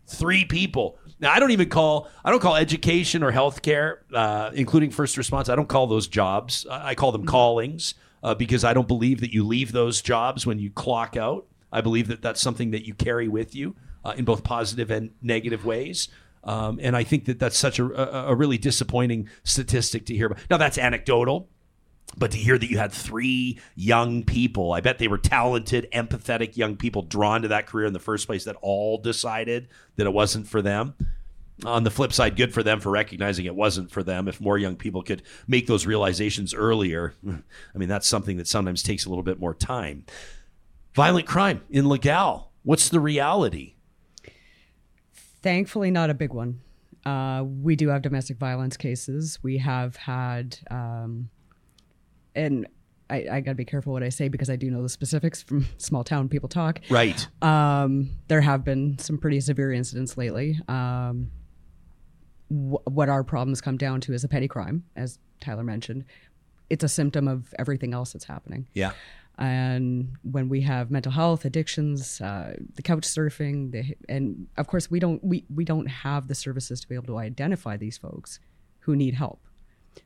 Three 0.08 0.46
people. 0.46 0.98
Now, 1.20 1.34
I 1.34 1.40
don't 1.40 1.52
even 1.52 1.70
call 1.70 2.10
I 2.24 2.32
don't 2.32 2.42
call 2.42 2.56
education 2.56 3.24
or 3.24 3.32
healthcare, 3.32 3.98
uh, 4.14 4.52
including 4.54 4.92
first 4.92 5.18
response. 5.18 5.50
I 5.50 5.56
don't 5.56 5.68
call 5.68 5.88
those 5.88 6.08
jobs. 6.08 6.66
I 6.70 6.96
call 6.96 7.12
them 7.12 7.26
callings 7.26 7.96
uh, 8.24 8.34
because 8.36 8.64
I 8.64 8.74
don't 8.74 8.88
believe 8.88 9.22
that 9.22 9.34
you 9.34 9.46
leave 9.46 9.72
those 9.72 10.02
jobs 10.02 10.46
when 10.46 10.60
you 10.60 10.70
clock 10.70 11.18
out. 11.18 11.46
I 11.72 11.82
believe 11.82 12.08
that 12.08 12.22
that's 12.22 12.42
something 12.42 12.72
that 12.72 12.88
you 12.88 12.94
carry 12.94 13.28
with 13.28 13.54
you 13.54 13.76
uh, 14.06 14.14
in 14.18 14.26
both 14.26 14.44
positive 14.44 14.90
and 14.92 15.12
negative 15.22 15.66
ways. 15.66 16.08
Um, 16.44 16.80
and 16.82 16.96
I 16.96 17.04
think 17.04 17.26
that 17.26 17.40
that's 17.40 17.58
such 17.58 17.78
a, 17.78 17.86
a, 17.86 18.32
a 18.32 18.36
really 18.36 18.58
disappointing 18.58 19.28
statistic 19.44 20.06
to 20.06 20.16
hear. 20.16 20.28
about. 20.28 20.40
Now, 20.50 20.58
that's 20.58 20.78
anecdotal. 20.78 21.50
But 22.18 22.32
to 22.32 22.38
hear 22.38 22.58
that 22.58 22.70
you 22.70 22.78
had 22.80 22.92
three 22.92 23.60
young 23.76 24.24
people, 24.24 24.74
I 24.74 24.82
bet 24.82 24.98
they 24.98 25.08
were 25.08 25.20
talented, 25.20 25.88
empathetic 25.94 26.58
young 26.58 26.76
people 26.76 27.04
drawn 27.04 27.44
to 27.44 27.50
that 27.50 27.68
career 27.68 27.86
in 27.86 27.94
the 27.94 28.00
first 28.00 28.26
place 28.26 28.46
that 28.46 28.56
all 28.62 28.98
decided 28.98 29.68
that 29.98 30.08
it 30.08 30.14
wasn't 30.14 30.48
for 30.48 30.62
them. 30.62 30.96
On 31.66 31.84
the 31.84 31.92
flip 31.92 32.14
side, 32.14 32.36
good 32.36 32.54
for 32.54 32.64
them 32.64 32.80
for 32.80 32.92
recognizing 32.92 33.46
it 33.46 33.56
wasn't 33.56 33.92
for 33.92 34.04
them. 34.04 34.28
If 34.28 34.42
more 34.42 34.58
young 34.58 34.76
people 34.76 35.04
could 35.04 35.24
make 35.48 35.68
those 35.68 35.86
realizations 35.86 36.54
earlier, 36.54 37.14
I 37.28 37.78
mean, 37.78 37.90
that's 37.90 38.08
something 38.08 38.38
that 38.38 38.48
sometimes 38.48 38.84
takes 38.84 39.06
a 39.06 39.10
little 39.10 39.24
bit 39.24 39.40
more 39.40 39.54
time. 39.54 40.06
Violent 40.94 41.28
crime 41.28 41.62
in 41.70 41.88
Legal. 41.88 42.52
What's 42.64 42.90
the 42.90 43.00
reality? 43.00 43.76
Thankfully, 45.44 45.92
not 45.92 46.10
a 46.10 46.16
big 46.16 46.34
one. 46.34 46.62
Uh, 47.06 47.44
we 47.44 47.76
do 47.76 47.90
have 47.90 48.02
domestic 48.02 48.38
violence 48.38 48.76
cases. 48.76 49.40
We 49.42 49.60
have 49.60 49.96
had, 49.96 50.58
um, 50.70 51.30
and 52.38 52.68
I, 53.10 53.26
I 53.32 53.42
got 53.42 53.52
to 53.52 53.56
be 53.56 53.66
careful 53.66 53.94
what 53.94 54.04
I 54.04 54.10
say 54.10 54.28
because 54.28 54.50
I 54.50 54.56
do 54.56 54.70
know 54.70 54.82
the 54.82 54.90
specifics 54.90 55.42
from 55.42 55.68
small 55.78 56.04
town 56.04 56.30
people 56.30 56.50
talk. 56.50 56.82
Right. 56.90 57.28
Um, 57.42 58.12
there 58.28 58.42
have 58.42 58.64
been 58.64 58.98
some 59.00 59.18
pretty 59.18 59.40
severe 59.42 59.72
incidents 59.72 60.18
lately. 60.18 60.60
Um, 60.68 61.32
wh- 62.50 62.86
what 62.88 63.10
our 63.10 63.24
problems 63.24 63.62
come 63.62 63.78
down 63.78 64.02
to 64.02 64.14
is 64.14 64.24
a 64.24 64.28
petty 64.28 64.48
crime, 64.48 64.84
as 64.96 65.20
Tyler 65.42 65.64
mentioned. 65.64 66.06
It's 66.70 66.84
a 66.84 66.90
symptom 66.90 67.28
of 67.28 67.54
everything 67.58 67.94
else 67.94 68.14
that's 68.14 68.26
happening. 68.26 68.68
Yeah. 68.74 68.92
And 69.38 70.18
when 70.24 70.50
we 70.50 70.62
have 70.62 70.90
mental 70.90 71.12
health, 71.12 71.46
addictions, 71.46 72.20
uh, 72.20 72.56
the 72.76 72.82
couch 72.82 73.04
surfing, 73.04 73.72
the, 73.72 73.96
and 74.10 74.48
of 74.58 74.68
course 74.68 74.90
we 74.90 75.00
don't 75.00 75.24
we, 75.24 75.46
we 75.54 75.64
don't 75.64 75.86
have 75.86 76.28
the 76.28 76.34
services 76.34 76.82
to 76.82 76.88
be 76.90 76.96
able 76.96 77.06
to 77.06 77.18
identify 77.20 77.78
these 77.78 77.98
folks 77.98 78.40
who 78.80 78.96
need 78.96 79.14
help. 79.14 79.47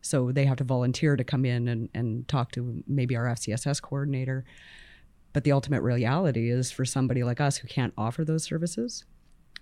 So 0.01 0.31
they 0.31 0.45
have 0.45 0.57
to 0.57 0.63
volunteer 0.63 1.15
to 1.15 1.23
come 1.23 1.45
in 1.45 1.67
and, 1.67 1.89
and 1.93 2.27
talk 2.27 2.51
to 2.53 2.83
maybe 2.87 3.15
our 3.15 3.25
FCSS 3.25 3.81
coordinator. 3.81 4.45
But 5.33 5.43
the 5.43 5.51
ultimate 5.51 5.81
reality 5.81 6.49
is 6.49 6.71
for 6.71 6.85
somebody 6.85 7.23
like 7.23 7.39
us 7.39 7.57
who 7.57 7.67
can't 7.67 7.93
offer 7.97 8.25
those 8.25 8.43
services, 8.43 9.05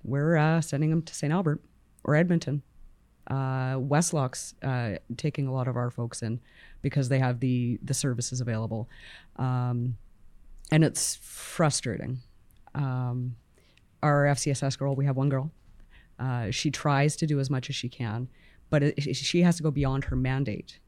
we're 0.04 0.36
uh, 0.36 0.62
sending 0.62 0.90
them 0.90 1.02
to 1.04 1.14
St. 1.14 1.32
Albert 1.32 1.62
or 2.04 2.16
Edmonton. 2.16 2.64
Uh, 3.30 3.76
Westlock's 3.76 4.56
uh, 4.64 4.96
taking 5.18 5.48
a 5.48 5.54
lot 5.54 5.68
of 5.68 5.76
our 5.76 5.92
folks 5.92 6.24
in 6.24 6.40
because 6.82 7.10
they 7.10 7.20
have 7.20 7.40
the 7.40 7.80
the 7.84 7.94
services 7.94 8.42
available, 8.42 8.90
um, 9.36 9.98
and 10.72 10.84
it's 10.84 11.18
frustrating. 11.18 12.22
Um, 12.74 13.36
our 14.02 14.24
FCSS 14.26 14.80
girl, 14.80 14.96
we 14.96 15.06
have 15.06 15.16
one 15.16 15.30
girl. 15.30 15.52
Uh, 16.18 16.50
she 16.50 16.72
tries 16.72 17.16
to 17.18 17.28
do 17.28 17.40
as 17.40 17.50
much 17.52 17.70
as 17.70 17.76
she 17.76 17.88
can, 17.88 18.28
but 18.70 18.84
it, 18.84 19.16
she 19.16 19.42
has 19.42 19.58
to 19.58 19.64
go 19.64 19.72
beyond 19.72 20.06
her 20.06 20.16
mandate 20.16 20.80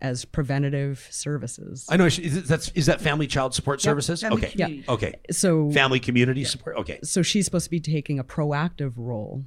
as 0.00 0.24
preventative 0.24 1.06
services. 1.10 1.86
I 1.88 1.96
know. 1.96 2.04
Is, 2.06 2.46
that's, 2.46 2.68
is 2.70 2.86
that 2.86 3.00
family 3.00 3.26
child 3.26 3.54
support 3.54 3.80
services? 3.80 4.20
family 4.20 4.42
okay. 4.42 4.50
community. 4.50 4.84
Okay. 4.88 5.14
So 5.30 5.70
Family 5.70 6.00
community 6.00 6.44
support. 6.44 6.76
Okay. 6.76 6.98
so 7.02 7.22
she's 7.22 7.44
supposed 7.44 7.64
to 7.64 7.70
be 7.70 7.80
taking 7.80 8.18
a 8.18 8.24
proactive 8.24 8.92
role 8.96 9.44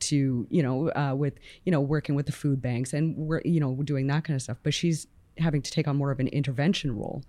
to 0.00 0.46
you 0.50 0.62
know 0.62 0.90
uh, 0.92 1.14
with 1.14 1.34
you 1.64 1.72
know 1.72 1.80
working 1.80 2.14
with 2.14 2.26
the 2.26 2.32
food 2.32 2.60
banks 2.62 2.92
and 2.92 3.16
we're 3.16 3.42
you 3.44 3.60
know 3.60 3.74
doing 3.82 4.06
that 4.06 4.24
kind 4.24 4.34
of 4.34 4.42
stuff 4.42 4.58
but 4.62 4.72
she's 4.72 5.06
having 5.38 5.62
to 5.62 5.70
take 5.70 5.88
on 5.88 5.96
more 5.96 6.10
of 6.10 6.20
an 6.20 6.28
intervention 6.28 6.96
role 6.96 7.22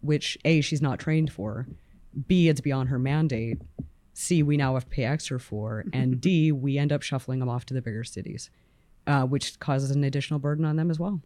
which 0.00 0.36
a 0.44 0.60
she's 0.60 0.82
not 0.82 0.98
trained 0.98 1.32
for 1.32 1.66
b 2.26 2.48
it's 2.48 2.60
beyond 2.60 2.88
her 2.88 2.98
mandate 2.98 3.58
c 4.12 4.42
we 4.42 4.56
now 4.56 4.74
have 4.74 4.84
to 4.84 4.90
pay 4.90 5.04
extra 5.04 5.40
for 5.40 5.84
and 5.92 6.20
d 6.20 6.52
we 6.52 6.78
end 6.78 6.92
up 6.92 7.02
shuffling 7.02 7.40
them 7.40 7.48
off 7.48 7.64
to 7.66 7.74
the 7.74 7.82
bigger 7.82 8.04
cities 8.04 8.50
uh, 9.06 9.24
which 9.24 9.58
causes 9.60 9.90
an 9.90 10.04
additional 10.04 10.38
burden 10.40 10.64
on 10.64 10.76
them 10.76 10.90
as 10.90 10.98
well 10.98 11.20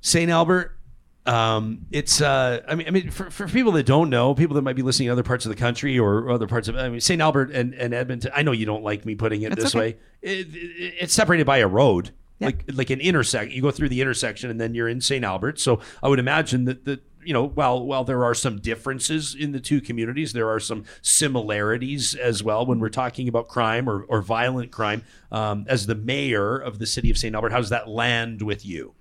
St. 0.00 0.30
Albert. 0.30 0.76
Um, 1.24 1.86
it's 1.92 2.20
uh, 2.20 2.60
I 2.66 2.74
mean, 2.74 2.88
I 2.88 2.90
mean, 2.90 3.10
for, 3.12 3.30
for 3.30 3.46
people 3.46 3.70
that 3.72 3.86
don't 3.86 4.10
know, 4.10 4.34
people 4.34 4.56
that 4.56 4.62
might 4.62 4.74
be 4.74 4.82
listening 4.82 5.06
in 5.06 5.12
other 5.12 5.22
parts 5.22 5.46
of 5.46 5.50
the 5.50 5.56
country 5.56 5.96
or 5.96 6.28
other 6.28 6.48
parts 6.48 6.66
of, 6.66 6.74
I 6.76 6.88
mean, 6.88 7.00
St. 7.00 7.20
Albert 7.22 7.52
and, 7.52 7.74
and 7.74 7.94
Edmonton. 7.94 8.32
I 8.34 8.42
know 8.42 8.50
you 8.50 8.66
don't 8.66 8.82
like 8.82 9.04
me 9.06 9.14
putting 9.14 9.42
it 9.42 9.50
That's 9.50 9.62
this 9.62 9.74
okay. 9.76 9.78
way. 9.92 9.96
It, 10.22 10.48
it- 10.52 10.94
it's 11.02 11.14
separated 11.14 11.46
by 11.46 11.58
a 11.58 11.68
road, 11.68 12.10
Yeah. 12.40 12.46
like 12.46 12.64
like 12.72 12.90
an 12.90 13.00
intersect. 13.00 13.52
You 13.52 13.62
go 13.62 13.70
through 13.70 13.90
the 13.90 14.00
intersection 14.00 14.50
and 14.50 14.60
then 14.60 14.74
you're 14.74 14.88
in 14.88 15.00
St. 15.00 15.24
Albert. 15.24 15.60
So 15.60 15.78
I 16.02 16.08
would 16.08 16.18
imagine 16.18 16.64
that 16.64 16.84
that 16.86 17.00
you 17.24 17.32
know, 17.32 17.46
while 17.48 17.84
while 17.84 18.04
there 18.04 18.24
are 18.24 18.34
some 18.34 18.58
differences 18.60 19.34
in 19.34 19.52
the 19.52 19.60
two 19.60 19.80
communities, 19.80 20.32
there 20.32 20.48
are 20.48 20.60
some 20.60 20.84
similarities 21.00 22.14
as 22.14 22.42
well 22.42 22.66
when 22.66 22.78
we're 22.78 22.88
talking 22.88 23.28
about 23.28 23.48
crime 23.48 23.88
or, 23.88 24.02
or 24.04 24.20
violent 24.22 24.70
crime. 24.70 25.02
Um, 25.30 25.64
as 25.68 25.86
the 25.86 25.94
mayor 25.94 26.56
of 26.58 26.78
the 26.78 26.86
city 26.86 27.10
of 27.10 27.16
St. 27.18 27.34
Albert, 27.34 27.52
how 27.52 27.58
does 27.58 27.70
that 27.70 27.88
land 27.88 28.42
with 28.42 28.66
you? 28.66 28.94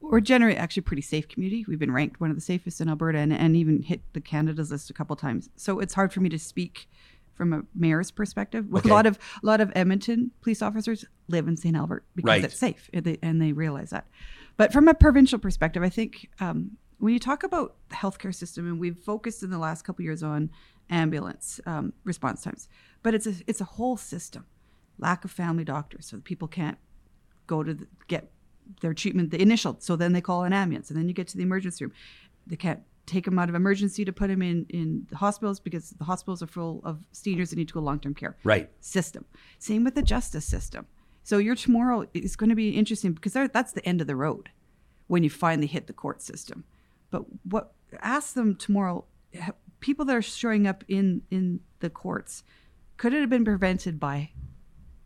We're 0.00 0.20
generally 0.20 0.56
actually 0.56 0.80
a 0.82 0.84
pretty 0.84 1.02
safe 1.02 1.28
community. 1.28 1.64
We've 1.66 1.78
been 1.78 1.92
ranked 1.92 2.20
one 2.20 2.30
of 2.30 2.36
the 2.36 2.42
safest 2.42 2.80
in 2.80 2.88
Alberta 2.88 3.18
and, 3.18 3.32
and 3.32 3.56
even 3.56 3.82
hit 3.82 4.00
the 4.12 4.20
Canada's 4.20 4.70
list 4.70 4.90
a 4.90 4.92
couple 4.92 5.16
times. 5.16 5.48
So 5.56 5.80
it's 5.80 5.94
hard 5.94 6.12
for 6.12 6.20
me 6.20 6.28
to 6.28 6.38
speak 6.38 6.88
from 7.34 7.52
a 7.52 7.62
mayor's 7.74 8.10
perspective. 8.10 8.68
With 8.68 8.84
Okay. 8.84 8.90
a 8.90 8.94
lot 8.94 9.06
of 9.06 9.18
a 9.42 9.46
lot 9.46 9.60
of 9.60 9.72
Edmonton 9.74 10.30
police 10.42 10.60
officers 10.62 11.04
live 11.28 11.48
in 11.48 11.56
St. 11.56 11.74
Albert 11.74 12.04
because 12.14 12.28
Right. 12.28 12.44
it's 12.44 12.58
safe, 12.58 12.90
and 12.92 13.04
they, 13.04 13.18
and 13.22 13.40
they 13.40 13.52
realize 13.52 13.90
that. 13.90 14.06
But 14.58 14.72
from 14.72 14.86
a 14.88 14.94
provincial 14.94 15.38
perspective, 15.38 15.82
I 15.82 15.88
think 15.88 16.28
um, 16.40 16.72
when 17.02 17.12
you 17.12 17.18
talk 17.18 17.42
about 17.42 17.74
the 17.88 17.96
healthcare 17.96 18.32
system, 18.32 18.64
and 18.68 18.78
we've 18.78 18.96
focused 18.96 19.42
in 19.42 19.50
the 19.50 19.58
last 19.58 19.82
couple 19.82 20.02
of 20.02 20.04
years 20.04 20.22
on 20.22 20.50
ambulance 20.88 21.58
um, 21.66 21.92
response 22.04 22.42
times, 22.42 22.68
but 23.02 23.12
it's 23.12 23.26
a 23.26 23.34
it's 23.48 23.60
a 23.60 23.64
whole 23.64 23.96
system. 23.96 24.46
Lack 24.98 25.24
of 25.24 25.32
family 25.32 25.64
doctors, 25.64 26.06
so 26.06 26.20
people 26.20 26.46
can't 26.46 26.78
go 27.48 27.64
to 27.64 27.74
the, 27.74 27.88
get 28.06 28.30
their 28.82 28.94
treatment, 28.94 29.32
the 29.32 29.42
initial. 29.42 29.76
So 29.80 29.96
then 29.96 30.12
they 30.12 30.20
call 30.20 30.44
an 30.44 30.52
ambulance, 30.52 30.90
and 30.90 30.98
then 30.98 31.08
you 31.08 31.14
get 31.14 31.26
to 31.28 31.36
the 31.36 31.42
emergency 31.42 31.84
room. 31.84 31.92
They 32.46 32.54
can't 32.54 32.82
take 33.04 33.24
them 33.24 33.36
out 33.36 33.48
of 33.48 33.56
emergency 33.56 34.04
to 34.04 34.12
put 34.12 34.28
them 34.28 34.40
in 34.40 34.64
in 34.68 35.04
the 35.10 35.16
hospitals 35.16 35.58
because 35.58 35.90
the 35.90 36.04
hospitals 36.04 36.40
are 36.40 36.46
full 36.46 36.82
of 36.84 37.04
seniors 37.10 37.50
that 37.50 37.56
need 37.56 37.66
to 37.66 37.74
go 37.74 37.80
long 37.80 37.98
term 37.98 38.14
care 38.14 38.36
Right. 38.44 38.70
system. 38.80 39.24
Same 39.58 39.82
with 39.82 39.96
the 39.96 40.02
justice 40.02 40.44
system. 40.44 40.86
So 41.24 41.38
your 41.38 41.56
tomorrow 41.56 42.06
is 42.14 42.36
going 42.36 42.50
to 42.50 42.56
be 42.56 42.70
interesting 42.70 43.12
because 43.12 43.32
that's 43.32 43.72
the 43.72 43.84
end 43.84 44.00
of 44.00 44.06
the 44.06 44.14
road 44.14 44.50
when 45.08 45.24
you 45.24 45.30
finally 45.30 45.66
hit 45.66 45.88
the 45.88 45.92
court 45.92 46.22
system. 46.22 46.62
But 47.12 47.24
what 47.44 47.74
ask 48.00 48.34
them 48.34 48.56
tomorrow, 48.56 49.04
people 49.78 50.04
that 50.06 50.16
are 50.16 50.22
showing 50.22 50.66
up 50.66 50.82
in 50.88 51.22
in 51.30 51.60
the 51.78 51.90
courts, 51.90 52.42
could 52.96 53.14
it 53.14 53.20
have 53.20 53.30
been 53.30 53.44
prevented 53.44 54.00
by 54.00 54.30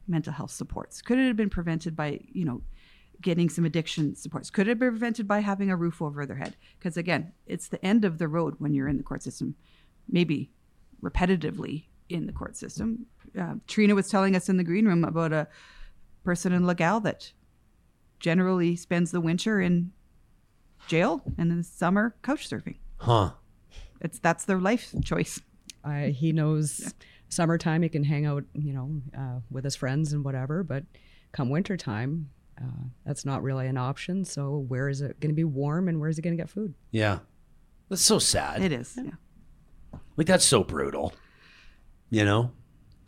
mental 0.09 0.33
health 0.33 0.53
supports? 0.53 1.03
Could 1.03 1.19
it 1.19 1.27
have 1.27 1.37
been 1.37 1.51
prevented 1.51 1.95
by 1.95 2.21
you 2.33 2.47
know 2.47 2.63
getting 3.21 3.51
some 3.51 3.67
addiction 3.67 4.17
supports? 4.17 4.49
Could 4.49 4.69
it 4.69 4.71
have 4.71 4.79
been 4.79 4.93
prevented 4.93 5.29
by 5.29 5.41
having 5.41 5.71
a 5.71 5.77
roof 5.77 6.01
over 6.01 6.25
their 6.25 6.37
head? 6.37 6.57
Because 6.79 6.97
again, 6.97 7.33
it's 7.47 7.69
the 7.69 7.85
end 7.85 8.07
of 8.07 8.17
the 8.17 8.29
road 8.29 8.55
when 8.59 8.73
you're 8.73 8.89
in 8.89 8.97
the 8.97 9.03
court 9.03 9.23
system. 9.23 9.57
Maybe 10.09 10.53
repetitively 11.03 11.87
in 12.09 12.27
the 12.27 12.33
court 12.33 12.57
system. 12.57 13.07
Uh, 13.39 13.55
Trina 13.67 13.97
was 13.97 14.09
telling 14.09 14.37
us 14.37 14.49
in 14.49 14.57
the 14.57 14.65
green 14.65 14.87
room 14.87 15.05
about 15.05 15.33
a 15.33 15.49
person 16.25 16.53
in 16.53 16.67
Legal 16.67 17.01
that 17.01 17.33
generally 18.21 18.77
spends 18.77 19.11
the 19.11 19.21
winter 19.21 19.61
in 19.61 19.93
jail 20.87 21.23
and 21.39 21.51
in 21.51 21.59
the 21.59 21.65
summer 21.65 22.15
couch 22.23 22.49
surfing. 22.49 22.77
Huh. 22.99 23.33
It's 24.01 24.19
that's 24.19 24.45
their 24.45 24.59
life 24.59 24.95
choice. 25.05 25.41
Uh, 25.85 26.07
he 26.07 26.33
knows 26.33 26.95
summertime 27.29 27.83
he 27.83 27.89
can 27.89 28.05
hang 28.05 28.27
out, 28.27 28.45
you 28.55 28.73
know, 28.73 29.03
uh, 29.17 29.41
with 29.51 29.65
his 29.65 29.77
friends 29.77 30.13
and 30.13 30.25
whatever. 30.25 30.63
But 30.63 30.85
come 31.33 31.51
wintertime, 31.51 32.31
uh, 32.61 32.85
that's 33.05 33.25
not 33.25 33.43
really 33.43 33.67
an 33.67 33.77
option. 33.77 34.25
So 34.25 34.65
where 34.69 34.89
is 34.89 35.01
it 35.01 35.21
going 35.21 35.31
to 35.31 35.37
be 35.37 35.45
warm 35.45 35.89
and 35.89 36.01
where 36.01 36.09
is 36.09 36.17
he 36.17 36.23
going 36.23 36.37
to 36.37 36.43
get 36.43 36.51
food? 36.51 36.75
Yeah. 36.91 37.21
That's 37.89 38.03
so 38.03 38.19
sad. 38.19 38.63
It 38.63 38.73
is. 38.73 38.99
Yeah. 39.03 39.99
Like 40.17 40.27
that's 40.27 40.45
so 40.45 40.65
brutal. 40.65 41.13
You 42.11 42.25
know? 42.25 42.53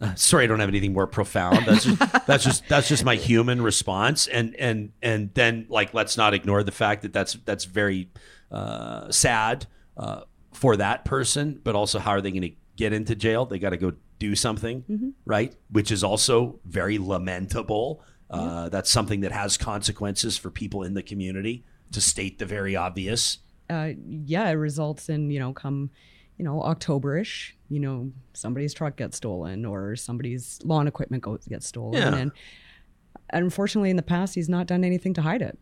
Uh, 0.00 0.14
sorry, 0.14 0.44
I 0.44 0.46
don't 0.46 0.60
have 0.60 0.68
anything 0.68 0.92
more 0.92 1.06
profound. 1.08 1.66
That's 1.66 1.84
just 1.84 1.98
that's 2.26 2.44
just 2.44 2.68
that's 2.68 2.88
just 2.88 3.04
my 3.04 3.16
human 3.16 3.60
response. 3.62 4.26
And 4.28 4.54
and 4.56 4.92
and 5.02 5.32
then 5.34 5.66
like 5.68 5.92
let's 5.94 6.16
not 6.16 6.34
ignore 6.34 6.62
the 6.62 6.72
fact 6.72 7.02
that 7.02 7.12
that's 7.12 7.34
that's 7.44 7.64
very 7.64 8.10
uh, 8.52 9.10
sad 9.10 9.66
uh, 9.96 10.22
for 10.52 10.76
that 10.76 11.04
person. 11.04 11.60
But 11.64 11.74
also, 11.74 11.98
how 11.98 12.12
are 12.12 12.20
they 12.20 12.30
going 12.30 12.42
to 12.42 12.52
get 12.76 12.92
into 12.92 13.14
jail? 13.16 13.44
They 13.44 13.58
got 13.58 13.70
to 13.70 13.76
go 13.76 13.92
do 14.18 14.34
something, 14.36 15.14
right? 15.24 15.54
Which 15.70 15.90
is 15.90 16.02
also 16.04 16.60
very 16.64 16.98
lamentable. 16.98 18.02
Uh, 18.30 18.68
That's 18.68 18.90
something 18.90 19.20
that 19.20 19.32
has 19.32 19.56
consequences 19.56 20.36
for 20.36 20.50
people 20.50 20.82
in 20.82 20.94
the 20.94 21.02
community. 21.02 21.64
To 21.92 22.00
state 22.02 22.38
the 22.38 22.44
very 22.44 22.76
obvious. 22.76 23.38
uh, 23.70 23.92
yeah, 24.06 24.46
it 24.48 24.52
results 24.52 25.08
in 25.08 25.30
you 25.30 25.38
know 25.40 25.52
come 25.54 25.90
you 26.38 26.44
know 26.44 26.60
Octoberish, 26.60 27.52
you 27.68 27.80
know 27.80 28.10
somebody's 28.32 28.72
truck 28.72 28.96
gets 28.96 29.16
stolen 29.16 29.64
or 29.66 29.96
somebody's 29.96 30.60
lawn 30.64 30.86
equipment 30.86 31.22
goes 31.22 31.44
gets 31.48 31.66
stolen, 31.66 31.94
Yeah. 32.00 32.16
and 32.16 32.32
unfortunately 33.32 33.90
in 33.90 33.96
the 33.96 34.02
past 34.02 34.34
he's 34.34 34.48
not 34.48 34.66
done 34.66 34.84
anything 34.84 35.14
to 35.14 35.22
hide 35.22 35.42
it, 35.42 35.58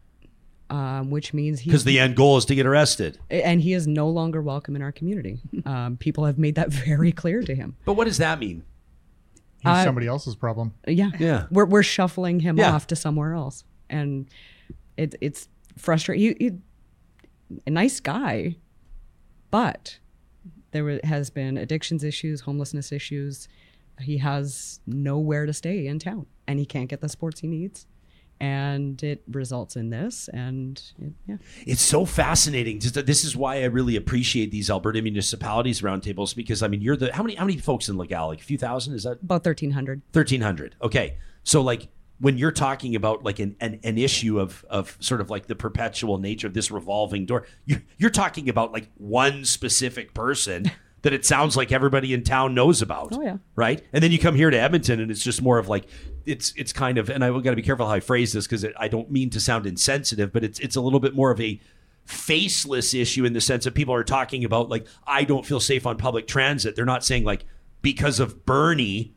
um, 0.70 1.10
which 1.10 1.32
means 1.34 1.60
he 1.60 1.70
Because 1.70 1.84
the 1.84 1.98
end 1.98 2.14
goal 2.16 2.36
is 2.36 2.44
to 2.46 2.54
get 2.54 2.66
arrested. 2.66 3.18
and 3.30 3.60
he 3.62 3.72
is 3.72 3.86
no 3.86 4.08
longer 4.08 4.40
welcome 4.42 4.76
in 4.76 4.82
our 4.82 4.92
community. 4.92 5.40
Um, 5.66 5.96
people 5.96 6.24
have 6.26 6.38
made 6.38 6.54
that 6.56 6.70
very 6.70 7.10
clear 7.12 7.42
to 7.42 7.54
him. 7.54 7.76
But 7.84 7.94
what 7.94 8.04
does 8.04 8.18
that 8.18 8.38
mean? 8.38 8.62
He's 9.62 9.70
Uh, 9.70 9.84
somebody 9.84 10.06
else's 10.06 10.36
problem. 10.36 10.74
Yeah, 10.86 11.10
Yeah. 11.18 11.46
we're 11.50 11.64
we're 11.64 11.82
shuffling 11.82 12.40
him 12.40 12.56
Yeah. 12.58 12.72
off 12.72 12.86
to 12.88 12.96
somewhere 12.96 13.32
else, 13.34 13.64
and 13.90 14.26
it, 14.96 15.14
it's 15.20 15.48
frustrating. 15.76 16.36
He, 16.38 16.44
he, 16.48 16.52
a 17.66 17.70
nice 17.70 17.98
guy, 18.00 18.56
but 19.50 19.98
there 20.76 21.00
has 21.04 21.30
been 21.30 21.56
addictions 21.56 22.04
issues, 22.04 22.42
homelessness 22.42 22.92
issues. 22.92 23.48
He 24.00 24.18
has 24.18 24.80
nowhere 24.86 25.46
to 25.46 25.54
stay 25.54 25.86
in 25.86 25.98
town, 25.98 26.26
and 26.46 26.58
he 26.58 26.66
can't 26.66 26.88
get 26.88 27.00
the 27.00 27.08
sports 27.08 27.40
he 27.40 27.48
needs, 27.48 27.86
and 28.40 29.02
it 29.02 29.22
results 29.26 29.74
in 29.76 29.88
this. 29.88 30.28
And 30.34 30.82
it, 31.00 31.12
yeah, 31.26 31.36
It's 31.66 31.80
so 31.80 32.04
fascinating. 32.04 32.78
Just 32.78 33.06
This 33.06 33.24
is 33.24 33.34
why 33.34 33.62
I 33.62 33.64
really 33.64 33.96
appreciate 33.96 34.50
these 34.50 34.68
Alberta 34.68 35.00
municipalities 35.00 35.80
roundtables 35.80 36.36
because 36.36 36.62
I 36.62 36.68
mean, 36.68 36.82
you're 36.82 36.96
the 36.96 37.10
how 37.12 37.22
many 37.22 37.36
how 37.36 37.46
many 37.46 37.56
folks 37.56 37.88
in 37.88 37.96
Legal? 37.96 38.28
Like 38.28 38.40
a 38.40 38.44
few 38.44 38.58
thousand? 38.58 38.94
Is 38.94 39.04
that 39.04 39.22
about 39.22 39.42
thirteen 39.42 39.70
hundred. 39.70 40.02
thirteen 40.12 40.42
hundred? 40.42 40.76
Okay, 40.82 41.16
so 41.42 41.62
like 41.62 41.88
when 42.18 42.38
you're 42.38 42.52
talking 42.52 42.96
about 42.96 43.24
like 43.24 43.38
an, 43.38 43.56
an, 43.60 43.78
an 43.84 43.98
issue 43.98 44.40
of 44.40 44.64
of 44.70 44.96
sort 45.00 45.20
of 45.20 45.30
like 45.30 45.46
the 45.46 45.54
perpetual 45.54 46.18
nature 46.18 46.46
of 46.46 46.54
this 46.54 46.70
revolving 46.70 47.26
door, 47.26 47.46
you, 47.64 47.82
you're 47.98 48.10
talking 48.10 48.48
about 48.48 48.72
like 48.72 48.88
one 48.96 49.44
specific 49.44 50.14
person. 50.14 50.70
That 51.02 51.12
it 51.12 51.24
sounds 51.24 51.56
like 51.56 51.70
everybody 51.70 52.12
in 52.12 52.24
town 52.24 52.54
knows 52.54 52.82
about. 52.82 53.10
Oh, 53.12 53.22
yeah. 53.22 53.36
right? 53.54 53.80
And 53.92 54.02
then 54.02 54.10
you 54.10 54.18
come 54.18 54.34
here 54.34 54.50
to 54.50 54.58
Edmonton, 54.58 54.98
and 54.98 55.08
it's 55.08 55.22
just 55.22 55.40
more 55.40 55.58
of 55.58 55.68
like 55.68 55.86
it's 56.24 56.52
it's 56.56 56.72
kind 56.72 56.98
of. 56.98 57.08
And 57.10 57.22
I 57.22 57.30
got 57.30 57.50
to 57.50 57.54
be 57.54 57.62
careful 57.62 57.86
how 57.86 57.92
I 57.92 58.00
phrase 58.00 58.32
this 58.32 58.44
because 58.44 58.66
I 58.76 58.88
don't 58.88 59.08
mean 59.08 59.30
to 59.30 59.38
sound 59.38 59.66
insensitive, 59.66 60.32
but 60.32 60.42
it's 60.42 60.58
it's 60.58 60.74
a 60.74 60.80
little 60.80 60.98
bit 60.98 61.14
more 61.14 61.30
of 61.30 61.40
a 61.40 61.60
faceless 62.06 62.94
issue 62.94 63.24
in 63.24 63.34
the 63.34 63.40
sense 63.40 63.64
that 63.64 63.74
people 63.74 63.94
are 63.94 64.02
talking 64.02 64.44
about 64.44 64.68
like 64.68 64.86
I 65.06 65.22
don't 65.22 65.46
feel 65.46 65.60
safe 65.60 65.86
on 65.86 65.96
public 65.96 66.26
transit. 66.26 66.74
They're 66.74 66.84
not 66.84 67.04
saying 67.04 67.22
like 67.22 67.44
because 67.82 68.18
of 68.18 68.44
Bernie 68.44 69.14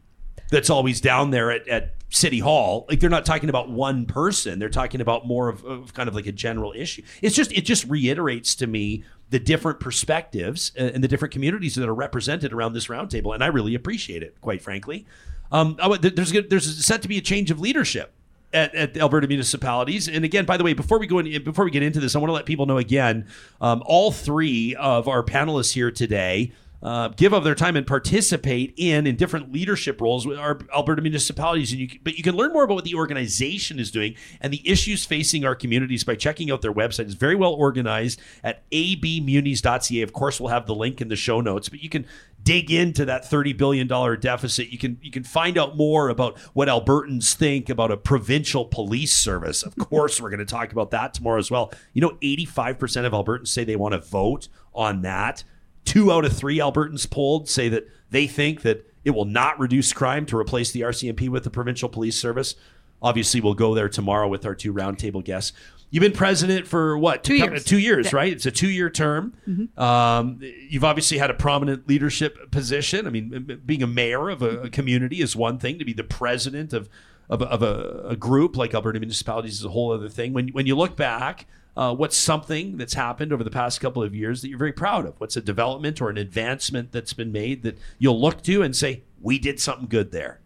that's 0.51 0.69
always 0.69 1.01
down 1.01 1.31
there 1.31 1.51
at, 1.51 1.67
at 1.67 1.95
City 2.09 2.39
Hall. 2.39 2.85
Like 2.89 2.99
they're 2.99 3.09
not 3.09 3.25
talking 3.25 3.49
about 3.49 3.69
one 3.69 4.05
person. 4.05 4.59
They're 4.59 4.69
talking 4.69 5.01
about 5.01 5.27
more 5.27 5.49
of, 5.49 5.63
of 5.63 5.93
kind 5.93 6.09
of 6.09 6.15
like 6.15 6.25
a 6.25 6.31
general 6.31 6.73
issue. 6.75 7.03
It's 7.21 7.35
just 7.35 7.51
it 7.51 7.65
just 7.65 7.85
reiterates 7.85 8.55
to 8.55 8.67
me 8.67 9.03
the 9.29 9.39
different 9.39 9.79
perspectives 9.79 10.71
and 10.75 11.03
the 11.03 11.07
different 11.07 11.33
communities 11.33 11.75
that 11.75 11.87
are 11.87 11.93
represented 11.93 12.51
around 12.51 12.73
this 12.73 12.87
roundtable, 12.87 13.33
and 13.33 13.43
I 13.43 13.47
really 13.47 13.75
appreciate 13.75 14.23
it, 14.23 14.39
quite 14.41 14.61
frankly. 14.61 15.05
Um, 15.51 15.77
there's 16.01 16.31
there's 16.31 16.85
set 16.85 17.01
to 17.03 17.07
be 17.07 17.17
a 17.17 17.21
change 17.21 17.51
of 17.51 17.59
leadership 17.59 18.11
at, 18.53 18.73
at 18.73 18.93
the 18.93 19.01
Alberta 19.01 19.27
municipalities. 19.27 20.07
And 20.07 20.25
again, 20.25 20.45
by 20.45 20.57
the 20.57 20.63
way, 20.63 20.73
before 20.73 20.99
we 20.99 21.07
go 21.07 21.19
in, 21.19 21.43
before 21.43 21.65
we 21.65 21.71
get 21.71 21.83
into 21.83 21.99
this, 21.99 22.15
I 22.15 22.19
want 22.19 22.29
to 22.29 22.33
let 22.33 22.45
people 22.45 22.65
know 22.65 22.77
again, 22.77 23.27
um, 23.61 23.83
all 23.85 24.11
three 24.11 24.75
of 24.75 25.07
our 25.07 25.23
panelists 25.23 25.73
here 25.73 25.91
today. 25.91 26.51
Uh, 26.81 27.09
give 27.09 27.33
of 27.33 27.43
their 27.43 27.55
time 27.55 27.75
and 27.75 27.85
participate 27.85 28.73
in 28.77 29.05
in 29.05 29.17
different 29.17 29.51
leadership 29.51 29.99
roles 29.99 30.25
with 30.25 30.39
our 30.39 30.59
Alberta 30.73 31.01
municipalities. 31.01 31.71
And 31.71 31.81
you, 31.81 31.99
but 32.03 32.17
you 32.17 32.23
can 32.23 32.35
learn 32.35 32.53
more 32.53 32.63
about 32.63 32.75
what 32.75 32.85
the 32.85 32.95
organization 32.95 33.79
is 33.79 33.91
doing 33.91 34.15
and 34.39 34.53
the 34.53 34.61
issues 34.63 35.03
facing 35.03 35.43
our 35.43 35.55
communities 35.55 36.05
by 36.05 36.15
checking 36.15 36.49
out 36.51 36.61
their 36.61 36.73
website. 36.73 37.01
It's 37.01 37.15
very 37.15 37.35
well 37.35 37.53
organized 37.53 38.21
at 38.43 38.69
abmunis.ca. 38.69 40.01
Of 40.01 40.13
course, 40.13 40.39
we'll 40.39 40.49
have 40.49 40.67
the 40.67 40.75
link 40.75 41.01
in 41.01 41.09
the 41.09 41.17
show 41.17 41.41
notes, 41.41 41.67
but 41.67 41.83
you 41.83 41.89
can 41.89 42.05
dig 42.41 42.71
into 42.71 43.05
that 43.05 43.23
$30 43.23 43.57
billion 43.57 43.87
deficit. 44.19 44.69
You 44.69 44.77
can 44.77 44.97
you 45.01 45.11
can 45.11 45.23
find 45.23 45.57
out 45.57 45.75
more 45.75 46.09
about 46.09 46.39
what 46.53 46.67
Albertans 46.67 47.35
think 47.35 47.69
about 47.69 47.91
a 47.91 47.97
provincial 47.97 48.65
police 48.65 49.13
service. 49.13 49.63
Of 49.63 49.75
course, 49.75 50.21
we're 50.21 50.29
going 50.29 50.39
to 50.39 50.45
talk 50.45 50.71
about 50.71 50.91
that 50.91 51.13
tomorrow 51.13 51.39
as 51.39 51.51
well. 51.51 51.71
You 51.93 52.01
know, 52.01 52.17
85% 52.21 53.05
of 53.05 53.13
Albertans 53.13 53.49
say 53.49 53.63
they 53.63 53.75
want 53.75 53.93
to 53.93 53.99
vote 53.99 54.47
on 54.73 55.01
that. 55.01 55.43
Two 55.85 56.11
out 56.11 56.25
of 56.25 56.33
three 56.33 56.59
Albertans 56.59 57.09
polled 57.09 57.49
say 57.49 57.69
that 57.69 57.87
they 58.11 58.27
think 58.27 58.61
that 58.61 58.85
it 59.05 59.11
will 59.11 59.25
not 59.25 59.59
reduce 59.59 59.93
crime 59.93 60.25
to 60.27 60.37
replace 60.37 60.71
the 60.71 60.81
RCMP 60.81 61.29
with 61.29 61.43
the 61.43 61.49
provincial 61.49 61.89
police 61.89 62.19
service. 62.19 62.55
Obviously, 63.01 63.39
we'll 63.39 63.53
go 63.53 63.73
there 63.73 63.89
tomorrow 63.89 64.27
with 64.27 64.45
our 64.45 64.53
two 64.53 64.73
roundtable 64.73 65.23
guests. 65.23 65.53
You've 65.91 66.01
been 66.01 66.11
president 66.11 66.67
for 66.67 66.97
what? 66.97 67.23
Two 67.23 67.35
years. 67.35 67.63
Two 67.63 67.79
years, 67.79 68.13
right? 68.13 68.31
It's 68.31 68.45
a 68.45 68.51
two-year 68.51 68.91
term. 68.91 69.33
Um, 69.75 70.39
you've 70.41 70.83
obviously 70.83 71.17
had 71.17 71.31
a 71.31 71.33
prominent 71.33 71.87
leadership 71.87 72.51
position. 72.51 73.07
I 73.07 73.09
mean, 73.09 73.61
being 73.65 73.81
a 73.81 73.87
mayor 73.87 74.29
of 74.29 74.43
a, 74.43 74.63
a 74.63 74.69
community 74.69 75.21
is 75.21 75.35
one 75.35 75.57
thing. 75.57 75.79
To 75.79 75.85
be 75.85 75.93
the 75.93 76.03
president 76.03 76.73
of 76.73 76.89
of, 77.29 77.41
a, 77.41 77.45
of 77.45 77.63
a, 77.63 78.09
a 78.09 78.15
group 78.15 78.57
like 78.57 78.73
Alberta 78.73 78.99
municipalities 78.99 79.53
is 79.53 79.65
a 79.65 79.69
whole 79.69 79.91
other 79.91 80.09
thing. 80.09 80.33
When 80.33 80.49
when 80.49 80.67
you 80.67 80.75
look 80.75 80.95
back, 80.95 81.47
uh, 81.79 81.95
what's 81.95 82.17
something 82.17 82.75
that's 82.75 82.93
happened 82.93 83.31
over 83.31 83.43
the 83.43 83.49
past 83.49 83.79
couple 83.79 84.03
of 84.03 84.13
years 84.13 84.41
that 84.41 84.49
you're 84.49 84.57
very 84.57 84.73
proud 84.73 85.05
of? 85.05 85.19
What's 85.19 85.37
a 85.37 85.41
development 85.41 86.01
or 86.01 86.09
an 86.09 86.17
advancement 86.17 86.91
that's 86.91 87.13
been 87.13 87.31
made 87.31 87.63
that 87.63 87.77
you'll 87.97 88.19
look 88.19 88.41
to 88.43 88.61
and 88.61 88.75
say 88.75 89.03
we 89.21 89.39
did 89.39 89.59
something 89.59 89.87
good 89.87 90.11
there? 90.11 90.41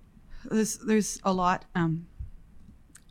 there's 0.46 0.78
there's 0.80 1.20
a 1.24 1.34
lot. 1.34 1.66
Um, 1.76 2.08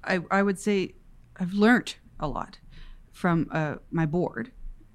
I 0.05 0.20
I 0.31 0.43
would 0.43 0.59
say 0.59 0.94
I've 1.36 1.53
learned 1.53 1.97
a 2.20 2.28
lot 2.28 2.59
from 3.11 3.49
uh, 3.51 3.77
my 3.90 4.07
board. 4.07 4.53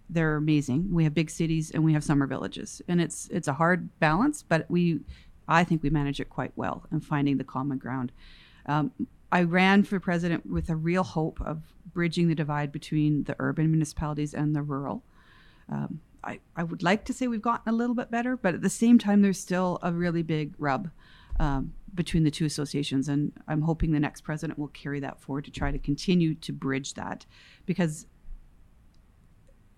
They're 0.10 0.38
amazing. 0.38 0.94
We 0.94 1.04
have 1.04 1.14
big 1.14 1.30
cities 1.30 1.72
and 1.72 1.84
we 1.84 1.94
have 1.94 2.04
summer 2.04 2.28
villages, 2.28 2.82
and 2.88 3.02
it's 3.02 3.28
it's 3.30 3.48
a 3.48 3.54
hard 3.54 3.90
balance, 3.99 4.44
but 4.44 4.66
we 4.70 5.02
I 5.48 5.64
think 5.64 5.84
we 5.84 5.90
manage 5.90 6.20
it 6.20 6.30
quite 6.30 6.54
well 6.56 6.86
and 6.91 7.04
finding 7.04 7.38
the 7.38 7.44
common 7.44 7.78
ground. 7.78 8.12
Um, 8.66 8.91
I 9.32 9.44
ran 9.44 9.84
for 9.84 9.99
president 9.99 10.45
with 10.45 10.70
a 10.70 10.76
real 10.76 11.04
hope 11.04 11.41
of 11.41 11.74
bridging 11.94 12.28
the 12.28 12.36
divide 12.36 12.72
between 12.72 13.24
the 13.24 13.36
urban 13.40 13.70
municipalities 13.70 14.34
and 14.34 14.56
the 14.56 14.62
rural. 14.62 15.04
Um, 15.70 15.99
I, 16.24 16.40
I 16.56 16.64
would 16.64 16.84
like 16.84 17.06
to 17.06 17.14
say 17.14 17.28
we've 17.28 17.41
gotten 17.41 17.74
a 17.74 17.76
little 17.76 17.95
bit 17.95 18.10
better, 18.10 18.38
but 18.38 18.54
at 18.54 18.62
the 18.62 18.70
same 18.70 18.98
time, 18.98 19.22
there's 19.22 19.40
still 19.40 19.80
a 19.82 19.91
really 19.91 20.24
big 20.24 20.54
rub 20.58 20.90
um, 21.40 21.74
between 21.94 22.24
the 22.24 22.32
two 22.32 22.45
associations. 22.45 23.10
And 23.10 23.34
I'm 23.48 23.62
hoping 23.62 23.91
the 23.91 23.99
next 23.99 24.22
president 24.22 24.58
will 24.58 24.68
carry 24.70 24.99
that 25.02 25.20
forward 25.20 25.45
to 25.45 25.52
try 25.52 25.72
to 25.72 25.80
continue 25.80 26.36
to 26.36 26.54
bridge 26.54 26.94
that 26.95 27.26
because 27.66 28.08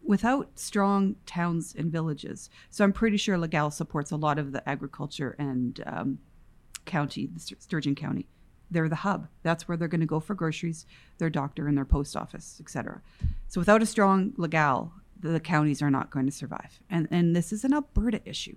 without 0.04 0.58
strong 0.58 1.16
towns 1.26 1.76
and 1.78 1.92
villages, 1.92 2.50
so 2.70 2.84
I'm 2.84 2.94
pretty 2.94 3.18
sure 3.18 3.38
Legal 3.38 3.72
supports 3.72 4.12
a 4.12 4.16
lot 4.16 4.40
of 4.40 4.52
the 4.52 4.68
agriculture 4.68 5.36
and 5.38 5.84
um, 5.86 6.20
county, 6.86 7.28
the 7.28 7.40
Sturgeon 7.40 7.96
County. 7.96 8.28
They're 8.72 8.90
the 8.90 8.96
hub. 8.98 9.28
That's 9.44 9.68
where 9.68 9.78
they're 9.78 9.88
going 9.88 10.02
to 10.02 10.08
go 10.08 10.20
for 10.20 10.36
groceries, 10.36 10.86
their 11.18 11.30
doctor, 11.30 11.68
and 11.68 11.76
their 11.78 11.86
post 11.86 12.16
office, 12.16 12.58
etc. 12.62 13.02
So 13.48 13.60
without 13.60 13.82
a 13.82 13.86
strong 13.86 14.34
Legal, 14.38 14.92
the 15.20 15.40
counties 15.40 15.82
are 15.82 15.90
not 15.92 16.12
going 16.12 16.26
to 16.28 16.32
survive. 16.32 16.80
And 16.90 17.08
and 17.12 17.36
this 17.36 17.52
is 17.52 17.64
an 17.66 17.74
Alberta 17.74 18.22
issue. 18.26 18.56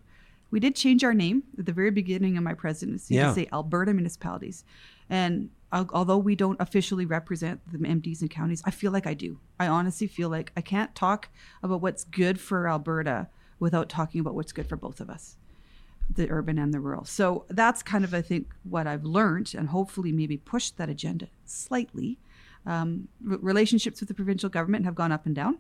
We 0.51 0.61
did 0.61 0.77
change 0.77 1.03
our 1.03 1.15
name 1.15 1.45
at 1.59 1.65
the 1.65 1.73
very 1.73 1.91
beginning 1.91 2.37
of 2.37 2.45
my 2.45 2.53
presidency 2.53 3.15
Yeah. 3.15 3.29
to 3.29 3.35
say 3.35 3.49
Alberta 3.53 3.95
municipalities. 3.95 4.65
And 5.09 5.49
al- 5.73 5.89
although 5.95 6.19
we 6.19 6.37
don't 6.37 6.61
officially 6.61 7.07
represent 7.07 7.61
the 7.73 7.79
MDs 7.79 8.21
and 8.21 8.31
counties, 8.31 8.63
I 8.67 8.71
feel 8.71 8.93
like 8.93 9.07
I 9.07 9.15
do. 9.15 9.39
I 9.59 9.67
honestly 9.67 10.07
feel 10.07 10.29
like 10.29 10.53
I 10.55 10.61
can't 10.61 10.95
talk 10.95 11.31
about 11.63 11.81
what's 11.81 12.05
good 12.05 12.39
for 12.39 12.69
Alberta 12.69 13.29
without 13.59 13.89
talking 13.89 14.21
about 14.21 14.35
what's 14.35 14.53
good 14.53 14.67
for 14.67 14.77
both 14.77 15.01
of 15.01 15.09
us 15.09 15.37
the 16.15 16.31
urban 16.31 16.59
and 16.59 16.73
the 16.73 16.81
rural. 16.81 17.05
So 17.05 17.47
that's 17.49 17.83
kind 17.83 18.05
of, 18.05 18.15
I 18.15 18.23
think, 18.23 18.53
what 18.65 18.87
I've 18.87 19.05
learned, 19.05 19.55
and 19.57 19.69
hopefully 19.69 20.13
maybe 20.13 20.37
pushed 20.37 20.77
that 20.79 20.89
agenda 20.89 21.29
slightly. 21.45 22.19
Um, 22.67 23.09
r- 23.29 23.39
relationships 23.41 24.01
with 24.01 24.09
the 24.09 24.15
provincial 24.15 24.49
government 24.49 24.85
have 24.85 24.95
gone 24.95 25.13
up 25.13 25.27
and 25.27 25.35
down. 25.35 25.59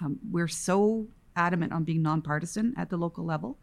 Um, 0.00 0.18
we're 0.30 0.48
so 0.48 1.08
adamant 1.34 1.72
on 1.72 1.84
being 1.84 2.02
nonpartisan 2.02 2.74
at 2.76 2.90
the 2.90 2.96
local 2.96 3.24
level 3.24 3.58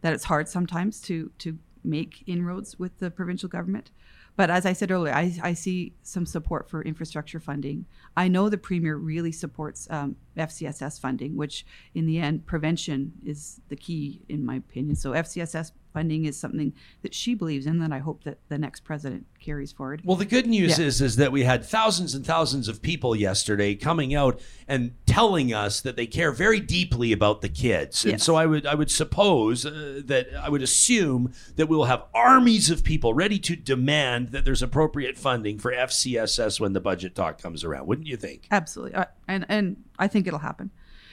that 0.00 0.12
it's 0.12 0.24
hard 0.24 0.48
sometimes 0.48 1.00
to 1.02 1.30
to 1.38 1.58
make 1.84 2.22
inroads 2.26 2.78
with 2.78 2.98
the 2.98 3.10
provincial 3.10 3.48
government. 3.48 3.90
But 4.36 4.50
as 4.50 4.64
I 4.64 4.72
said 4.72 4.90
earlier, 4.90 5.14
I, 5.14 5.38
I 5.42 5.54
see 5.54 5.94
some 6.02 6.24
support 6.24 6.68
for 6.68 6.82
infrastructure 6.82 7.40
funding. 7.40 7.86
I 8.16 8.28
know 8.28 8.48
the 8.48 8.58
premier 8.58 8.96
really 8.96 9.32
supports 9.32 9.86
um, 9.90 10.16
FCSS 10.36 11.00
funding, 11.00 11.36
which 11.36 11.64
in 11.94 12.06
the 12.06 12.18
end, 12.18 12.46
prevention 12.46 13.12
is 13.24 13.60
the 13.68 13.76
key, 13.76 14.22
in 14.28 14.44
my 14.44 14.56
opinion. 14.56 14.96
So 14.96 15.12
FCSS 15.12 15.72
funding 15.92 16.24
is 16.24 16.38
something 16.38 16.72
that 17.02 17.12
she 17.12 17.34
believes 17.34 17.66
in 17.66 17.80
that 17.80 17.90
I 17.90 17.98
hope 17.98 18.22
that 18.22 18.38
the 18.48 18.56
next 18.56 18.84
president 18.84 19.26
carries 19.40 19.72
forward. 19.72 20.02
Well, 20.04 20.16
the 20.16 20.24
good 20.24 20.46
news 20.46 20.78
Yeah. 20.78 20.84
is 20.86 21.00
is 21.00 21.16
that 21.16 21.32
we 21.32 21.42
had 21.42 21.64
thousands 21.64 22.14
and 22.14 22.24
thousands 22.24 22.68
of 22.68 22.80
people 22.80 23.16
yesterday 23.16 23.74
coming 23.74 24.14
out 24.14 24.40
and 24.68 24.92
telling 25.04 25.52
us 25.52 25.80
that 25.80 25.96
they 25.96 26.06
care 26.06 26.30
very 26.30 26.60
deeply 26.60 27.10
about 27.10 27.40
the 27.40 27.48
kids. 27.48 28.04
And 28.04 28.12
Yes. 28.12 28.22
so 28.22 28.36
I 28.36 28.46
would 28.46 28.66
I 28.66 28.76
would 28.76 28.90
suppose 28.90 29.66
uh, 29.66 30.00
that 30.04 30.28
I 30.40 30.48
would 30.48 30.62
assume 30.62 31.32
that 31.56 31.66
we 31.68 31.76
will 31.76 31.86
have 31.86 32.04
armies 32.14 32.70
of 32.70 32.84
people 32.84 33.12
ready 33.12 33.40
to 33.40 33.56
demand 33.56 34.28
that 34.28 34.44
there's 34.44 34.62
appropriate 34.62 35.18
funding 35.18 35.58
for 35.58 35.72
FCSS 35.72 36.60
when 36.60 36.72
the 36.72 36.80
budget 36.80 37.16
talk 37.16 37.42
comes 37.42 37.64
around. 37.64 37.88
Wouldn't 37.88 38.06
you 38.06 38.16
think? 38.16 38.46
Absolutely, 38.52 38.94
uh, 38.94 39.06
and 39.30 39.46
and 39.48 39.76
I 39.98 40.08
think 40.08 40.26
it'll 40.26 40.38
happen. 40.40 40.70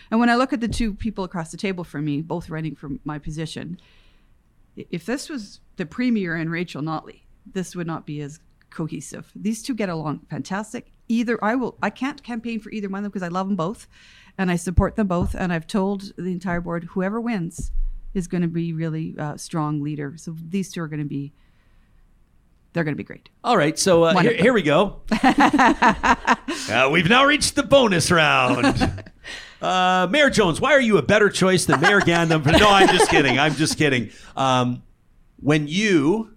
And 0.10 0.20
when 0.20 0.30
I 0.30 0.36
look 0.36 0.54
at 0.54 0.62
the 0.62 0.68
two 0.68 0.94
people 0.94 1.24
across 1.24 1.52
the 1.52 1.58
table 1.58 1.84
from 1.84 2.06
me, 2.06 2.22
both 2.22 2.50
running 2.50 2.76
for 2.76 2.92
my 3.04 3.20
position, 3.20 3.78
if 4.76 5.06
this 5.06 5.30
was 5.30 5.60
the 5.76 5.86
premier 5.86 6.36
and 6.36 6.50
Rachel 6.50 6.82
Notley, 6.82 7.22
this 7.54 7.76
would 7.76 7.88
not 7.88 8.06
be 8.06 8.22
as 8.22 8.40
cohesive. 8.70 9.32
These 9.36 9.64
two 9.64 9.74
get 9.74 9.90
along 9.90 10.22
fantastic. 10.30 10.92
Either 11.10 11.44
I 11.44 11.56
will, 11.56 11.78
I 11.82 11.90
can't 11.90 12.22
campaign 12.24 12.60
for 12.60 12.70
either 12.70 12.90
one 12.90 13.00
of 13.00 13.04
them 13.04 13.12
because 13.12 13.24
I 13.24 13.30
love 13.30 13.48
them 13.48 13.56
both, 13.56 13.88
and 14.38 14.52
I 14.52 14.56
support 14.58 14.96
them 14.96 15.08
both. 15.08 15.36
And 15.36 15.54
I've 15.54 15.68
told 15.68 16.14
the 16.18 16.32
entire 16.32 16.62
board, 16.62 16.84
whoever 16.86 17.20
wins 17.20 17.72
is 18.14 18.28
going 18.28 18.42
to 18.42 18.48
be 18.48 18.74
really 18.74 19.16
uh, 19.18 19.38
strong 19.38 19.82
leader. 19.82 20.16
So 20.18 20.36
these 20.38 20.72
two 20.72 20.82
are 20.82 20.88
going 20.88 21.00
to 21.00 21.06
be, 21.06 21.34
they're 22.78 22.84
going 22.84 22.94
to 22.94 22.98
be 22.98 23.04
great. 23.04 23.30
All 23.44 23.58
right, 23.58 23.78
so 23.78 24.04
uh, 24.04 24.20
here, 24.20 24.34
here 24.34 24.54
we 24.54 24.62
go. 24.62 25.02
Uh, 26.70 26.90
we've 26.92 27.08
now 27.08 27.24
reached 27.24 27.56
the 27.56 27.64
bonus 27.64 28.12
round. 28.12 29.04
Uh, 29.60 30.08
Mayor 30.12 30.30
Jones, 30.30 30.62
why 30.62 30.74
are 30.74 30.80
you 30.80 31.00
a 31.00 31.02
better 31.02 31.32
choice 31.32 31.66
than 31.66 31.82
Mayor 31.82 32.00
Gandam? 32.00 32.46
no, 32.46 32.70
I'm 32.70 32.90
just 32.90 33.10
kidding. 33.10 33.40
I'm 33.40 33.56
just 33.56 33.76
kidding. 33.76 34.12
Um, 34.36 34.84
when 35.42 35.68
you 35.68 36.36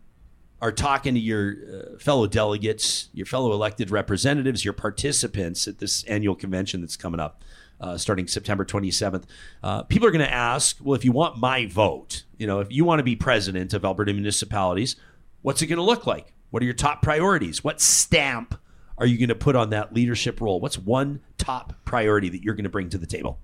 are 0.63 0.73
talking 0.73 1.13
to 1.13 1.21
your 1.21 1.53
uh, 1.53 1.99
fellow 1.99 2.27
delegates, 2.27 3.11
your 3.13 3.27
fellow 3.27 3.53
elected 3.53 3.91
representatives, 3.91 4.65
your 4.65 4.73
participants 4.73 5.69
at 5.69 5.81
this 5.81 6.03
annual 6.05 6.35
convention 6.35 6.81
that's 6.81 6.97
coming 6.97 7.21
up 7.21 7.45
uh, 7.79 7.99
starting 7.99 8.27
September 8.27 8.65
27th, 8.65 9.25
uh, 9.63 9.83
people 9.83 10.09
are 10.09 10.11
going 10.11 10.25
to 10.25 10.33
ask, 10.33 10.79
well, 10.81 10.95
if 10.95 11.05
you 11.05 11.13
want 11.13 11.37
my 11.37 11.67
vote, 11.67 12.25
you 12.39 12.47
know, 12.47 12.61
if 12.61 12.73
you 12.73 12.87
want 12.87 13.01
to 13.01 13.03
be 13.05 13.17
president 13.17 13.75
of 13.75 13.85
Alberta 13.85 14.15
municipalities, 14.15 14.97
what's 15.43 15.63
it 15.63 15.67
going 15.67 15.79
to 15.79 15.83
look 15.83 16.07
like? 16.07 16.33
What 16.51 16.63
are 16.63 16.67
your 16.67 16.75
top 16.75 17.03
priorities? 17.03 17.63
What 17.63 17.81
stamp 17.81 18.59
are 18.99 19.07
you 19.07 19.19
going 19.19 19.29
to 19.29 19.35
put 19.35 19.57
on 19.57 19.71
that 19.71 19.95
leadership 19.95 20.41
role? 20.41 20.61
What's 20.61 20.79
one 20.79 21.21
top 21.39 21.75
priority 21.85 22.29
that 22.29 22.43
you're 22.43 22.55
going 22.55 22.65
to 22.65 22.71
bring 22.71 22.91
to 22.91 22.99
the 22.99 23.07
table? 23.07 23.39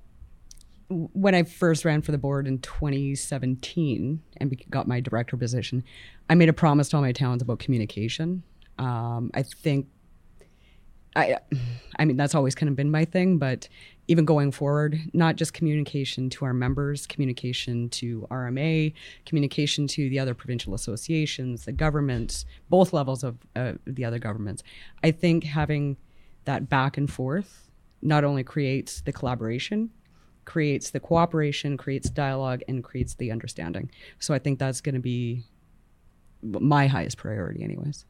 when 0.89 1.35
I 1.35 1.43
first 1.43 1.85
ran 1.85 2.03
for 2.03 2.13
the 2.13 2.19
board 2.19 2.47
in 2.47 2.59
2017 2.59 4.23
and 4.37 4.65
got 4.71 4.87
my 4.87 5.01
director 5.01 5.37
position, 5.37 5.83
I 6.31 6.35
made 6.35 6.49
a 6.49 6.53
promise 6.53 6.89
to 6.91 6.97
all 6.97 7.03
my 7.03 7.13
towns 7.13 7.43
about 7.43 7.59
communication. 7.59 8.43
Um, 8.79 9.31
I 9.35 9.43
think, 9.43 9.89
I, 11.17 11.39
I 11.99 12.05
mean, 12.05 12.17
that's 12.17 12.35
always 12.35 12.55
kind 12.55 12.69
of 12.69 12.77
been 12.77 12.91
my 12.91 13.05
thing, 13.05 13.39
but 13.39 13.69
even 14.09 14.25
going 14.25 14.53
forward, 14.53 15.01
not 15.13 15.37
just 15.37 15.53
communication 15.53 16.31
to 16.31 16.45
our 16.45 16.55
members, 16.55 17.07
communication 17.07 17.89
to 17.91 18.27
RMA, 18.31 18.93
communication 19.25 19.87
to 19.89 20.09
the 20.09 20.19
other 20.19 20.35
provincial 20.35 20.75
associations, 20.75 21.65
the 21.65 21.73
governments, 21.73 22.45
both 22.69 22.93
levels 22.93 23.25
of 23.25 23.39
uh, 23.57 23.73
the 23.87 24.05
other 24.05 24.19
governments. 24.19 24.63
I 25.03 25.11
think 25.11 25.45
having 25.45 25.97
that 26.45 26.69
back 26.69 26.97
and 26.97 27.11
forth 27.11 27.69
not 28.03 28.25
only 28.25 28.45
creates 28.45 29.01
the 29.01 29.13
collaboration, 29.13 29.91
creates 30.45 30.91
the 30.91 31.01
cooperation, 31.01 31.77
creates 31.77 32.09
dialogue, 32.09 32.63
and 32.69 32.85
creates 32.85 33.15
the 33.15 33.33
understanding. 33.33 33.91
So 34.21 34.33
I 34.33 34.39
think 34.39 34.59
that's 34.59 34.81
going 34.81 34.95
to 34.95 35.01
be 35.01 35.43
my 36.43 36.87
highest 36.87 37.17
priority, 37.17 37.65
anyways. 37.65 38.05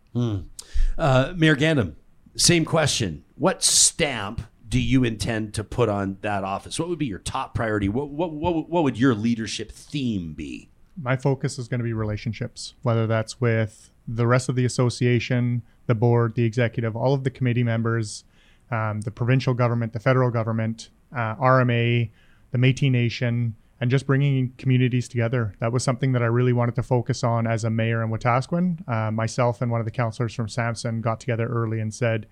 Uh, 0.99 1.33
Mayor 1.37 1.57
Gandam, 1.57 1.95
same 2.37 2.65
question. 2.67 3.25
What 3.37 3.63
stamp 3.63 4.43
do 4.69 4.81
you 4.81 5.05
intend 5.05 5.55
to 5.55 5.65
put 5.65 5.89
on 5.89 6.19
that 6.23 6.45
office? 6.45 6.79
What 6.79 6.89
would 6.89 6.99
be 6.99 7.07
your 7.07 7.19
top 7.21 7.55
priority? 7.55 7.89
What, 7.89 8.09
what, 8.09 8.33
what, 8.33 8.69
what 8.69 8.85
would 8.85 8.99
your 8.99 9.15
leadership 9.15 9.71
theme 9.71 10.33
be? 10.33 10.71
my 11.01 11.17
focus 11.17 11.59
is 11.59 11.69
going 11.69 11.79
to 11.79 11.85
be 11.85 11.93
relationships, 11.93 12.75
whether 12.83 13.07
that's 13.07 13.41
with 13.41 13.91
the 14.09 14.27
rest 14.27 14.49
of 14.49 14.57
the 14.57 14.65
association, 14.65 15.63
the 15.87 15.95
board, 15.95 16.35
the 16.35 16.45
executive, 16.45 16.97
all 16.97 17.13
of 17.13 17.25
the 17.25 17.31
committee 17.31 17.63
members, 17.63 18.25
um, 18.71 19.03
the 19.03 19.11
provincial 19.11 19.55
government, 19.55 19.93
the 19.93 20.01
federal 20.01 20.31
government, 20.31 20.91
uh, 21.15 21.35
RMA, 21.37 22.11
the 22.51 22.59
Métis 22.59 22.91
Nation, 22.91 23.55
and 23.81 23.91
just 23.91 24.07
bringing 24.07 24.55
communities 24.57 25.07
together. 25.07 25.55
That 25.61 25.71
was 25.71 25.85
something 25.85 26.13
that 26.13 26.23
I 26.23 26.27
really 26.27 26.55
wanted 26.55 26.77
to 26.77 26.83
focus 26.83 27.23
on 27.23 27.47
as 27.47 27.63
a 27.63 27.71
mayor 27.71 28.03
in 28.03 28.11
Wetaskiwin. 28.11 28.89
Uh, 28.89 29.11
myself 29.11 29.61
and 29.61 29.71
one 29.71 29.81
of 29.81 29.85
the 29.85 29.91
councillors 29.91 30.35
from 30.35 30.49
Samson 30.49 31.03
got 31.03 31.21
together 31.21 31.47
early 31.47 31.79
and 31.81 31.93
said, 31.93 32.27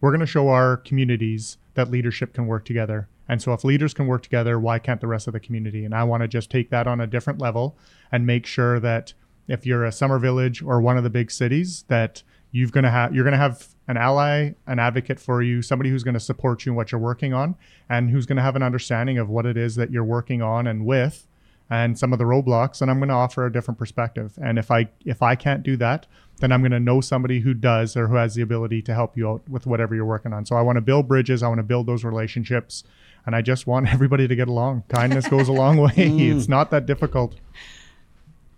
we're 0.00 0.10
going 0.10 0.20
to 0.20 0.26
show 0.26 0.48
our 0.48 0.76
communities 0.76 1.58
that 1.74 1.90
leadership 1.90 2.32
can 2.32 2.46
work 2.46 2.64
together. 2.64 3.08
And 3.28 3.42
so, 3.42 3.52
if 3.52 3.62
leaders 3.62 3.92
can 3.92 4.06
work 4.06 4.22
together, 4.22 4.58
why 4.58 4.78
can't 4.78 5.00
the 5.00 5.06
rest 5.06 5.26
of 5.26 5.32
the 5.32 5.40
community? 5.40 5.84
And 5.84 5.94
I 5.94 6.04
want 6.04 6.22
to 6.22 6.28
just 6.28 6.50
take 6.50 6.70
that 6.70 6.86
on 6.86 7.00
a 7.00 7.06
different 7.06 7.40
level 7.40 7.76
and 8.10 8.26
make 8.26 8.46
sure 8.46 8.80
that 8.80 9.12
if 9.48 9.66
you're 9.66 9.84
a 9.84 9.92
summer 9.92 10.18
village 10.18 10.62
or 10.62 10.80
one 10.80 10.96
of 10.96 11.04
the 11.04 11.10
big 11.10 11.30
cities, 11.30 11.84
that 11.88 12.22
you're 12.50 12.70
going 12.70 12.84
to 12.84 12.90
have 12.90 13.14
you're 13.14 13.24
going 13.24 13.32
to 13.32 13.38
have 13.38 13.68
an 13.86 13.96
ally, 13.96 14.52
an 14.66 14.78
advocate 14.78 15.20
for 15.20 15.42
you, 15.42 15.62
somebody 15.62 15.90
who's 15.90 16.04
going 16.04 16.14
to 16.14 16.20
support 16.20 16.64
you 16.64 16.72
in 16.72 16.76
what 16.76 16.92
you're 16.92 17.00
working 17.00 17.34
on, 17.34 17.56
and 17.88 18.10
who's 18.10 18.26
going 18.26 18.36
to 18.36 18.42
have 18.42 18.56
an 18.56 18.62
understanding 18.62 19.18
of 19.18 19.28
what 19.28 19.46
it 19.46 19.56
is 19.56 19.76
that 19.76 19.90
you're 19.90 20.04
working 20.04 20.42
on 20.42 20.66
and 20.66 20.84
with, 20.86 21.26
and 21.70 21.98
some 21.98 22.12
of 22.12 22.18
the 22.18 22.24
roadblocks. 22.24 22.80
And 22.80 22.90
I'm 22.90 22.98
going 22.98 23.08
to 23.08 23.14
offer 23.14 23.44
a 23.44 23.52
different 23.52 23.78
perspective. 23.78 24.38
And 24.42 24.58
if 24.58 24.70
I 24.70 24.88
if 25.04 25.22
I 25.22 25.34
can't 25.34 25.62
do 25.62 25.76
that, 25.76 26.06
then 26.40 26.52
I'm 26.52 26.60
going 26.60 26.72
to 26.72 26.80
know 26.80 27.00
somebody 27.00 27.40
who 27.40 27.54
does 27.54 27.96
or 27.96 28.08
who 28.08 28.16
has 28.16 28.34
the 28.34 28.42
ability 28.42 28.82
to 28.82 28.94
help 28.94 29.16
you 29.16 29.28
out 29.28 29.48
with 29.48 29.66
whatever 29.66 29.94
you're 29.94 30.04
working 30.04 30.32
on. 30.32 30.46
So 30.46 30.56
I 30.56 30.62
want 30.62 30.76
to 30.76 30.80
build 30.80 31.08
bridges. 31.08 31.42
I 31.42 31.48
want 31.48 31.58
to 31.58 31.64
build 31.64 31.86
those 31.86 32.04
relationships. 32.04 32.84
And 33.26 33.34
I 33.34 33.42
just 33.42 33.66
want 33.66 33.88
everybody 33.92 34.28
to 34.28 34.36
get 34.36 34.48
along. 34.48 34.84
Kindness 34.88 35.28
goes 35.28 35.48
a 35.48 35.52
long 35.52 35.76
way. 35.76 35.92
Mm. 36.08 36.36
It's 36.36 36.48
not 36.48 36.70
that 36.70 36.86
difficult. 36.86 37.34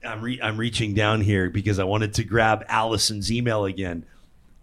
I'm, 0.05 0.23
re- 0.23 0.40
I'm 0.43 0.57
reaching 0.57 0.94
down 0.94 1.20
here 1.20 1.51
because 1.51 1.78
I 1.78 1.85
wanted 1.85 2.15
to 2.15 2.24
grab 2.24 2.65
Allison's 2.69 3.31
email 3.31 3.65
again. 3.65 4.05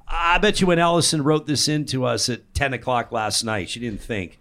I 0.07 0.37
bet 0.37 0.61
you 0.61 0.67
when 0.67 0.79
Allison 0.79 1.21
wrote 1.21 1.47
this 1.47 1.67
in 1.67 1.85
to 1.87 2.05
us 2.05 2.29
at 2.29 2.53
10 2.53 2.73
o'clock 2.73 3.11
last 3.11 3.43
night, 3.43 3.69
she 3.69 3.79
didn't 3.79 4.01
think 4.01 4.39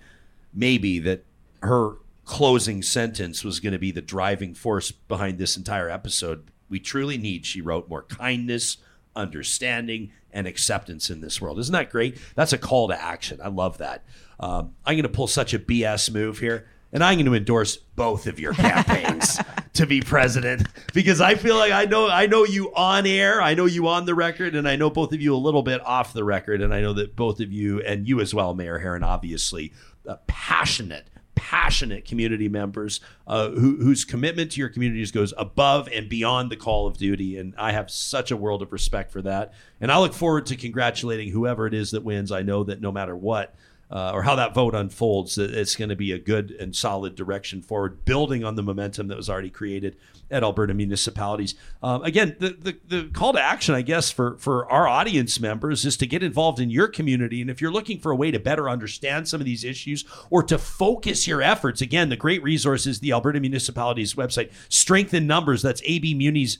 maybe 0.54 0.98
that 1.00 1.24
her 1.62 1.96
closing 2.24 2.82
sentence 2.82 3.42
was 3.42 3.58
going 3.60 3.72
to 3.72 3.78
be 3.78 3.90
the 3.90 4.02
driving 4.02 4.54
force 4.54 4.90
behind 4.90 5.38
this 5.38 5.56
entire 5.56 5.90
episode. 5.90 6.44
We 6.68 6.80
truly 6.80 7.18
need, 7.18 7.46
she 7.46 7.60
wrote, 7.60 7.88
more 7.88 8.02
kindness, 8.02 8.78
understanding 9.14 10.12
and 10.32 10.46
acceptance 10.46 11.08
in 11.10 11.20
this 11.20 11.40
world. 11.40 11.58
Isn't 11.58 11.72
that 11.72 11.90
great? 11.90 12.18
That's 12.34 12.52
a 12.52 12.58
call 12.58 12.88
to 12.88 13.02
action. 13.02 13.40
I 13.42 13.48
love 13.48 13.78
that. 13.78 14.04
Um, 14.38 14.74
I'm 14.84 14.94
going 14.94 15.04
to 15.04 15.08
pull 15.08 15.26
such 15.26 15.54
a 15.54 15.58
BS 15.58 16.12
move 16.12 16.38
here, 16.38 16.68
and 16.92 17.02
I'm 17.02 17.16
going 17.16 17.26
to 17.26 17.34
endorse 17.34 17.76
both 17.76 18.26
of 18.26 18.38
your 18.38 18.52
campaigns 18.52 19.40
to 19.72 19.86
be 19.86 20.02
president 20.02 20.68
because 20.92 21.20
I 21.20 21.36
feel 21.36 21.56
like 21.56 21.72
I 21.72 21.86
know 21.86 22.08
I 22.08 22.26
know 22.26 22.44
you 22.44 22.74
on 22.74 23.06
air, 23.06 23.40
I 23.40 23.54
know 23.54 23.64
you 23.64 23.88
on 23.88 24.04
the 24.04 24.14
record, 24.14 24.54
and 24.54 24.68
I 24.68 24.76
know 24.76 24.90
both 24.90 25.12
of 25.14 25.22
you 25.22 25.34
a 25.34 25.38
little 25.38 25.62
bit 25.62 25.80
off 25.86 26.12
the 26.12 26.24
record, 26.24 26.60
and 26.60 26.74
I 26.74 26.82
know 26.82 26.92
that 26.92 27.16
both 27.16 27.40
of 27.40 27.50
you 27.50 27.80
and 27.80 28.06
you 28.06 28.20
as 28.20 28.34
well, 28.34 28.54
Mayor 28.54 28.78
Heron, 28.78 29.02
obviously 29.02 29.72
uh, 30.06 30.16
passionate 30.26 31.08
passionate 31.36 32.04
community 32.04 32.48
members 32.48 32.98
uh, 33.28 33.50
who, 33.50 33.76
whose 33.76 34.04
commitment 34.04 34.50
to 34.50 34.60
your 34.60 34.68
communities 34.68 35.12
goes 35.12 35.32
above 35.38 35.88
and 35.92 36.08
beyond 36.08 36.50
the 36.50 36.56
call 36.56 36.88
of 36.88 36.96
duty. 36.96 37.36
And 37.38 37.54
I 37.56 37.70
have 37.70 37.90
such 37.90 38.32
a 38.32 38.36
world 38.36 38.62
of 38.62 38.72
respect 38.72 39.12
for 39.12 39.22
that. 39.22 39.54
And 39.80 39.92
I 39.92 39.98
look 39.98 40.12
forward 40.12 40.46
to 40.46 40.56
congratulating 40.56 41.30
whoever 41.30 41.66
it 41.68 41.74
is 41.74 41.92
that 41.92 42.02
wins. 42.02 42.32
I 42.32 42.42
know 42.42 42.64
that 42.64 42.80
no 42.80 42.90
matter 42.90 43.14
what, 43.14 43.54
uh, 43.90 44.10
or 44.12 44.22
how 44.22 44.34
that 44.34 44.54
vote 44.54 44.74
unfolds, 44.74 45.38
it's 45.38 45.76
going 45.76 45.90
to 45.90 45.96
be 45.96 46.10
a 46.10 46.18
good 46.18 46.50
and 46.50 46.74
solid 46.74 47.14
direction 47.14 47.62
forward, 47.62 48.04
building 48.04 48.42
on 48.42 48.56
the 48.56 48.62
momentum 48.62 49.06
that 49.08 49.16
was 49.16 49.30
already 49.30 49.50
created 49.50 49.96
at 50.30 50.42
Alberta 50.42 50.74
municipalities. 50.74 51.54
Um, 51.82 52.02
again, 52.02 52.36
the, 52.38 52.50
the, 52.50 52.78
the 52.86 53.10
call 53.12 53.32
to 53.32 53.40
action, 53.40 53.74
I 53.74 53.82
guess, 53.82 54.10
for, 54.10 54.36
for 54.38 54.70
our 54.70 54.88
audience 54.88 55.38
members 55.40 55.84
is 55.84 55.96
to 55.98 56.06
get 56.06 56.22
involved 56.22 56.60
in 56.60 56.70
your 56.70 56.88
community. 56.88 57.40
And 57.40 57.50
if 57.50 57.60
you're 57.60 57.72
looking 57.72 58.00
for 58.00 58.10
a 58.10 58.16
way 58.16 58.30
to 58.30 58.38
better 58.38 58.68
understand 58.68 59.28
some 59.28 59.40
of 59.40 59.44
these 59.44 59.64
issues 59.64 60.04
or 60.30 60.42
to 60.44 60.58
focus 60.58 61.26
your 61.26 61.42
efforts, 61.42 61.80
again, 61.80 62.08
the 62.08 62.16
great 62.16 62.42
resource 62.42 62.86
is 62.86 63.00
the 63.00 63.12
Alberta 63.12 63.40
Municipalities 63.40 64.14
website, 64.14 64.52
Strength 64.68 65.14
in 65.14 65.26
Numbers. 65.26 65.62
That's 65.62 65.80
abmunis.ca. 65.82 66.58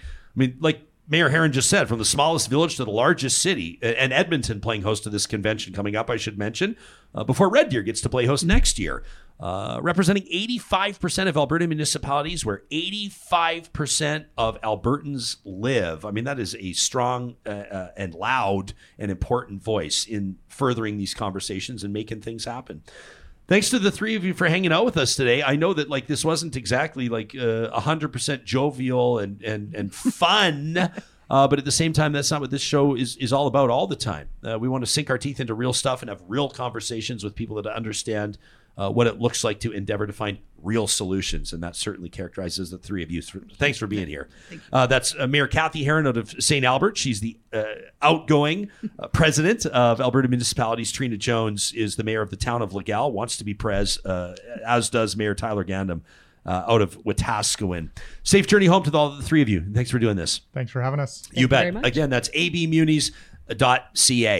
mean, 0.34 0.56
like 0.60 0.82
Mayor 1.08 1.30
Heron 1.30 1.52
just 1.52 1.70
said, 1.70 1.88
from 1.88 1.98
the 1.98 2.04
smallest 2.04 2.50
village 2.50 2.76
to 2.76 2.84
the 2.84 2.90
largest 2.90 3.40
city, 3.40 3.78
and 3.80 4.12
Edmonton 4.12 4.60
playing 4.60 4.82
host 4.82 5.04
to 5.04 5.10
this 5.10 5.26
convention 5.26 5.72
coming 5.72 5.96
up, 5.96 6.10
I 6.10 6.16
should 6.16 6.38
mention, 6.38 6.76
uh, 7.14 7.24
before 7.24 7.48
Red 7.48 7.70
Deer 7.70 7.82
gets 7.82 8.02
to 8.02 8.10
play 8.10 8.26
host 8.26 8.44
next 8.44 8.78
year. 8.78 9.02
Uh, 9.40 9.78
representing 9.82 10.24
85% 10.24 11.28
of 11.28 11.36
Alberta 11.36 11.68
municipalities 11.68 12.44
where 12.44 12.62
85% 12.72 14.24
of 14.36 14.60
Albertans 14.62 15.36
live. 15.44 16.04
I 16.04 16.10
mean, 16.10 16.24
that 16.24 16.40
is 16.40 16.56
a 16.56 16.72
strong 16.72 17.36
uh, 17.46 17.50
uh, 17.50 17.90
and 17.96 18.14
loud 18.14 18.72
and 18.98 19.12
important 19.12 19.62
voice 19.62 20.04
in 20.04 20.38
furthering 20.48 20.96
these 20.96 21.14
conversations 21.14 21.84
and 21.84 21.92
making 21.92 22.22
things 22.22 22.46
happen. 22.46 22.82
Thanks 23.46 23.70
to 23.70 23.78
the 23.78 23.92
three 23.92 24.16
of 24.16 24.24
you 24.24 24.34
for 24.34 24.48
hanging 24.48 24.72
out 24.72 24.84
with 24.84 24.96
us 24.96 25.14
today. 25.14 25.42
I 25.42 25.54
know 25.54 25.72
that 25.72 25.88
like 25.88 26.08
this 26.08 26.24
wasn't 26.24 26.56
exactly 26.56 27.08
like 27.08 27.34
uh, 27.34 27.70
hundred 27.80 28.12
percent 28.12 28.44
jovial 28.44 29.20
and 29.20 29.40
and 29.42 29.74
and 29.74 29.94
fun, 29.94 30.76
uh, 31.30 31.48
but 31.48 31.58
at 31.58 31.64
the 31.64 31.70
same 31.70 31.94
time, 31.94 32.12
that's 32.12 32.30
not 32.30 32.42
what 32.42 32.50
this 32.50 32.60
show 32.60 32.94
is 32.94 33.16
is 33.16 33.32
all 33.32 33.46
about 33.46 33.70
all 33.70 33.86
the 33.86 33.96
time. 33.96 34.28
Uh, 34.44 34.58
we 34.58 34.68
want 34.68 34.84
to 34.84 34.90
sink 34.90 35.08
our 35.08 35.16
teeth 35.16 35.40
into 35.40 35.54
real 35.54 35.72
stuff 35.72 36.02
and 36.02 36.10
have 36.10 36.22
real 36.28 36.50
conversations 36.50 37.24
with 37.24 37.34
people 37.34 37.56
that 37.62 37.66
understand 37.74 38.36
uh, 38.78 38.90
what 38.90 39.08
it 39.08 39.20
looks 39.20 39.42
like 39.42 39.58
to 39.60 39.72
endeavor 39.72 40.06
to 40.06 40.12
find 40.12 40.38
real 40.62 40.86
solutions, 40.86 41.52
and 41.52 41.62
that 41.62 41.76
certainly 41.76 42.08
characterizes 42.08 42.70
the 42.70 42.78
three 42.78 43.02
of 43.02 43.10
you. 43.10 43.20
Thanks 43.22 43.78
for 43.78 43.86
being 43.86 44.06
here. 44.06 44.28
Uh, 44.72 44.86
that's 44.86 45.14
uh, 45.18 45.26
Mayor 45.26 45.46
Cathy 45.48 45.84
Heron 45.84 46.06
out 46.06 46.16
of 46.16 46.30
St. 46.42 46.64
Albert. 46.64 46.96
She's 46.96 47.20
the 47.20 47.38
uh, 47.52 47.64
outgoing 48.00 48.70
uh, 48.98 49.08
president 49.08 49.66
of 49.66 50.00
Alberta 50.00 50.28
Municipalities. 50.28 50.92
Trina 50.92 51.16
Jones 51.16 51.72
is 51.72 51.96
the 51.96 52.04
mayor 52.04 52.22
of 52.22 52.30
the 52.30 52.36
town 52.36 52.62
of 52.62 52.72
Legal, 52.72 53.12
wants 53.12 53.36
to 53.38 53.44
be 53.44 53.52
pres, 53.52 54.04
uh, 54.04 54.36
as 54.64 54.90
does 54.90 55.16
Mayor 55.16 55.34
Tyler 55.34 55.64
Gandam. 55.64 56.02
Uh, 56.46 56.64
out 56.66 56.80
of 56.80 56.96
Wetaskiwin. 57.02 57.90
Safe 58.22 58.46
journey 58.46 58.64
home 58.64 58.82
to 58.84 58.90
the, 58.90 58.96
all 58.96 59.10
the 59.10 59.22
three 59.22 59.42
of 59.42 59.50
you. 59.50 59.62
Thanks 59.74 59.90
for 59.90 59.98
doing 59.98 60.16
this. 60.16 60.40
Thanks 60.54 60.72
for 60.72 60.80
having 60.80 60.98
us. 60.98 61.28
you 61.34 61.46
very 61.46 61.72
bet. 61.72 61.82
much. 61.82 61.86
Again, 61.86 62.08
that's 62.08 62.30
abmunis.ca. 62.30 63.12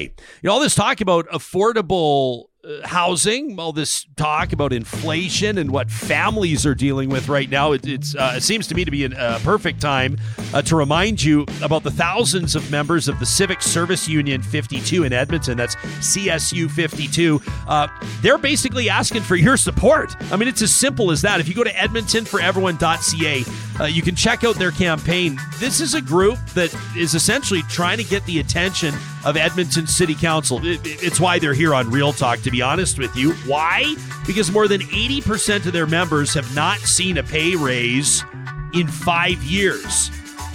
You 0.02 0.10
know, 0.42 0.52
all 0.52 0.60
this 0.60 0.74
talk 0.74 1.02
about 1.02 1.28
affordable 1.28 2.47
uh, 2.64 2.86
housing, 2.86 3.58
all 3.58 3.72
this 3.72 4.04
talk 4.16 4.52
about 4.52 4.72
inflation 4.72 5.58
and 5.58 5.70
what 5.70 5.90
families 5.90 6.66
are 6.66 6.74
dealing 6.74 7.08
with 7.08 7.28
right 7.28 7.48
now, 7.48 7.72
it, 7.72 7.86
uh, 8.18 8.32
it 8.36 8.42
seems 8.42 8.66
to 8.66 8.74
me 8.74 8.84
to 8.84 8.90
be 8.90 9.04
a 9.04 9.10
uh, 9.10 9.38
perfect 9.40 9.80
time 9.80 10.18
uh, 10.52 10.60
to 10.62 10.74
remind 10.74 11.22
you 11.22 11.46
about 11.62 11.84
the 11.84 11.90
thousands 11.90 12.56
of 12.56 12.68
members 12.70 13.06
of 13.06 13.18
the 13.20 13.26
Civic 13.26 13.62
Service 13.62 14.08
Union 14.08 14.42
52 14.42 15.04
in 15.04 15.12
Edmonton. 15.12 15.56
That's 15.56 15.76
CSU 15.76 16.68
52. 16.70 17.40
Uh, 17.68 17.86
they're 18.22 18.38
basically 18.38 18.88
asking 18.90 19.22
for 19.22 19.36
your 19.36 19.56
support. 19.56 20.14
I 20.32 20.36
mean, 20.36 20.48
it's 20.48 20.62
as 20.62 20.74
simple 20.74 21.10
as 21.12 21.22
that. 21.22 21.38
If 21.40 21.48
you 21.48 21.54
go 21.54 21.64
to 21.64 21.70
edmontonforeveryone.ca, 21.72 23.44
uh, 23.80 23.86
you 23.86 24.02
can 24.02 24.16
check 24.16 24.42
out 24.44 24.56
their 24.56 24.72
campaign. 24.72 25.38
This 25.58 25.80
is 25.80 25.94
a 25.94 26.00
group 26.00 26.38
that 26.54 26.74
is 26.96 27.14
essentially 27.14 27.62
trying 27.62 27.98
to 27.98 28.04
get 28.04 28.24
the 28.26 28.40
attention 28.40 28.94
of 29.24 29.36
Edmonton 29.36 29.86
City 29.86 30.14
Council. 30.14 30.64
It- 30.64 30.84
it- 30.86 31.02
it's 31.02 31.20
why 31.20 31.38
they're 31.38 31.54
here 31.54 31.74
on 31.74 31.90
Real 31.90 32.12
Talk, 32.12 32.40
to 32.48 32.52
be 32.52 32.62
honest 32.62 32.98
with 32.98 33.14
you. 33.14 33.32
Why? 33.46 33.94
Because 34.26 34.50
more 34.50 34.68
than 34.68 34.80
80% 34.80 35.66
of 35.66 35.72
their 35.74 35.86
members 35.86 36.32
have 36.32 36.54
not 36.54 36.78
seen 36.78 37.18
a 37.18 37.22
pay 37.22 37.54
raise 37.56 38.24
in 38.72 38.88
five 38.88 39.42
years. 39.42 40.10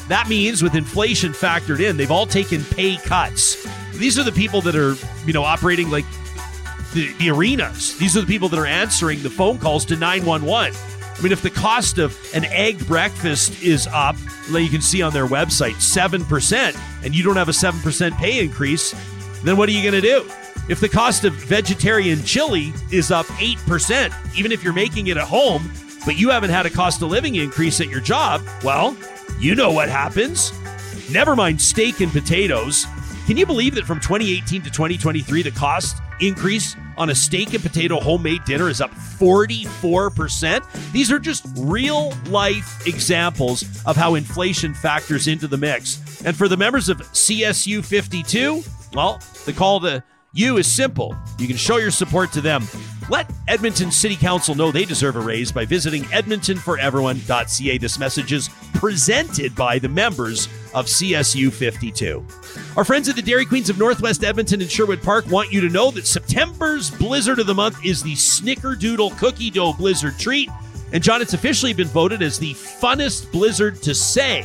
That 0.08 0.28
means 0.28 0.64
with 0.64 0.74
inflation 0.74 1.34
factored 1.34 1.80
in, 1.80 1.96
they've 1.96 2.12
all 2.12 2.26
taken 2.26 2.64
pay 2.64 2.98
cuts. 2.98 3.68
These 3.94 4.18
are 4.18 4.24
the 4.24 4.32
people 4.32 4.60
that 4.62 4.76
are, 4.76 4.96
you 5.26 5.34
know, 5.34 5.44
operating 5.44 5.92
like 5.92 6.06
the, 6.94 7.14
the 7.20 7.30
arenas. 7.30 7.96
These 8.00 8.18
are 8.18 8.22
the 8.22 8.28
people 8.28 8.50
that 8.50 8.60
are 8.60 8.66
answering 8.66 9.22
the 9.22 9.30
phone 9.30 9.60
calls 9.60 9.86
to 9.86 9.96
911. 9.96 10.74
I 10.76 11.22
mean, 11.22 11.32
if 11.32 11.44
the 11.44 11.52
cost 11.52 12.00
of 12.00 12.18
an 12.34 12.46
egg 12.46 12.86
breakfast 12.88 13.62
is 13.62 13.88
up, 13.94 14.16
like 14.50 14.64
you 14.64 14.70
can 14.70 14.82
see 14.82 15.04
on 15.04 15.14
their 15.14 15.28
website, 15.28 15.76
7%, 15.76 17.06
and 17.06 17.16
you 17.16 17.24
don't 17.24 17.36
have 17.36 17.50
a 17.50 17.54
7% 17.54 18.18
pay 18.18 18.44
increase, 18.44 18.96
then 19.44 19.58
what 19.58 19.70
are 19.70 19.74
you 19.74 19.84
going 19.84 20.02
to 20.02 20.02
do? 20.02 20.28
If 20.70 20.80
the 20.80 20.88
cost 20.88 21.26
of 21.26 21.34
vegetarian 21.34 22.24
chili 22.24 22.72
is 22.90 23.12
up 23.12 23.26
8%, 23.26 24.38
even 24.38 24.54
if 24.54 24.64
you're 24.64 24.72
making 24.72 25.08
it 25.08 25.18
at 25.18 25.24
home, 25.24 25.70
but 26.06 26.18
you 26.18 26.30
haven't 26.30 26.52
had 26.52 26.66
a 26.66 26.70
cost 26.70 27.02
of 27.02 27.10
living 27.10 27.36
increase 27.36 27.82
at 27.82 27.90
your 27.90 28.00
job, 28.00 28.42
well, 28.64 28.96
you 29.40 29.56
know 29.56 29.72
what 29.72 29.90
happens. 29.90 30.54
Never 31.12 31.36
mind 31.36 31.62
steak 31.62 32.00
and 32.00 32.12
potatoes. 32.12 32.88
Can 33.26 33.36
you 33.36 33.46
believe 33.46 33.76
that 33.76 33.86
from 33.86 34.00
2018 34.00 34.62
to 34.62 34.70
2023, 34.70 35.44
the 35.44 35.52
cost 35.52 35.98
increase 36.22 36.78
on 36.98 37.10
a 37.10 37.16
steak 37.16 37.54
and 37.54 37.62
potato 37.62 38.00
homemade 38.00 38.46
dinner 38.46 38.70
is 38.70 38.80
up 38.80 38.92
44%? 38.92 40.92
These 40.94 41.12
are 41.12 41.20
just 41.20 41.46
real 41.58 42.14
life 42.30 42.88
examples 42.88 43.64
of 43.86 43.98
how 43.98 44.16
inflation 44.16 44.74
factors 44.74 45.28
into 45.28 45.48
the 45.48 45.58
mix. 45.58 46.24
And 46.24 46.38
for 46.38 46.48
the 46.48 46.56
members 46.56 46.88
of 46.88 47.00
CSU 47.00 47.84
52, 47.84 48.64
well, 48.94 49.20
the 49.46 49.54
call 49.54 49.82
to 49.82 50.04
you 50.34 50.58
is 50.58 50.68
simple. 50.68 51.16
You 51.38 51.48
can 51.48 51.58
show 51.58 51.78
your 51.78 51.92
support 51.92 52.32
to 52.34 52.42
them. 52.42 52.68
Let 53.10 53.32
Edmonton 53.48 53.92
City 53.92 54.16
Council 54.16 54.56
know 54.56 54.72
they 54.72 54.86
deserve 54.86 55.16
a 55.16 55.20
raise 55.20 55.52
by 55.52 55.66
visiting 55.66 56.04
edmontonforeveryone.ca. 56.06 57.78
This 57.78 58.00
message 58.00 58.34
is 58.34 58.50
presented 58.74 59.56
by 59.56 59.78
the 59.78 59.90
members 59.90 60.48
of 60.74 60.88
CSU 60.88 61.52
52. 61.52 62.26
Our 62.76 62.84
friends 62.84 63.10
at 63.10 63.16
the 63.16 63.22
Dairy 63.22 63.46
Queens 63.46 63.70
of 63.70 63.78
Northwest 63.78 64.24
Edmonton 64.24 64.62
and 64.62 64.72
Sherwood 64.72 65.04
Park 65.04 65.28
want 65.28 65.52
you 65.52 65.62
to 65.62 65.70
know 65.70 65.92
that 65.92 66.08
September's 66.08 66.90
Blizzard 66.90 67.40
of 67.40 67.48
the 67.48 67.54
Month 67.54 67.86
is 67.86 68.02
the 68.02 68.14
Snickerdoodle 68.14 69.18
Cookie 69.18 69.52
Dough 69.52 69.74
Blizzard 69.74 70.18
treat. 70.18 70.50
And 70.94 71.04
John, 71.04 71.22
it's 71.22 71.34
officially 71.34 71.74
been 71.74 71.88
voted 71.88 72.22
as 72.22 72.40
the 72.40 72.54
funnest 72.54 73.32
blizzard 73.32 73.82
to 73.84 73.94
say, 73.94 74.42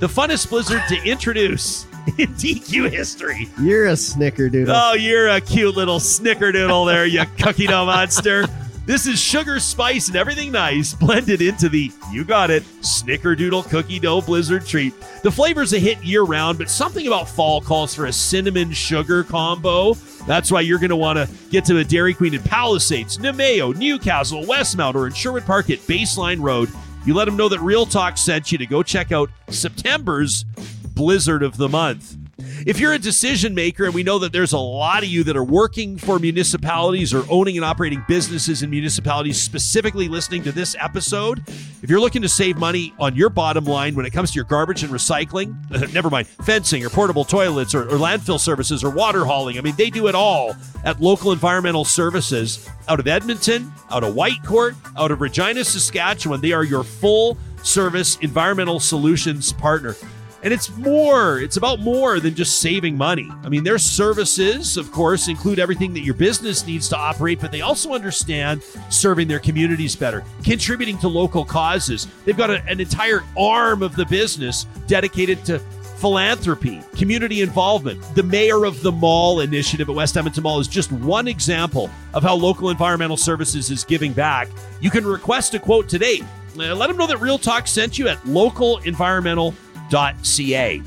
the 0.00 0.06
funnest 0.06 0.50
blizzard 0.50 0.82
to 0.88 1.02
introduce 1.04 1.86
in 1.86 1.93
DQ 2.12 2.90
history. 2.90 3.48
You're 3.60 3.86
a 3.86 3.92
snickerdoodle. 3.92 4.72
Oh, 4.74 4.94
you're 4.94 5.28
a 5.28 5.40
cute 5.40 5.76
little 5.76 5.98
snickerdoodle 5.98 6.86
there, 6.86 7.06
you 7.06 7.24
cookie 7.38 7.66
dough 7.66 7.86
monster. 7.86 8.46
This 8.86 9.06
is 9.06 9.18
sugar, 9.18 9.60
spice, 9.60 10.08
and 10.08 10.16
everything 10.16 10.52
nice 10.52 10.92
blended 10.92 11.40
into 11.40 11.70
the, 11.70 11.90
you 12.12 12.22
got 12.22 12.50
it, 12.50 12.64
snickerdoodle 12.82 13.70
cookie 13.70 13.98
dough 13.98 14.20
blizzard 14.20 14.66
treat. 14.66 14.92
The 15.22 15.30
flavor's 15.30 15.72
a 15.72 15.78
hit 15.78 16.04
year 16.04 16.22
round, 16.22 16.58
but 16.58 16.68
something 16.68 17.06
about 17.06 17.26
fall 17.26 17.62
calls 17.62 17.94
for 17.94 18.04
a 18.06 18.12
cinnamon 18.12 18.72
sugar 18.72 19.24
combo. 19.24 19.94
That's 20.26 20.52
why 20.52 20.60
you're 20.60 20.78
going 20.78 20.90
to 20.90 20.96
want 20.96 21.16
to 21.16 21.34
get 21.50 21.64
to 21.66 21.74
the 21.74 21.84
Dairy 21.84 22.12
Queen 22.12 22.34
in 22.34 22.42
Palisades, 22.42 23.16
Namao, 23.16 23.74
Newcastle, 23.74 24.44
Westmount, 24.44 24.96
or 24.96 25.06
in 25.06 25.14
Sherwood 25.14 25.46
Park 25.46 25.70
at 25.70 25.78
Baseline 25.78 26.42
Road. 26.42 26.68
You 27.06 27.14
let 27.14 27.24
them 27.24 27.36
know 27.36 27.48
that 27.48 27.60
Real 27.60 27.86
Talk 27.86 28.18
sent 28.18 28.52
you 28.52 28.58
to 28.58 28.66
go 28.66 28.82
check 28.82 29.12
out 29.12 29.30
September's 29.48 30.44
Blizzard 30.94 31.42
of 31.42 31.56
the 31.56 31.68
Month. 31.68 32.16
If 32.66 32.80
you're 32.80 32.92
a 32.92 32.98
decision 32.98 33.54
maker, 33.54 33.84
and 33.84 33.94
we 33.94 34.02
know 34.02 34.18
that 34.18 34.32
there's 34.32 34.52
a 34.52 34.58
lot 34.58 35.02
of 35.02 35.08
you 35.08 35.22
that 35.24 35.36
are 35.36 35.44
working 35.44 35.96
for 35.96 36.18
municipalities 36.18 37.14
or 37.14 37.24
owning 37.30 37.56
and 37.56 37.64
operating 37.64 38.04
businesses 38.08 38.62
in 38.62 38.70
municipalities, 38.70 39.40
specifically 39.40 40.08
listening 40.08 40.42
to 40.44 40.52
this 40.52 40.74
episode, 40.80 41.42
if 41.82 41.90
you're 41.90 42.00
looking 42.00 42.22
to 42.22 42.28
save 42.28 42.56
money 42.56 42.92
on 42.98 43.14
your 43.14 43.28
bottom 43.28 43.64
line 43.64 43.94
when 43.94 44.06
it 44.06 44.10
comes 44.10 44.32
to 44.32 44.36
your 44.36 44.44
garbage 44.44 44.82
and 44.82 44.92
recycling, 44.92 45.54
never 45.92 46.10
mind 46.10 46.26
fencing 46.26 46.84
or 46.84 46.90
portable 46.90 47.24
toilets 47.24 47.74
or, 47.74 47.82
or 47.82 47.98
landfill 47.98 48.40
services 48.40 48.82
or 48.82 48.90
water 48.90 49.24
hauling, 49.24 49.58
I 49.58 49.60
mean, 49.60 49.76
they 49.76 49.90
do 49.90 50.08
it 50.08 50.14
all 50.14 50.56
at 50.84 51.00
local 51.00 51.32
environmental 51.32 51.84
services 51.84 52.68
out 52.88 52.98
of 52.98 53.06
Edmonton, 53.06 53.72
out 53.90 54.02
of 54.02 54.14
Whitecourt, 54.14 54.74
out 54.96 55.10
of 55.10 55.20
Regina, 55.20 55.64
Saskatchewan. 55.64 56.40
They 56.40 56.52
are 56.52 56.64
your 56.64 56.84
full 56.84 57.36
service 57.62 58.16
environmental 58.16 58.80
solutions 58.80 59.52
partner. 59.52 59.96
And 60.44 60.52
it's 60.52 60.70
more, 60.76 61.40
it's 61.40 61.56
about 61.56 61.80
more 61.80 62.20
than 62.20 62.34
just 62.34 62.60
saving 62.60 62.98
money. 62.98 63.28
I 63.42 63.48
mean, 63.48 63.64
their 63.64 63.78
services, 63.78 64.76
of 64.76 64.92
course, 64.92 65.26
include 65.28 65.58
everything 65.58 65.94
that 65.94 66.00
your 66.00 66.12
business 66.12 66.66
needs 66.66 66.86
to 66.90 66.98
operate, 66.98 67.40
but 67.40 67.50
they 67.50 67.62
also 67.62 67.94
understand 67.94 68.62
serving 68.90 69.26
their 69.26 69.38
communities 69.38 69.96
better, 69.96 70.22
contributing 70.44 70.98
to 70.98 71.08
local 71.08 71.46
causes. 71.46 72.06
They've 72.26 72.36
got 72.36 72.50
a, 72.50 72.62
an 72.66 72.78
entire 72.78 73.24
arm 73.38 73.82
of 73.82 73.96
the 73.96 74.04
business 74.04 74.64
dedicated 74.86 75.46
to 75.46 75.58
philanthropy, 75.96 76.82
community 76.94 77.40
involvement. 77.40 78.02
The 78.14 78.22
Mayor 78.22 78.66
of 78.66 78.82
the 78.82 78.92
Mall 78.92 79.40
initiative 79.40 79.88
at 79.88 79.94
West 79.94 80.18
Edmonton 80.18 80.42
Mall 80.42 80.60
is 80.60 80.68
just 80.68 80.92
one 80.92 81.26
example 81.26 81.88
of 82.12 82.22
how 82.22 82.34
local 82.34 82.68
environmental 82.68 83.16
services 83.16 83.70
is 83.70 83.82
giving 83.82 84.12
back. 84.12 84.50
You 84.82 84.90
can 84.90 85.06
request 85.06 85.54
a 85.54 85.58
quote 85.58 85.88
today. 85.88 86.20
Uh, 86.58 86.74
Let 86.74 86.88
them 86.88 86.98
know 86.98 87.06
that 87.06 87.22
Real 87.22 87.38
Talk 87.38 87.66
sent 87.66 87.98
you 87.98 88.08
at 88.08 88.22
localenvironmental.ca. 89.94 90.82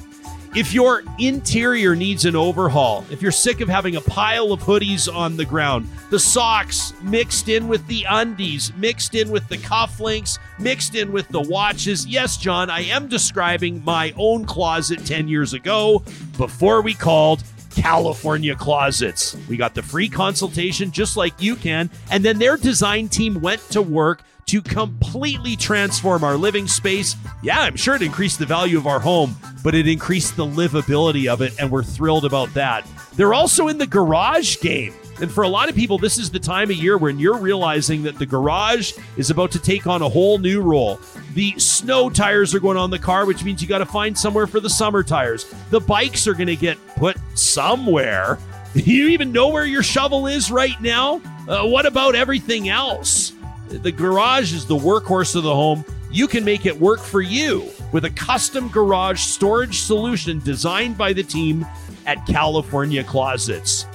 If 0.55 0.73
your 0.73 1.03
interior 1.19 1.95
needs 1.95 2.25
an 2.25 2.35
overhaul, 2.35 3.05
if 3.11 3.21
you're 3.21 3.31
sick 3.31 3.61
of 3.61 3.69
having 3.69 3.95
a 3.95 4.01
pile 4.01 4.51
of 4.51 4.61
hoodies 4.61 5.13
on 5.13 5.37
the 5.37 5.45
ground, 5.45 5.87
the 6.09 6.17
socks 6.17 6.93
mixed 7.03 7.49
in 7.49 7.67
with 7.67 7.85
the 7.87 8.05
undies, 8.09 8.73
mixed 8.75 9.13
in 9.13 9.29
with 9.29 9.47
the 9.49 9.57
cufflinks, 9.57 10.39
mixed 10.57 10.95
in 10.95 11.11
with 11.11 11.27
the 11.27 11.41
watches. 11.41 12.07
Yes, 12.07 12.37
John, 12.37 12.69
I 12.69 12.81
am 12.81 13.07
describing 13.07 13.83
my 13.83 14.13
own 14.17 14.45
closet 14.45 15.05
10 15.05 15.27
years 15.27 15.53
ago 15.53 16.01
before 16.37 16.81
we 16.81 16.95
called 16.95 17.43
California 17.75 18.55
Closets. 18.55 19.37
We 19.47 19.57
got 19.57 19.75
the 19.75 19.83
free 19.83 20.09
consultation 20.09 20.91
just 20.91 21.17
like 21.17 21.39
you 21.39 21.55
can, 21.55 21.91
and 22.09 22.25
then 22.25 22.39
their 22.39 22.57
design 22.57 23.09
team 23.09 23.41
went 23.41 23.61
to 23.71 23.81
work 23.81 24.23
to 24.47 24.61
completely 24.61 25.55
transform 25.55 26.23
our 26.23 26.35
living 26.35 26.67
space. 26.67 27.15
Yeah, 27.43 27.61
I'm 27.61 27.75
sure 27.75 27.95
it 27.95 28.01
increased 28.01 28.39
the 28.39 28.45
value 28.45 28.77
of 28.77 28.87
our 28.87 28.99
home, 28.99 29.35
but 29.63 29.75
it 29.75 29.87
increased 29.87 30.35
the 30.35 30.45
livability 30.45 31.31
of 31.31 31.41
it, 31.41 31.53
and 31.59 31.69
we're 31.69 31.83
thrilled 31.83 32.25
about 32.25 32.53
that. 32.53 32.87
They're 33.15 33.33
also 33.33 33.67
in 33.67 33.77
the 33.77 33.87
garage 33.87 34.57
game. 34.61 34.93
And 35.19 35.31
for 35.31 35.43
a 35.43 35.47
lot 35.47 35.67
of 35.67 35.75
people, 35.75 35.97
this 35.97 36.19
is 36.19 36.29
the 36.29 36.39
time 36.39 36.69
of 36.69 36.77
year 36.77 36.97
when 36.97 37.17
you're 37.17 37.39
realizing 37.39 38.03
that 38.03 38.19
the 38.19 38.25
garage 38.25 38.93
is 39.17 39.31
about 39.31 39.51
to 39.51 39.59
take 39.59 39.87
on 39.87 40.03
a 40.03 40.09
whole 40.09 40.37
new 40.37 40.61
role. 40.61 40.99
The 41.33 41.57
snow 41.57 42.09
tires 42.09 42.53
are 42.53 42.59
going 42.59 42.77
on 42.77 42.91
the 42.91 42.99
car, 42.99 43.25
which 43.25 43.43
means 43.43 43.61
you 43.61 43.67
got 43.67 43.79
to 43.79 43.85
find 43.85 44.17
somewhere 44.17 44.45
for 44.45 44.59
the 44.59 44.69
summer 44.69 45.01
tires. 45.01 45.51
The 45.71 45.79
bikes 45.79 46.27
are 46.27 46.35
going 46.35 46.47
to 46.47 46.55
get 46.55 46.77
put 46.95 47.17
somewhere. 47.33 48.37
Do 48.73 48.79
You 48.85 49.07
even 49.07 49.31
know 49.31 49.49
where 49.49 49.65
your 49.65 49.81
shovel 49.81 50.27
is 50.27 50.51
right 50.51 50.79
now? 50.81 51.19
Uh, 51.47 51.65
what 51.65 51.87
about 51.87 52.13
everything 52.13 52.69
else? 52.69 53.33
The 53.69 53.91
garage 53.91 54.53
is 54.53 54.65
the 54.65 54.77
workhorse 54.77 55.35
of 55.35 55.43
the 55.43 55.53
home. 55.53 55.83
You 56.09 56.27
can 56.27 56.45
make 56.45 56.65
it 56.65 56.79
work 56.79 57.01
for 57.01 57.21
you 57.21 57.69
with 57.91 58.05
a 58.05 58.09
custom 58.09 58.69
garage 58.69 59.19
storage 59.19 59.79
solution 59.79 60.39
designed 60.39 60.97
by 60.97 61.13
the 61.13 61.23
team 61.23 61.65
at 62.05 62.25
California 62.25 63.03
Closets. 63.03 63.85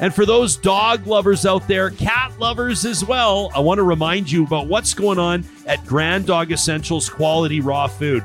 And 0.00 0.14
for 0.14 0.24
those 0.24 0.56
dog 0.56 1.06
lovers 1.06 1.44
out 1.44 1.68
there, 1.68 1.90
cat 1.90 2.32
lovers 2.38 2.84
as 2.84 3.04
well, 3.04 3.50
I 3.54 3.60
want 3.60 3.78
to 3.78 3.82
remind 3.82 4.30
you 4.30 4.44
about 4.44 4.66
what's 4.66 4.94
going 4.94 5.18
on 5.18 5.44
at 5.66 5.84
Grand 5.86 6.26
Dog 6.26 6.50
Essentials 6.50 7.08
Quality 7.08 7.60
Raw 7.60 7.86
Food. 7.86 8.24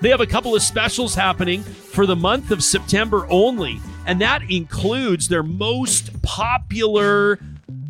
They 0.00 0.10
have 0.10 0.20
a 0.20 0.26
couple 0.26 0.54
of 0.54 0.62
specials 0.62 1.14
happening 1.14 1.62
for 1.62 2.06
the 2.06 2.16
month 2.16 2.50
of 2.50 2.62
September 2.62 3.26
only, 3.30 3.80
and 4.06 4.20
that 4.20 4.50
includes 4.50 5.28
their 5.28 5.42
most 5.42 6.20
popular 6.22 7.38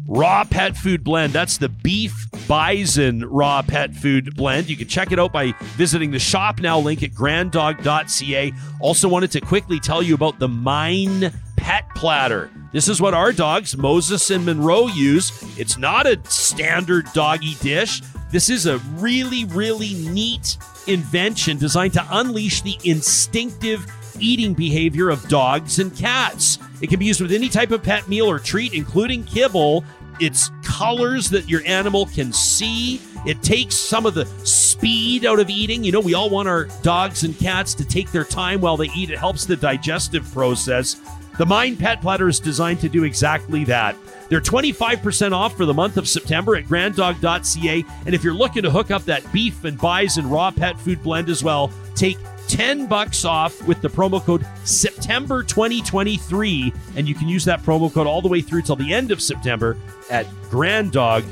raw 0.07 0.45
pet 0.45 0.77
food 0.77 1.03
blend. 1.03 1.33
That's 1.33 1.59
the 1.59 1.69
beef 1.69 2.27
bison 2.47 3.25
raw 3.25 3.63
pet 3.63 3.95
food 3.95 4.37
blend. 4.37 4.69
You 4.69 4.77
can 4.77 4.89
check 4.89 5.13
it 5.13 5.19
out 5.19 5.33
by 5.33 5.53
visiting 5.77 6.11
the 6.11 6.19
shop 6.19 6.61
now 6.61 6.79
link 6.79 7.03
at 7.03 7.15
granddog.ca. 7.15 8.53
Also, 8.81 9.09
wanted 9.09 9.31
to 9.33 9.41
quickly 9.41 9.81
tell 9.81 10.03
you 10.03 10.15
about 10.15 10.39
the 10.39 10.49
Mine 10.49 11.33
Pet 11.57 11.89
Platter. 11.95 12.51
This 12.73 12.89
is 12.89 13.01
what 13.01 13.15
our 13.15 13.33
dogs, 13.33 13.77
Moses 13.77 14.31
and 14.31 14.45
Monroe, 14.45 14.87
use. 14.89 15.33
It's 15.59 15.79
not 15.79 16.07
a 16.07 16.21
standard 16.29 17.07
doggy 17.13 17.55
dish. 17.61 18.03
This 18.31 18.51
is 18.51 18.67
a 18.67 18.79
really, 18.97 19.45
really 19.47 19.95
neat 19.95 20.59
invention 20.87 21.59
designed 21.59 21.95
to 21.95 22.07
unleash 22.11 22.61
the 22.63 22.79
instinctive 22.85 23.87
eating 24.21 24.55
behavior 24.55 25.09
of 25.09 25.27
dogs 25.29 25.79
and 25.79 25.95
cats. 25.97 26.59
It 26.81 26.89
can 26.89 26.99
be 26.99 27.07
used 27.07 27.21
with 27.21 27.33
any 27.33 27.49
type 27.49 27.71
of 27.71 27.83
pet 27.83 28.09
meal 28.09 28.27
or 28.27 28.39
treat, 28.39 28.75
including 28.75 29.25
kibble. 29.25 29.85
It's 30.21 30.51
colors 30.63 31.31
that 31.31 31.49
your 31.49 31.63
animal 31.67 32.07
can 32.07 32.33
see. 32.33 33.01
It 33.27 33.43
takes 33.43 33.75
some 33.75 34.07
of 34.07 34.15
the 34.15 34.27
speed 34.45 35.25
out 35.25 35.41
of 35.41 35.51
eating. 35.51 35.85
You 35.85 35.93
know, 35.93 36.01
we 36.01 36.15
all 36.15 36.31
want 36.31 36.49
our 36.49 36.65
dogs 36.83 37.25
and 37.25 37.37
cats 37.39 37.75
to 37.75 37.85
take 37.85 38.13
their 38.13 38.25
time 38.25 38.61
while 38.61 38.77
they 38.77 38.91
eat. 38.97 39.11
It 39.11 39.19
helps 39.19 39.45
the 39.45 39.57
digestive 39.57 40.31
process. 40.33 41.01
The 41.39 41.47
Mine 41.47 41.77
Pet 41.77 42.01
Platter 42.01 42.29
is 42.29 42.41
designed 42.41 42.81
to 42.81 42.89
do 42.89 43.05
exactly 43.05 43.65
that. 43.65 43.95
They're 44.29 44.41
25% 44.41 45.33
off 45.33 45.57
for 45.57 45.67
the 45.67 45.75
month 45.75 45.99
of 45.99 46.09
September 46.09 46.57
at 46.57 46.67
granddog.ca. 46.67 47.85
And 48.07 48.15
if 48.15 48.25
you're 48.25 48.35
looking 48.35 48.63
to 48.63 48.71
hook 48.71 48.91
up 48.91 49.05
that 49.05 49.31
beef 49.33 49.65
and 49.65 49.79
bison 49.79 50.31
raw 50.31 50.51
pet 50.51 50.81
food 50.81 51.03
blend 51.03 51.29
as 51.29 51.45
well, 51.45 51.71
take 51.95 52.19
10 52.49 52.87
bucks 52.87 53.25
off 53.25 53.61
with 53.67 53.81
the 53.81 53.89
promo 53.89 54.23
code 54.23 54.47
September 54.65 55.43
2023 55.43 56.73
and 56.97 57.09
you 57.09 57.15
can 57.15 57.29
use 57.29 57.45
that 57.45 57.63
promo 57.63 57.93
code 57.93 58.07
all 58.07 58.23
the 58.23 58.29
way 58.29 58.41
through 58.41 58.63
till 58.63 58.77
the 58.77 58.93
end 58.93 59.11
of 59.11 59.21
September 59.21 59.77
at 60.11 60.27
granddog.ca. 60.51 61.23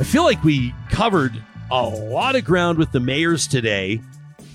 I 0.00 0.04
feel 0.04 0.22
like 0.22 0.42
we 0.44 0.74
covered 0.90 1.42
a 1.70 1.82
lot 1.82 2.36
of 2.36 2.44
ground 2.44 2.78
with 2.78 2.92
the 2.92 3.00
mayors 3.00 3.46
today, 3.46 4.00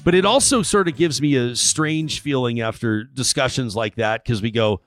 but 0.04 0.16
it 0.16 0.26
also 0.26 0.62
sort 0.62 0.88
of 0.88 0.96
gives 0.96 1.22
me 1.22 1.36
a 1.36 1.56
strange 1.56 2.22
feeling 2.22 2.62
after 2.62 3.04
discussions 3.04 3.76
like 3.76 3.96
that 3.96 4.24
because 4.24 4.42
we 4.42 4.52
go 4.52 4.82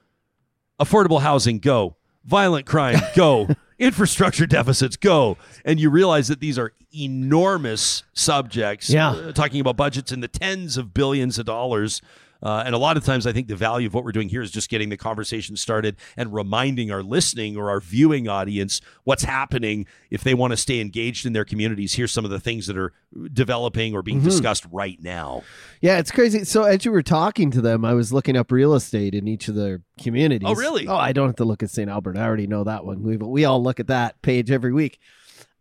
affordable 0.81 1.21
housing 1.21 1.59
go, 1.59 1.97
violent 2.25 2.67
crime 2.67 3.01
go, 3.15 3.49
infrastructure 3.79 4.47
deficits 4.47 4.97
go, 4.97 5.37
and 5.65 5.79
you 5.79 5.91
realize 5.91 6.29
that 6.29 6.41
these 6.41 6.59
are 6.59 6.73
enormous 6.95 8.03
subjects. 8.13 8.91
Yeah. 8.91 9.11
uh, 9.11 9.33
talking 9.33 9.61
about 9.61 9.77
budgets 9.77 10.13
in 10.13 10.21
the 10.21 10.29
tens 10.29 10.77
of 10.77 10.95
billions 10.95 11.39
of 11.39 11.47
dollars. 11.47 12.01
Uh, 12.47 12.63
and 12.65 12.77
a 12.77 12.79
lot 12.79 12.97
of 12.97 13.05
times, 13.05 13.27
I 13.27 13.33
think 13.33 13.49
the 13.49 13.57
value 13.57 13.89
of 13.89 13.95
what 13.95 14.05
we're 14.05 14.13
doing 14.13 14.29
here 14.29 14.41
is 14.41 14.53
just 14.53 14.69
getting 14.69 14.89
the 14.89 14.97
conversation 14.97 15.57
started 15.57 15.97
and 16.17 16.33
reminding 16.33 16.93
our 16.93 17.03
listening 17.03 17.57
or 17.57 17.71
our 17.71 17.81
viewing 17.81 18.29
audience 18.29 18.81
what's 19.03 19.25
happening 19.25 19.85
if 20.11 20.23
they 20.23 20.33
want 20.33 20.53
to 20.53 20.57
stay 20.57 20.81
engaged 20.81 21.27
in 21.27 21.33
their 21.33 21.45
communities. 21.45 21.95
Here's 21.95 22.13
some 22.13 22.25
of 22.25 22.31
the 22.31 22.39
things 22.39 22.69
that 22.69 22.79
are 22.79 22.93
developing 23.33 23.97
or 23.97 24.03
being 24.03 24.21
discussed 24.23 24.65
right 24.71 24.97
now. 25.03 25.43
Yeah, 25.81 25.99
it's 25.99 26.13
crazy. 26.13 26.45
So 26.45 26.63
as 26.63 26.85
you 26.85 26.93
were 26.93 27.03
talking 27.03 27.51
to 27.51 27.61
them, 27.61 27.85
I 27.85 27.95
was 27.95 28.13
looking 28.13 28.37
up 28.37 28.53
real 28.53 28.75
estate 28.75 29.17
in 29.17 29.27
each 29.27 29.49
of 29.49 29.57
their 29.57 29.83
communities. 30.01 30.49
Oh, 30.49 30.55
really? 30.55 30.87
Oh, 30.87 30.95
I 30.95 31.13
don't 31.13 31.27
have 31.27 31.37
to 31.37 31.45
look 31.45 31.65
at 31.65 31.71
St. 31.71 31.91
Albert. 31.91 32.17
I 32.17 32.23
already 32.23 32.47
know 32.47 32.63
that 32.63 32.85
one. 32.85 33.03
We 33.03 33.17
we 33.17 33.45
all 33.45 33.61
look 33.61 33.81
at 33.81 33.89
that 33.89 34.23
page 34.23 34.53
every 34.53 34.73
week. 34.73 35.01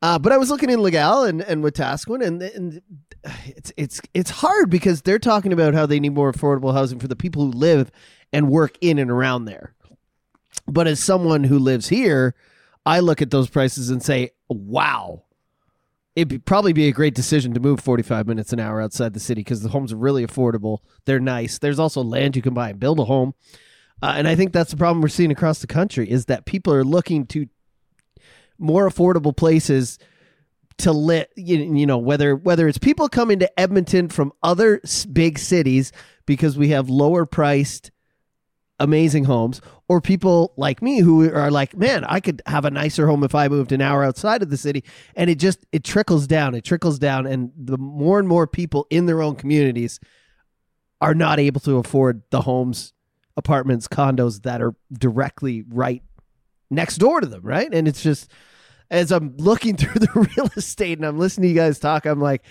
Uh, 0.03 0.19
but 0.19 0.31
I 0.31 0.37
was 0.37 0.51
looking 0.51 0.69
in 0.69 0.83
Legal 0.83 1.23
and 1.23 1.41
and 1.41 1.63
Wetaskiwin, 1.63 2.23
and 2.23 2.43
and 2.43 2.81
it's 3.45 3.71
it's 3.77 4.01
it's 4.13 4.29
hard 4.29 4.69
because 4.69 5.01
they're 5.01 5.19
talking 5.19 5.53
about 5.53 5.73
how 5.73 5.85
they 5.85 5.99
need 5.99 6.13
more 6.13 6.31
affordable 6.31 6.73
housing 6.73 6.99
for 6.99 7.07
the 7.07 7.15
people 7.15 7.45
who 7.45 7.51
live 7.51 7.91
and 8.31 8.49
work 8.49 8.77
in 8.81 8.99
and 8.99 9.11
around 9.11 9.45
there. 9.45 9.73
But 10.67 10.87
as 10.87 11.03
someone 11.03 11.43
who 11.43 11.59
lives 11.59 11.89
here, 11.89 12.35
I 12.85 12.99
look 12.99 13.21
at 13.21 13.31
those 13.31 13.49
prices 13.49 13.89
and 13.89 14.01
say, 14.01 14.31
"Wow, 14.49 15.23
it'd 16.15 16.45
probably 16.45 16.73
be 16.73 16.87
a 16.87 16.93
great 16.93 17.13
decision 17.13 17.53
to 17.53 17.59
move 17.59 17.79
45 17.79 18.27
minutes 18.27 18.53
an 18.53 18.59
hour 18.59 18.81
outside 18.81 19.13
the 19.13 19.19
city 19.19 19.41
because 19.41 19.61
the 19.61 19.69
homes 19.69 19.91
are 19.91 19.97
really 19.97 20.25
affordable. 20.25 20.79
They're 21.05 21.19
nice. 21.19 21.59
There's 21.59 21.79
also 21.79 22.03
land 22.03 22.35
you 22.35 22.41
can 22.41 22.53
buy 22.53 22.69
and 22.69 22.79
build 22.79 22.99
a 22.99 23.05
home. 23.05 23.33
Uh, 24.01 24.13
and 24.17 24.27
I 24.27 24.35
think 24.35 24.53
that's 24.53 24.71
the 24.71 24.77
problem 24.77 25.01
we're 25.01 25.07
seeing 25.09 25.31
across 25.31 25.59
the 25.59 25.67
country 25.67 26.09
is 26.09 26.25
that 26.25 26.45
people 26.45 26.73
are 26.73 26.83
looking 26.83 27.25
to 27.27 27.47
more 28.57 28.89
affordable 28.89 29.35
places 29.35 29.99
to. 30.79 31.27
You, 31.35 31.57
you 31.75 31.85
know, 31.85 31.97
whether 31.97 32.35
whether 32.35 32.67
it's 32.67 32.77
people 32.77 33.09
coming 33.09 33.39
to 33.39 33.59
Edmonton 33.59 34.09
from 34.09 34.33
other 34.43 34.81
big 35.11 35.39
cities 35.39 35.91
because 36.25 36.57
we 36.57 36.69
have 36.69 36.89
lower 36.89 37.25
priced 37.25 37.91
amazing 38.79 39.23
homes 39.23 39.61
or 39.87 40.01
people 40.01 40.53
like 40.57 40.81
me 40.81 40.99
who 40.99 41.31
are 41.33 41.49
like 41.49 41.77
man 41.77 42.03
i 42.05 42.19
could 42.19 42.41
have 42.45 42.65
a 42.65 42.71
nicer 42.71 43.07
home 43.07 43.23
if 43.23 43.33
i 43.33 43.47
moved 43.47 43.71
an 43.71 43.79
hour 43.79 44.03
outside 44.03 44.43
of 44.43 44.49
the 44.49 44.57
city 44.57 44.83
and 45.15 45.29
it 45.29 45.39
just 45.39 45.65
it 45.71 45.83
trickles 45.83 46.27
down 46.27 46.53
it 46.53 46.63
trickles 46.65 46.99
down 46.99 47.25
and 47.25 47.51
the 47.55 47.77
more 47.77 48.19
and 48.19 48.27
more 48.27 48.45
people 48.45 48.85
in 48.89 49.05
their 49.05 49.21
own 49.21 49.33
communities 49.33 49.99
are 50.99 51.15
not 51.15 51.39
able 51.39 51.61
to 51.61 51.77
afford 51.77 52.21
the 52.31 52.41
homes 52.41 52.91
apartments 53.37 53.87
condos 53.87 54.41
that 54.41 54.61
are 54.61 54.75
directly 54.91 55.63
right 55.69 56.03
next 56.69 56.97
door 56.97 57.21
to 57.21 57.27
them 57.27 57.43
right 57.43 57.73
and 57.73 57.87
it's 57.87 58.03
just 58.03 58.29
as 58.91 59.11
i'm 59.11 59.35
looking 59.37 59.75
through 59.77 59.99
the 59.99 60.29
real 60.37 60.49
estate 60.55 60.97
and 60.97 61.05
i'm 61.05 61.17
listening 61.19 61.43
to 61.43 61.49
you 61.49 61.55
guys 61.55 61.79
talk 61.79 62.05
i'm 62.05 62.19
like 62.21 62.43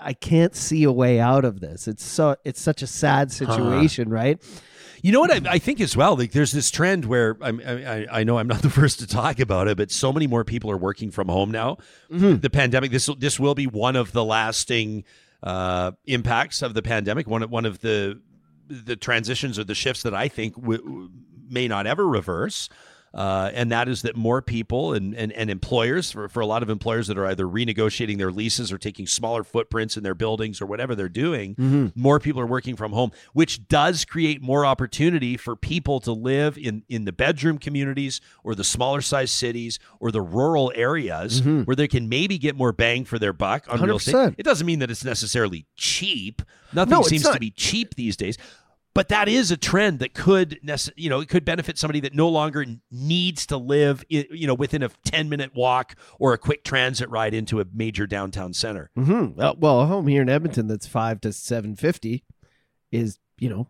i 0.00 0.12
can't 0.12 0.56
see 0.56 0.84
a 0.84 0.92
way 0.92 1.20
out 1.20 1.44
of 1.44 1.60
this 1.60 1.86
it's 1.88 2.04
so 2.04 2.36
it's 2.44 2.60
such 2.60 2.82
a 2.82 2.86
sad 2.86 3.30
situation 3.32 4.08
right 4.08 4.42
You 5.02 5.12
know 5.12 5.20
what 5.20 5.30
I, 5.30 5.52
I 5.54 5.58
think 5.58 5.80
as 5.80 5.96
well. 5.96 6.14
Like, 6.14 6.32
there's 6.32 6.52
this 6.52 6.70
trend 6.70 7.06
where 7.06 7.38
I'm, 7.40 7.58
I, 7.66 8.06
I 8.20 8.22
know 8.22 8.36
I'm 8.36 8.46
not 8.46 8.60
the 8.68 8.68
first 8.68 8.98
to 8.98 9.06
talk 9.06 9.40
about 9.40 9.66
it, 9.66 9.78
but 9.78 9.90
so 9.90 10.12
many 10.12 10.26
more 10.26 10.44
people 10.44 10.70
are 10.70 10.76
working 10.76 11.10
from 11.10 11.28
home 11.28 11.50
now. 11.50 11.78
Mm-hmm. 12.12 12.40
The 12.40 12.50
pandemic. 12.50 12.90
This 12.90 13.08
this 13.18 13.40
will 13.40 13.54
be 13.54 13.66
one 13.66 13.96
of 13.96 14.12
the 14.12 14.22
lasting 14.22 15.04
uh, 15.42 15.92
impacts 16.04 16.60
of 16.60 16.74
the 16.74 16.82
pandemic. 16.82 17.26
One 17.26 17.42
of 17.42 17.50
one 17.50 17.64
of 17.64 17.80
the 17.80 18.20
the 18.68 18.94
transitions 18.94 19.58
or 19.58 19.64
the 19.64 19.74
shifts 19.74 20.02
that 20.02 20.14
I 20.14 20.28
think 20.28 20.54
w- 20.54 21.08
may 21.48 21.66
not 21.66 21.86
ever 21.86 22.06
reverse. 22.06 22.68
Uh, 23.12 23.50
and 23.54 23.72
that 23.72 23.88
is 23.88 24.02
that 24.02 24.14
more 24.14 24.40
people 24.40 24.92
and, 24.94 25.16
and, 25.16 25.32
and 25.32 25.50
employers, 25.50 26.12
for, 26.12 26.28
for 26.28 26.40
a 26.40 26.46
lot 26.46 26.62
of 26.62 26.70
employers 26.70 27.08
that 27.08 27.18
are 27.18 27.26
either 27.26 27.44
renegotiating 27.44 28.18
their 28.18 28.30
leases 28.30 28.70
or 28.70 28.78
taking 28.78 29.04
smaller 29.06 29.42
footprints 29.42 29.96
in 29.96 30.02
their 30.04 30.14
buildings 30.14 30.60
or 30.60 30.66
whatever 30.66 30.94
they're 30.94 31.08
doing, 31.08 31.54
Mm-hmm. 31.56 31.86
more 32.00 32.20
people 32.20 32.40
are 32.40 32.46
working 32.46 32.76
from 32.76 32.92
home, 32.92 33.10
which 33.32 33.66
does 33.66 34.04
create 34.04 34.40
more 34.40 34.64
opportunity 34.64 35.36
for 35.36 35.56
people 35.56 35.98
to 36.00 36.12
live 36.12 36.56
in, 36.56 36.84
in 36.88 37.04
the 37.04 37.12
bedroom 37.12 37.58
communities 37.58 38.20
or 38.44 38.54
the 38.54 38.62
smaller 38.64 39.00
size 39.00 39.30
cities 39.32 39.78
or 39.98 40.12
the 40.12 40.22
rural 40.22 40.70
areas 40.76 41.40
where 41.64 41.74
they 41.74 41.88
can 41.88 42.08
maybe 42.08 42.38
get 42.38 42.54
more 42.54 42.72
bang 42.72 43.04
for 43.04 43.18
their 43.18 43.32
buck 43.32 43.64
on 43.68 43.80
real 43.82 43.96
estate. 43.96 44.34
It 44.38 44.44
doesn't 44.44 44.66
mean 44.66 44.78
that 44.78 44.90
it's 44.90 45.04
necessarily 45.04 45.66
cheap. 45.76 46.42
Nothing 46.72 46.90
No, 46.90 47.02
seems 47.02 47.28
to 47.28 47.38
be 47.40 47.50
cheap 47.50 47.96
these 47.96 48.16
days. 48.16 48.38
But 48.92 49.08
that 49.08 49.28
is 49.28 49.52
a 49.52 49.56
trend 49.56 50.00
that 50.00 50.14
could, 50.14 50.58
you 50.96 51.08
know, 51.08 51.20
it 51.20 51.28
could 51.28 51.44
benefit 51.44 51.78
somebody 51.78 52.00
that 52.00 52.14
no 52.14 52.28
longer 52.28 52.66
needs 52.90 53.46
to 53.46 53.56
live, 53.56 54.04
you 54.08 54.46
know, 54.46 54.54
within 54.54 54.82
a 54.82 54.88
ten 55.04 55.28
minute 55.28 55.54
walk 55.54 55.94
or 56.18 56.32
a 56.32 56.38
quick 56.38 56.64
transit 56.64 57.08
ride 57.08 57.32
into 57.32 57.60
a 57.60 57.64
major 57.72 58.06
downtown 58.06 58.52
center. 58.52 58.90
Mm-hmm. 58.98 59.40
Uh, 59.40 59.54
well, 59.58 59.80
a 59.80 59.86
home 59.86 60.08
here 60.08 60.22
in 60.22 60.28
Edmonton 60.28 60.66
that's 60.66 60.88
five 60.88 61.20
to 61.20 61.32
seven 61.32 61.76
fifty 61.76 62.24
is 62.90 63.18
you 63.38 63.48
know. 63.48 63.68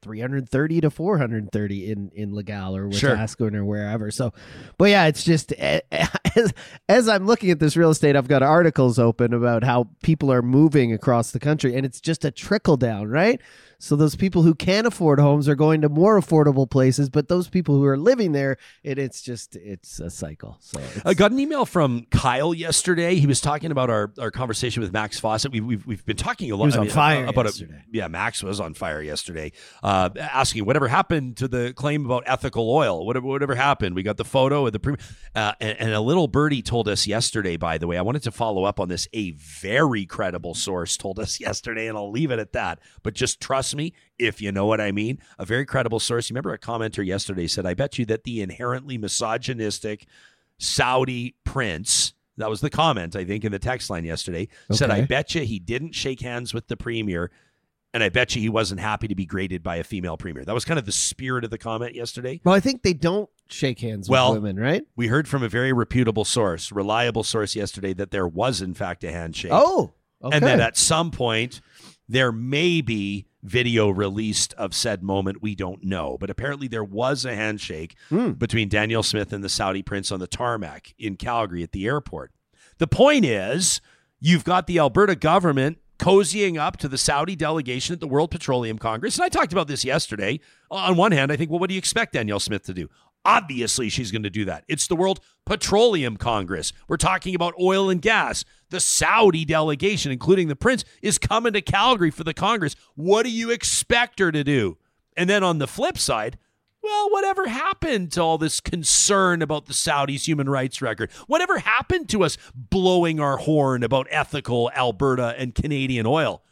330 0.00 0.82
to 0.82 0.90
430 0.90 1.90
in 1.90 2.10
in 2.14 2.32
Legal 2.32 2.76
or 2.76 2.90
Sure. 2.92 3.16
Wetaskiwin 3.16 3.56
or 3.56 3.64
wherever. 3.64 4.12
So, 4.12 4.32
but 4.78 4.90
yeah, 4.90 5.06
it's 5.06 5.24
just 5.24 5.52
eh, 5.58 5.80
as, 6.36 6.54
as 6.88 7.08
I'm 7.08 7.26
looking 7.26 7.50
at 7.50 7.58
this 7.58 7.76
real 7.76 7.90
estate, 7.90 8.14
I've 8.14 8.28
got 8.28 8.44
articles 8.44 9.00
open 9.00 9.34
about 9.34 9.64
how 9.64 9.88
people 10.04 10.30
are 10.32 10.40
moving 10.40 10.92
across 10.92 11.32
the 11.32 11.40
country, 11.40 11.74
and 11.74 11.84
it's 11.84 12.00
just 12.00 12.24
a 12.24 12.30
trickle 12.30 12.76
down, 12.76 13.08
right? 13.08 13.40
So 13.80 13.94
those 13.94 14.16
people 14.16 14.42
who 14.42 14.56
can't 14.56 14.88
afford 14.88 15.20
homes 15.20 15.48
are 15.48 15.54
going 15.54 15.82
to 15.82 15.88
more 15.88 16.20
affordable 16.20 16.68
places, 16.68 17.08
but 17.08 17.28
those 17.28 17.48
people 17.48 17.76
who 17.76 17.84
are 17.84 17.96
living 17.96 18.32
there, 18.32 18.56
it, 18.82 18.98
it's 18.98 19.22
just 19.22 19.54
it's 19.54 20.00
a 20.00 20.10
cycle. 20.10 20.56
So 20.60 20.80
I 21.04 21.14
got 21.14 21.30
an 21.30 21.38
email 21.38 21.64
from 21.64 22.04
Kyle 22.10 22.52
yesterday. 22.52 23.14
He 23.14 23.28
was 23.28 23.40
talking 23.40 23.70
about 23.70 23.88
our, 23.88 24.12
our 24.18 24.32
conversation 24.32 24.82
with 24.82 24.92
Max 24.92 25.20
Fawcett. 25.20 25.52
We, 25.52 25.60
we've 25.60 25.86
we've 25.86 26.04
been 26.04 26.16
talking 26.16 26.50
a 26.50 26.56
lot. 26.56 26.64
He 26.64 26.66
was 26.66 26.76
I 26.76 26.78
on 26.80 26.84
mean, 26.86 26.94
fire 26.94 27.26
about 27.26 27.44
yesterday. 27.44 27.74
A, 27.76 27.84
yeah, 27.92 28.08
Max 28.08 28.42
was 28.42 28.58
on 28.58 28.74
fire 28.74 29.00
yesterday. 29.00 29.52
Uh, 29.80 30.10
asking 30.18 30.64
whatever 30.64 30.88
happened 30.88 31.36
to 31.36 31.46
the 31.46 31.72
claim 31.72 32.04
about 32.04 32.24
ethical 32.26 32.68
oil. 32.74 33.06
Whatever 33.06 33.28
whatever 33.28 33.54
happened. 33.54 33.94
We 33.94 34.02
got 34.02 34.16
the 34.16 34.24
photo 34.24 34.66
of 34.66 34.72
the 34.72 34.80
pre- 34.80 34.96
uh, 35.36 35.52
and, 35.60 35.78
and 35.78 35.92
a 35.92 36.00
little 36.00 36.26
birdie 36.26 36.62
told 36.62 36.88
us 36.88 37.06
yesterday. 37.06 37.56
By 37.56 37.78
the 37.78 37.86
way, 37.86 37.96
I 37.96 38.02
wanted 38.02 38.24
to 38.24 38.32
follow 38.32 38.64
up 38.64 38.80
on 38.80 38.88
this. 38.88 39.06
A 39.12 39.30
very 39.30 40.04
credible 40.04 40.54
source 40.54 40.96
told 40.96 41.20
us 41.20 41.38
yesterday, 41.48 41.86
and 41.86 41.96
I'll 41.96 42.10
leave 42.10 42.32
it 42.32 42.40
at 42.40 42.54
that. 42.54 42.80
But 43.04 43.14
just 43.14 43.40
trust 43.40 43.67
me 43.74 43.92
if 44.18 44.40
you 44.40 44.52
know 44.52 44.66
what 44.66 44.80
I 44.80 44.92
mean. 44.92 45.18
A 45.38 45.44
very 45.44 45.64
credible 45.64 46.00
source. 46.00 46.28
You 46.28 46.34
remember 46.34 46.52
a 46.52 46.58
commenter 46.58 47.04
yesterday 47.04 47.46
said, 47.46 47.66
"I 47.66 47.74
bet 47.74 47.98
you 47.98 48.06
that 48.06 48.24
the 48.24 48.40
inherently 48.42 48.98
misogynistic." 48.98 50.06
Saudi 50.58 51.34
prince. 51.44 52.14
That 52.36 52.50
was 52.50 52.60
the 52.60 52.70
comment, 52.70 53.16
I 53.16 53.24
think, 53.24 53.44
in 53.44 53.52
the 53.52 53.58
text 53.58 53.90
line 53.90 54.04
yesterday. 54.04 54.48
Said, 54.70 54.90
I 54.90 55.02
bet 55.02 55.34
you 55.34 55.42
he 55.42 55.58
didn't 55.58 55.94
shake 55.94 56.20
hands 56.20 56.54
with 56.54 56.68
the 56.68 56.76
premier, 56.76 57.32
and 57.92 58.02
I 58.02 58.10
bet 58.10 58.36
you 58.36 58.42
he 58.42 58.48
wasn't 58.48 58.80
happy 58.80 59.08
to 59.08 59.14
be 59.16 59.26
graded 59.26 59.62
by 59.62 59.76
a 59.76 59.84
female 59.84 60.16
premier. 60.16 60.44
That 60.44 60.54
was 60.54 60.64
kind 60.64 60.78
of 60.78 60.86
the 60.86 60.92
spirit 60.92 61.42
of 61.42 61.50
the 61.50 61.58
comment 61.58 61.94
yesterday. 61.96 62.40
well, 62.44 62.54
I 62.54 62.60
think 62.60 62.82
they 62.82 62.92
don't 62.92 63.28
shake 63.48 63.80
hands 63.80 64.08
with 64.08 64.42
women, 64.42 64.56
right? 64.56 64.84
We 64.94 65.08
heard 65.08 65.26
from 65.26 65.42
a 65.42 65.48
very 65.48 65.72
reputable 65.72 66.24
source, 66.24 66.70
reliable 66.70 67.24
source 67.24 67.56
yesterday, 67.56 67.92
that 67.94 68.12
there 68.12 68.28
was, 68.28 68.62
in 68.62 68.74
fact, 68.74 69.02
a 69.02 69.10
handshake. 69.10 69.52
Oh, 69.52 69.94
okay. 70.22 70.36
And 70.36 70.46
that 70.46 70.60
at 70.60 70.76
some 70.76 71.10
point, 71.10 71.60
there 72.08 72.30
may 72.30 72.82
be 72.82 73.26
video 73.48 73.88
released 73.88 74.54
of 74.54 74.74
said 74.74 75.02
moment. 75.02 75.42
We 75.42 75.54
don't 75.54 75.82
know. 75.82 76.16
But 76.20 76.30
apparently, 76.30 76.68
there 76.68 76.84
was 76.84 77.24
a 77.24 77.34
handshake 77.34 77.96
Hmm. 78.08 78.32
between 78.32 78.68
Danielle 78.68 79.02
Smith 79.02 79.32
and 79.32 79.42
the 79.42 79.48
Saudi 79.48 79.82
prince 79.82 80.12
on 80.12 80.20
the 80.20 80.26
tarmac 80.26 80.94
in 80.98 81.16
Calgary 81.16 81.62
at 81.62 81.72
the 81.72 81.86
airport. 81.86 82.30
The 82.78 82.86
point 82.86 83.24
is, 83.24 83.80
you've 84.20 84.44
got 84.44 84.66
the 84.66 84.78
Alberta 84.78 85.16
government 85.16 85.78
cozying 85.98 86.56
up 86.56 86.76
to 86.76 86.86
the 86.86 86.96
Saudi 86.98 87.34
delegation 87.34 87.92
at 87.92 87.98
the 87.98 88.06
World 88.06 88.30
Petroleum 88.30 88.78
Congress. 88.78 89.16
And 89.16 89.24
I 89.24 89.28
talked 89.28 89.52
about 89.52 89.66
this 89.66 89.84
yesterday. 89.84 90.38
On 90.70 90.94
one 90.96 91.10
hand, 91.10 91.32
I 91.32 91.36
think, 91.36 91.50
well, 91.50 91.58
what 91.58 91.68
do 91.68 91.74
you 91.74 91.78
expect 91.78 92.12
Danielle 92.12 92.38
Smith 92.38 92.62
to 92.66 92.74
do? 92.74 92.88
Obviously, 93.28 93.90
she's 93.90 94.10
going 94.10 94.22
to 94.22 94.30
do 94.30 94.46
that. 94.46 94.64
It's 94.68 94.86
the 94.86 94.96
World 94.96 95.20
Petroleum 95.44 96.16
Congress. 96.16 96.72
We're 96.88 96.96
talking 96.96 97.34
about 97.34 97.52
oil 97.60 97.90
and 97.90 98.00
gas. 98.00 98.42
The 98.70 98.80
Saudi 98.80 99.44
delegation, 99.44 100.10
including 100.10 100.48
the 100.48 100.56
prince, 100.56 100.82
is 101.02 101.18
coming 101.18 101.52
to 101.52 101.60
Calgary 101.60 102.10
for 102.10 102.24
the 102.24 102.32
Congress. 102.32 102.74
What 102.94 103.24
do 103.24 103.30
you 103.30 103.50
expect 103.50 104.18
her 104.18 104.32
to 104.32 104.42
do? 104.42 104.78
And 105.14 105.28
then 105.28 105.44
on 105.44 105.58
the 105.58 105.66
flip 105.66 105.98
side, 105.98 106.38
well, 106.82 107.10
whatever 107.10 107.48
happened 107.48 108.12
to 108.12 108.22
all 108.22 108.38
this 108.38 108.60
concern 108.60 109.42
about 109.42 109.66
the 109.66 109.74
Saudis' 109.74 110.26
human 110.26 110.48
rights 110.48 110.80
record? 110.80 111.12
Whatever 111.26 111.58
happened 111.58 112.08
to 112.08 112.24
us 112.24 112.38
blowing 112.54 113.20
our 113.20 113.36
horn 113.36 113.82
about 113.82 114.06
ethical 114.10 114.70
Alberta 114.74 115.34
and 115.36 115.54
Canadian 115.54 116.06
oil? 116.06 116.42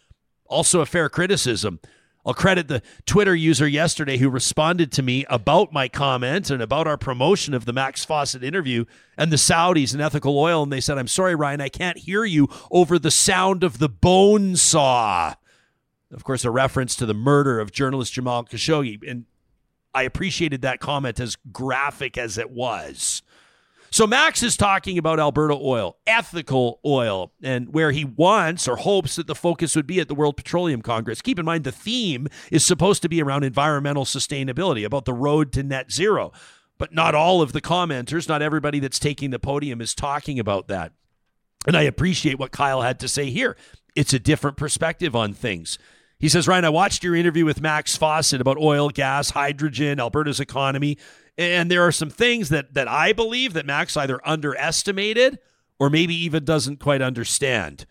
Also, 0.45 0.81
a 0.81 0.87
fair 0.87 1.09
criticism. 1.09 1.81
I'll 2.27 2.35
credit 2.35 2.67
the 2.67 2.83
Twitter 3.07 3.37
user 3.37 3.69
yesterday 3.69 4.17
who 4.17 4.29
responded 4.29 4.91
to 4.93 5.03
me 5.03 5.25
about 5.31 5.73
my 5.73 5.87
comment 5.87 6.51
and 6.51 6.61
about 6.61 6.89
our 6.89 6.97
promotion 6.97 7.55
of 7.55 7.67
the 7.67 7.73
Max 7.73 8.05
Fawcett 8.05 8.43
interview 8.43 8.85
and 9.17 9.31
the 9.31 9.37
Saudis 9.37 9.93
and 9.93 10.03
ethical 10.03 10.37
oil. 10.37 10.65
And 10.65 10.73
they 10.73 10.81
said, 10.81 10.99
I'm 10.99 11.07
sorry, 11.07 11.37
Ryan, 11.37 11.61
I 11.61 11.69
can't 11.69 11.99
hear 11.99 12.25
you 12.25 12.49
over 12.73 12.99
the 12.99 13.13
sound 13.13 13.63
of 13.63 13.79
the 13.79 13.89
bone 13.89 14.57
saw. 14.57 15.35
Of 16.13 16.25
course, 16.25 16.45
a 16.45 16.51
reference 16.51 16.97
to 16.97 17.07
the 17.07 17.15
murder 17.15 17.61
of 17.61 17.71
journalist 17.71 18.15
Jamal 18.15 18.45
Khashoggi. 18.45 19.09
And 19.09 19.27
I 19.95 20.03
appreciated 20.03 20.63
that 20.63 20.81
comment 20.81 21.21
as 21.21 21.37
graphic 21.53 22.19
as 22.19 22.39
it 22.39 22.51
was. 22.51 23.23
So 23.97 24.07
Max 24.07 24.43
is 24.43 24.59
talking 24.59 24.99
about 24.99 25.19
Alberta 25.19 25.55
oil, 25.59 25.97
ethical 26.07 26.81
oil, 26.85 27.33
and 27.43 27.73
where 27.73 27.93
he 27.93 28.05
wants 28.05 28.69
or 28.69 28.77
hopes 28.77 29.17
that 29.17 29.27
the 29.27 29.35
focus 29.35 29.75
would 29.75 29.87
be 29.87 30.01
at 30.01 30.09
the 30.09 30.15
World 30.15 30.37
Petroleum 30.37 30.83
Congress. 30.83 31.23
Keep 31.23 31.39
in 31.39 31.47
mind 31.47 31.65
the 31.65 31.73
theme 31.73 32.29
is 32.51 32.63
supposed 32.63 33.01
to 33.01 33.09
be 33.09 33.23
around 33.23 33.43
environmental 33.43 34.05
sustainability, 34.05 34.85
about 34.85 35.07
the 35.07 35.15
road 35.15 35.51
to 35.55 35.63
net 35.63 35.91
zero. 35.91 36.31
But 36.77 36.93
not 36.93 37.15
all 37.15 37.41
of 37.41 37.55
the 37.55 37.63
commenters, 37.63 38.29
not 38.29 38.43
everybody 38.43 38.81
that's 38.81 38.99
taking 38.99 39.31
the 39.31 39.39
podium 39.39 39.81
is 39.81 39.95
talking 39.95 40.39
about 40.39 40.69
that. 40.69 40.93
And 41.67 41.75
I 41.75 41.81
appreciate 41.85 42.39
what 42.39 42.53
Kyle 42.53 42.83
had 42.83 43.01
to 43.01 43.09
say 43.09 43.31
here. 43.31 43.57
It's 43.95 44.13
a 44.13 44.19
different 44.19 44.59
perspective 44.59 45.17
on 45.17 45.33
things. 45.33 45.79
He 46.19 46.29
says, 46.29 46.47
Ryan, 46.47 46.67
I 46.67 46.69
watched 46.69 47.03
your 47.03 47.15
interview 47.15 47.47
with 47.47 47.63
Max 47.63 47.97
Fawcett 47.97 48.43
about 48.43 48.59
oil, 48.59 48.91
gas, 48.91 49.31
hydrogen, 49.31 50.01
Alberta's 50.01 50.41
economy. 50.41 50.99
And 51.39 51.71
there 51.71 51.87
are 51.87 51.93
some 51.93 52.11
things 52.11 52.49
that 52.49 52.75
that 52.75 52.89
I 52.89 53.13
believe 53.13 53.53
that 53.53 53.67
Max 53.67 53.97
either 53.97 54.27
underestimated 54.27 55.39
or 55.79 55.91
maybe 55.91 56.15
even 56.15 56.45
doesn't 56.45 56.81
quite 56.81 57.03
understand. 57.03 57.87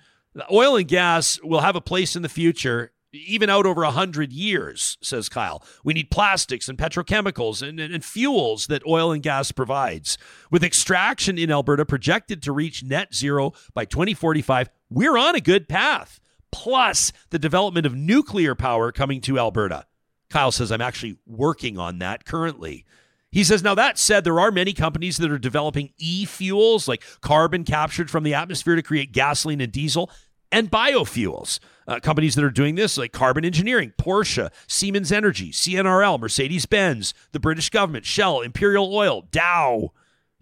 Oil 0.51 0.75
and 0.75 0.87
gas 0.87 1.39
will 1.43 1.61
have 1.61 1.75
a 1.75 1.81
place 1.81 2.15
in 2.15 2.21
the 2.21 2.29
future, 2.29 2.91
even 3.13 3.49
out 3.49 3.65
over 3.65 3.83
100 3.83 4.33
years, 4.33 4.97
says 5.01 5.29
Kyle. 5.29 5.63
We 5.83 5.93
need 5.93 6.11
plastics 6.11 6.67
and 6.67 6.77
petrochemicals 6.77 7.65
and, 7.67 7.79
and, 7.79 7.93
and 7.93 8.03
fuels 8.03 8.67
that 8.67 8.85
oil 8.85 9.11
and 9.11 9.23
gas 9.23 9.51
provides. 9.51 10.17
With 10.51 10.63
extraction 10.63 11.37
in 11.37 11.51
Alberta 11.51 11.85
projected 11.85 12.41
to 12.43 12.51
reach 12.51 12.83
net 12.83 13.13
zero 13.13 13.53
by 13.73 13.85
2045, 13.85 14.69
we're 14.89 15.17
on 15.17 15.35
a 15.35 15.41
good 15.41 15.69
path. 15.69 16.19
Plus, 16.51 17.11
the 17.29 17.39
development 17.39 17.85
of 17.85 17.95
nuclear 17.95 18.55
power 18.55 18.91
coming 18.91 19.21
to 19.21 19.39
Alberta. 19.39 19.85
Kyle 20.29 20.51
says, 20.51 20.71
I'm 20.71 20.81
actually 20.81 21.17
working 21.25 21.77
on 21.77 21.99
that 21.99 22.25
currently. 22.25 22.85
He 23.35 23.43
says, 23.43 23.61
now 23.61 23.75
that 23.75 23.99
said, 23.99 24.23
there 24.23 24.39
are 24.39 24.49
many 24.49 24.71
companies 24.71 25.17
that 25.17 25.29
are 25.29 25.37
developing 25.37 25.91
e 25.97 26.23
fuels, 26.23 26.87
like 26.87 27.03
carbon 27.19 27.65
captured 27.65 28.09
from 28.09 28.23
the 28.23 28.33
atmosphere 28.33 28.77
to 28.77 28.81
create 28.81 29.11
gasoline 29.11 29.59
and 29.59 29.73
diesel, 29.73 30.09
and 30.53 30.71
biofuels. 30.71 31.59
Uh, 31.85 31.99
companies 31.99 32.35
that 32.35 32.45
are 32.45 32.49
doing 32.49 32.75
this, 32.75 32.97
like 32.97 33.11
Carbon 33.11 33.43
Engineering, 33.43 33.91
Porsche, 33.97 34.51
Siemens 34.67 35.11
Energy, 35.11 35.51
CNRL, 35.51 36.17
Mercedes 36.17 36.65
Benz, 36.65 37.13
the 37.33 37.39
British 37.41 37.69
government, 37.69 38.05
Shell, 38.05 38.39
Imperial 38.39 38.95
Oil, 38.95 39.25
Dow. 39.31 39.91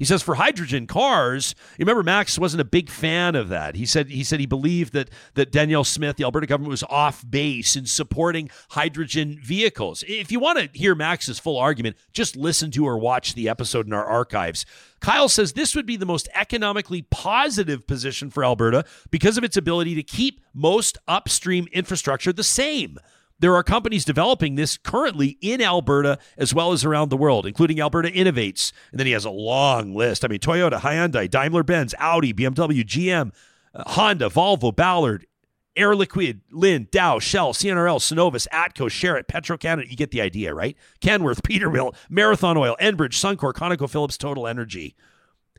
He 0.04 0.08
says 0.08 0.22
for 0.22 0.36
hydrogen 0.36 0.86
cars, 0.86 1.56
you 1.78 1.86
remember 1.86 2.04
Max 2.04 2.38
wasn't 2.38 2.60
a 2.60 2.66
big 2.66 2.90
fan 2.90 3.36
of 3.36 3.48
that. 3.48 3.78
He 3.78 3.86
said 3.86 4.10
he 4.10 4.26
said 4.26 4.42
he 4.42 4.46
believed 4.46 4.92
that 4.92 5.10
that 5.36 5.50
Danielle 5.50 5.86
Smith, 5.86 6.18
the 6.18 6.26
Alberta 6.26 6.46
government, 6.46 6.72
was 6.72 6.84
off 6.90 7.24
base 7.30 7.78
in 7.78 7.86
supporting 7.86 8.50
hydrogen 8.72 9.40
vehicles. 9.42 10.04
If 10.06 10.30
you 10.30 10.42
want 10.42 10.60
to 10.60 10.78
hear 10.78 10.94
Max's 10.94 11.40
full 11.40 11.58
argument, 11.58 11.96
just 12.12 12.36
listen 12.36 12.70
to 12.72 12.86
or 12.86 12.98
watch 12.98 13.34
the 13.34 13.48
episode 13.48 13.88
in 13.88 13.94
our 13.94 14.04
archives. 14.04 14.66
Kyle 15.00 15.30
says 15.30 15.54
this 15.54 15.74
would 15.74 15.86
be 15.86 15.96
the 15.96 16.06
most 16.06 16.28
economically 16.36 17.04
positive 17.04 17.88
position 17.88 18.30
for 18.30 18.44
Alberta 18.44 18.84
because 19.10 19.38
of 19.38 19.46
its 19.46 19.56
ability 19.56 19.96
to 19.96 20.04
keep 20.04 20.42
most 20.54 20.98
upstream 21.08 21.66
infrastructure 21.72 22.34
the 22.34 22.44
same. 22.44 22.98
There 23.44 23.58
are 23.58 23.62
companies 23.64 24.06
developing 24.06 24.56
this 24.56 24.78
currently 24.78 25.38
in 25.42 25.62
Alberta 25.62 26.18
as 26.38 26.54
well 26.54 26.72
as 26.72 26.86
around 26.86 27.10
the 27.10 27.18
world, 27.18 27.46
including 27.46 27.82
Alberta 27.82 28.10
Innovates. 28.10 28.72
And 28.90 28.98
then 28.98 29.06
he 29.06 29.12
has 29.12 29.26
a 29.26 29.30
long 29.30 29.94
list. 29.94 30.24
I 30.24 30.30
mean, 30.30 30.40
Toyota, 30.40 30.80
Hyundai, 30.80 31.30
Daimler 31.30 31.64
Benz, 31.64 31.94
Audi, 32.00 32.34
BMW, 32.34 32.86
GM, 32.86 33.34
uh, 33.76 33.84
Honda, 33.86 34.30
Volvo, 34.30 34.74
Ballard, 34.74 35.28
Air 35.76 35.94
Liquide, 35.94 36.40
Linde, 36.54 36.90
Dow, 36.90 37.20
Shell, 37.20 37.52
CNRL, 37.52 38.00
Cenovus, 38.00 38.48
Atco, 38.48 38.88
Sherritt, 38.88 39.28
Petro 39.28 39.58
Canada. 39.58 39.90
You 39.90 39.98
get 39.98 40.12
the 40.12 40.22
idea, 40.22 40.54
right? 40.54 40.78
Kenworth, 41.02 41.42
Peterbilt, 41.44 41.98
Marathon 42.10 42.56
Oil, 42.56 42.78
Enbridge, 42.80 43.12
Suncor, 43.12 43.52
ConocoPhillips, 43.52 44.18
Total 44.18 44.48
Energy. 44.48 44.96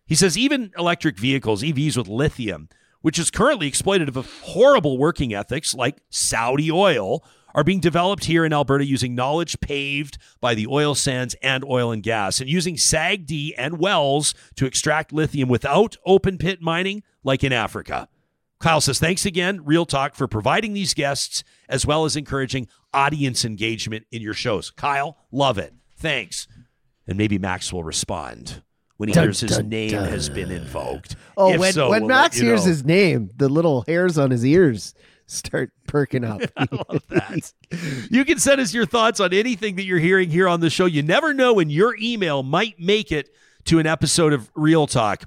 He 0.07 0.15
says 0.15 0.39
even 0.39 0.73
electric 0.79 1.19
vehicles, 1.19 1.63
EVs 1.63 1.99
with 1.99 2.09
lithium, 2.09 2.71
which 3.03 3.19
is 3.19 3.31
currently 3.31 3.71
exploitative 3.71 4.17
of 4.17 4.41
horrible 4.41 4.97
working 4.97 5.35
ethics 5.35 5.75
like 5.75 5.99
Saudi 6.09 6.73
oil, 6.73 7.23
are 7.55 7.65
being 7.65 7.81
developed 7.81 8.25
here 8.25 8.45
in 8.45 8.53
Alberta 8.53 8.85
using 8.85 9.15
knowledge 9.15 9.59
paved 9.61 10.19
by 10.41 10.55
the 10.55 10.67
oil 10.67 10.95
sands 10.95 11.37
and 11.43 11.65
oil 11.65 11.93
and 11.93 12.03
gas, 12.03 12.41
and 12.41 12.49
using 12.51 12.75
SAGD 12.77 13.53
and 13.57 13.79
wells 13.79 14.35
to 14.57 14.67
extract 14.67 15.13
lithium 15.13 15.49
without 15.49 15.97
open 16.05 16.37
pit 16.39 16.61
mining 16.61 17.03
like 17.23 17.45
in 17.45 17.53
Africa. 17.53 18.09
Kyle 18.61 18.81
says, 18.81 18.99
thanks 18.99 19.27
again, 19.27 19.65
Real 19.65 19.85
Talk, 19.85 20.15
for 20.15 20.27
providing 20.27 20.73
these 20.73 20.95
guests 20.95 21.45
as 21.69 21.85
well 21.87 22.05
as 22.05 22.17
encouraging 22.17 22.67
audience 22.95 23.45
engagement 23.45 24.07
in 24.11 24.23
your 24.23 24.33
shows. 24.35 24.71
Kyle, 24.71 25.19
love 25.31 25.59
it. 25.59 25.75
Thanks. 25.97 26.49
And 27.07 27.19
maybe 27.19 27.39
Max 27.39 27.73
will 27.73 27.85
respond 27.85 28.63
when 28.97 29.09
he 29.11 29.13
Dun, 29.15 29.25
hears 29.25 29.41
his 29.41 29.57
dun, 29.59 29.69
name 29.69 29.91
dun. 29.91 30.09
has 30.09 30.29
been 30.31 30.51
invoked. 30.51 31.17
Oh, 31.37 31.53
If 31.53 31.61
when, 31.61 31.73
so, 31.75 31.91
when 31.91 32.03
we'll 32.03 32.09
Max 32.09 32.37
let 32.39 32.45
hears 32.45 32.65
know. 32.65 32.71
his 32.71 32.85
name, 32.85 33.31
the 33.37 33.49
little 33.49 33.85
hairs 33.87 34.17
on 34.17 34.31
his 34.31 34.47
ears 34.47 34.95
start 35.27 35.73
perking 35.87 36.25
up. 36.25 36.43
I 36.57 36.67
love 36.71 37.03
that. 37.09 37.53
You 38.11 38.25
can 38.25 38.39
send 38.39 38.61
us 38.61 38.75
your 38.75 38.87
thoughts 38.87 39.21
on 39.21 39.33
anything 39.33 39.77
that 39.77 39.85
you're 39.85 39.99
hearing 39.99 40.31
here 40.31 40.49
on 40.49 40.61
the 40.61 40.71
show. 40.71 40.87
You 40.87 41.03
never 41.03 41.35
know 41.35 41.55
when 41.55 41.71
your 41.71 41.97
email 42.01 42.43
might 42.43 42.79
make 42.79 43.13
it 43.13 43.31
to 43.65 43.79
an 43.79 43.87
episode 43.87 44.33
of 44.33 44.51
Real 44.55 44.87
Talk. 44.87 45.25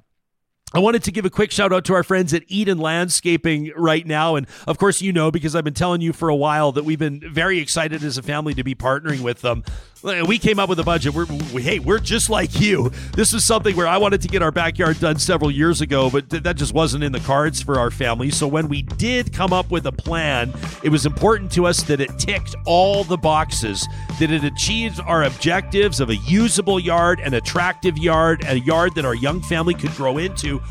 I 0.73 0.79
wanted 0.79 1.03
to 1.03 1.11
give 1.11 1.23
a 1.23 1.29
quick 1.29 1.51
shout 1.51 1.71
out 1.71 1.85
to 1.85 1.93
our 1.93 2.03
friends 2.03 2.33
at 2.33 2.43
Eden 2.47 2.77
Landscaping 2.77 3.71
right 3.77 4.05
now. 4.05 4.35
And 4.35 4.47
of 4.67 4.77
course, 4.77 5.01
you 5.01 5.13
know, 5.13 5.31
because 5.31 5.55
I've 5.55 5.63
been 5.63 5.73
telling 5.73 6.01
you 6.01 6.11
for 6.11 6.27
a 6.27 6.35
while 6.35 6.73
that 6.73 6.83
we've 6.83 6.99
been 6.99 7.21
very 7.21 7.59
excited 7.59 8.03
as 8.03 8.17
a 8.17 8.21
family 8.21 8.53
to 8.53 8.65
be 8.65 8.75
partnering 8.75 9.21
with 9.21 9.41
them. 9.41 9.63
We 10.07 10.39
came 10.39 10.57
up 10.57 10.69
with 10.69 10.79
a 10.79 10.83
budget. 10.83 11.13
We're, 11.13 11.25
we, 11.53 11.61
hey, 11.61 11.79
we're 11.79 11.99
just 11.99 12.29
like 12.29 12.61
you. 12.61 12.91
This 13.13 13.33
is 13.33 13.43
something 13.43 13.75
where 13.75 13.87
I 13.87 13.97
wanted 13.97 14.21
to 14.21 14.29
get 14.29 14.41
our 14.41 14.51
backyard 14.51 14.99
done 15.01 15.19
several 15.19 15.51
years 15.51 15.81
ago, 15.81 16.09
but 16.09 16.29
th- 16.29 16.43
that 16.43 16.55
just 16.55 16.73
wasn't 16.73 17.03
in 17.03 17.11
the 17.11 17.19
cards 17.19 17.61
for 17.61 17.77
our 17.77 17.91
family. 17.91 18.29
So 18.29 18.47
when 18.47 18.69
we 18.69 18.83
did 18.83 19.33
come 19.33 19.51
up 19.51 19.69
with 19.69 19.85
a 19.85 19.91
plan, 19.91 20.53
it 20.81 20.89
was 20.89 21.05
important 21.05 21.51
to 21.53 21.65
us 21.65 21.83
that 21.83 21.99
it 21.99 22.17
ticked 22.17 22.55
all 22.65 23.03
the 23.03 23.17
boxes, 23.17 23.85
that 24.19 24.31
it 24.31 24.45
achieved 24.45 25.01
our 25.01 25.23
objectives 25.23 25.99
of 25.99 26.09
a 26.09 26.15
usable 26.15 26.79
yard, 26.79 27.19
an 27.19 27.33
attractive 27.33 27.97
yard, 27.97 28.45
a 28.47 28.59
yard 28.59 28.95
that 28.95 29.03
our 29.03 29.15
young 29.15 29.41
family 29.41 29.73
could 29.73 29.91
grow 29.91 30.17
into 30.19 30.61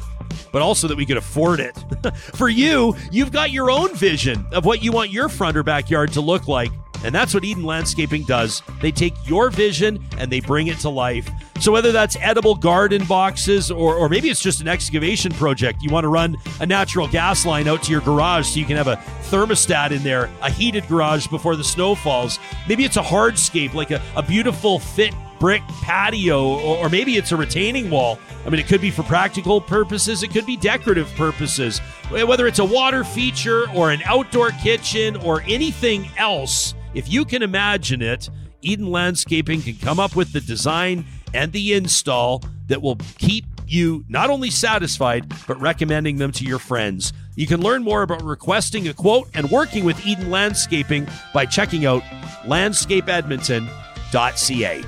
but 0.52 0.62
also 0.62 0.88
that 0.88 0.96
we 0.96 1.06
could 1.06 1.16
afford 1.16 1.60
it. 1.60 1.76
For 2.34 2.48
you, 2.48 2.96
you've 3.10 3.32
got 3.32 3.50
your 3.50 3.70
own 3.70 3.94
vision 3.94 4.46
of 4.52 4.64
what 4.64 4.82
you 4.82 4.92
want 4.92 5.10
your 5.10 5.28
front 5.28 5.56
or 5.56 5.62
backyard 5.62 6.12
to 6.14 6.20
look 6.20 6.48
like. 6.48 6.70
And 7.05 7.14
that's 7.14 7.35
what 7.35 7.44
Eden 7.44 7.64
Landscaping 7.64 8.24
does. 8.24 8.62
They 8.81 8.93
take 8.93 9.14
your 9.27 9.51
vision 9.51 10.05
and 10.18 10.31
they 10.31 10.40
bring 10.40 10.66
it 10.68 10.78
to 10.81 10.89
life. 10.89 11.31
So, 11.60 11.73
whether 11.73 11.93
that's 11.93 12.16
edible 12.20 12.55
garden 12.55 13.05
boxes 13.06 13.70
or, 13.70 13.94
or 13.94 14.09
maybe 14.09 14.28
it's 14.28 14.40
just 14.40 14.60
an 14.60 14.68
excavation 14.68 15.32
project, 15.32 15.82
you 15.82 15.90
want 15.90 16.05
to 16.05 16.09
run 16.09 16.36
a 16.60 16.66
natural 16.66 17.09
gas 17.09 17.47
line 17.47 17.66
out 17.66 17.82
to 17.85 17.93
your 17.93 18.02
garage 18.02 18.47
so 18.48 18.60
you 18.60 18.66
can 18.66 18.77
have 18.77 18.89
a 18.89 18.97
thermostat 19.31 19.90
in 19.90 20.02
there, 20.02 20.31
a 20.43 20.51
heated 20.51 20.86
garage 20.89 21.27
before 21.28 21.56
the 21.56 21.64
snow 21.64 21.94
falls. 21.94 22.39
Maybe 22.68 22.85
it's 22.85 22.97
a 22.97 23.02
hardscape, 23.02 23.74
like 23.74 23.90
a, 23.90 24.02
a 24.16 24.23
beautiful 24.23 24.78
fit 24.78 25.14
brick 25.39 25.62
patio, 25.82 26.59
or, 26.59 26.78
or 26.78 26.89
maybe 26.89 27.16
it's 27.16 27.32
a 27.32 27.36
retaining 27.36 27.90
wall. 27.90 28.18
I 28.44 28.51
mean, 28.51 28.60
it 28.60 28.66
could 28.66 28.81
be 28.81 28.90
for 28.90 29.02
practical 29.02 29.60
purposes, 29.60 30.23
it 30.23 30.31
could 30.31 30.47
be 30.47 30.56
decorative 30.56 31.12
purposes. 31.14 31.78
Whether 32.10 32.47
it's 32.47 32.59
a 32.59 32.64
water 32.64 33.05
feature 33.05 33.68
or 33.73 33.90
an 33.90 34.02
outdoor 34.05 34.51
kitchen 34.51 35.16
or 35.16 35.43
anything 35.43 36.09
else, 36.16 36.74
if 36.97 37.12
you 37.12 37.27
can 37.27 37.43
imagine 37.43 38.01
it, 38.01 38.31
Eden 38.62 38.90
Landscaping 38.90 39.60
can 39.60 39.77
come 39.77 40.01
up 40.01 40.16
with 40.16 40.32
the 40.32 40.40
design 40.40 41.05
and 41.35 41.52
the 41.52 41.74
install 41.74 42.43
that 42.68 42.81
will 42.81 42.97
keep 43.18 43.44
you 43.68 44.02
not 44.09 44.31
only 44.31 44.51
satisfied, 44.51 45.31
but 45.47 45.60
recommending 45.60 46.16
them 46.16 46.32
to 46.32 46.44
your 46.44 46.59
friends. 46.59 47.12
You 47.35 47.47
can 47.47 47.60
learn 47.60 47.85
more 47.85 48.01
about 48.01 48.23
requesting 48.23 48.89
a 48.89 48.94
quote 48.94 49.28
and 49.35 49.51
working 49.51 49.85
with 49.85 50.06
Eden 50.06 50.31
Landscaping 50.31 51.06
by 51.35 51.44
checking 51.44 51.85
out 51.85 52.01
landscapeedmonton.ca. 52.47 54.85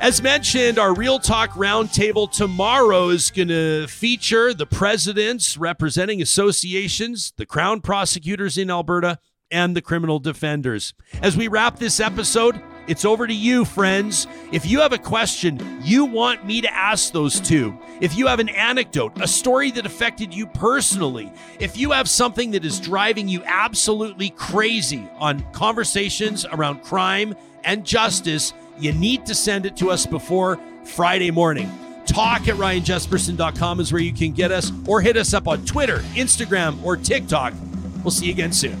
As 0.00 0.22
mentioned, 0.22 0.78
our 0.78 0.94
Real 0.94 1.18
Talk 1.18 1.50
Roundtable 1.54 2.30
tomorrow 2.30 3.08
is 3.08 3.32
going 3.32 3.48
to 3.48 3.88
feature 3.88 4.54
the 4.54 4.64
presidents 4.64 5.56
representing 5.56 6.22
associations, 6.22 7.32
the 7.36 7.46
Crown 7.46 7.80
prosecutors 7.80 8.56
in 8.56 8.70
Alberta, 8.70 9.18
and 9.50 9.76
the 9.76 9.82
criminal 9.82 10.18
defenders. 10.18 10.94
As 11.22 11.36
we 11.36 11.48
wrap 11.48 11.78
this 11.78 12.00
episode, 12.00 12.60
it's 12.86 13.04
over 13.04 13.26
to 13.26 13.34
you, 13.34 13.64
friends. 13.64 14.26
If 14.50 14.64
you 14.64 14.80
have 14.80 14.92
a 14.92 14.98
question 14.98 15.60
you 15.82 16.06
want 16.06 16.46
me 16.46 16.62
to 16.62 16.72
ask 16.72 17.12
those 17.12 17.38
two, 17.38 17.76
if 18.00 18.16
you 18.16 18.26
have 18.26 18.40
an 18.40 18.48
anecdote, 18.48 19.12
a 19.20 19.28
story 19.28 19.70
that 19.72 19.84
affected 19.84 20.32
you 20.32 20.46
personally, 20.46 21.30
if 21.60 21.76
you 21.76 21.90
have 21.92 22.08
something 22.08 22.50
that 22.52 22.64
is 22.64 22.80
driving 22.80 23.28
you 23.28 23.42
absolutely 23.44 24.30
crazy 24.30 25.06
on 25.18 25.44
conversations 25.52 26.46
around 26.46 26.82
crime 26.82 27.34
and 27.64 27.84
justice, 27.84 28.54
you 28.78 28.92
need 28.92 29.26
to 29.26 29.34
send 29.34 29.66
it 29.66 29.76
to 29.76 29.90
us 29.90 30.06
before 30.06 30.58
Friday 30.84 31.30
morning. 31.30 31.70
Talk 32.06 32.48
at 32.48 32.54
ryanjespersen.com 32.56 33.80
is 33.80 33.92
where 33.92 34.00
you 34.00 34.14
can 34.14 34.32
get 34.32 34.50
us, 34.50 34.72
or 34.86 35.02
hit 35.02 35.18
us 35.18 35.34
up 35.34 35.46
on 35.46 35.62
Twitter, 35.66 35.98
Instagram, 36.14 36.82
or 36.82 36.96
TikTok. 36.96 37.52
We'll 38.02 38.12
see 38.12 38.26
you 38.26 38.32
again 38.32 38.52
soon. 38.52 38.80